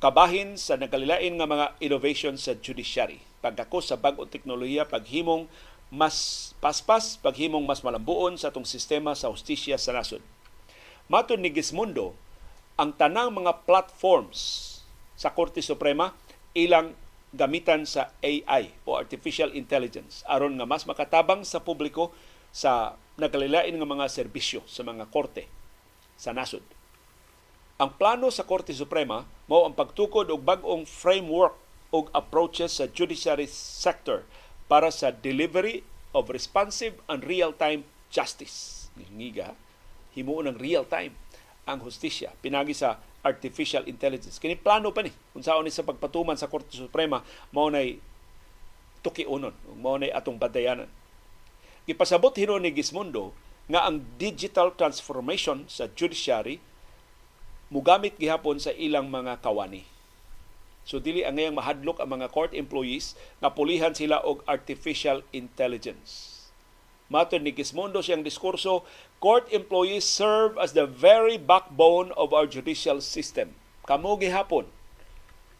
kabahin 0.00 0.56
sa 0.56 0.80
nagkalilain 0.80 1.36
nga 1.36 1.48
mga 1.48 1.66
innovation 1.84 2.34
sa 2.40 2.56
judiciary. 2.56 3.20
Pagdako 3.44 3.84
sa 3.84 4.00
bagong 4.00 4.30
teknolohiya, 4.30 4.88
paghimong 4.88 5.50
mas 5.92 6.50
paspas, 6.62 7.20
paghimong 7.20 7.68
mas 7.68 7.84
malambuon 7.84 8.40
sa 8.40 8.48
atong 8.48 8.64
sistema 8.64 9.12
sa 9.12 9.28
hustisya 9.28 9.76
sa 9.76 9.92
nasod. 9.92 10.24
Matod 11.12 11.42
ni 11.42 11.52
Gismundo, 11.52 12.16
ang 12.80 12.96
tanang 12.96 13.32
mga 13.32 13.68
platforms 13.68 14.70
sa 15.18 15.32
Korte 15.32 15.60
Suprema 15.60 16.16
ilang 16.56 16.96
gamitan 17.32 17.88
sa 17.88 18.12
AI 18.20 18.72
o 18.84 18.96
artificial 18.96 19.52
intelligence 19.56 20.20
aron 20.28 20.60
nga 20.60 20.68
mas 20.68 20.84
makatabang 20.84 21.44
sa 21.48 21.64
publiko 21.64 22.12
sa 22.52 23.00
nagkalilain 23.16 23.72
nga 23.72 23.88
mga 23.88 24.06
serbisyo 24.12 24.60
sa 24.68 24.84
mga 24.84 25.08
korte 25.08 25.48
sa 26.20 26.36
nasod. 26.36 26.64
Ang 27.80 27.96
plano 27.96 28.28
sa 28.28 28.44
Korte 28.44 28.76
Suprema 28.76 29.24
mao 29.48 29.64
ang 29.64 29.72
pagtukod 29.72 30.28
og 30.28 30.44
bag-ong 30.44 30.84
framework 30.84 31.56
og 31.92 32.12
approaches 32.12 32.80
sa 32.80 32.88
judiciary 32.88 33.48
sector 33.48 34.24
para 34.68 34.92
sa 34.92 35.12
delivery 35.12 35.84
of 36.12 36.28
responsive 36.28 37.00
and 37.08 37.24
real-time 37.24 37.84
justice. 38.12 38.88
Ngiga, 38.96 39.56
himuon 40.12 40.52
ng 40.52 40.60
real-time 40.60 41.16
ang 41.66 41.78
hustisya 41.82 42.34
pinagi 42.42 42.74
sa 42.74 42.98
artificial 43.22 43.86
intelligence. 43.86 44.42
Kini 44.42 44.58
plano 44.58 44.90
pa 44.90 45.06
ni 45.06 45.14
kung 45.30 45.46
saan 45.46 45.62
ni 45.62 45.70
sa 45.70 45.86
pagpatuman 45.86 46.34
sa 46.34 46.50
Korte 46.50 46.74
Suprema 46.74 47.22
mao 47.54 47.70
nay 47.70 48.02
tukiunon, 49.02 49.54
mao 49.78 49.98
nay 49.98 50.10
atong 50.10 50.38
badayanan. 50.38 50.90
Gipasabot 51.86 52.34
hino 52.34 52.58
ni 52.58 52.74
Gismondo 52.74 53.34
nga 53.70 53.86
ang 53.86 54.02
digital 54.18 54.74
transformation 54.74 55.66
sa 55.70 55.86
judiciary 55.94 56.58
mugamit 57.72 58.18
gihapon 58.18 58.58
sa 58.58 58.74
ilang 58.74 59.08
mga 59.08 59.38
kawani. 59.40 59.86
So 60.82 60.98
dili 60.98 61.22
ang 61.22 61.38
mahadlok 61.38 62.02
ang 62.02 62.18
mga 62.18 62.34
court 62.34 62.52
employees 62.58 63.14
nga 63.38 63.54
pulihan 63.54 63.94
sila 63.94 64.18
og 64.26 64.42
artificial 64.50 65.22
intelligence. 65.30 66.31
Mato 67.12 67.36
ni 67.36 67.52
Gismondo 67.52 68.00
siyang 68.00 68.24
diskurso, 68.24 68.88
court 69.20 69.44
employees 69.52 70.08
serve 70.08 70.56
as 70.56 70.72
the 70.72 70.88
very 70.88 71.36
backbone 71.36 72.08
of 72.16 72.32
our 72.32 72.48
judicial 72.48 73.04
system. 73.04 73.52
Kamo 73.84 74.16
gihapon, 74.16 74.64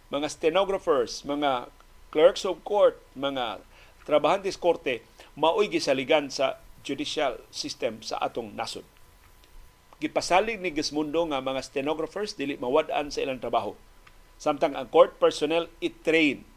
mga 0.09 0.33
stenographers, 0.33 1.21
mga 1.29 1.69
clerks 2.09 2.49
of 2.49 2.65
court, 2.65 2.97
mga 3.13 3.61
trabahantes 4.09 4.57
korte, 4.57 5.05
maoy 5.37 5.69
gisaligan 5.69 6.33
sa 6.33 6.57
judicial 6.81 7.37
system 7.53 8.01
sa 8.01 8.17
atong 8.25 8.57
nasod. 8.57 8.89
Gipasalig 10.01 10.57
ni 10.57 10.73
Gismundo 10.73 11.29
nga 11.29 11.45
mga 11.45 11.61
stenographers 11.69 12.33
dili 12.33 12.57
mawad-an 12.57 13.13
sa 13.13 13.23
ilang 13.23 13.39
trabaho. 13.39 13.77
Samtang 14.41 14.73
ang 14.73 14.89
court 14.89 15.21
personnel 15.21 15.69
i-train 15.85 16.49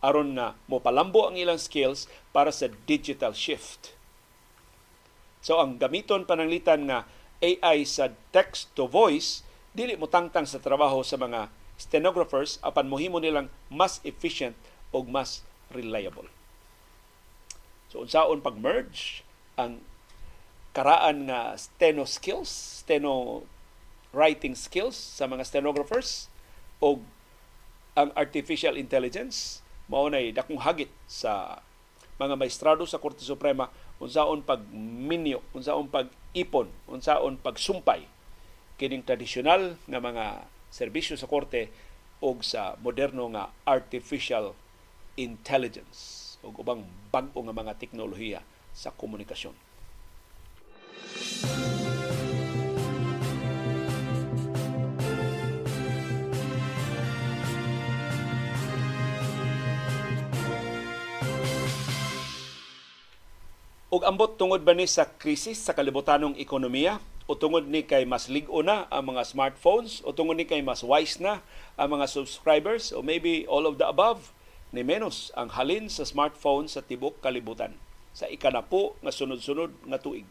aron 0.00 0.32
nga 0.32 0.56
mopalambo 0.64 1.28
ang 1.28 1.36
ilang 1.36 1.60
skills 1.60 2.08
para 2.32 2.48
sa 2.48 2.72
digital 2.88 3.36
shift 3.36 3.99
So 5.40 5.60
ang 5.60 5.80
gamiton 5.80 6.28
pananglitan 6.28 6.88
nga 6.88 7.08
AI 7.40 7.88
sa 7.88 8.12
text 8.32 8.72
to 8.76 8.84
voice 8.84 9.40
dili 9.72 9.96
mo 9.96 10.04
tangtang 10.04 10.44
sa 10.44 10.60
trabaho 10.60 11.00
sa 11.00 11.16
mga 11.16 11.48
stenographers 11.80 12.60
apan 12.60 12.84
mohimo 12.84 13.16
nilang 13.16 13.48
mas 13.72 14.04
efficient 14.04 14.52
o 14.92 15.00
mas 15.00 15.40
reliable. 15.72 16.28
So 17.88 18.04
unsaon 18.04 18.44
pag-merge 18.44 19.24
ang 19.56 19.80
karaan 20.76 21.26
nga 21.26 21.56
steno 21.56 22.04
skills, 22.06 22.84
steno 22.84 23.42
writing 24.12 24.54
skills 24.54 24.94
sa 24.94 25.26
mga 25.26 25.46
stenographers 25.46 26.28
o 26.78 27.00
ang 27.98 28.10
artificial 28.14 28.78
intelligence 28.78 29.64
mao 29.90 30.06
nay 30.06 30.30
dakong 30.30 30.62
hagit 30.62 30.90
sa 31.10 31.58
mga 32.20 32.38
maestrado 32.38 32.86
sa 32.86 33.02
Korte 33.02 33.26
Suprema 33.26 33.66
unsaon 34.00 34.40
pagminyo, 34.42 35.44
unsaon 35.52 35.92
pag-ipon, 35.92 36.72
unsaon 36.88 37.36
pagsumpay 37.36 38.08
kining 38.80 39.04
tradisyonal 39.04 39.76
nga 39.84 40.00
mga 40.00 40.48
serbisyo 40.72 41.20
sa 41.20 41.28
korte 41.28 41.68
o 42.24 42.32
sa 42.40 42.80
moderno 42.80 43.28
nga 43.28 43.52
artificial 43.68 44.56
intelligence 45.20 46.32
o 46.40 46.48
ubang 46.48 46.80
bag-o 47.12 47.44
nga 47.44 47.52
mga 47.52 47.76
teknolohiya 47.76 48.40
sa 48.72 48.88
komunikasyon. 48.96 49.52
Ug 63.90 64.06
ambot 64.06 64.38
tungod 64.38 64.62
ba 64.62 64.70
ni 64.70 64.86
sa 64.86 65.02
krisis 65.02 65.58
sa 65.58 65.74
kalibutanong 65.74 66.38
ekonomiya? 66.38 67.02
O 67.26 67.34
tungod 67.34 67.66
ni 67.66 67.82
kay 67.82 68.06
mas 68.06 68.30
ligo 68.30 68.62
na 68.62 68.86
ang 68.86 69.10
mga 69.10 69.26
smartphones? 69.26 69.98
O 70.06 70.14
tungod 70.14 70.38
ni 70.38 70.46
kay 70.46 70.62
mas 70.62 70.86
wise 70.86 71.18
na 71.18 71.42
ang 71.74 71.98
mga 71.98 72.06
subscribers? 72.06 72.94
O 72.94 73.02
maybe 73.02 73.42
all 73.50 73.66
of 73.66 73.82
the 73.82 73.86
above? 73.86 74.30
Ni 74.70 74.86
menos 74.86 75.34
ang 75.34 75.50
halin 75.58 75.90
sa 75.90 76.06
smartphone 76.06 76.70
sa 76.70 76.86
tibok 76.86 77.18
kalibutan. 77.18 77.74
Sa 78.14 78.30
ikanapo 78.30 78.94
nga 79.02 79.10
sunod-sunod 79.10 79.74
nga 79.90 79.98
tuig. 79.98 80.26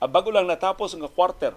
Ang 0.00 0.08
bago 0.08 0.32
lang 0.32 0.48
natapos 0.48 0.96
nga 0.96 1.12
quarter, 1.12 1.52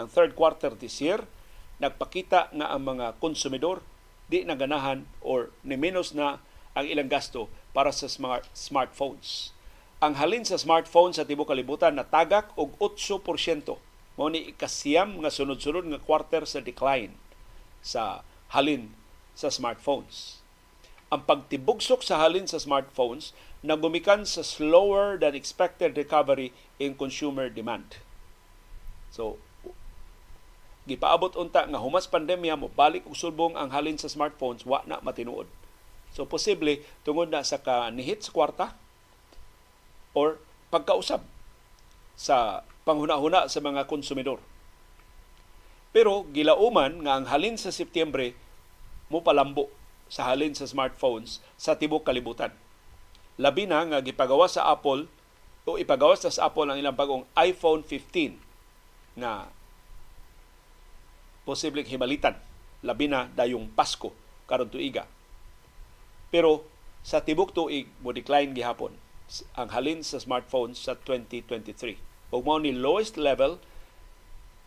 ang 0.00 0.08
third 0.08 0.32
quarter 0.32 0.72
this 0.72 0.96
year, 1.04 1.28
nagpakita 1.76 2.56
nga 2.56 2.72
ang 2.72 2.88
mga 2.88 3.20
konsumidor 3.20 3.84
di 4.32 4.48
naganahan 4.48 5.04
or 5.20 5.52
ni 5.60 5.76
menos 5.76 6.16
na 6.16 6.40
ang 6.72 6.88
ilang 6.88 7.12
gasto 7.12 7.52
para 7.76 7.92
sa 7.92 8.08
smart 8.08 8.48
smartphones 8.56 9.55
ang 9.96 10.12
halin 10.20 10.44
sa 10.44 10.60
smartphone 10.60 11.16
sa 11.16 11.24
tibuok 11.24 11.56
kalibutan 11.56 11.96
natagak 11.96 12.52
og 12.60 12.76
8%. 12.76 13.24
Mao 14.16 14.28
ni 14.28 14.52
ikasiyam 14.52 15.20
nga 15.24 15.32
sunod-sunod 15.32 15.88
nga 15.88 16.00
quarter 16.00 16.44
sa 16.44 16.60
decline 16.60 17.16
sa 17.80 18.20
halin 18.52 18.92
sa 19.32 19.48
smartphones. 19.48 20.44
Ang 21.08 21.24
pagtibugsok 21.24 22.04
sa 22.04 22.20
halin 22.20 22.44
sa 22.44 22.60
smartphones 22.60 23.32
nagumikan 23.64 24.28
sa 24.28 24.44
slower 24.44 25.16
than 25.16 25.32
expected 25.32 25.96
recovery 25.96 26.52
in 26.76 26.92
consumer 26.92 27.48
demand. 27.48 28.00
So, 29.08 29.40
gipaabot 30.84 31.40
unta 31.40 31.64
nga 31.64 31.80
humas 31.80 32.04
pandemya 32.04 32.60
mo 32.60 32.68
balik 32.68 33.08
og 33.08 33.16
sulbong 33.16 33.56
ang 33.56 33.72
halin 33.72 33.96
sa 33.96 34.12
smartphones 34.12 34.68
wa 34.68 34.84
na 34.84 35.00
matinuod. 35.00 35.48
So 36.12 36.28
posible 36.28 36.84
tungod 37.04 37.32
na 37.32 37.44
sa 37.44 37.60
kanihit 37.60 38.24
sa 38.24 38.32
kwarta 38.32 38.76
or 40.16 40.40
pagkausap 40.72 41.20
sa 42.16 42.64
panghuna-huna 42.88 43.52
sa 43.52 43.60
mga 43.60 43.84
konsumidor. 43.84 44.40
Pero 45.92 46.24
gilauman 46.32 47.04
nga 47.04 47.20
ang 47.20 47.28
halin 47.28 47.60
sa 47.60 47.68
Setyembre 47.68 48.32
mo 49.12 49.20
palambo 49.20 49.68
sa 50.08 50.24
halin 50.32 50.56
sa 50.56 50.64
smartphones 50.64 51.44
sa 51.60 51.76
tibok 51.76 52.08
kalibutan. 52.08 52.50
Labi 53.36 53.68
na 53.68 53.84
nga 53.84 54.00
gipagawa 54.00 54.48
sa 54.48 54.72
Apple 54.72 55.04
o 55.68 55.76
ipagawas 55.76 56.24
sa 56.24 56.48
Apple 56.48 56.72
ang 56.72 56.80
ilang 56.80 56.96
bagong 56.96 57.28
iPhone 57.36 57.84
15 57.84 58.40
na 59.20 59.52
posibleng 61.44 61.86
himalitan 61.86 62.38
labi 62.80 63.10
na 63.10 63.28
dayong 63.34 63.68
Pasko 63.76 64.14
karon 64.48 64.72
tuiga. 64.72 65.04
Pero 66.32 66.64
sa 67.04 67.20
tibok 67.20 67.52
tuig 67.52 67.90
mo 68.00 68.14
decline 68.14 68.56
gihapon 68.56 68.94
ang 69.58 69.68
halin 69.74 70.06
sa 70.06 70.22
smartphones 70.22 70.78
sa 70.78 70.94
2023. 70.94 71.98
Ug 72.30 72.42
mao 72.46 72.58
ni 72.62 72.70
lowest 72.70 73.18
level 73.18 73.58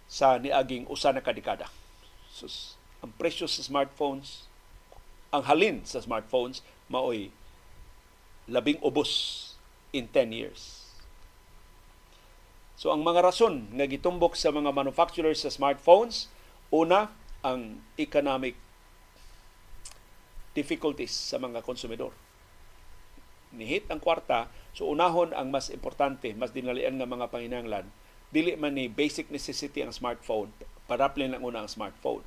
sa 0.10 0.36
niaging 0.36 0.90
usa 0.92 1.16
na 1.16 1.24
kadekada. 1.24 1.72
So, 2.28 2.50
ang 3.00 3.16
presyo 3.16 3.48
sa 3.48 3.64
smartphones, 3.64 4.50
ang 5.32 5.46
halin 5.48 5.86
sa 5.86 6.04
smartphones 6.04 6.66
maoy 6.90 7.32
labing 8.50 8.82
ubos 8.82 9.54
in 9.94 10.10
10 10.10 10.34
years. 10.34 10.90
So 12.80 12.90
ang 12.90 13.06
mga 13.06 13.22
rason 13.22 13.70
nga 13.76 13.86
gitumbok 13.86 14.34
sa 14.34 14.50
mga 14.50 14.74
manufacturers 14.74 15.46
sa 15.46 15.54
smartphones, 15.54 16.32
una 16.74 17.14
ang 17.46 17.78
economic 18.00 18.58
difficulties 20.58 21.14
sa 21.14 21.38
mga 21.38 21.62
konsumidor 21.62 22.12
nihit 23.56 23.90
ang 23.90 24.02
kwarta, 24.02 24.50
so 24.74 24.86
unahon 24.86 25.34
ang 25.34 25.50
mas 25.50 25.74
importante, 25.74 26.32
mas 26.38 26.54
dinalian 26.54 26.98
nga 26.98 27.10
mga 27.10 27.30
panginahanglan, 27.34 27.88
dili 28.30 28.54
man 28.56 28.78
ni 28.78 28.86
basic 28.86 29.34
necessity 29.34 29.82
ang 29.82 29.94
smartphone, 29.94 30.54
paraplin 30.86 31.34
lang 31.34 31.42
una 31.46 31.66
ang 31.66 31.70
smartphone. 31.72 32.22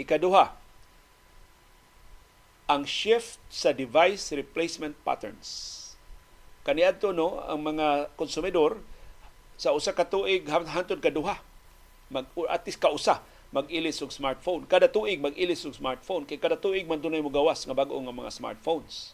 Ikaduha, 0.00 0.56
ang 2.72 2.88
shift 2.88 3.36
sa 3.52 3.76
device 3.76 4.32
replacement 4.32 4.96
patterns. 5.04 5.78
Kaniadto 6.64 7.10
no 7.12 7.42
ang 7.44 7.60
mga 7.60 8.14
konsumidor 8.16 8.80
sa 9.58 9.74
usa 9.74 9.92
ka 9.92 10.06
tuig 10.06 10.46
hantod 10.48 11.02
kaduha 11.02 11.42
mag 12.08 12.24
at 12.48 12.62
least 12.64 12.80
kausa 12.80 13.20
mag-ilis 13.52 14.00
og 14.00 14.08
smartphone. 14.08 14.64
Kada 14.64 14.88
tuig 14.88 15.20
mag-ilis 15.20 15.68
og 15.68 15.76
smartphone 15.76 16.24
kay 16.24 16.40
kada 16.40 16.56
tuig 16.56 16.88
man 16.88 16.98
dunay 16.98 17.20
mo 17.20 17.28
gawas 17.28 17.68
nga 17.68 17.76
bag-o 17.76 18.00
nga 18.00 18.14
mga 18.16 18.32
smartphones. 18.32 19.12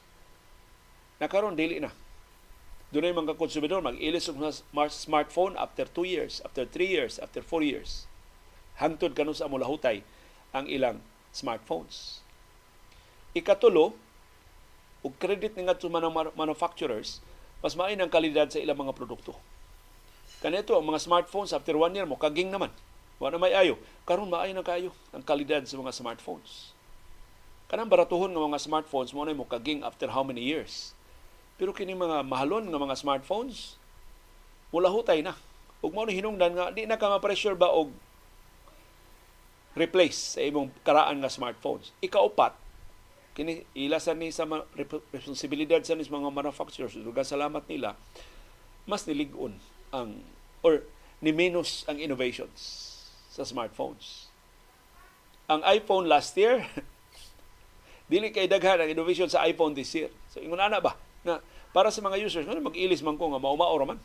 Nakaron 1.19 1.59
dili 1.59 1.82
na. 1.82 1.90
Dunay 2.95 3.12
mga 3.12 3.36
konsumidor 3.36 3.82
mag-ilis 3.85 4.31
og 4.31 4.39
smartphone 4.89 5.59
after 5.59 5.85
2 5.85 6.09
years, 6.09 6.40
after 6.47 6.65
3 6.65 6.89
years, 6.89 7.19
after 7.19 7.43
4 7.45 7.61
years. 7.66 8.07
Hangtod 8.78 9.12
kanu 9.12 9.35
sa 9.35 9.51
mulahutay 9.51 10.07
ang 10.55 10.70
ilang 10.70 11.03
smartphones. 11.35 12.23
Ikatulo, 13.36 13.93
og 15.05 15.12
credit 15.19 15.59
nga 15.59 15.74
sa 15.74 15.90
mga 15.90 16.32
manufacturers, 16.39 17.20
mas 17.61 17.74
maay 17.74 17.99
ang 17.99 18.11
kalidad 18.11 18.49
sa 18.49 18.62
ilang 18.62 18.78
mga 18.78 18.95
produkto. 18.95 19.35
Kanito, 20.39 20.78
ang 20.78 20.86
mga 20.86 21.03
smartphones 21.03 21.51
after 21.51 21.74
one 21.74 21.93
year 21.99 22.07
mo, 22.07 22.15
kaging 22.15 22.55
naman. 22.55 22.70
Wala 23.19 23.35
na 23.35 23.43
may 23.43 23.55
ayo. 23.59 23.74
Karon 24.07 24.31
maayo 24.31 24.55
na 24.55 24.62
kayo 24.62 24.95
ang 25.11 25.27
kalidad 25.27 25.66
sa 25.66 25.74
mga 25.74 25.90
smartphones. 25.90 26.70
Kanang 27.66 27.90
baratuhon 27.90 28.31
ng 28.31 28.47
mga 28.49 28.62
smartphones 28.62 29.11
mo 29.11 29.27
na 29.27 29.35
mo 29.35 29.43
kaging 29.45 29.82
after 29.82 30.07
how 30.09 30.23
many 30.23 30.47
years. 30.47 30.95
Pero 31.59 31.75
kini 31.75 31.99
mga 31.99 32.23
mahalon 32.23 32.71
nga 32.71 32.79
mga 32.79 32.97
smartphones, 32.97 33.75
mula 34.71 34.87
hutay 34.89 35.27
na. 35.27 35.35
Ug 35.83 35.91
mo 35.91 36.07
hinungdan 36.07 36.55
nga 36.55 36.71
di 36.71 36.87
na 36.87 36.95
ka 36.95 37.11
ma-pressure 37.11 37.59
ba 37.59 37.75
og 37.75 37.91
replace 39.75 40.39
sa 40.39 40.41
imong 40.43 40.71
karaan 40.87 41.19
nga 41.19 41.31
smartphones. 41.31 41.91
Ikaupat, 41.99 42.55
kini 43.35 43.67
ilasan 43.75 44.23
ni 44.23 44.31
sa 44.31 44.47
responsibilidad 45.11 45.83
sa 45.83 45.99
mga 45.99 46.31
manufacturers 46.31 46.99
dugang 46.99 47.27
salamat 47.27 47.63
nila 47.71 47.95
mas 48.89 49.07
niligon 49.07 49.55
ang 49.95 50.19
or 50.65 50.83
ni 51.23 51.31
minus 51.31 51.87
ang 51.87 52.03
innovations 52.03 52.89
sa 53.31 53.47
smartphones. 53.47 54.27
Ang 55.47 55.63
iPhone 55.65 56.11
last 56.11 56.35
year, 56.35 56.67
dili 58.11 58.33
kay 58.35 58.51
daghan 58.51 58.83
ang 58.83 58.91
innovation 58.91 59.31
sa 59.31 59.47
iPhone 59.47 59.77
this 59.77 59.93
year. 59.95 60.11
So 60.33 60.43
ingon 60.43 60.59
ana 60.59 60.83
ba 60.83 60.97
na 61.27 61.43
para 61.74 61.90
sa 61.93 62.03
mga 62.03 62.20
users, 62.23 62.47
ano 62.47 62.62
mag-ilis 62.62 63.03
man 63.05 63.19
ko 63.19 63.31
nga 63.31 63.43
mao-mao 63.43 63.77
man 63.85 64.01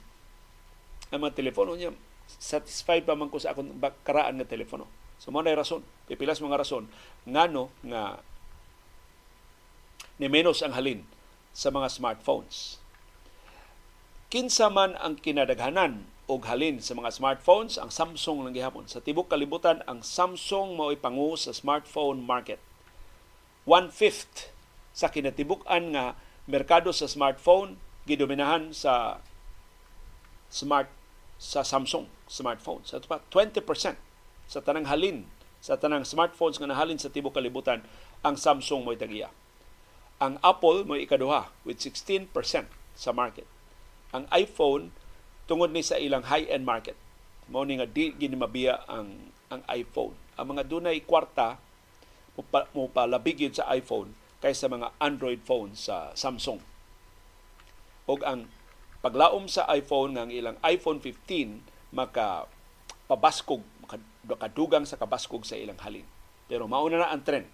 ang 1.13 1.21
mga 1.21 1.37
telepono 1.37 1.77
niya 1.77 1.93
satisfied 2.25 3.05
pa 3.05 3.13
man 3.13 3.29
ko 3.29 3.37
sa 3.37 3.53
akong 3.53 3.77
karaan 4.01 4.39
nga 4.39 4.47
telepono. 4.47 4.89
So 5.21 5.29
mo 5.29 5.39
na 5.39 5.55
rason, 5.55 5.85
pipilas 6.09 6.41
mga 6.41 6.59
rason 6.59 6.89
ngano 7.23 7.69
nga 7.85 8.19
ni 10.17 10.27
menos 10.27 10.59
ang 10.61 10.73
halin 10.75 11.05
sa 11.53 11.69
mga 11.69 11.87
smartphones. 11.89 12.81
Kinsa 14.33 14.73
man 14.73 14.97
ang 14.97 15.21
kinadaghanan 15.21 16.09
og 16.25 16.49
halin 16.49 16.81
sa 16.81 16.97
mga 16.97 17.13
smartphones 17.13 17.77
ang 17.77 17.93
Samsung 17.93 18.41
lang 18.41 18.57
gihapon. 18.57 18.89
Sa 18.89 19.03
tibok 19.03 19.29
kalibutan 19.29 19.85
ang 19.85 20.01
Samsung 20.01 20.73
mao 20.73 20.89
ipangu 20.89 21.37
sa 21.37 21.53
smartphone 21.53 22.25
market. 22.25 22.57
One-fifth 23.69 24.49
sa 24.91 25.13
kinatibuk-an 25.13 25.93
nga 25.93 26.05
merkado 26.49 26.91
sa 26.91 27.07
smartphone 27.07 27.79
gidominahan 28.03 28.75
sa 28.75 29.23
smart 30.51 30.91
sa 31.39 31.63
Samsung 31.63 32.07
smartphones. 32.27 32.91
Sa 32.91 32.99
20% 32.99 33.63
sa 34.47 34.59
tanang 34.59 34.87
halin 34.87 35.27
sa 35.63 35.79
tanang 35.79 36.03
smartphones 36.03 36.59
nga 36.59 36.67
nahalin 36.67 36.99
sa 36.99 37.07
tibok 37.07 37.39
kalibutan 37.39 37.79
ang 38.19 38.35
Samsung 38.35 38.83
mo 38.83 38.91
tagiya. 38.95 39.31
Ang 40.19 40.39
Apple 40.43 40.83
mo 40.83 40.99
ikaduha 40.99 41.51
with 41.63 41.79
16% 41.79 42.31
sa 42.95 43.11
market. 43.15 43.47
Ang 44.11 44.27
iPhone 44.35 44.91
tungod 45.47 45.71
ni 45.71 45.83
sa 45.83 45.99
ilang 45.99 46.27
high-end 46.27 46.67
market. 46.67 46.95
Mao 47.47 47.63
ni 47.67 47.79
nga 47.79 47.87
di 47.87 48.11
gini 48.15 48.35
mabiya 48.35 48.87
ang 48.87 49.31
ang 49.51 49.63
iPhone. 49.71 50.15
Ang 50.39 50.55
mga 50.55 50.63
dunay 50.67 51.03
kwarta 51.03 51.59
mo 52.75 52.87
palabig 52.91 53.39
sa 53.51 53.67
iPhone 53.71 54.22
kaysa 54.43 54.67
mga 54.67 54.91
Android 54.99 55.39
phone 55.47 55.71
sa 55.79 56.11
Samsung. 56.11 56.59
Og 58.11 58.19
ang 58.27 58.51
paglaom 58.99 59.47
sa 59.47 59.63
iPhone 59.71 60.19
ang 60.19 60.27
ilang 60.27 60.59
iPhone 60.67 60.99
15 60.99 61.63
maka 61.95 62.51
pabaskog 63.07 63.63
makadugang 64.27 64.83
sa 64.83 64.99
kabaskog 64.99 65.47
sa 65.47 65.55
ilang 65.55 65.79
halin. 65.79 66.07
Pero 66.51 66.67
mauna 66.67 66.99
na 66.99 67.11
ang 67.15 67.23
trend. 67.23 67.47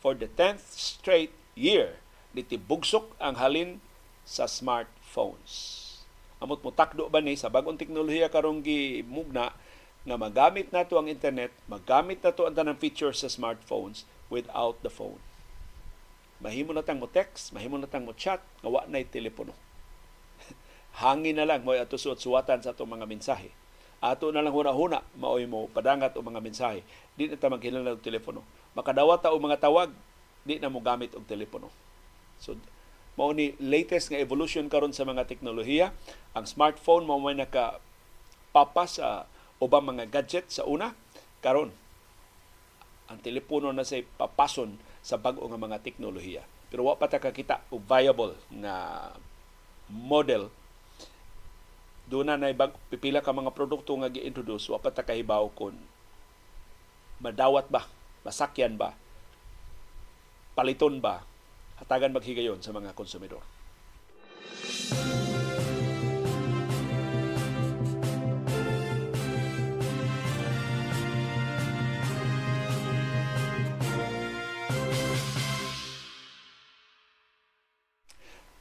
For 0.00 0.16
the 0.16 0.32
10th 0.32 0.64
straight 0.72 1.34
year, 1.52 2.00
nitibugsok 2.32 3.12
ang 3.20 3.36
halin 3.36 3.84
sa 4.24 4.48
smartphones 4.48 5.88
amot 6.38 6.62
mo 6.62 6.70
takdo 6.70 7.10
ba 7.10 7.18
ni 7.18 7.34
sa 7.34 7.50
bagong 7.50 7.74
teknolohiya 7.74 8.30
karong 8.30 8.62
gimugna 8.62 9.50
nga 10.06 10.16
magamit 10.16 10.70
nato 10.70 10.96
ang 10.96 11.10
internet, 11.10 11.52
magamit 11.66 12.22
nato 12.22 12.46
ang 12.46 12.54
tanang 12.54 12.78
features 12.78 13.20
sa 13.20 13.28
smartphones 13.28 14.06
without 14.30 14.78
the 14.86 14.88
phone. 14.88 15.18
Mahimo 16.38 16.70
na 16.70 16.86
tang 16.86 17.02
mo 17.02 17.10
text, 17.10 17.50
mahimo 17.50 17.74
na 17.78 17.90
tang 17.90 18.06
mo 18.06 18.14
chat, 18.14 18.38
nga 18.62 18.70
wa 18.70 18.86
nay 18.86 19.02
telepono. 19.06 19.50
Hangin 21.02 21.34
na 21.34 21.46
lang 21.46 21.66
mo 21.66 21.74
ato 21.74 21.98
suwat-suwatan 21.98 22.62
sa 22.62 22.70
atong 22.70 22.88
mga 22.88 23.10
mensahe. 23.10 23.50
Ato 23.98 24.30
na 24.30 24.38
lang 24.38 24.54
huna-huna 24.54 25.02
maoy 25.18 25.50
mo 25.50 25.66
padangat 25.74 26.14
o 26.14 26.22
mga 26.22 26.38
mensahe. 26.38 26.86
Di 27.18 27.26
na 27.26 27.34
ta 27.34 27.50
maghinala 27.50 27.98
og 27.98 28.02
telepono. 28.02 28.46
Makadawat 28.78 29.26
ta 29.26 29.34
og 29.34 29.42
mga 29.42 29.58
tawag, 29.58 29.90
di 30.46 30.62
na 30.62 30.70
mo 30.70 30.78
gamit 30.78 31.10
og 31.18 31.26
telepono. 31.26 31.74
So 32.38 32.54
mao 33.18 33.34
ni 33.34 33.58
latest 33.58 34.14
nga 34.14 34.22
evolution 34.22 34.70
karon 34.70 34.94
sa 34.94 35.02
mga 35.02 35.26
teknolohiya. 35.26 35.90
Ang 36.38 36.46
smartphone 36.46 37.02
mao 37.02 37.18
may 37.18 37.34
naka 37.34 37.82
papa 38.54 38.86
sa 38.86 39.26
ubang 39.58 39.90
mga 39.90 40.06
gadget 40.06 40.46
sa 40.54 40.62
una 40.62 40.94
karon 41.42 41.74
ang 43.08 43.18
telepono 43.24 43.72
na 43.72 43.82
say 43.82 44.04
papason 44.04 44.76
sa 45.08 45.16
bag-o 45.16 45.40
nga 45.48 45.56
mga 45.56 45.80
teknolohiya. 45.80 46.44
Pero 46.68 46.84
wa 46.84 47.00
pa 47.00 47.08
ta 47.08 47.16
kakita 47.16 47.64
og 47.72 47.80
viable 47.88 48.36
nga 48.60 49.08
model 49.88 50.52
doon 52.08 52.28
na 52.28 52.52
bag, 52.52 52.76
pipila 52.92 53.24
ka 53.24 53.32
mga 53.32 53.56
produkto 53.56 53.96
nga 53.96 54.12
gi-introduce 54.12 54.68
wa 54.68 54.80
pa 54.80 54.92
ta 54.92 55.04
kahibaw 55.04 55.48
kon 55.56 55.76
madawat 57.24 57.72
ba 57.72 57.88
masakyan 58.24 58.76
ba 58.76 58.92
paliton 60.52 61.00
ba 61.00 61.24
hatagan 61.80 62.12
maghigayon 62.12 62.60
sa 62.60 62.74
mga 62.76 62.92
konsumidor. 62.92 63.40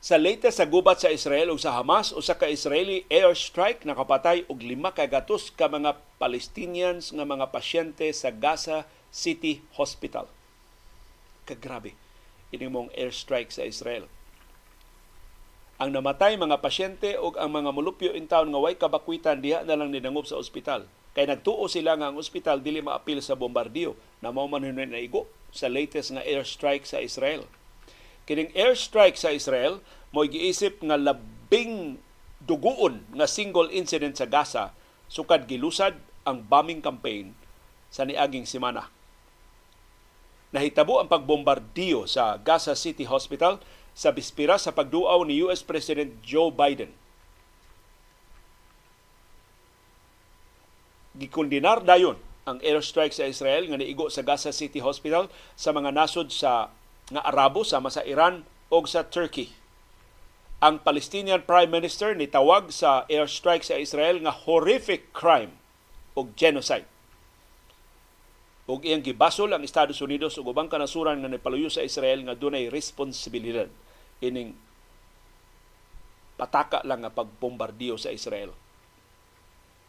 Sa 0.08 0.16
latest 0.16 0.64
sa 0.64 0.64
gubat 0.64 1.04
sa 1.04 1.12
Israel 1.12 1.52
ug 1.52 1.60
sa 1.60 1.76
Hamas 1.76 2.16
usa 2.16 2.32
ka 2.32 2.48
Israeli 2.48 3.04
airstrike 3.12 3.84
nakapatay 3.84 4.48
og 4.48 4.64
lima 4.64 4.96
ka 4.96 5.04
gatos 5.04 5.52
ka 5.52 5.68
mga 5.68 6.00
Palestinians 6.16 7.12
nga 7.12 7.28
mga 7.28 7.52
pasyente 7.52 8.08
sa 8.16 8.32
Gaza 8.32 8.88
City 9.12 9.60
Hospital. 9.76 10.32
Kagrabe 11.44 11.92
ini 12.56 12.72
mong 12.72 12.88
airstrike 12.96 13.52
sa 13.52 13.68
Israel. 13.68 14.08
Ang 15.76 15.92
namatay 15.92 16.40
mga 16.40 16.64
pasyente 16.64 17.20
o 17.20 17.36
ang 17.36 17.52
mga 17.52 17.76
mulupyo 17.76 18.16
in 18.16 18.32
town 18.32 18.48
nga 18.48 18.64
way 18.64 18.80
kabakwitan 18.80 19.44
diha 19.44 19.68
na 19.68 19.76
lang 19.76 19.92
ninangop 19.92 20.24
sa 20.24 20.40
ospital. 20.40 20.88
Kay 21.20 21.28
nagtuo 21.28 21.68
sila 21.68 22.00
nga 22.00 22.08
ang 22.08 22.16
ospital 22.16 22.64
dili 22.64 22.80
maapil 22.80 23.20
sa 23.20 23.36
bombardiyo 23.36 24.00
na 24.24 24.32
mao 24.32 24.48
man 24.48 24.64
na 24.64 25.04
igo 25.04 25.28
sa 25.52 25.68
latest 25.68 26.16
nga 26.16 26.24
airstrike 26.24 26.88
sa 26.88 27.04
Israel. 27.04 27.44
Kining 28.28 28.52
airstrike 28.56 29.16
sa 29.16 29.32
Israel 29.32 29.80
mo 30.12 30.24
giisip 30.24 30.80
nga 30.84 30.96
labing 30.96 32.00
duguon 32.44 33.04
nga 33.16 33.28
single 33.28 33.72
incident 33.74 34.16
sa 34.16 34.30
Gaza 34.30 34.72
sukad 35.08 35.48
gilusad 35.48 35.98
ang 36.28 36.44
bombing 36.44 36.84
campaign 36.84 37.36
sa 37.92 38.04
niaging 38.04 38.48
semana 38.48 38.92
nahitabo 40.56 40.98
ang 40.98 41.12
pagbombardiyo 41.12 42.08
sa 42.08 42.40
Gaza 42.40 42.76
City 42.76 43.04
Hospital 43.04 43.60
sa 43.98 44.14
bispira 44.14 44.56
sa 44.62 44.72
pagduaw 44.72 45.26
ni 45.26 45.42
US 45.44 45.66
President 45.66 46.14
Joe 46.22 46.54
Biden. 46.54 46.94
Gikondinar 51.18 51.82
dayon 51.82 52.22
ang 52.46 52.62
airstrike 52.62 53.12
sa 53.12 53.26
Israel 53.26 53.66
nga 53.68 53.82
niigo 53.82 54.08
sa 54.14 54.22
Gaza 54.22 54.54
City 54.54 54.78
Hospital 54.80 55.34
sa 55.58 55.74
mga 55.74 55.90
nasod 55.90 56.30
sa 56.30 56.70
nga 57.10 57.22
Arabo 57.26 57.66
sama 57.66 57.90
sa 57.90 58.06
Iran 58.06 58.46
o 58.70 58.78
sa 58.86 59.02
Turkey. 59.02 59.50
Ang 60.58 60.82
Palestinian 60.82 61.46
Prime 61.46 61.70
Minister 61.70 62.18
nitawag 62.18 62.74
sa 62.74 63.06
airstrike 63.06 63.62
sa 63.62 63.78
Israel 63.78 64.18
nga 64.26 64.34
horrific 64.34 65.14
crime 65.14 65.54
o 66.18 66.26
genocide. 66.34 66.90
Ug 68.66 68.82
iyang 68.82 69.06
gibasol 69.06 69.54
ang 69.54 69.62
Estados 69.62 70.02
Unidos 70.02 70.34
ug 70.42 70.50
ubang 70.50 70.66
kanasuran 70.66 71.22
nga 71.22 71.30
nipaluyo 71.30 71.70
sa 71.70 71.86
Israel 71.86 72.26
nga 72.26 72.34
dunay 72.34 72.74
responsibilidad. 72.74 73.70
Ining 74.18 74.58
pataka 76.42 76.82
lang 76.90 77.06
nga 77.06 77.14
pagbombardiyo 77.14 78.02
sa 78.02 78.10
Israel. 78.10 78.50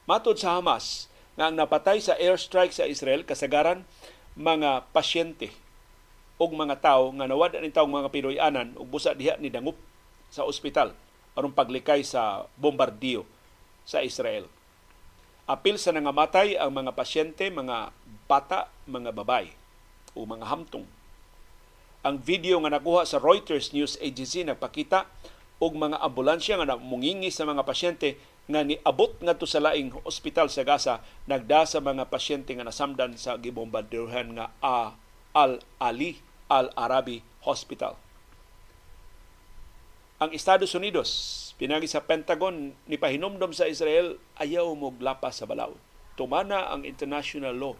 Matod 0.04 0.36
sa 0.36 0.60
Hamas, 0.60 1.08
nga 1.40 1.48
ang 1.48 1.56
napatay 1.56 2.04
sa 2.04 2.12
airstrike 2.20 2.76
sa 2.76 2.84
Israel 2.84 3.24
kasagaran 3.24 3.88
mga 4.36 4.84
pasyente 4.92 5.48
og 6.36 6.52
mga 6.52 6.76
tawo 6.84 7.08
nga 7.16 7.24
nawad 7.24 7.56
ni 7.56 7.72
taong 7.72 7.88
mga 7.88 8.12
Pinoy-anan 8.12 8.76
ug 8.76 8.84
busa 8.84 9.16
diha 9.16 9.40
ni 9.40 9.48
dangup 9.48 9.87
sa 10.28 10.44
ospital 10.44 10.92
aron 11.38 11.54
paglikay 11.54 12.02
sa 12.02 12.50
bombardiyo 12.58 13.22
sa 13.86 14.02
Israel. 14.02 14.50
Apil 15.48 15.80
sa 15.80 15.94
nangamatay 15.94 16.58
ang 16.58 16.74
mga 16.74 16.92
pasyente, 16.92 17.46
mga 17.48 17.94
bata, 18.28 18.68
mga 18.84 19.14
babay 19.14 19.54
o 20.12 20.26
mga 20.26 20.44
hamtong. 20.50 20.84
Ang 22.02 22.20
video 22.20 22.58
nga 22.60 22.74
nakuha 22.74 23.06
sa 23.06 23.22
Reuters 23.22 23.70
News 23.72 23.96
Agency 24.02 24.44
nagpakita 24.44 25.06
og 25.62 25.72
mga 25.78 26.02
ambulansya 26.02 26.58
nga 26.60 26.74
namungingi 26.74 27.30
sa 27.30 27.46
mga 27.46 27.62
pasyente 27.64 28.18
nga 28.48 28.64
niabot 28.64 29.14
ngadto 29.20 29.44
sa 29.44 29.60
laing 29.60 29.92
ospital 30.08 30.48
sa 30.48 30.64
Gaza 30.66 31.04
nagda 31.28 31.68
sa 31.68 31.78
mga 31.78 32.08
pasyente 32.08 32.54
nga 32.54 32.66
nasamdan 32.66 33.14
sa 33.14 33.36
gibombardiyohan 33.38 34.34
nga 34.34 34.46
Al 35.32 35.60
Ali 35.78 36.18
Al 36.48 36.72
Arabi 36.74 37.20
Hospital. 37.44 38.07
Ang 40.18 40.34
Estados 40.34 40.74
Unidos 40.74 41.10
pinagi 41.62 41.86
sa 41.86 42.02
Pentagon 42.02 42.74
ni 42.90 42.98
pahinomdom 42.98 43.54
sa 43.54 43.70
Israel 43.70 44.18
ayaw 44.42 44.74
mo 44.74 44.90
lapas 44.98 45.38
sa 45.38 45.46
balaw. 45.46 45.70
Tumana 46.18 46.74
ang 46.74 46.82
international 46.82 47.54
law. 47.54 47.78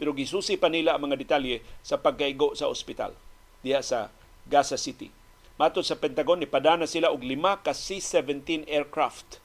Pero 0.00 0.16
gisusi 0.16 0.56
pa 0.56 0.72
nila 0.72 0.96
ang 0.96 1.04
mga 1.04 1.20
detalye 1.20 1.60
sa 1.84 2.00
pagkaigo 2.00 2.56
sa 2.56 2.72
ospital 2.72 3.12
diya 3.60 3.84
sa 3.84 4.08
Gaza 4.48 4.80
City. 4.80 5.12
Matod 5.60 5.84
sa 5.84 6.00
Pentagon, 6.00 6.40
nipadana 6.40 6.88
sila 6.88 7.12
og 7.12 7.20
lima 7.20 7.60
ka 7.60 7.76
C-17 7.76 8.64
aircraft 8.64 9.44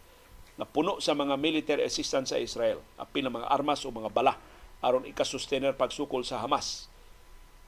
na 0.55 0.63
puno 0.63 1.03
sa 1.03 1.11
mga 1.11 1.35
military 1.35 1.83
assistance 1.83 2.31
sa 2.31 2.39
Israel. 2.39 2.79
Apil 2.95 3.27
ng 3.27 3.43
mga 3.43 3.51
armas 3.51 3.83
o 3.83 3.91
mga 3.91 4.07
bala 4.15 4.39
aron 4.79 5.03
ikasustener 5.03 5.75
pagsukol 5.75 6.23
sa 6.23 6.39
Hamas. 6.39 6.87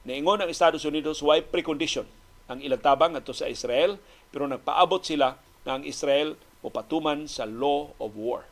Niingon 0.08 0.40
ang 0.40 0.48
Estados 0.48 0.88
Unidos 0.88 1.20
why 1.20 1.44
precondition 1.44 2.08
ang 2.48 2.64
ilang 2.64 2.80
tabang 2.80 3.12
ato 3.12 3.36
sa 3.36 3.46
Israel 3.46 4.00
pero 4.30 4.44
nagpaabot 4.46 5.00
sila 5.04 5.40
na 5.64 5.80
ang 5.80 5.84
Israel 5.84 6.36
patuman 6.68 7.24
sa 7.24 7.48
law 7.48 7.96
of 7.96 8.12
war. 8.12 8.44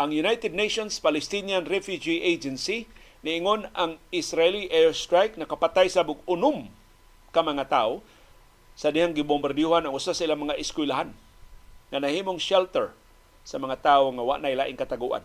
Ang 0.00 0.10
United 0.10 0.56
Nations 0.56 0.98
Palestinian 0.98 1.68
Refugee 1.68 2.24
Agency 2.24 2.88
niingon 3.24 3.68
ang 3.76 4.00
Israeli 4.10 4.66
airstrike 4.68 5.38
nakapatay 5.38 5.88
sa 5.88 6.02
bug 6.02 6.20
unom 6.26 6.68
ka 7.30 7.40
mga 7.40 7.68
tao 7.70 8.00
sa 8.74 8.90
dihang 8.90 9.14
gibombardiyohan 9.14 9.86
ang 9.86 9.94
usa 9.94 10.10
sa 10.12 10.26
ilang 10.26 10.44
mga 10.44 10.58
eskwelahan 10.58 11.14
nga 11.94 11.98
nahimong 12.02 12.42
shelter 12.42 12.90
sa 13.46 13.60
mga 13.60 13.78
tawo 13.80 14.10
nga 14.10 14.24
wa 14.24 14.36
nay 14.40 14.58
laing 14.58 14.76
kataguan. 14.76 15.22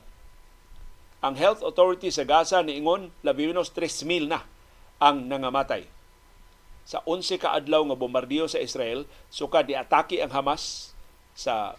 Ang 1.19 1.35
health 1.35 1.65
authority 1.65 2.13
sa 2.13 2.23
Gaza 2.23 2.63
niingon 2.63 3.11
labi 3.25 3.49
menos 3.49 3.73
3,000 3.73 4.29
na 4.31 4.45
ang 5.01 5.27
nangamatay. 5.27 5.83
Sa 6.89 7.05
11 7.05 7.37
ka 7.37 7.53
adlaw 7.53 7.85
nga 7.85 7.93
bombardiyo 7.93 8.49
sa 8.49 8.57
Israel, 8.57 9.05
suka 9.29 9.61
di 9.61 9.77
atake 9.77 10.25
ang 10.25 10.33
Hamas 10.33 10.97
sa 11.37 11.77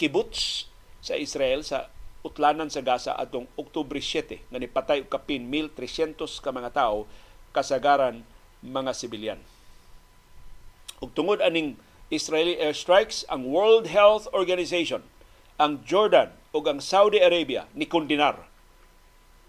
kibbutz 0.00 0.64
sa 1.04 1.12
Israel 1.20 1.60
sa 1.60 1.92
utlanan 2.24 2.72
sa 2.72 2.80
Gaza 2.80 3.12
atong 3.20 3.44
Oktubre 3.60 4.00
7 4.00 4.40
nga 4.48 4.56
nipatay 4.56 5.04
og 5.04 5.12
kapin 5.12 5.44
1,300 5.52 6.40
ka 6.40 6.56
mga 6.56 6.72
tawo 6.72 7.04
kasagaran 7.52 8.24
mga 8.64 8.96
sibilyan. 8.96 9.40
Ug 11.04 11.12
tungod 11.12 11.44
aning 11.44 11.76
Israeli 12.08 12.56
airstrikes, 12.56 13.28
ang 13.28 13.44
World 13.44 13.92
Health 13.92 14.24
Organization, 14.32 15.04
ang 15.60 15.84
Jordan 15.84 16.32
o 16.56 16.64
ang 16.64 16.80
Saudi 16.80 17.20
Arabia 17.20 17.68
ni 17.76 17.84
kondinar 17.84 18.48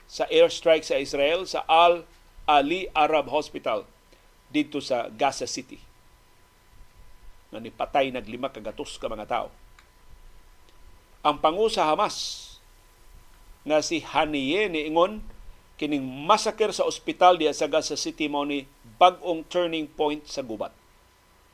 sa 0.03 0.27
airstrike 0.27 0.83
sa 0.83 0.99
Israel 0.99 1.47
sa 1.47 1.63
Al 1.63 2.03
Ali 2.43 2.91
Arab 2.91 3.31
Hospital 3.31 3.87
dito 4.55 4.79
sa 4.79 5.11
Gaza 5.11 5.43
City. 5.43 5.75
Na 7.51 7.59
nipatay 7.59 8.15
naglima 8.15 8.47
kagatos 8.47 8.95
ka 8.95 9.11
mga 9.11 9.27
tao. 9.27 9.47
Ang 11.27 11.43
pangu 11.43 11.67
sa 11.67 11.91
Hamas 11.91 12.47
nga 13.67 13.83
si 13.83 13.99
Haniye 13.99 14.71
ni 14.71 14.87
Ingon 14.87 15.19
kining 15.75 16.07
massacre 16.07 16.71
sa 16.71 16.87
ospital 16.87 17.35
diya 17.35 17.51
sa 17.51 17.67
Gaza 17.67 17.99
City 17.99 18.31
mao 18.31 18.47
ni 18.47 18.63
bag-ong 18.95 19.43
turning 19.51 19.91
point 19.91 20.23
sa 20.23 20.39
gubat 20.39 20.71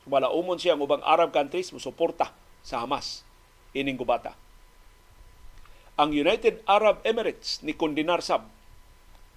wala 0.08 0.34
umon 0.34 0.58
siya 0.58 0.74
ang 0.74 0.82
ubang 0.82 1.04
Arab 1.06 1.30
countries 1.30 1.70
musuporta 1.70 2.34
sa 2.66 2.82
Hamas 2.82 3.22
ining 3.78 3.98
gubata. 3.98 4.34
Ang 5.96 6.18
United 6.18 6.66
Arab 6.66 7.06
Emirates 7.06 7.62
ni 7.62 7.78
kondinar 7.78 8.26
sab 8.26 8.50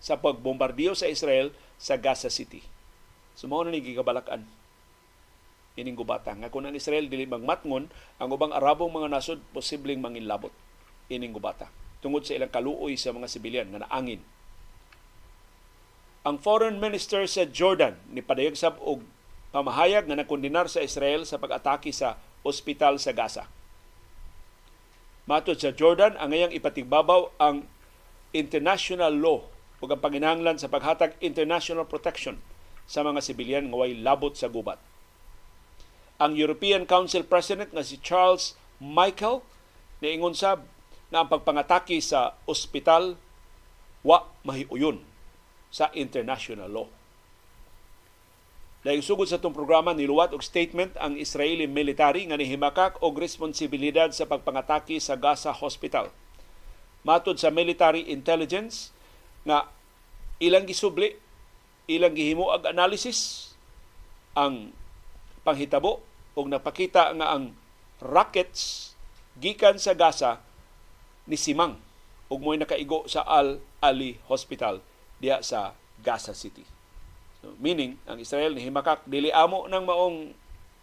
sa 0.00 0.16
pagbombardiyo 0.16 0.96
sa 0.96 1.08
Israel 1.08 1.52
sa 1.76 2.00
Gaza 2.00 2.32
City. 2.32 2.64
Sumo 3.34 3.60
na 3.66 3.74
ni 3.74 3.82
gigabalakan. 3.82 4.46
Ining 5.74 5.98
gubata 5.98 6.30
nga 6.38 6.54
kung 6.54 6.62
ang 6.62 6.78
Israel 6.78 7.10
dili 7.10 7.26
magmatngon 7.26 7.90
ang 8.22 8.28
ubang 8.30 8.54
Arabong 8.54 8.94
mga 8.94 9.10
nasod 9.10 9.42
posibleng 9.50 9.98
mangilabot. 9.98 10.54
Ining 11.10 11.34
gubata 11.34 11.66
tungod 11.98 12.22
sa 12.22 12.38
ilang 12.38 12.52
kaluoy 12.52 12.94
sa 12.94 13.10
mga 13.10 13.26
sibilyan 13.26 13.68
nga 13.74 13.82
naangin. 13.82 14.22
Ang 16.24 16.36
foreign 16.40 16.78
minister 16.78 17.26
sa 17.26 17.48
Jordan 17.48 17.98
ni 18.12 18.22
padayag 18.22 18.54
sab 18.54 18.78
og 18.80 19.02
pamahayag 19.50 20.06
nga 20.06 20.16
nakondinar 20.16 20.70
sa 20.70 20.84
Israel 20.84 21.26
sa 21.26 21.40
pag-atake 21.40 21.90
sa 21.90 22.20
ospital 22.46 23.02
sa 23.02 23.12
Gaza. 23.16 23.44
Matod 25.24 25.56
sa 25.56 25.72
Jordan, 25.72 26.20
ang 26.20 26.32
ngayang 26.32 26.52
ipatigbabaw 26.52 27.40
ang 27.40 27.64
international 28.36 29.16
law 29.16 29.40
o 29.80 29.84
ang 29.88 30.00
panginahanglan 30.00 30.60
sa 30.60 30.68
paghatag 30.68 31.16
international 31.24 31.88
protection 31.88 32.36
sa 32.84 33.00
mga 33.02 33.20
sibilyan 33.24 33.68
nga 33.68 33.80
way 33.80 33.96
labot 33.96 34.36
sa 34.36 34.48
gubat. 34.48 34.80
Ang 36.20 36.38
European 36.38 36.86
Council 36.86 37.26
President 37.26 37.72
nga 37.74 37.82
si 37.82 37.98
Charles 37.98 38.54
Michael 38.78 39.42
niingon 40.04 40.36
sab 40.36 40.62
na 41.08 41.24
ang 41.24 41.28
pagpangatake 41.30 41.98
sa 42.02 42.36
ospital 42.44 43.16
wa 44.04 44.28
mahiuyon 44.44 45.00
sa 45.72 45.88
international 45.96 46.70
law. 46.70 46.88
Dahil 48.84 49.00
sugod 49.00 49.24
sa 49.24 49.40
itong 49.40 49.56
programa, 49.56 49.96
niluwat 49.96 50.36
og 50.36 50.44
statement 50.44 50.92
ang 51.00 51.16
Israeli 51.16 51.64
military 51.64 52.28
nga 52.28 52.36
nihimakak 52.36 53.00
og 53.00 53.16
responsibilidad 53.16 54.12
sa 54.12 54.28
pagpangatake 54.28 55.00
sa 55.00 55.16
Gaza 55.16 55.56
Hospital. 55.56 56.12
Matod 57.00 57.40
sa 57.40 57.48
military 57.48 58.04
intelligence 58.12 58.92
nga 59.48 59.72
ilang 60.36 60.68
gisubli, 60.68 61.16
ilang 61.90 62.16
gihimo 62.16 62.48
ag 62.52 62.68
analysis 62.70 63.52
ang 64.32 64.72
panghitabo 65.44 66.00
og 66.34 66.46
napakita 66.48 67.12
nga 67.14 67.36
ang 67.36 67.52
rockets 68.00 68.92
gikan 69.38 69.76
sa 69.76 69.92
Gaza 69.94 70.40
ni 71.28 71.36
Simang 71.38 71.78
ug 72.32 72.38
mo'y 72.40 72.58
nakaigo 72.58 73.04
sa 73.06 73.22
Al 73.22 73.60
Ali 73.78 74.18
Hospital 74.26 74.80
diya 75.20 75.44
sa 75.44 75.76
Gaza 76.02 76.34
City. 76.34 76.64
So, 77.44 77.52
meaning, 77.60 78.00
ang 78.08 78.18
Israel 78.18 78.56
ni 78.56 78.64
himakak 78.64 79.04
dili 79.04 79.28
amo 79.30 79.68
ng 79.68 79.84
maong 79.84 80.18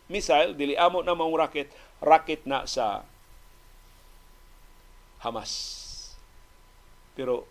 missile, 0.08 0.54
dili 0.54 0.78
amo 0.78 1.02
ng 1.02 1.18
maong 1.18 1.36
rocket, 1.36 1.74
rocket 2.00 2.46
na 2.46 2.70
sa 2.70 3.04
Hamas. 5.22 5.54
Pero 7.14 7.46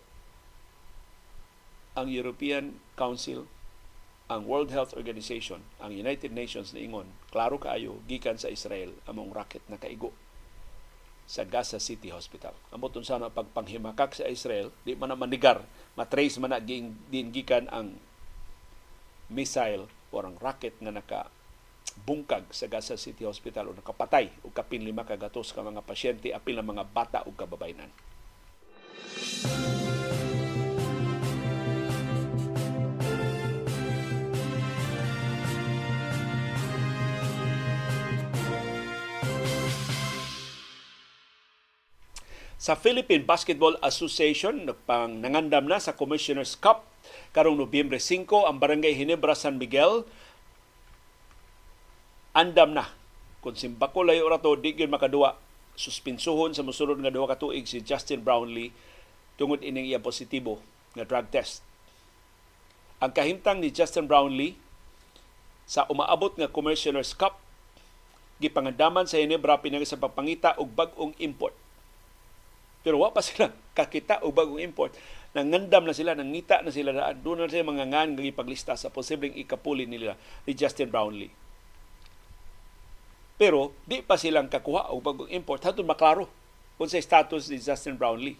ang 1.95 2.07
European 2.07 2.79
Council, 2.95 3.47
ang 4.31 4.47
World 4.47 4.71
Health 4.71 4.95
Organization, 4.95 5.59
ang 5.83 5.91
United 5.91 6.31
Nations 6.31 6.71
na 6.71 6.79
ingon, 6.79 7.07
klaro 7.35 7.59
kaayo 7.59 7.99
gikan 8.07 8.39
sa 8.39 8.47
Israel 8.47 8.95
among 9.07 9.35
rocket 9.35 9.63
na 9.67 9.75
kaigo 9.75 10.15
sa 11.27 11.43
Gaza 11.47 11.79
City 11.79 12.11
Hospital. 12.11 12.55
Amot 12.71 12.91
sana 13.03 13.31
pagpanghimakak 13.31 14.15
sa 14.15 14.27
Israel, 14.27 14.71
di 14.83 14.95
man 14.95 15.11
na 15.11 15.19
manigar, 15.19 15.63
matrace 15.95 16.39
man 16.39 16.55
na 16.55 16.63
gikan 16.63 17.67
ang 17.71 17.95
missile 19.31 19.87
o 20.11 20.19
ang 20.19 20.35
rocket 20.39 20.75
nga 20.79 20.91
naka 20.91 21.21
bungkag 22.03 22.47
sa 22.51 22.71
Gaza 22.71 22.95
City 22.95 23.27
Hospital 23.27 23.71
o 23.71 23.75
nakapatay 23.75 24.31
o 24.47 24.51
kapin 24.51 24.83
lima 24.83 25.03
kagatos 25.03 25.51
ka 25.51 25.63
mga 25.63 25.83
pasyente 25.83 26.31
apil 26.31 26.59
ng 26.59 26.67
mga 26.67 26.83
bata 26.87 27.19
o 27.27 27.35
kababaynan. 27.35 27.91
Sa 42.61 42.77
Philippine 42.77 43.25
Basketball 43.25 43.73
Association, 43.81 44.69
pang 44.85 45.17
nangandam 45.17 45.65
na 45.65 45.81
sa 45.81 45.97
Commissioner's 45.97 46.53
Cup 46.53 46.85
karong 47.33 47.57
Nobyembre 47.57 47.97
5 47.97 48.29
ang 48.45 48.61
Barangay 48.61 48.93
Hinebra 48.93 49.33
San 49.33 49.57
Miguel 49.57 50.05
andam 52.37 52.77
na 52.77 52.93
kung 53.41 53.57
simbako 53.57 54.05
layo 54.05 54.29
ra 54.29 54.37
to 54.37 54.53
di 54.61 54.77
gyud 54.77 54.93
makaduwa 54.93 55.41
suspensuhon 55.73 56.53
sa 56.53 56.61
mosunod 56.61 57.01
nga 57.01 57.09
duha 57.09 57.33
ka 57.33 57.41
tuig 57.41 57.65
si 57.65 57.81
Justin 57.81 58.21
Brownlee 58.21 58.69
tungod 59.41 59.65
ining 59.65 59.89
iya 59.89 59.97
positibo 59.97 60.61
nga 60.93 61.01
drug 61.01 61.33
test. 61.33 61.65
Ang 63.01 63.09
kahimtang 63.09 63.57
ni 63.57 63.73
Justin 63.73 64.05
Brownlee 64.05 64.53
sa 65.65 65.89
umaabot 65.89 66.37
nga 66.37 66.45
Commissioner's 66.45 67.17
Cup 67.17 67.41
gipangandaman 68.37 69.09
sa 69.09 69.17
Hinebra 69.17 69.57
pinagi 69.57 69.89
sa 69.89 69.97
pagpangita 69.97 70.53
og 70.61 70.69
bag-ong 70.77 71.17
import. 71.17 71.57
Pero 72.81 73.01
wa 73.01 73.13
pa 73.13 73.21
sila 73.27 73.53
kakita 73.77 74.21
og 74.25 74.33
bag-ong 74.33 74.61
import. 74.61 74.93
Nangandam 75.31 75.87
na 75.87 75.95
sila, 75.95 76.11
nangita 76.11 76.59
na 76.59 76.75
sila 76.75 76.91
daan. 76.91 77.23
Doon 77.23 77.47
na 77.47 77.51
sila 77.51 77.71
mga 77.71 77.87
ngan 77.87 78.09
nga 78.19 78.23
ipaglista 78.25 78.73
sa 78.75 78.91
posibleng 78.91 79.37
ikapuli 79.37 79.87
nila 79.87 80.19
ni 80.43 80.51
Justin 80.51 80.91
Brownlee. 80.91 81.31
Pero 83.41 83.73
di 83.89 84.05
pa 84.05 84.21
silang 84.21 84.51
kakuha 84.51 84.93
og 84.93 85.01
bagong 85.01 85.31
import 85.33 85.65
hatun 85.65 85.87
maklaro 85.87 86.29
kung 86.77 86.85
sa 86.85 87.01
status 87.01 87.49
ni 87.49 87.57
Justin 87.57 87.97
Brownlee. 87.97 88.37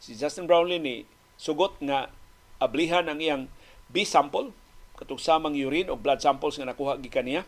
Si 0.00 0.16
Justin 0.16 0.48
Brownlee 0.48 0.80
ni 0.80 1.04
sugot 1.36 1.76
nga 1.82 2.08
ablihan 2.56 3.04
ang 3.10 3.20
iyang 3.20 3.52
B 3.92 4.06
sample 4.08 4.54
katong 4.96 5.20
samang 5.20 5.58
urine 5.58 5.90
o 5.90 5.98
blood 5.98 6.22
samples 6.22 6.56
nga 6.56 6.70
nakuha 6.70 6.96
gikan 7.02 7.26
niya 7.26 7.42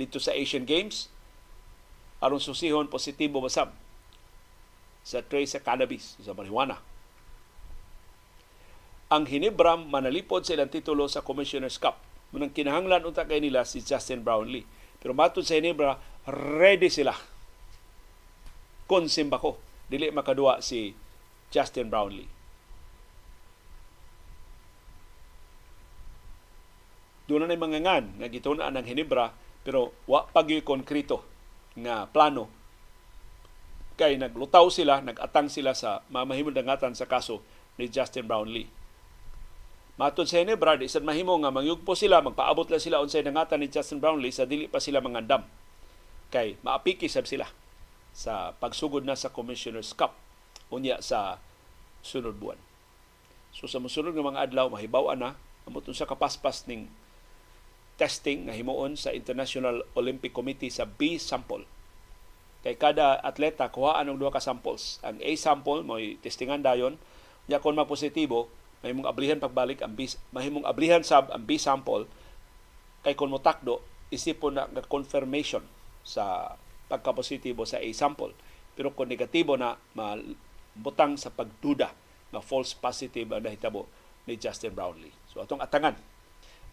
dito 0.00 0.16
sa 0.16 0.32
Asian 0.32 0.64
Games 0.64 1.12
aron 2.24 2.40
susihon 2.40 2.88
positibo 2.88 3.44
basab 3.44 3.70
sa 5.06 5.22
trace 5.22 5.54
sa 5.54 5.62
cannabis 5.62 6.18
sa 6.18 6.34
marijuana. 6.34 6.82
Ang 9.06 9.30
Hinebram 9.30 9.86
manalipod 9.86 10.42
sa 10.42 10.58
ilang 10.58 10.66
titulo 10.66 11.06
sa 11.06 11.22
Commissioner's 11.22 11.78
Cup. 11.78 12.02
Munang 12.34 12.50
kinahanglan 12.50 13.06
unta 13.06 13.22
kay 13.22 13.38
nila 13.38 13.62
si 13.62 13.78
Justin 13.78 14.26
Brownlee 14.26 14.66
pero 15.06 15.14
matod 15.14 15.46
sa 15.46 15.54
Hinebra, 15.54 15.94
ready 16.26 16.90
sila. 16.90 17.14
Kung 18.90 19.06
simbako, 19.06 19.54
dili 19.86 20.10
makadua 20.10 20.58
si 20.58 20.98
Justin 21.54 21.86
Brownlee. 21.86 22.26
Doon 27.30 27.46
na 27.46 27.54
mga 27.54 27.82
ngan 27.86 28.04
nga 28.22 28.26
gitunaan 28.30 28.74
ng 28.78 28.86
Hinebra 28.86 29.30
pero 29.62 29.94
wa 30.10 30.26
pagyoy 30.26 30.66
konkreto 30.66 31.22
nga 31.78 32.06
plano 32.10 32.50
kay 33.96 34.20
naglutaw 34.20 34.68
sila, 34.68 35.00
nagatang 35.00 35.48
sila 35.48 35.72
sa 35.72 36.04
mamahimong 36.12 36.52
dangatan 36.52 36.92
sa 36.92 37.08
kaso 37.08 37.40
ni 37.80 37.88
Justin 37.88 38.28
Brownlee. 38.28 38.68
Matod 39.96 40.28
sa 40.28 40.44
Hinebra, 40.44 40.76
di 40.76 40.92
sad 40.92 41.08
mahimo 41.08 41.32
nga 41.40 41.48
mangyugpo 41.48 41.96
sila, 41.96 42.20
magpaabot 42.20 42.68
lang 42.68 42.84
sila 42.84 43.00
unsay 43.00 43.24
nangatan 43.24 43.64
ni 43.64 43.72
Justin 43.72 43.96
Brownlee 43.96 44.32
sa 44.32 44.44
dili 44.44 44.68
pa 44.68 44.76
sila 44.76 45.00
mangandam. 45.00 45.48
Kay 46.28 46.60
maapiki 46.60 47.08
sab 47.08 47.24
sila 47.24 47.48
sa 48.12 48.52
pagsugod 48.60 49.08
na 49.08 49.16
sa 49.16 49.32
Commissioner's 49.32 49.96
Cup 49.96 50.12
unya 50.68 51.00
sa 51.00 51.40
sunod 52.04 52.36
buwan. 52.36 52.60
So 53.56 53.64
sa 53.64 53.80
mosunod 53.80 54.12
nga 54.12 54.24
mga 54.24 54.42
adlaw 54.52 54.68
mahibaw 54.68 55.16
na 55.16 55.32
amot 55.64 55.88
sa 55.96 56.04
kapaspas 56.04 56.68
ning 56.68 56.92
testing 57.96 58.46
nga 58.46 58.54
himuon 58.54 59.00
sa 59.00 59.16
International 59.16 59.80
Olympic 59.96 60.36
Committee 60.36 60.68
sa 60.68 60.84
B 60.84 61.16
sample. 61.16 61.64
Kay 62.66 62.74
kada 62.74 63.22
atleta 63.22 63.70
kuhaan 63.70 64.10
og 64.10 64.18
duha 64.18 64.34
ka 64.34 64.42
samples. 64.42 64.98
Ang 65.06 65.22
A 65.22 65.30
sample 65.38 65.86
mo 65.86 66.02
testingan 66.18 66.66
dayon, 66.66 66.98
nya 67.46 67.62
kon 67.62 67.78
mapositibo, 67.78 68.50
mahimong 68.82 69.06
ablihan 69.06 69.38
pagbalik 69.38 69.86
ang 69.86 69.94
B, 69.94 70.10
mahimong 70.34 70.66
ablihan 70.66 70.98
sab 71.06 71.30
ang 71.30 71.46
B 71.46 71.62
sample 71.62 72.10
kay 73.06 73.14
kon 73.14 73.30
mo 73.30 73.38
takdo 73.38 73.78
isipon 74.10 74.58
na 74.58 74.66
nga 74.66 74.82
confirmation 74.82 75.62
sa 76.02 76.58
pagka-positibo 76.90 77.62
sa 77.62 77.78
A 77.78 77.86
sample. 77.94 78.34
Pero 78.74 78.90
kung 78.90 79.06
negatibo 79.06 79.54
na 79.54 79.78
butang 80.74 81.14
sa 81.14 81.30
pagduda 81.30 81.94
na 82.34 82.42
false 82.42 82.74
positive 82.74 83.30
ang 83.30 83.46
nahitabo 83.46 83.86
ni 84.26 84.34
Justin 84.34 84.74
Brownlee. 84.74 85.14
So 85.30 85.38
atong 85.38 85.62
atangan 85.62 85.94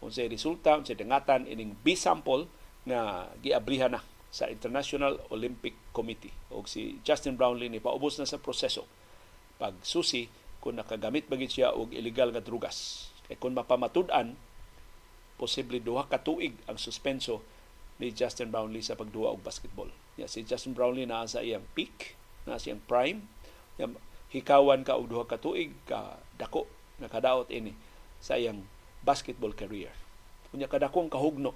unsay 0.01 0.25
resulta 0.25 0.73
unsay 0.73 0.97
dangatan 0.97 1.45
ining 1.45 1.77
B 1.85 1.93
sample 1.93 2.49
nga 2.89 3.29
giablihan 3.45 3.93
na 3.93 4.01
sa 4.33 4.49
International 4.49 5.21
Olympic 5.29 5.77
Committee 5.93 6.33
o 6.49 6.65
si 6.65 6.97
Justin 7.05 7.37
Brownlee 7.37 7.69
ni 7.69 7.77
paubos 7.77 8.17
na 8.17 8.25
sa 8.25 8.41
proseso 8.41 8.89
pagsusi 9.61 10.25
kung 10.57 10.81
nakagamit 10.81 11.29
bagit 11.29 11.53
siya 11.53 11.69
og 11.75 11.93
illegal 11.93 12.33
nga 12.33 12.41
drugas. 12.41 13.07
Kay 13.29 13.37
kung 13.37 13.53
mapamatud-an, 13.53 14.33
posible 15.37 15.77
duha 15.77 16.09
ka 16.09 16.17
tuig 16.17 16.57
ang 16.65 16.81
suspenso 16.81 17.45
ni 18.01 18.09
Justin 18.09 18.49
Brownlee 18.49 18.81
sa 18.81 18.97
pagduwa 18.97 19.35
og 19.35 19.45
basketball. 19.45 19.91
Ya, 20.17 20.25
si 20.25 20.41
Justin 20.47 20.73
Brownlee 20.73 21.05
naa 21.05 21.29
sa 21.29 21.45
iyang 21.45 21.67
peak, 21.77 22.17
naa 22.49 22.57
sa 22.57 22.73
iyang 22.73 22.83
prime. 22.89 23.21
Ya, 23.77 23.85
hikawan 24.33 24.81
ka 24.81 24.97
og 24.97 25.13
duha 25.13 25.29
ka 25.29 25.37
tuig 25.37 25.75
ka 25.85 26.17
dako 26.41 26.65
nakadaot 26.97 27.53
ini 27.53 27.77
sa 28.17 28.39
iyang 28.39 28.65
basketball 29.05 29.53
career. 29.53 29.91
Kunya 30.49 30.71
kadakong 30.71 31.11
kahugno 31.11 31.53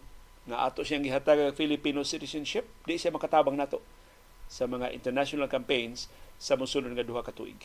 nga 0.48 0.64
ato 0.64 0.82
siyang 0.82 1.04
gihatag 1.04 1.52
og 1.52 1.60
Filipino 1.60 2.08
citizenship, 2.08 2.64
di 2.88 2.96
siya 2.96 3.12
makatabang 3.12 3.60
nato 3.60 3.84
sa 4.48 4.64
mga 4.64 4.96
international 4.96 5.52
campaigns 5.52 6.08
sa 6.40 6.56
mosunod 6.56 6.96
nga 6.96 7.04
duha 7.04 7.20
ka 7.20 7.36
tuig. 7.36 7.60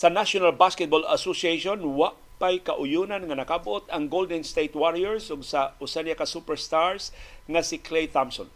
Sa 0.00 0.08
National 0.08 0.56
Basketball 0.56 1.04
Association, 1.12 1.76
wa 1.92 2.16
pay 2.40 2.56
kauyunan 2.64 3.20
nga 3.28 3.36
nakabot 3.36 3.84
ang 3.92 4.08
Golden 4.08 4.40
State 4.40 4.72
Warriors 4.72 5.28
ug 5.28 5.44
sa 5.44 5.76
usa 5.76 6.00
ka 6.00 6.24
superstars 6.24 7.12
nga 7.44 7.60
si 7.60 7.76
Klay 7.76 8.08
Thompson. 8.08 8.48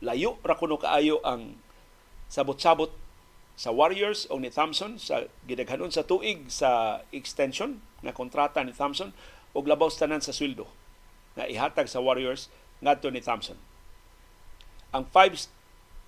Layo 0.00 0.40
ra 0.40 0.56
kuno 0.56 0.80
kaayo 0.80 1.20
ang 1.20 1.60
sabot-sabot 2.32 2.88
sa 3.60 3.76
Warriors 3.76 4.24
o 4.32 4.40
ni 4.40 4.48
Thompson 4.48 4.96
sa 4.96 5.28
gidaghanon 5.44 5.92
sa 5.92 6.08
tuig 6.08 6.48
sa 6.48 7.04
extension 7.12 7.84
na 8.00 8.16
kontrata 8.16 8.64
ni 8.64 8.72
Thompson 8.72 9.12
ug 9.52 9.68
labaw 9.68 9.92
tanan 9.92 10.24
sa 10.24 10.32
sweldo 10.32 10.64
na 11.36 11.44
ihatag 11.44 11.92
sa 11.92 12.00
Warriors 12.00 12.48
ngadto 12.80 13.12
ni 13.12 13.20
Thompson. 13.20 13.60
Ang 14.96 15.04
five 15.12 15.36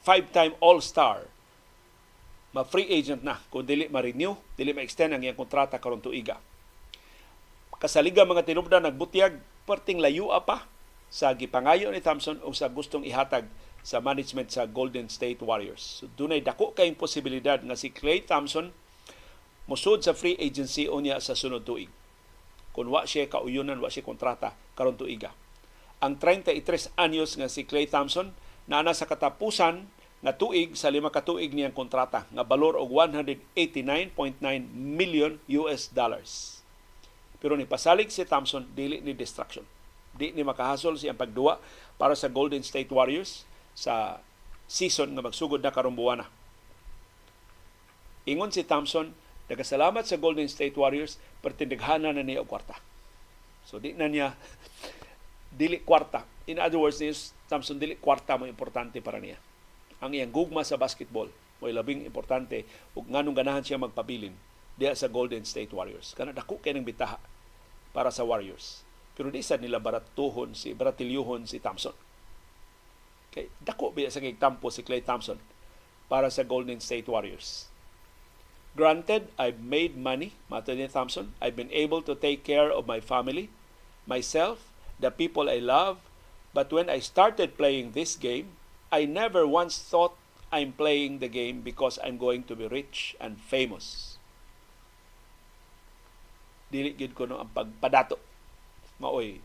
five-time 0.00 0.56
All-Star 0.64 1.28
ma 2.56 2.64
free 2.64 2.88
agent 2.88 3.20
na 3.20 3.36
kung 3.52 3.68
dili 3.68 3.92
ma-renew, 3.92 4.32
dili 4.56 4.72
ma-extend 4.72 5.12
ang 5.12 5.20
iyang 5.20 5.36
kontrata 5.36 5.76
karon 5.76 6.00
tuiga. 6.00 6.40
Kasaliga 7.78 8.26
mga 8.26 8.42
tinubdan 8.42 8.82
nagbutyag 8.82 9.38
perting 9.62 10.02
layo 10.02 10.34
pa 10.42 10.66
sa 11.06 11.30
gipangayo 11.30 11.94
ni 11.94 12.02
Thompson 12.02 12.42
o 12.42 12.50
sa 12.50 12.66
gustong 12.66 13.06
ihatag 13.06 13.46
sa 13.86 14.02
management 14.02 14.50
sa 14.50 14.66
Golden 14.66 15.06
State 15.06 15.38
Warriors. 15.46 16.02
So, 16.02 16.10
dunay 16.18 16.42
dako 16.42 16.74
kay 16.74 16.90
posibilidad 16.98 17.62
nga 17.62 17.78
si 17.78 17.94
Klay 17.94 18.26
Thompson 18.26 18.74
musud 19.70 20.02
sa 20.02 20.10
free 20.10 20.34
agency 20.42 20.90
unya 20.90 21.22
sa 21.22 21.38
sunod 21.38 21.62
tuig. 21.62 21.86
Kung 22.74 22.90
wa 22.90 23.06
siya 23.06 23.30
kauyunan, 23.30 23.78
wa 23.78 23.86
siya 23.86 24.02
kontrata 24.02 24.58
karon 24.74 24.98
tuiga. 24.98 25.30
Ang 26.02 26.18
33 26.18 26.90
anyos 26.98 27.38
nga 27.38 27.46
si 27.46 27.62
Klay 27.62 27.86
Thompson 27.86 28.34
naana 28.66 28.90
sa 28.90 29.06
katapusan 29.06 29.86
nga 30.18 30.34
tuig 30.34 30.74
sa 30.74 30.90
lima 30.90 31.14
ka 31.14 31.22
tuig 31.22 31.54
niyang 31.54 31.78
kontrata 31.78 32.26
nga 32.34 32.42
balor 32.42 32.74
og 32.74 32.90
189.9 32.90 34.18
million 34.74 35.38
US 35.46 35.94
dollars. 35.94 36.57
Pero 37.38 37.54
ni 37.54 37.66
pasalig 37.66 38.10
si 38.10 38.26
Thompson 38.26 38.66
dili 38.74 38.98
ni 38.98 39.14
distraction. 39.14 39.62
Di 40.18 40.34
ni 40.34 40.42
makahasol 40.42 40.98
siyang 40.98 41.18
pagduwa 41.18 41.62
para 41.94 42.18
sa 42.18 42.26
Golden 42.26 42.62
State 42.66 42.90
Warriors 42.90 43.46
sa 43.78 44.18
season 44.66 45.14
nga 45.14 45.22
magsugod 45.22 45.62
na 45.62 45.70
karong 45.70 45.94
buwana. 45.94 46.26
Ingon 48.26 48.50
si 48.50 48.66
Thompson, 48.66 49.14
nagasalamat 49.46 50.04
sa 50.04 50.18
Golden 50.18 50.50
State 50.50 50.74
Warriors, 50.74 51.16
pertindighana 51.40 52.10
na 52.10 52.26
niya 52.26 52.42
og 52.42 52.50
kwarta. 52.50 52.76
So 53.64 53.78
di 53.78 53.94
na 53.94 54.10
niya 54.10 54.34
dili 55.60 55.80
kwarta. 55.80 56.26
In 56.50 56.58
other 56.58 56.82
words, 56.82 56.98
ni 56.98 57.14
Thompson 57.46 57.78
dili 57.78 57.94
kwarta 57.96 58.34
mo 58.34 58.50
importante 58.50 58.98
para 58.98 59.22
niya. 59.22 59.38
Ang 60.02 60.18
iyang 60.18 60.34
gugma 60.34 60.66
sa 60.66 60.74
basketball 60.74 61.30
mo 61.58 61.64
labing 61.66 62.02
importante 62.06 62.66
ug 62.94 63.06
nganong 63.06 63.34
ganahan 63.34 63.62
siya 63.62 63.78
magpabilin 63.78 64.34
diya 64.78 64.94
sa 64.94 65.10
Golden 65.10 65.42
State 65.42 65.74
Warriors. 65.74 66.14
Kana 66.14 66.30
dako 66.30 66.62
kay 66.62 66.72
ng 66.72 66.86
bitaha 66.86 67.18
para 67.90 68.14
sa 68.14 68.22
Warriors. 68.22 68.86
Pero 69.18 69.34
di 69.34 69.42
sad 69.42 69.58
nila 69.58 69.82
baratuhon 69.82 70.54
si 70.54 70.70
baratilyuhon 70.78 71.42
si 71.50 71.58
Thompson 71.58 71.94
Kay 73.34 73.52
dako 73.60 73.92
biya 73.92 74.08
sa 74.08 74.22
tampo 74.38 74.72
si 74.72 74.80
Clay 74.80 75.04
Thompson 75.04 75.36
para 76.08 76.32
sa 76.32 76.46
Golden 76.46 76.80
State 76.80 77.10
Warriors. 77.10 77.68
Granted, 78.78 79.28
I've 79.36 79.60
made 79.60 79.98
money, 79.98 80.38
mato 80.46 80.72
ni 80.72 80.86
Thompson. 80.88 81.34
I've 81.42 81.58
been 81.58 81.72
able 81.74 82.00
to 82.06 82.14
take 82.14 82.46
care 82.46 82.70
of 82.70 82.86
my 82.86 83.02
family, 83.02 83.50
myself, 84.06 84.70
the 85.02 85.10
people 85.10 85.50
I 85.50 85.58
love. 85.58 85.98
But 86.54 86.72
when 86.72 86.88
I 86.88 87.02
started 87.02 87.58
playing 87.58 87.92
this 87.92 88.16
game, 88.16 88.56
I 88.88 89.04
never 89.04 89.44
once 89.44 89.76
thought 89.76 90.16
I'm 90.48 90.72
playing 90.72 91.18
the 91.18 91.28
game 91.28 91.60
because 91.60 91.98
I'm 92.00 92.16
going 92.16 92.48
to 92.48 92.56
be 92.56 92.70
rich 92.70 93.16
and 93.20 93.36
famous. 93.36 94.07
Dili 96.68 96.92
gid 96.92 97.16
ko 97.16 97.24
no 97.24 97.40
ang 97.40 97.50
pagpadato. 97.52 98.20
Maoy 99.00 99.40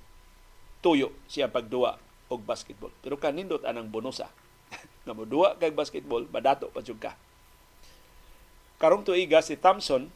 tuyo 0.84 1.16
siya 1.32 1.48
pagduwa 1.48 1.96
og 2.28 2.44
basketball. 2.44 2.92
Pero 3.00 3.16
kanindot 3.16 3.64
anang 3.64 3.88
bonusa. 3.88 4.28
nga 5.08 5.14
moduwa 5.16 5.56
kay 5.60 5.72
basketball, 5.72 6.28
badato 6.28 6.68
pa 6.74 6.84
jud 6.84 7.00
ka. 7.00 7.16
Karong 8.82 9.08
tuiga 9.08 9.40
si 9.40 9.56
Thompson 9.56 10.12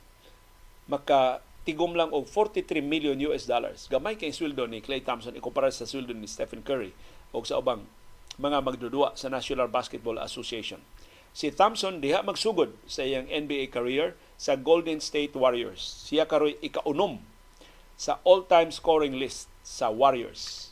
maka 0.87 1.43
tigom 1.67 1.91
lang 1.99 2.11
og 2.15 2.27
43 2.31 2.79
million 2.79 3.15
US 3.27 3.43
dollars. 3.43 3.91
Gamay 3.91 4.15
kay 4.15 4.31
sweldo 4.31 4.67
ni 4.67 4.79
Clay 4.79 5.03
Thompson 5.03 5.35
ikumpara 5.35 5.67
sa 5.67 5.83
sweldo 5.83 6.15
ni 6.15 6.27
Stephen 6.27 6.63
Curry 6.63 6.95
o 7.35 7.43
sa 7.43 7.59
ubang 7.59 7.83
mga 8.39 8.63
magdudua 8.63 9.15
sa 9.19 9.27
National 9.27 9.67
Basketball 9.67 10.15
Association. 10.23 10.79
Si 11.35 11.51
Thompson 11.51 11.99
diha 11.99 12.23
magsugod 12.23 12.71
sa 12.87 13.03
iyang 13.03 13.27
NBA 13.27 13.69
career 13.69 14.15
sa 14.37 14.53
Golden 14.53 15.01
State 15.01 15.33
Warriors. 15.33 16.05
Siya 16.05 16.29
karoy 16.29 16.55
ikaunom 16.61 17.17
sa 17.97 18.21
all-time 18.21 18.69
scoring 18.69 19.17
list 19.17 19.49
sa 19.65 19.89
Warriors. 19.89 20.69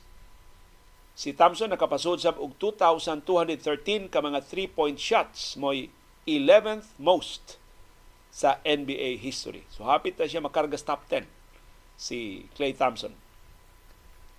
Si 1.17 1.33
Thompson 1.33 1.73
nakapasod 1.73 2.21
sa 2.21 2.37
og 2.37 2.53
2,213 2.61 4.13
ka 4.13 4.21
mga 4.21 4.45
three-point 4.45 5.01
shots 5.01 5.57
mo'y 5.57 5.89
11th 6.29 6.93
most 7.01 7.57
sa 8.29 8.59
NBA 8.67 9.17
history. 9.23 9.63
So 9.73 9.87
hapit 9.87 10.19
na 10.19 10.29
siya 10.29 10.43
makarga 10.43 10.77
top 10.77 11.07
10 11.09 11.25
si 11.95 12.45
Clay 12.53 12.75
Thompson. 12.75 13.15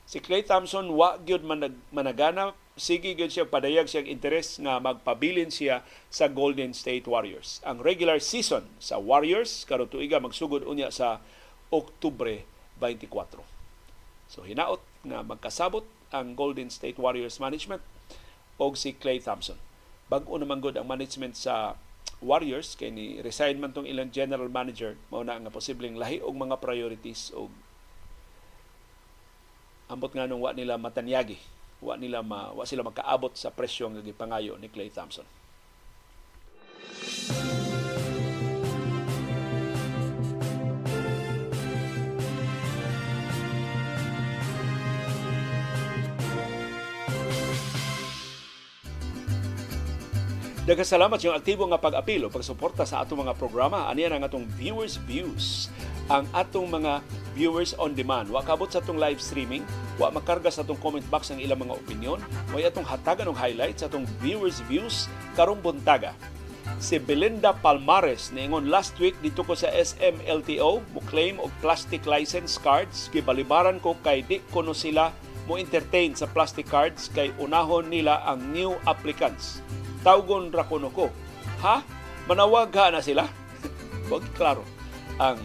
Si 0.06 0.22
Clay 0.22 0.44
Thompson 0.44 0.86
wa 0.94 1.18
gyud 1.18 1.42
managana 1.90 2.52
sige 2.76 3.16
gyud 3.16 3.32
siya 3.32 3.48
padayag 3.48 3.88
siyang 3.88 4.04
interes 4.04 4.60
nga 4.60 4.76
magpabilin 4.76 5.48
siya 5.48 5.80
sa 6.12 6.28
Golden 6.28 6.76
State 6.76 7.08
Warriors. 7.08 7.64
Ang 7.64 7.80
regular 7.80 8.20
season 8.20 8.68
sa 8.76 9.00
Warriors 9.00 9.64
karon 9.64 9.88
tuiga 9.88 10.20
magsugod 10.20 10.60
unya 10.68 10.92
sa 10.92 11.24
Oktubre 11.72 12.44
24. 12.76 13.40
So 14.28 14.44
hinaot 14.44 14.84
nga 15.08 15.24
magkasabot 15.24 15.88
ang 16.12 16.36
Golden 16.36 16.68
State 16.68 17.00
Warriors 17.00 17.40
management 17.40 17.80
og 18.60 18.76
si 18.76 18.92
Clay 18.92 19.24
Thompson. 19.24 19.56
Bag-o 20.12 20.36
naman 20.36 20.60
gud 20.60 20.76
ang 20.76 20.84
management 20.84 21.32
sa 21.34 21.80
Warriors 22.20 22.76
kay 22.76 22.92
ni 22.92 23.24
resign 23.24 23.56
man 23.56 23.72
tong 23.72 23.88
ilang 23.88 24.12
general 24.12 24.52
manager 24.52 25.00
mao 25.08 25.24
na 25.24 25.36
nga 25.36 25.52
posibleng 25.52 25.96
lahi 25.96 26.20
og 26.20 26.32
mga 26.32 26.60
priorities 26.60 27.32
og 27.32 27.52
ambot 29.92 30.12
nga 30.12 30.24
nung 30.24 30.44
wa 30.44 30.56
nila 30.56 30.80
matanyagi 30.80 31.36
wa 31.82 31.94
nila 31.96 32.22
ma, 32.22 32.52
wa 32.52 32.64
sila 32.64 32.82
makaabot 32.82 33.36
sa 33.36 33.52
presyo 33.52 33.90
nga 33.92 34.00
gipangayo 34.00 34.56
ni 34.56 34.68
Clay 34.68 34.88
Thompson. 34.88 35.24
Daghang 50.66 51.22
yung 51.22 51.38
aktibo 51.38 51.62
nga 51.70 51.78
pag-apilo, 51.78 52.26
pagsuporta 52.26 52.82
sa 52.82 53.06
atong 53.06 53.22
mga 53.22 53.38
programa. 53.38 53.86
Ani 53.86 54.02
ang 54.02 54.26
atong 54.26 54.50
viewers 54.58 54.98
views. 55.06 55.70
Ang 56.10 56.26
atong 56.34 56.66
mga 56.66 57.06
viewers 57.38 57.78
on 57.78 57.94
demand. 57.94 58.26
Wa 58.26 58.42
kabot 58.42 58.66
sa 58.66 58.82
atong 58.82 58.98
live 58.98 59.22
streaming, 59.22 59.62
wa 59.94 60.10
makarga 60.10 60.50
sa 60.50 60.66
atong 60.66 60.74
comment 60.82 61.06
box 61.06 61.30
ang 61.30 61.38
ilang 61.38 61.62
mga 61.62 61.70
opinion, 61.70 62.18
may 62.50 62.66
atong 62.66 62.82
hatagan 62.82 63.30
ng 63.30 63.38
highlights 63.38 63.86
sa 63.86 63.86
atong 63.86 64.10
viewers 64.18 64.58
views 64.66 65.06
karong 65.38 65.62
buntaga. 65.62 66.18
Si 66.82 66.98
Belinda 66.98 67.54
Palmares 67.54 68.34
niingon 68.34 68.66
last 68.66 68.98
week 68.98 69.14
dito 69.22 69.46
ko 69.46 69.54
sa 69.54 69.70
SMLTO 69.70 70.82
mo 70.82 71.00
claim 71.06 71.38
og 71.38 71.54
plastic 71.62 72.02
license 72.10 72.58
cards 72.58 73.06
gibalibaran 73.14 73.78
ko 73.78 73.94
kay 74.02 74.26
di 74.26 74.42
ko 74.50 74.66
no 74.66 74.74
sila 74.74 75.14
mo 75.46 75.58
entertain 75.58 76.12
sa 76.12 76.26
plastic 76.26 76.66
cards 76.66 77.08
kay 77.10 77.30
unahon 77.40 77.86
nila 77.88 78.22
ang 78.26 78.42
new 78.50 78.74
applicants 78.84 79.62
tawgon 80.06 80.54
ra 80.54 80.62
kuno 80.62 80.94
ko. 80.94 81.10
Ha? 81.66 81.82
Manawag 82.30 82.70
ha 82.78 82.94
na 82.94 83.02
sila? 83.02 83.26
Wag 84.14 84.22
klaro. 84.38 84.62
Ang 85.18 85.42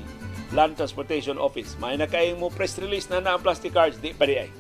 Land 0.54 0.78
Transportation 0.78 1.42
Office. 1.42 1.82
May 1.82 1.98
na 1.98 2.06
mo 2.38 2.54
press 2.54 2.78
release 2.78 3.10
na 3.10 3.18
na 3.18 3.34
ang 3.34 3.42
plastic 3.42 3.74
cards. 3.74 3.98
Di 3.98 4.14
pa 4.14 4.30
di 4.30 4.38
ay. 4.38 4.54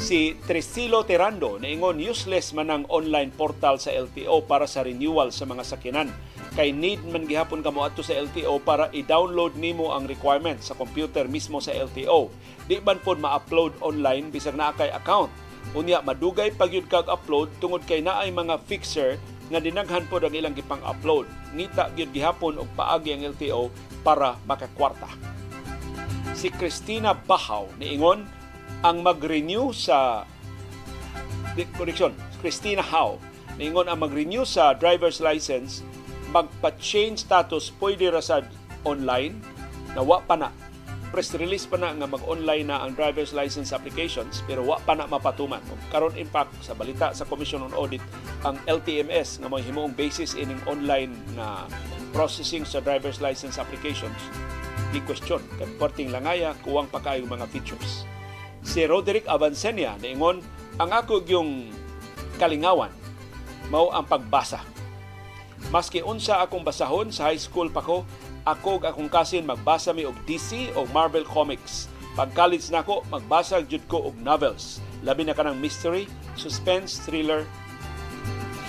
Si 0.00 0.32
Trisilo 0.48 1.04
Terando 1.04 1.60
naingon 1.60 2.00
useless 2.00 2.56
man 2.56 2.72
ang 2.72 2.84
online 2.88 3.28
portal 3.28 3.76
sa 3.76 3.92
LTO 3.92 4.48
para 4.48 4.64
sa 4.64 4.80
renewal 4.80 5.28
sa 5.28 5.44
mga 5.44 5.68
sakinan. 5.68 6.08
Kay 6.54 6.70
need 6.70 7.02
man 7.10 7.26
gihapon 7.26 7.66
kamo 7.66 7.82
adto 7.82 8.06
sa 8.06 8.14
LTO 8.14 8.62
para 8.62 8.86
i-download 8.94 9.58
nimo 9.58 9.90
ang 9.90 10.06
requirement 10.06 10.62
sa 10.62 10.78
computer 10.78 11.26
mismo 11.26 11.58
sa 11.58 11.74
LTO. 11.74 12.30
Di 12.70 12.78
man 12.78 13.02
pod 13.02 13.18
ma-upload 13.18 13.74
online 13.82 14.30
bisag 14.30 14.54
naa 14.54 14.70
kay 14.70 14.88
account 14.94 15.34
Unya 15.72 16.04
madugay 16.04 16.52
pagyud 16.52 16.84
kag 16.92 17.08
upload 17.08 17.48
tungod 17.56 17.88
kay 17.88 18.04
naay 18.04 18.28
mga 18.28 18.60
fixer 18.68 19.16
nga 19.48 19.58
dinaghan 19.58 20.04
pod 20.12 20.22
ang 20.22 20.36
ilang 20.36 20.52
gipang 20.52 20.82
upload. 20.84 21.24
Ngita 21.56 21.96
gyud 21.96 22.12
gihapon 22.12 22.60
og 22.60 22.68
paagi 22.76 23.16
ang 23.16 23.32
LTO 23.32 23.72
para 24.04 24.36
makakwarta. 24.44 25.08
Si 26.36 26.52
Christina 26.52 27.16
Bahaw 27.16 27.72
niingon 27.80 28.28
ang 28.84 29.00
mag-renew 29.00 29.72
sa 29.72 30.28
correction, 31.78 32.12
Christina 32.44 32.84
How 32.84 33.16
niingon 33.56 33.88
ang 33.88 34.04
mag-renew 34.04 34.44
sa 34.44 34.76
driver's 34.76 35.22
license 35.24 35.80
magpa-change 36.34 37.22
status 37.22 37.70
pwede 37.78 38.10
ra 38.10 38.18
sad 38.18 38.50
online 38.82 39.38
na 39.94 40.02
wa 40.02 40.18
pa 40.18 40.34
na 40.34 40.50
press 41.14 41.30
release 41.38 41.62
pa 41.62 41.78
na 41.78 41.94
nga 41.94 42.10
mag-online 42.10 42.66
na 42.66 42.82
ang 42.82 42.90
driver's 42.98 43.30
license 43.30 43.70
applications 43.70 44.42
pero 44.50 44.66
wa 44.66 44.82
pa 44.82 44.98
na 44.98 45.06
mapatuman. 45.06 45.62
Karon 45.94 46.10
in 46.18 46.26
fact 46.26 46.50
sa 46.58 46.74
balita 46.74 47.14
sa 47.14 47.22
Commission 47.22 47.62
on 47.62 47.70
Audit 47.78 48.02
ang 48.42 48.58
LTMS 48.66 49.38
nga 49.38 49.46
may 49.46 49.62
himuong 49.62 49.94
basis 49.94 50.34
ining 50.34 50.58
online 50.66 51.14
na 51.38 51.70
processing 52.10 52.66
sa 52.66 52.82
driver's 52.82 53.22
license 53.22 53.62
applications 53.62 54.18
di 54.90 54.98
question 55.06 55.38
kay 55.54 55.70
porting 55.78 56.10
langaya 56.10 56.50
kuwang 56.66 56.90
pa 56.90 56.98
kayo 56.98 57.22
mga 57.30 57.46
features. 57.46 58.02
Si 58.66 58.82
Roderick 58.82 59.30
Avancenia 59.30 59.94
niingon 60.02 60.42
ang 60.82 60.90
ako 60.90 61.22
yung 61.30 61.70
kalingawan 62.42 62.90
mao 63.70 63.94
ang 63.94 64.02
pagbasa. 64.02 64.73
Maski 65.72 66.04
unsa 66.04 66.44
akong 66.44 66.64
basahon 66.64 67.08
sa 67.08 67.32
high 67.32 67.40
school 67.40 67.72
pa 67.72 67.80
ko, 67.80 68.04
ako 68.44 68.82
akong 68.84 69.08
kasin 69.08 69.48
magbasa 69.48 69.96
mi 69.96 70.04
og 70.04 70.16
DC 70.28 70.76
o 70.76 70.84
Marvel 70.92 71.24
Comics. 71.24 71.88
Pag 72.14 72.30
college 72.36 72.68
na 72.70 72.84
ako, 72.84 73.02
magbasa 73.10 73.64
jud 73.64 73.82
ko 73.90 74.06
og 74.12 74.16
novels. 74.20 74.78
Labi 75.02 75.26
na 75.26 75.34
kanang 75.34 75.58
mystery, 75.58 76.06
suspense, 76.38 77.02
thriller. 77.02 77.42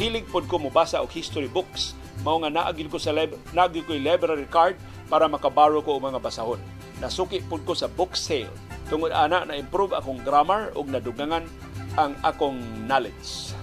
Hilig 0.01 0.25
pod 0.31 0.49
ko 0.49 0.57
mobasa 0.57 0.97
og 1.03 1.11
history 1.13 1.51
books. 1.51 1.93
Mao 2.23 2.41
nga 2.41 2.49
naagil 2.49 2.89
ko 2.89 2.97
sa 2.97 3.13
lib- 3.13 3.37
naagil 3.53 3.85
ko 3.85 3.93
library 3.93 4.47
card 4.49 4.79
para 5.11 5.29
makabaro 5.29 5.83
ko 5.85 5.99
og 5.99 6.09
mga 6.09 6.23
basahon. 6.23 6.59
Nasuki 6.97 7.43
pod 7.45 7.61
ko 7.67 7.77
sa 7.77 7.91
book 7.91 8.17
sale. 8.17 8.49
Tungod 8.89 9.13
ana 9.13 9.45
na 9.45 9.59
improve 9.59 9.93
akong 9.93 10.23
grammar 10.25 10.73
ug 10.73 10.89
nadugangan 10.89 11.45
ang 11.99 12.17
akong 12.25 12.57
knowledge. 12.89 13.53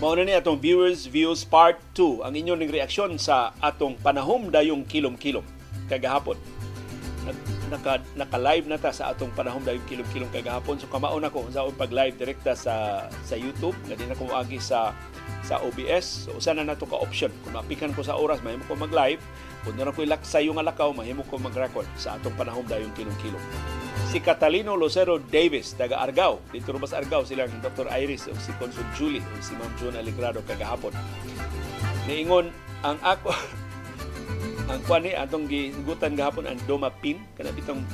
Mao 0.00 0.16
na 0.16 0.24
ni 0.24 0.32
atong 0.32 0.56
viewers 0.56 1.04
views 1.04 1.44
part 1.44 1.76
2 1.92 2.24
ang 2.24 2.32
inyong 2.32 2.64
reaksyon 2.72 3.20
sa 3.20 3.52
atong 3.60 4.00
panahom 4.00 4.48
dayong 4.48 4.80
kilom-kilom 4.88 5.44
kagahapon. 5.92 6.40
Naka, 7.68 8.00
naka-live 8.16 8.64
na 8.64 8.80
ta 8.80 8.96
sa 8.96 9.12
atong 9.12 9.28
panahom 9.36 9.60
dayong 9.60 9.84
kilom-kilom 9.84 10.32
kagahapon. 10.32 10.80
So 10.80 10.88
kamaon 10.88 11.28
ako 11.28 11.52
sa 11.52 11.68
pag-live 11.76 12.16
direkta 12.16 12.56
sa 12.56 13.04
sa 13.28 13.36
YouTube 13.36 13.76
nga 13.84 13.92
di 13.92 14.08
na 14.08 14.16
ko 14.16 14.24
agi 14.32 14.56
sa 14.56 14.96
sa 15.44 15.60
OBS. 15.60 16.32
So 16.32 16.40
usa 16.40 16.56
na 16.56 16.64
nato 16.64 16.88
ka 16.88 16.96
option. 16.96 17.28
Kung 17.44 17.60
mapikan 17.60 17.92
ko 17.92 18.00
sa 18.00 18.16
oras 18.16 18.40
mahimo 18.40 18.64
ko 18.64 18.80
mag-live, 18.80 19.20
kung 19.64 19.76
na 19.76 19.92
ko 19.92 20.00
ilak 20.02 20.24
yung 20.40 20.58
alakaw 20.60 20.90
mahimo 20.92 21.24
ko 21.28 21.36
mag-record 21.36 21.86
sa 22.00 22.16
atong 22.16 22.36
panahom 22.36 22.64
dayong 22.64 22.92
kilom-kilom 22.96 23.42
si 24.10 24.18
Catalino 24.18 24.74
Lucero 24.74 25.22
Davis, 25.22 25.78
taga 25.78 26.02
Argao. 26.02 26.42
Dito 26.50 26.74
Rubas 26.74 26.90
Argao 26.90 27.22
silang 27.22 27.54
Dr. 27.62 27.86
Iris 27.94 28.26
o 28.26 28.34
si 28.42 28.50
Consul 28.58 28.82
Julie 28.98 29.22
o 29.22 29.38
si 29.38 29.54
Ma'am 29.54 29.70
June 29.78 29.94
Aligrado 29.94 30.42
kagahapon. 30.42 30.90
Niingon 32.10 32.50
ang 32.82 32.98
ako 33.06 33.30
ang 34.70 34.80
kuan 34.82 35.06
ni 35.06 35.14
atong 35.14 35.46
gigutan 35.46 36.18
gahapon 36.18 36.50
ang 36.50 36.58
Doma 36.66 36.90
Pin 36.90 37.22
kana 37.38 37.54
bitong 37.54 37.86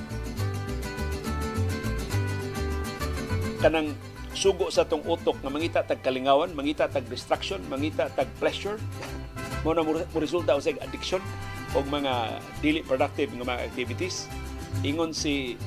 kanang 3.60 3.92
sugo 4.36 4.68
sa 4.68 4.84
tong 4.84 5.02
utok 5.02 5.40
nga 5.40 5.50
mangita 5.50 5.80
tag 5.80 6.04
kalingawan, 6.04 6.52
mangita 6.52 6.86
tag 6.86 7.08
distraction, 7.08 7.58
mangita 7.72 8.12
tag 8.12 8.28
pleasure. 8.36 8.76
mo 9.66 9.74
na 9.74 9.82
mo 9.82 9.98
resulta 10.22 10.54
sa 10.62 10.70
addiction 10.78 11.18
o 11.74 11.82
mga 11.82 12.38
dili 12.62 12.86
productive 12.86 13.34
nga 13.34 13.56
mga 13.56 13.62
activities. 13.66 14.30
Ingon 14.86 15.10
si 15.10 15.58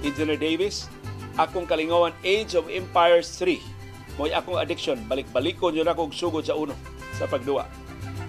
Engineer 0.00 0.40
Davis, 0.40 0.88
akong 1.36 1.68
kalingawan 1.68 2.16
Age 2.24 2.56
of 2.56 2.72
Empires 2.72 3.28
3. 3.36 3.60
Mo'y 4.16 4.32
akong 4.32 4.56
addiction, 4.56 4.96
balik-balikon 5.04 5.76
yun 5.76 5.84
akong 5.84 6.08
sugod 6.08 6.48
sa 6.48 6.56
uno 6.56 6.72
sa 7.12 7.28
pagduwa. 7.28 7.68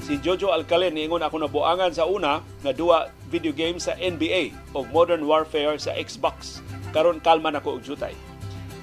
Si 0.04 0.20
Jojo 0.20 0.52
Alcalen 0.52 0.96
niingon 0.96 1.24
ako 1.24 1.40
na 1.40 1.52
buangan 1.52 1.92
sa 1.96 2.08
una 2.08 2.44
nga 2.64 2.72
duwa 2.76 3.08
video 3.32 3.56
game 3.56 3.80
sa 3.80 3.96
NBA 3.96 4.56
o 4.76 4.84
Modern 4.92 5.24
Warfare 5.24 5.80
sa 5.80 5.96
Xbox. 5.96 6.60
Karon 6.92 7.24
kalma 7.24 7.52
na 7.52 7.64
ko 7.64 7.80
og 7.80 7.84
jutay. 7.84 8.16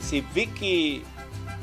Si 0.05 0.21
Vicky 0.37 1.01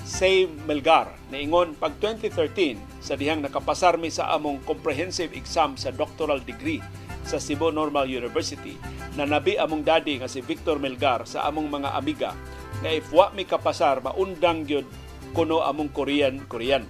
Say 0.02 0.50
Melgar 0.66 1.14
niingon 1.30 1.78
pag 1.78 1.94
2013 2.02 2.82
sa 2.98 3.14
dihang 3.14 3.46
nakapasar 3.46 4.02
mi 4.02 4.10
sa 4.10 4.34
among 4.34 4.66
comprehensive 4.66 5.38
exam 5.38 5.78
sa 5.78 5.94
doctoral 5.94 6.42
degree 6.42 6.82
sa 7.22 7.38
Cebu 7.38 7.70
Normal 7.70 8.10
University 8.10 8.82
na 9.14 9.30
nabi 9.30 9.62
among 9.62 9.86
daddy 9.86 10.18
nga 10.18 10.26
si 10.26 10.42
Victor 10.42 10.82
Melgar 10.82 11.30
sa 11.30 11.46
among 11.46 11.70
mga 11.70 11.94
amiga 11.94 12.34
nga 12.82 12.90
if 12.90 13.14
wa 13.14 13.30
mi 13.30 13.46
kapasar 13.46 14.02
maundang 14.02 14.66
gyud 14.66 14.90
kuno 15.38 15.62
among 15.62 15.94
Korean 15.94 16.42
Korean. 16.50 16.84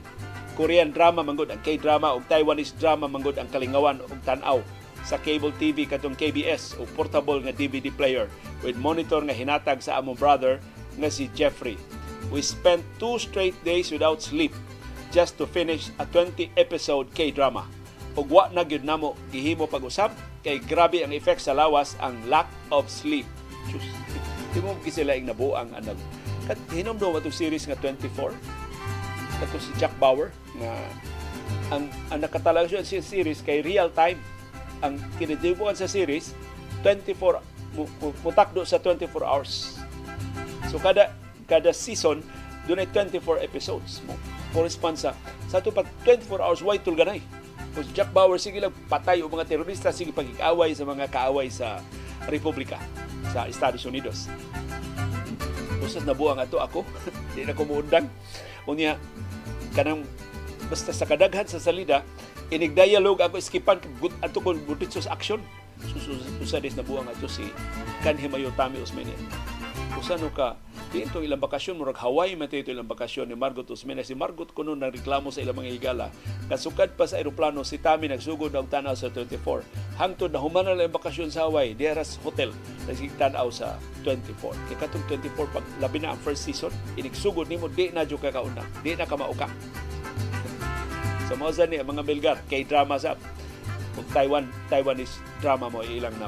Korean 0.56 0.96
drama 0.96 1.20
manggod 1.20 1.52
ang 1.52 1.60
K-drama 1.60 2.16
ug 2.16 2.24
Taiwanese 2.32 2.80
drama 2.80 3.12
manggod 3.12 3.36
ang 3.36 3.52
kalingawan 3.52 4.00
ug 4.00 4.20
tan-aw 4.24 4.64
sa 5.04 5.20
cable 5.20 5.52
TV 5.60 5.84
katong 5.84 6.16
KBS 6.16 6.80
o 6.80 6.88
portable 6.96 7.44
nga 7.44 7.52
DVD 7.52 7.92
player 7.92 8.32
with 8.64 8.80
monitor 8.80 9.20
nga 9.26 9.36
hinatag 9.36 9.84
sa 9.84 10.00
among 10.00 10.16
brother 10.16 10.64
nga 10.98 11.10
si 11.12 11.32
Jeffrey. 11.36 11.76
We 12.32 12.40
spent 12.44 12.84
two 13.00 13.20
straight 13.20 13.56
days 13.68 13.92
without 13.92 14.24
sleep 14.24 14.56
just 15.12 15.36
to 15.40 15.46
finish 15.46 15.92
a 16.00 16.08
20 16.08 16.56
episode 16.56 17.12
K-drama. 17.12 17.68
Ug 18.16 18.28
wa 18.28 18.48
na 18.52 18.64
gyud 18.64 18.84
namo 18.84 19.16
gihimo 19.32 19.68
pag-usab 19.68 20.12
kay 20.44 20.60
grabe 20.60 21.04
ang 21.04 21.12
effect 21.16 21.44
sa 21.44 21.56
lawas 21.56 21.96
ang 22.00 22.16
lack 22.28 22.48
of 22.72 22.88
sleep. 22.88 23.28
Diyos, 23.68 23.86
di 24.56 24.60
mo 24.60 24.76
sila 24.84 25.16
ang 25.16 25.28
nabuang 25.28 25.72
anag. 25.76 26.00
Kat 26.48 26.60
hinom 26.74 27.00
do 27.00 27.14
atong 27.16 27.36
series 27.36 27.64
nga 27.68 27.78
24 27.80 28.36
kato 29.42 29.58
si 29.58 29.74
Jack 29.82 29.94
Bauer 29.98 30.30
nga 30.62 30.74
ang, 31.74 31.90
ang 32.14 32.20
nakatalag 32.22 32.70
siya 32.70 32.86
sa 32.86 33.02
series 33.02 33.42
kay 33.42 33.66
real 33.66 33.90
time 33.90 34.22
ang 34.86 35.02
kinidibuan 35.18 35.74
sa 35.74 35.90
series 35.90 36.38
24 36.86 37.42
mutakdo 38.22 38.62
sa 38.68 38.78
24 38.78 39.10
hours 39.26 39.81
so 40.72 40.80
kada 40.80 41.12
kada 41.52 41.76
season 41.76 42.24
doon 42.64 42.80
ay 42.80 42.88
24 42.96 43.44
episodes 43.44 44.00
mo. 44.08 44.16
Correspond 44.56 44.96
sa 44.96 45.12
sa 45.52 45.60
ito 45.60 45.76
pa 45.76 45.84
24 46.08 46.40
hours 46.40 46.64
why 46.64 46.80
tulganay? 46.80 47.20
Kung 47.76 47.84
si 47.84 47.92
Jack 47.92 48.16
Bauer 48.16 48.40
sige 48.40 48.64
lang 48.64 48.72
patay 48.88 49.20
o 49.20 49.28
mga 49.28 49.48
terorista 49.52 49.92
sige 49.92 50.16
pagkikaway 50.16 50.72
sa 50.72 50.88
mga 50.88 51.12
kaaway 51.12 51.52
sa 51.52 51.84
Republika 52.32 52.80
sa 53.36 53.52
Estados 53.52 53.84
Unidos. 53.84 54.32
Usas 55.84 56.08
na 56.08 56.16
buang 56.16 56.40
ato 56.40 56.62
ako. 56.62 56.88
Di 57.36 57.44
na 57.44 57.58
ko 57.58 57.68
muundang. 57.68 58.08
Unya 58.70 58.96
kanang 59.76 60.08
basta 60.72 60.96
sa 60.96 61.04
kadaghan 61.04 61.48
sa 61.48 61.60
salida 61.60 62.06
inig 62.52 62.72
dialogue 62.72 63.24
ako 63.24 63.40
iskipan 63.40 63.80
ato 64.24 64.40
kon 64.44 64.60
butitsos 64.64 65.08
action 65.08 65.40
sususadis 65.84 66.80
na 66.80 66.84
buang 66.86 67.08
ato 67.08 67.28
si 67.28 67.48
Kanhimayo 68.04 68.54
Tami 68.56 68.80
Usmenes 68.80 69.18
usano 70.00 70.32
ka 70.32 70.56
dito 70.92 71.24
ilang 71.24 71.40
bakasyon 71.40 71.80
murag 71.80 71.96
Hawaii 72.04 72.36
man 72.36 72.52
ito 72.52 72.68
ilang 72.68 72.88
bakasyon. 72.88 73.32
Ni 73.32 73.36
Margot 73.40 73.64
Usmenes 73.64 74.12
si 74.12 74.16
Margot 74.16 74.52
kuno 74.52 74.76
nang 74.76 74.92
reklamo 74.92 75.32
sa 75.32 75.40
ilang 75.40 75.56
mga 75.56 75.72
higala. 75.72 76.08
Kasukad 76.52 77.00
pa 77.00 77.08
sa 77.08 77.16
eroplano 77.16 77.64
si 77.64 77.80
Tami 77.80 78.12
nagsugod 78.12 78.52
og 78.52 78.68
tanaw 78.68 78.92
sa 78.92 79.08
24 79.08 79.64
hangtod 79.96 80.36
na 80.36 80.44
human 80.44 80.68
na 80.68 80.92
bakasyon 80.92 81.32
sa 81.32 81.48
Hawaii 81.48 81.72
diaras 81.72 82.20
hotel 82.28 82.52
nagsigtanaw 82.92 83.48
sa 83.56 83.80
24 84.04 84.52
kay 84.68 84.78
katong 84.84 85.06
24 85.08 85.56
pag 85.56 85.66
labi 85.80 86.04
na 86.04 86.12
ang 86.12 86.20
first 86.20 86.44
season 86.44 86.76
inigsugod 87.00 87.48
nimo 87.48 87.72
di 87.72 87.88
na 87.96 88.04
jud 88.04 88.20
ka 88.20 88.36
kauna 88.36 88.68
di 88.84 88.92
na 89.00 89.08
ka 89.08 89.16
mauka. 89.16 89.48
So, 91.32 91.40
mga 91.40 91.72
ni 91.72 91.80
mga 91.80 92.04
Belgar 92.04 92.38
kay 92.52 92.68
drama 92.68 93.00
sa 93.00 93.16
Taiwan 94.12 94.52
Taiwanese 94.68 95.24
drama 95.40 95.72
mo 95.72 95.80
ilang 95.88 96.16
na 96.20 96.28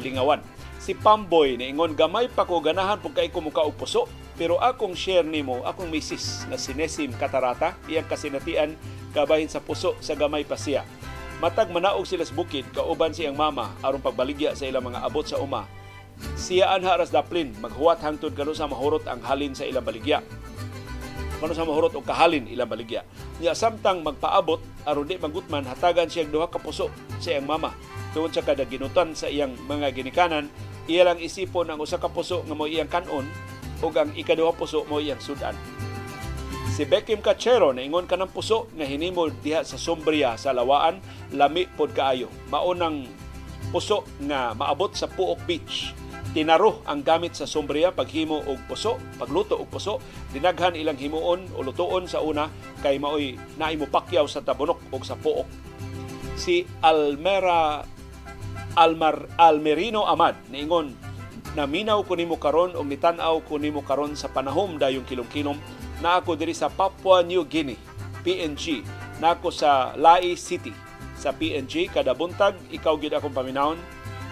lingawan 0.00 0.40
si 0.82 0.98
Pamboy 0.98 1.54
ni 1.54 1.70
ingon 1.70 1.94
gamay 1.94 2.26
pa 2.26 2.42
ko 2.42 2.58
ganahan 2.58 2.98
pug 2.98 3.14
kay 3.14 3.30
ko 3.30 3.38
muka 3.38 3.62
og 3.62 3.78
puso 3.78 4.10
pero 4.34 4.58
akong 4.58 4.98
share 4.98 5.22
nimo 5.22 5.62
akong 5.62 5.86
misis 5.86 6.42
na 6.50 6.58
si 6.58 6.74
Nesim 6.74 7.14
Katarata 7.14 7.78
iyang 7.86 8.10
kasinatian 8.10 8.74
kabahin 9.14 9.46
sa 9.46 9.62
puso 9.62 9.94
sa 10.02 10.18
gamay 10.18 10.42
pa 10.42 10.58
siya. 10.58 10.82
Matag 11.38 11.70
manaog 11.70 12.02
sila 12.02 12.26
sa 12.26 12.34
bukid 12.34 12.66
kauban 12.74 13.14
siyang 13.14 13.38
mama 13.38 13.70
aron 13.78 14.02
pagbaligya 14.02 14.58
sa 14.58 14.66
ilang 14.66 14.90
mga 14.90 15.06
abot 15.06 15.22
sa 15.22 15.38
uma. 15.38 15.70
Siya 16.34 16.74
anha 16.74 16.98
ras 16.98 17.14
daplin 17.14 17.54
maghuwat 17.62 18.02
hangtod 18.02 18.34
kanu 18.34 18.50
sa 18.50 18.66
mahurot 18.66 19.06
ang 19.06 19.22
halin 19.22 19.54
sa 19.54 19.62
ilang 19.62 19.86
baligya. 19.86 20.18
Kanu 21.38 21.54
sa 21.54 21.62
mahurot 21.62 21.94
og 21.94 22.02
kahalin 22.02 22.50
ilang 22.50 22.66
baligya. 22.66 23.06
Niya 23.38 23.54
samtang 23.54 24.02
magpaabot 24.02 24.58
aron 24.82 25.06
di 25.06 25.14
magutman 25.14 25.62
hatagan 25.62 26.10
siya 26.10 26.26
duha 26.26 26.50
ka 26.50 26.58
puso 26.58 26.90
sa 27.22 27.34
iyang 27.34 27.46
mama. 27.46 27.70
Tungod 28.10 28.34
sa 28.34 28.42
kada 28.42 28.66
ginutan 28.66 29.14
sa 29.14 29.30
iyang 29.30 29.54
mga 29.70 29.94
ginikanan 29.94 30.50
iya 30.90 31.06
lang 31.06 31.22
isipon 31.22 31.70
ang 31.70 31.78
usa 31.78 31.98
ka 31.98 32.10
puso 32.10 32.42
nga 32.46 32.54
mo 32.56 32.66
iyang 32.66 32.90
kanon 32.90 33.26
ug 33.82 33.94
ang 33.98 34.14
ikaduha 34.14 34.54
puso 34.54 34.86
mo 34.86 35.02
iyang 35.02 35.20
sudan. 35.20 35.54
Si 36.72 36.88
Beckham 36.88 37.20
Cachero 37.20 37.68
ingon 37.76 38.08
ka 38.08 38.16
ng 38.16 38.32
puso 38.32 38.64
nga 38.72 38.88
hinimo 38.88 39.28
diha 39.28 39.60
sa 39.60 39.76
Sombria 39.76 40.40
sa 40.40 40.56
Lawaan, 40.56 41.04
lami 41.36 41.68
pod 41.68 41.92
kaayo. 41.92 42.32
Maunang 42.48 43.04
puso 43.68 44.08
nga 44.24 44.56
maabot 44.56 44.88
sa 44.96 45.04
Puok 45.04 45.44
Beach. 45.44 45.92
Tinaro 46.32 46.80
ang 46.88 47.04
gamit 47.04 47.36
sa 47.36 47.44
Sombria 47.44 47.92
paghimo 47.92 48.40
og 48.48 48.56
puso, 48.64 48.96
pagluto 49.20 49.60
og 49.60 49.68
puso, 49.68 50.00
dinaghan 50.32 50.72
ilang 50.72 50.96
himuon 50.96 51.44
o 51.52 51.60
lutuon 51.60 52.08
sa 52.08 52.24
una 52.24 52.48
kay 52.80 52.96
maoy 52.96 53.36
naimo 53.60 53.84
pakyaw 53.92 54.24
sa 54.24 54.40
tabunok 54.40 54.80
og 54.96 55.04
sa 55.04 55.12
Puok. 55.12 55.44
Si 56.40 56.64
Almera 56.80 57.84
Almar 58.74 59.28
Almerino 59.36 60.08
Amad 60.08 60.36
niingon 60.48 60.96
naminaw 61.52 62.00
ko 62.08 62.16
nimo 62.16 62.40
karon 62.40 62.72
og 62.72 62.88
nitan-aw 62.88 63.44
ko 63.44 63.60
nimo 63.60 63.84
karon 63.84 64.16
sa 64.16 64.32
panahom 64.32 64.80
dayong 64.80 65.04
kilom-kilom. 65.04 65.60
Na 66.00 66.18
ako 66.18 66.34
diri 66.34 66.56
sa 66.56 66.72
Papua 66.72 67.22
New 67.22 67.44
Guinea 67.46 67.78
PNG 68.26 68.82
na 69.20 69.36
ako 69.36 69.52
sa 69.54 69.94
Lai 69.94 70.34
City 70.34 70.72
sa 71.14 71.30
PNG 71.30 71.92
kada 71.92 72.16
buntag 72.16 72.58
ikaw 72.74 72.98
gid 72.98 73.14
akong 73.14 73.34
paminawon 73.34 73.78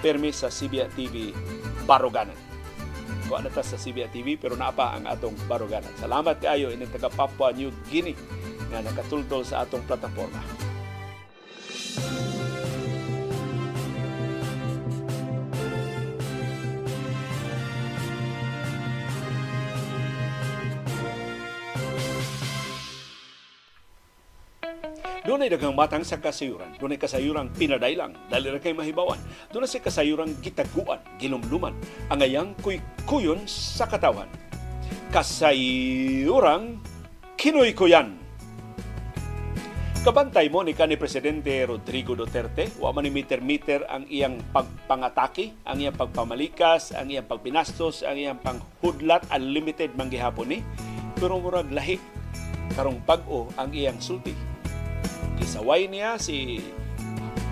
permis 0.03 0.43
sa 0.43 0.51
CBA 0.51 0.91
TV 0.97 1.31
Baruganan. 1.87 2.35
Ko 3.31 3.39
na 3.39 3.53
ta 3.53 3.63
sa 3.63 3.79
CBA 3.79 4.11
TV 4.11 4.35
pero 4.35 4.59
naapa 4.59 4.99
ang 4.99 5.07
atong 5.07 5.37
Baruganan. 5.47 5.93
Salamat 6.01 6.43
kaayo 6.43 6.75
ining 6.75 6.91
taga 6.91 7.13
Papua 7.13 7.55
New 7.55 7.71
Guinea 7.87 8.19
nga 8.71 8.83
nakatultol 8.83 9.47
sa 9.47 9.63
atong 9.63 9.87
plataporma 9.87 10.43
Doon 25.21 25.45
ay 25.45 25.53
daghang 25.53 25.77
matang 25.77 26.01
sa 26.01 26.17
kasayuran. 26.17 26.81
Doon 26.81 26.97
ay 26.97 27.01
kasayuran 27.01 27.53
pinadailang, 27.53 28.17
dali 28.33 28.49
ra 28.49 28.57
kay 28.57 28.73
mahibawan. 28.73 29.21
Doon 29.53 29.69
ay 29.69 29.85
kasayuran 29.85 30.33
gitaguan, 30.41 30.97
ginumluman, 31.21 31.77
ang 32.09 32.25
ayang 32.25 32.57
kuy-kuyon 32.65 33.45
sa 33.45 33.85
katawan. 33.85 34.25
Kasayuran 35.13 36.81
kinoy-kuyan. 37.37 38.17
Kabantay 40.01 40.49
mo 40.49 40.65
ni 40.65 40.73
kanhi 40.73 40.97
Presidente 40.97 41.53
Rodrigo 41.69 42.17
Duterte, 42.17 42.73
wa 42.81 42.89
man 42.89 43.05
ni 43.05 43.13
meter-meter 43.13 43.85
ang 43.93 44.09
iyang 44.09 44.41
pagpangatake, 44.57 45.53
ang 45.69 45.85
iyang 45.85 46.01
pagpamalikas, 46.01 46.97
ang 46.97 47.13
iyang 47.13 47.29
pagpinastos, 47.29 48.09
ang 48.09 48.17
iyang 48.17 48.41
panghudlat, 48.41 49.29
unlimited 49.29 49.93
manggihapon 50.01 50.57
ni. 50.57 50.59
Pero 51.21 51.37
murag 51.37 51.69
lahi 51.69 52.01
karong 52.73 53.05
pag-o 53.05 53.53
ang 53.61 53.69
iyang 53.77 54.01
sulti 54.01 54.33
Gisaway 55.41 55.89
niya 55.89 56.21
si 56.21 56.61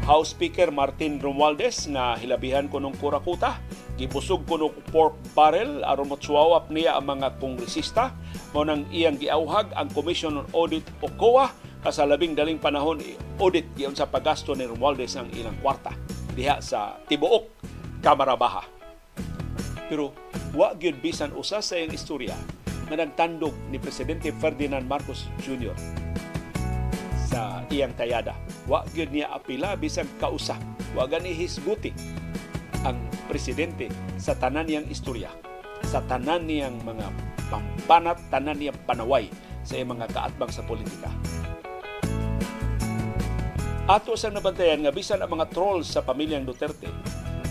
House 0.05 0.37
Speaker 0.37 0.69
Martin 0.69 1.17
Romualdez 1.17 1.89
na 1.89 2.21
hilabihan 2.21 2.69
ko 2.69 2.81
ng 2.81 2.93
kurakuta. 3.01 3.61
Gibusog 3.97 4.45
ko 4.45 4.61
ng 4.61 4.93
pork 4.93 5.17
barrel 5.33 5.81
aron 5.83 6.13
matsuwawap 6.13 6.69
niya 6.69 7.01
ang 7.01 7.17
mga 7.17 7.41
kongresista. 7.41 8.13
Mo 8.53 8.65
nang 8.65 8.85
iyang 8.93 9.17
giauhag 9.17 9.73
ang 9.73 9.89
Commission 9.93 10.37
on 10.37 10.49
Audit 10.53 10.85
o 11.01 11.09
COA 11.17 11.49
kasalabing 11.81 12.37
daling 12.37 12.61
panahon 12.61 12.99
audit 13.39 13.65
giyon 13.79 13.95
sa 13.95 14.11
paggasto 14.11 14.53
ni 14.53 14.67
Romualdez 14.67 15.15
ang 15.15 15.31
ilang 15.31 15.57
kwarta 15.63 15.95
diha 16.35 16.59
sa 16.59 16.99
tibuok 17.07 17.49
Kamara 18.03 18.35
Baha. 18.35 18.67
Pero 19.89 20.13
wa 20.53 20.75
gyud 20.77 21.01
bisan 21.01 21.33
usa 21.33 21.65
sa 21.65 21.79
iyang 21.79 21.95
istorya 21.95 22.37
nga 22.89 22.97
nagtandog 22.99 23.55
ni 23.71 23.79
Presidente 23.81 24.35
Ferdinand 24.37 24.85
Marcos 24.85 25.31
Jr 25.41 25.77
sa 27.29 27.61
iyang 27.69 27.93
tayada. 27.93 28.33
Wa 28.65 28.89
gyud 28.97 29.13
niya 29.13 29.29
apila 29.37 29.77
bisag 29.77 30.09
kausa. 30.17 30.57
Wa 30.97 31.05
gani 31.05 31.37
hisguti 31.37 31.93
ang 32.89 32.97
presidente 33.29 33.93
sa 34.17 34.33
tanan 34.33 34.65
niyang 34.65 34.89
istorya, 34.89 35.29
sa 35.85 36.01
tanan 36.09 36.49
niyang 36.49 36.81
mga 36.81 37.13
pambanat, 37.53 38.19
tanan 38.33 38.57
niyang 38.57 38.79
panaway 38.89 39.29
sa 39.61 39.77
iyang 39.77 39.93
mga 39.93 40.09
kaatbang 40.09 40.49
sa 40.49 40.65
politika. 40.65 41.13
Ato 43.89 44.17
sa 44.17 44.33
nabantayan 44.33 44.85
nga 44.85 44.93
bisan 44.93 45.21
ang 45.21 45.33
mga 45.33 45.49
trolls 45.53 45.93
sa 45.93 46.05
pamilyang 46.05 46.45
Duterte, 46.45 46.89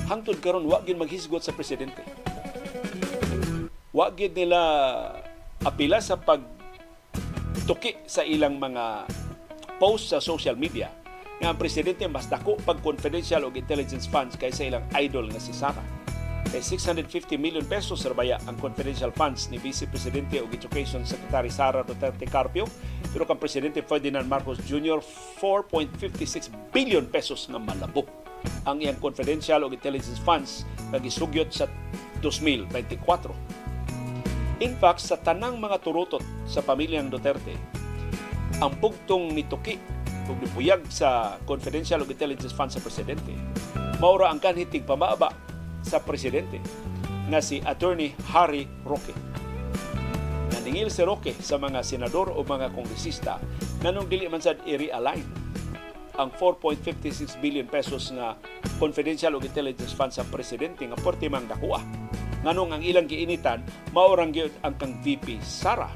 hangtod 0.10 0.42
karon 0.42 0.66
wa 0.66 0.82
gyud 0.82 0.98
maghisgot 0.98 1.46
sa 1.46 1.54
presidente. 1.54 2.02
Wa 3.94 4.10
gyud 4.14 4.34
nila 4.34 4.62
apila 5.62 6.02
sa 6.02 6.18
pag 6.18 6.42
tuki 7.66 7.98
sa 8.06 8.24
ilang 8.24 8.62
mga 8.62 9.10
post 9.78 10.10
sa 10.10 10.20
social 10.22 10.58
media 10.58 10.90
nga 11.38 11.54
ang 11.54 11.58
presidente 11.58 12.02
mas 12.10 12.26
dako 12.26 12.58
pag 12.66 12.82
confidential 12.82 13.46
o 13.46 13.54
intelligence 13.54 14.10
funds 14.10 14.34
kaysa 14.34 14.66
ilang 14.66 14.86
idol 14.98 15.30
nga 15.30 15.42
si 15.42 15.54
Sara. 15.54 15.82
Kay 16.48 16.64
650 16.64 17.36
million 17.36 17.62
pesos 17.68 18.00
serbaya 18.00 18.40
ang 18.48 18.56
confidential 18.58 19.12
funds 19.12 19.52
ni 19.52 19.60
Vice 19.60 19.84
Presidente 19.86 20.40
o 20.40 20.48
Education 20.48 21.04
Secretary 21.04 21.52
Sara 21.52 21.84
Duterte 21.84 22.26
Carpio 22.26 22.66
pero 23.12 23.28
kang 23.28 23.38
Presidente 23.38 23.84
Ferdinand 23.84 24.26
Marcos 24.26 24.58
Jr. 24.64 25.04
4.56 25.38 26.74
billion 26.74 27.06
pesos 27.06 27.46
nga 27.52 27.60
malabo 27.60 28.08
ang 28.64 28.80
iyang 28.80 28.98
confidential 28.98 29.68
o 29.68 29.70
intelligence 29.70 30.22
funds 30.24 30.64
nga 30.90 30.98
gisugyot 31.04 31.52
sa 31.52 31.68
2024. 32.24 33.30
In 34.58 34.74
fact, 34.82 35.06
sa 35.06 35.22
tanang 35.22 35.62
mga 35.62 35.86
turutot 35.86 36.24
sa 36.50 36.66
pamilyang 36.66 37.14
Duterte, 37.14 37.54
ang 38.60 38.74
pugtong 38.82 39.32
ni 39.32 39.46
Tuki 39.46 39.78
ug 40.28 40.38
nipuyag 40.44 40.84
sa 40.92 41.40
confidential 41.48 42.04
intelligence 42.04 42.52
fund 42.52 42.72
sa 42.72 42.84
presidente, 42.84 43.32
maura 44.04 44.28
ang 44.28 44.44
kanhitig 44.44 44.84
pamaba 44.84 45.32
sa 45.80 46.04
presidente 46.04 46.60
nga 47.32 47.40
si 47.40 47.64
Attorney 47.64 48.12
Harry 48.36 48.68
Roque. 48.84 49.16
Naningil 50.52 50.92
si 50.92 51.04
Roque 51.04 51.32
sa 51.40 51.56
mga 51.56 51.80
senador 51.84 52.32
o 52.36 52.44
mga 52.44 52.76
kongresista 52.76 53.40
nganong 53.84 54.08
dili 54.12 54.28
man 54.28 54.44
sad 54.44 54.60
i-realign 54.68 55.24
ang 56.18 56.34
4.56 56.34 57.38
billion 57.40 57.70
pesos 57.70 58.10
nga 58.10 58.36
confidential 58.82 59.38
o 59.38 59.40
intelligence 59.40 59.94
fund 59.94 60.12
sa 60.12 60.26
presidente 60.26 60.84
nga 60.84 60.98
porte 60.98 61.30
mang 61.30 61.46
dakuha. 61.46 61.80
Nganong 62.42 62.74
ang 62.74 62.84
ilang 62.84 63.06
giinitan 63.06 63.62
maurang 63.94 64.34
ang 64.66 64.74
kang 64.76 64.98
VP 65.06 65.38
Sara. 65.46 65.94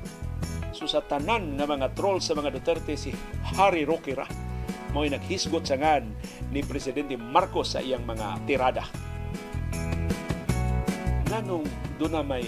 Sa 0.82 1.00
tanan 1.00 1.56
nga 1.56 1.70
mga 1.70 1.94
troll 1.96 2.20
sa 2.20 2.36
mga 2.36 2.52
Duterte 2.52 2.98
si 3.00 3.14
Harry 3.56 3.88
Roque 3.88 4.12
ra 4.18 4.28
mo'y 4.92 5.08
naghisgot 5.08 5.64
sa 5.64 5.80
ngan 5.80 6.04
ni 6.52 6.66
Presidente 6.68 7.16
Marcos 7.16 7.78
sa 7.78 7.80
iyang 7.80 8.04
mga 8.04 8.44
tirada 8.44 8.84
nganong 11.32 11.64
doon 11.96 12.12
na 12.12 12.24
may 12.28 12.44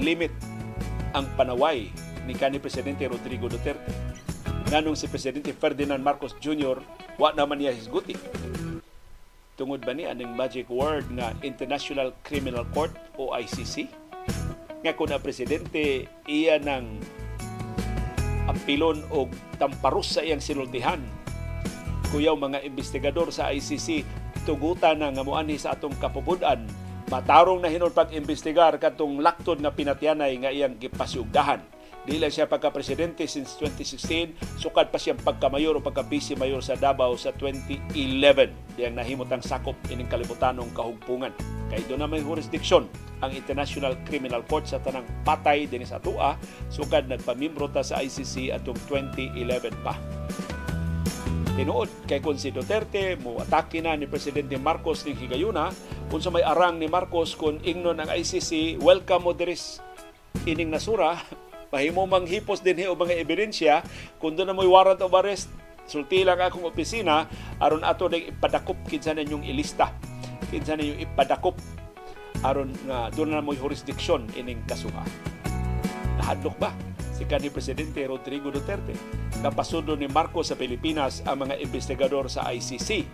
limit 0.00 0.32
ang 1.12 1.28
panaway 1.36 1.92
ni 2.24 2.32
kanhi 2.32 2.56
Presidente 2.56 3.04
Rodrigo 3.04 3.46
Duterte. 3.46 3.92
Nganong 4.72 4.96
si 4.96 5.06
Presidente 5.06 5.52
Ferdinand 5.52 6.00
Marcos 6.00 6.34
Jr. 6.40 6.80
wa 7.20 7.30
naman 7.36 7.60
niya 7.60 7.76
hisguti. 7.76 8.16
Tungod 9.54 9.84
ba 9.84 9.92
ni 9.92 10.08
aning 10.08 10.32
magic 10.32 10.66
word 10.72 11.06
nga 11.12 11.36
International 11.44 12.10
Criminal 12.24 12.64
Court 12.72 12.92
o 13.20 13.36
ICC? 13.36 14.05
Nga 14.84 14.92
kung 14.96 15.08
na 15.12 15.22
Presidente 15.22 16.10
iya 16.28 16.60
ng 16.60 17.00
apilon 18.46 19.02
o 19.10 19.26
tamparos 19.58 20.16
sa 20.16 20.22
iyang 20.22 20.42
sinultihan 20.42 21.02
kuyaw 22.14 22.38
mga 22.38 22.62
investigador 22.62 23.34
sa 23.34 23.50
ICC 23.50 24.06
tugutan 24.46 25.02
na 25.02 25.10
nga 25.10 25.26
muani 25.26 25.58
sa 25.58 25.74
atong 25.74 25.98
kapubudan 25.98 26.62
matarong 27.10 27.62
na 27.62 27.70
hinon 27.70 27.94
pag-imbestigar 27.94 28.78
katong 28.78 29.22
laktod 29.22 29.62
nga 29.62 29.70
pinatyanay 29.70 30.34
nga 30.42 30.50
iyang 30.50 30.74
gipasugdahan. 30.78 31.62
Di 32.06 32.22
lang 32.22 32.30
siya 32.30 32.46
pagka-presidente 32.46 33.26
since 33.26 33.58
2016, 33.58 34.62
sukad 34.62 34.94
pa 34.94 34.98
siyang 35.02 35.18
pagkamayor 35.26 35.74
o 35.74 35.82
pagka-vice 35.82 36.38
mayor 36.38 36.62
sa 36.62 36.78
Davao 36.78 37.18
sa 37.18 37.34
2011. 37.34 38.78
Diyang 38.78 38.94
nahimot 38.94 39.26
ang 39.26 39.42
sakop 39.42 39.74
ining 39.90 40.06
kalibutanong 40.06 40.70
kahugpungan. 40.70 41.34
Kay 41.66 41.82
doon 41.90 42.06
na 42.06 42.06
may 42.06 42.22
jurisdiction 42.22 42.86
ang 43.18 43.34
International 43.34 43.98
Criminal 44.06 44.46
Court 44.46 44.70
sa 44.70 44.78
tanang 44.78 45.02
patay 45.26 45.66
din 45.66 45.82
sa 45.82 45.98
Tua, 45.98 46.38
sukad 46.70 47.10
nagpamimbro 47.10 47.74
ta 47.74 47.82
sa 47.82 47.98
ICC 47.98 48.54
atong 48.54 48.78
2011 48.86 49.74
pa. 49.82 49.98
Tinuod 51.58 52.06
kay 52.06 52.22
kung 52.22 52.38
si 52.38 52.54
Duterte 52.54 53.18
mo 53.18 53.42
atake 53.42 53.82
na 53.82 53.98
ni 53.98 54.06
presidente 54.06 54.54
Marcos 54.62 55.02
ning 55.02 55.18
higayuna. 55.18 55.74
Kung 56.06 56.22
sa 56.22 56.30
may 56.30 56.46
arang 56.46 56.78
ni 56.78 56.86
Marcos 56.86 57.34
kung 57.34 57.58
ingnon 57.66 57.98
ang 57.98 58.14
ICC 58.14 58.78
welcome 58.78 59.26
mo 59.26 59.34
diris 59.34 59.82
ining 60.46 60.70
nasura 60.70 61.18
mahimo 61.76 62.08
manghipos 62.08 62.64
din 62.64 62.88
o 62.88 62.96
mga 62.96 63.20
ebidensya 63.20 63.84
kung 64.16 64.32
doon 64.32 64.48
na 64.48 64.56
mo'y 64.56 64.64
warrant 64.64 65.04
of 65.04 65.12
arrest 65.12 65.52
sulti 65.84 66.24
lang 66.24 66.40
akong 66.40 66.64
opisina 66.64 67.28
aron 67.60 67.84
ato 67.84 68.08
ding 68.08 68.32
ipadakop 68.32 68.80
kinsa 68.88 69.12
ninyong 69.12 69.44
ilista 69.44 69.92
kinsa 70.48 70.80
ninyong 70.80 71.04
ipadakop 71.04 71.60
aron 72.40 72.72
nga 72.88 73.12
doon 73.12 73.36
na 73.36 73.44
mo'y 73.44 73.60
jurisdiction 73.60 74.24
ining 74.34 74.64
kasuha 74.64 75.04
nahadlok 76.16 76.56
ba 76.56 76.72
si 77.16 77.24
kanhi 77.24 77.48
Presidente 77.48 78.04
Rodrigo 78.04 78.52
Duterte. 78.52 78.92
Napasundo 79.40 79.96
ni 79.96 80.04
Marcos 80.04 80.52
sa 80.52 80.56
Pilipinas 80.60 81.24
ang 81.24 81.48
mga 81.48 81.56
investigador 81.64 82.28
sa 82.28 82.44
ICC. 82.52 83.08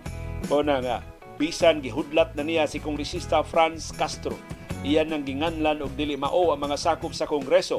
O 0.51 0.59
na 0.59 0.83
nga, 0.83 0.97
bisan 1.39 1.79
gihudlat 1.79 2.35
na 2.35 2.43
niya 2.43 2.67
si 2.67 2.83
Kongresista 2.83 3.47
Franz 3.47 3.95
Castro. 3.95 4.35
Iyan 4.83 5.15
ang 5.15 5.23
ginganlan 5.23 5.87
og 5.87 5.95
dili 5.95 6.19
mao 6.19 6.51
ang 6.51 6.59
mga 6.67 6.75
sakop 6.75 7.15
sa 7.15 7.31
Kongreso. 7.31 7.79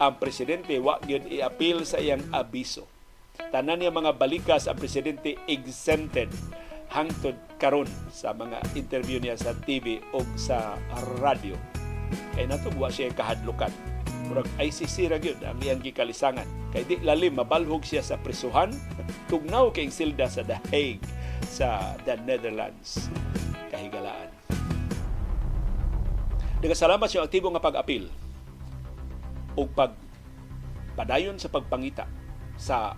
Ang 0.00 0.16
presidente 0.16 0.80
wa 0.80 0.96
gyud 1.04 1.28
i-appeal 1.28 1.84
sa 1.84 2.00
iyang 2.00 2.24
abiso. 2.32 2.88
Tanan 3.52 3.84
niya 3.84 3.92
mga 3.92 4.16
balikas 4.16 4.64
ang 4.64 4.80
presidente 4.80 5.36
exempted 5.44 6.32
hangtod 6.88 7.36
karon 7.60 7.84
sa 8.08 8.32
mga 8.32 8.64
interview 8.80 9.20
niya 9.20 9.36
sa 9.36 9.52
TV 9.52 10.00
o 10.16 10.24
sa 10.40 10.80
radyo. 11.20 11.52
Kaya 12.32 12.48
natugwa 12.48 12.88
siya 12.88 13.12
kahadlukan 13.12 13.68
murag 14.24 14.48
ICC 14.56 15.12
ra 15.12 15.20
gyud 15.20 15.36
ang 15.44 15.60
iyang 15.60 15.84
gikalisangan. 15.84 16.48
Kay 16.72 16.88
di 16.88 16.96
lalim 17.04 17.36
mabalhog 17.36 17.84
siya 17.84 18.00
sa 18.00 18.16
prisuhan 18.16 18.72
tugnaw 19.30 19.68
kay 19.68 19.92
silda 19.92 20.32
sa 20.32 20.40
The 20.40 20.56
Hague 20.72 21.04
sa 21.44 21.92
the 22.08 22.16
Netherlands. 22.24 23.12
Kahigalaan. 23.68 24.32
Nagasalamat 26.64 27.08
siya 27.12 27.28
aktibo 27.28 27.52
nga 27.52 27.60
pag-apil 27.60 28.29
o 29.56 29.66
pagpadayon 29.66 31.38
sa 31.38 31.50
pagpangita 31.50 32.04
sa 32.60 32.94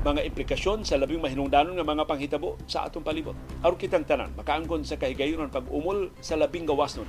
mga 0.00 0.24
implikasyon 0.32 0.80
sa 0.80 0.96
labing 0.96 1.20
mahinungdanon 1.20 1.76
nga 1.76 1.84
mga 1.84 2.08
panghitabo 2.08 2.56
sa 2.64 2.88
atong 2.88 3.04
palibot. 3.04 3.36
Aron 3.60 3.76
kitang 3.76 4.08
tanan, 4.08 4.32
makaangkon 4.32 4.80
sa 4.80 4.96
kahigayonon 4.96 5.52
pag-umol 5.52 6.08
sa 6.24 6.40
labing 6.40 6.64
gawas 6.64 6.96
nun, 6.96 7.08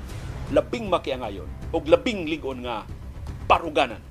labing 0.51 0.91
makiangayon 0.91 1.47
o 1.71 1.79
labing 1.79 2.27
ligon 2.27 2.67
nga 2.67 2.83
baruganan. 3.47 4.03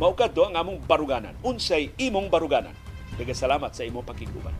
Mao 0.00 0.16
kadto 0.16 0.48
ang 0.48 0.56
among 0.56 0.80
baruganan. 0.88 1.36
Unsay 1.44 1.92
imong 2.00 2.32
baruganan. 2.32 2.72
Daghang 3.20 3.36
salamat 3.36 3.72
sa 3.76 3.84
imong 3.84 4.04
pakiguban. 4.04 4.56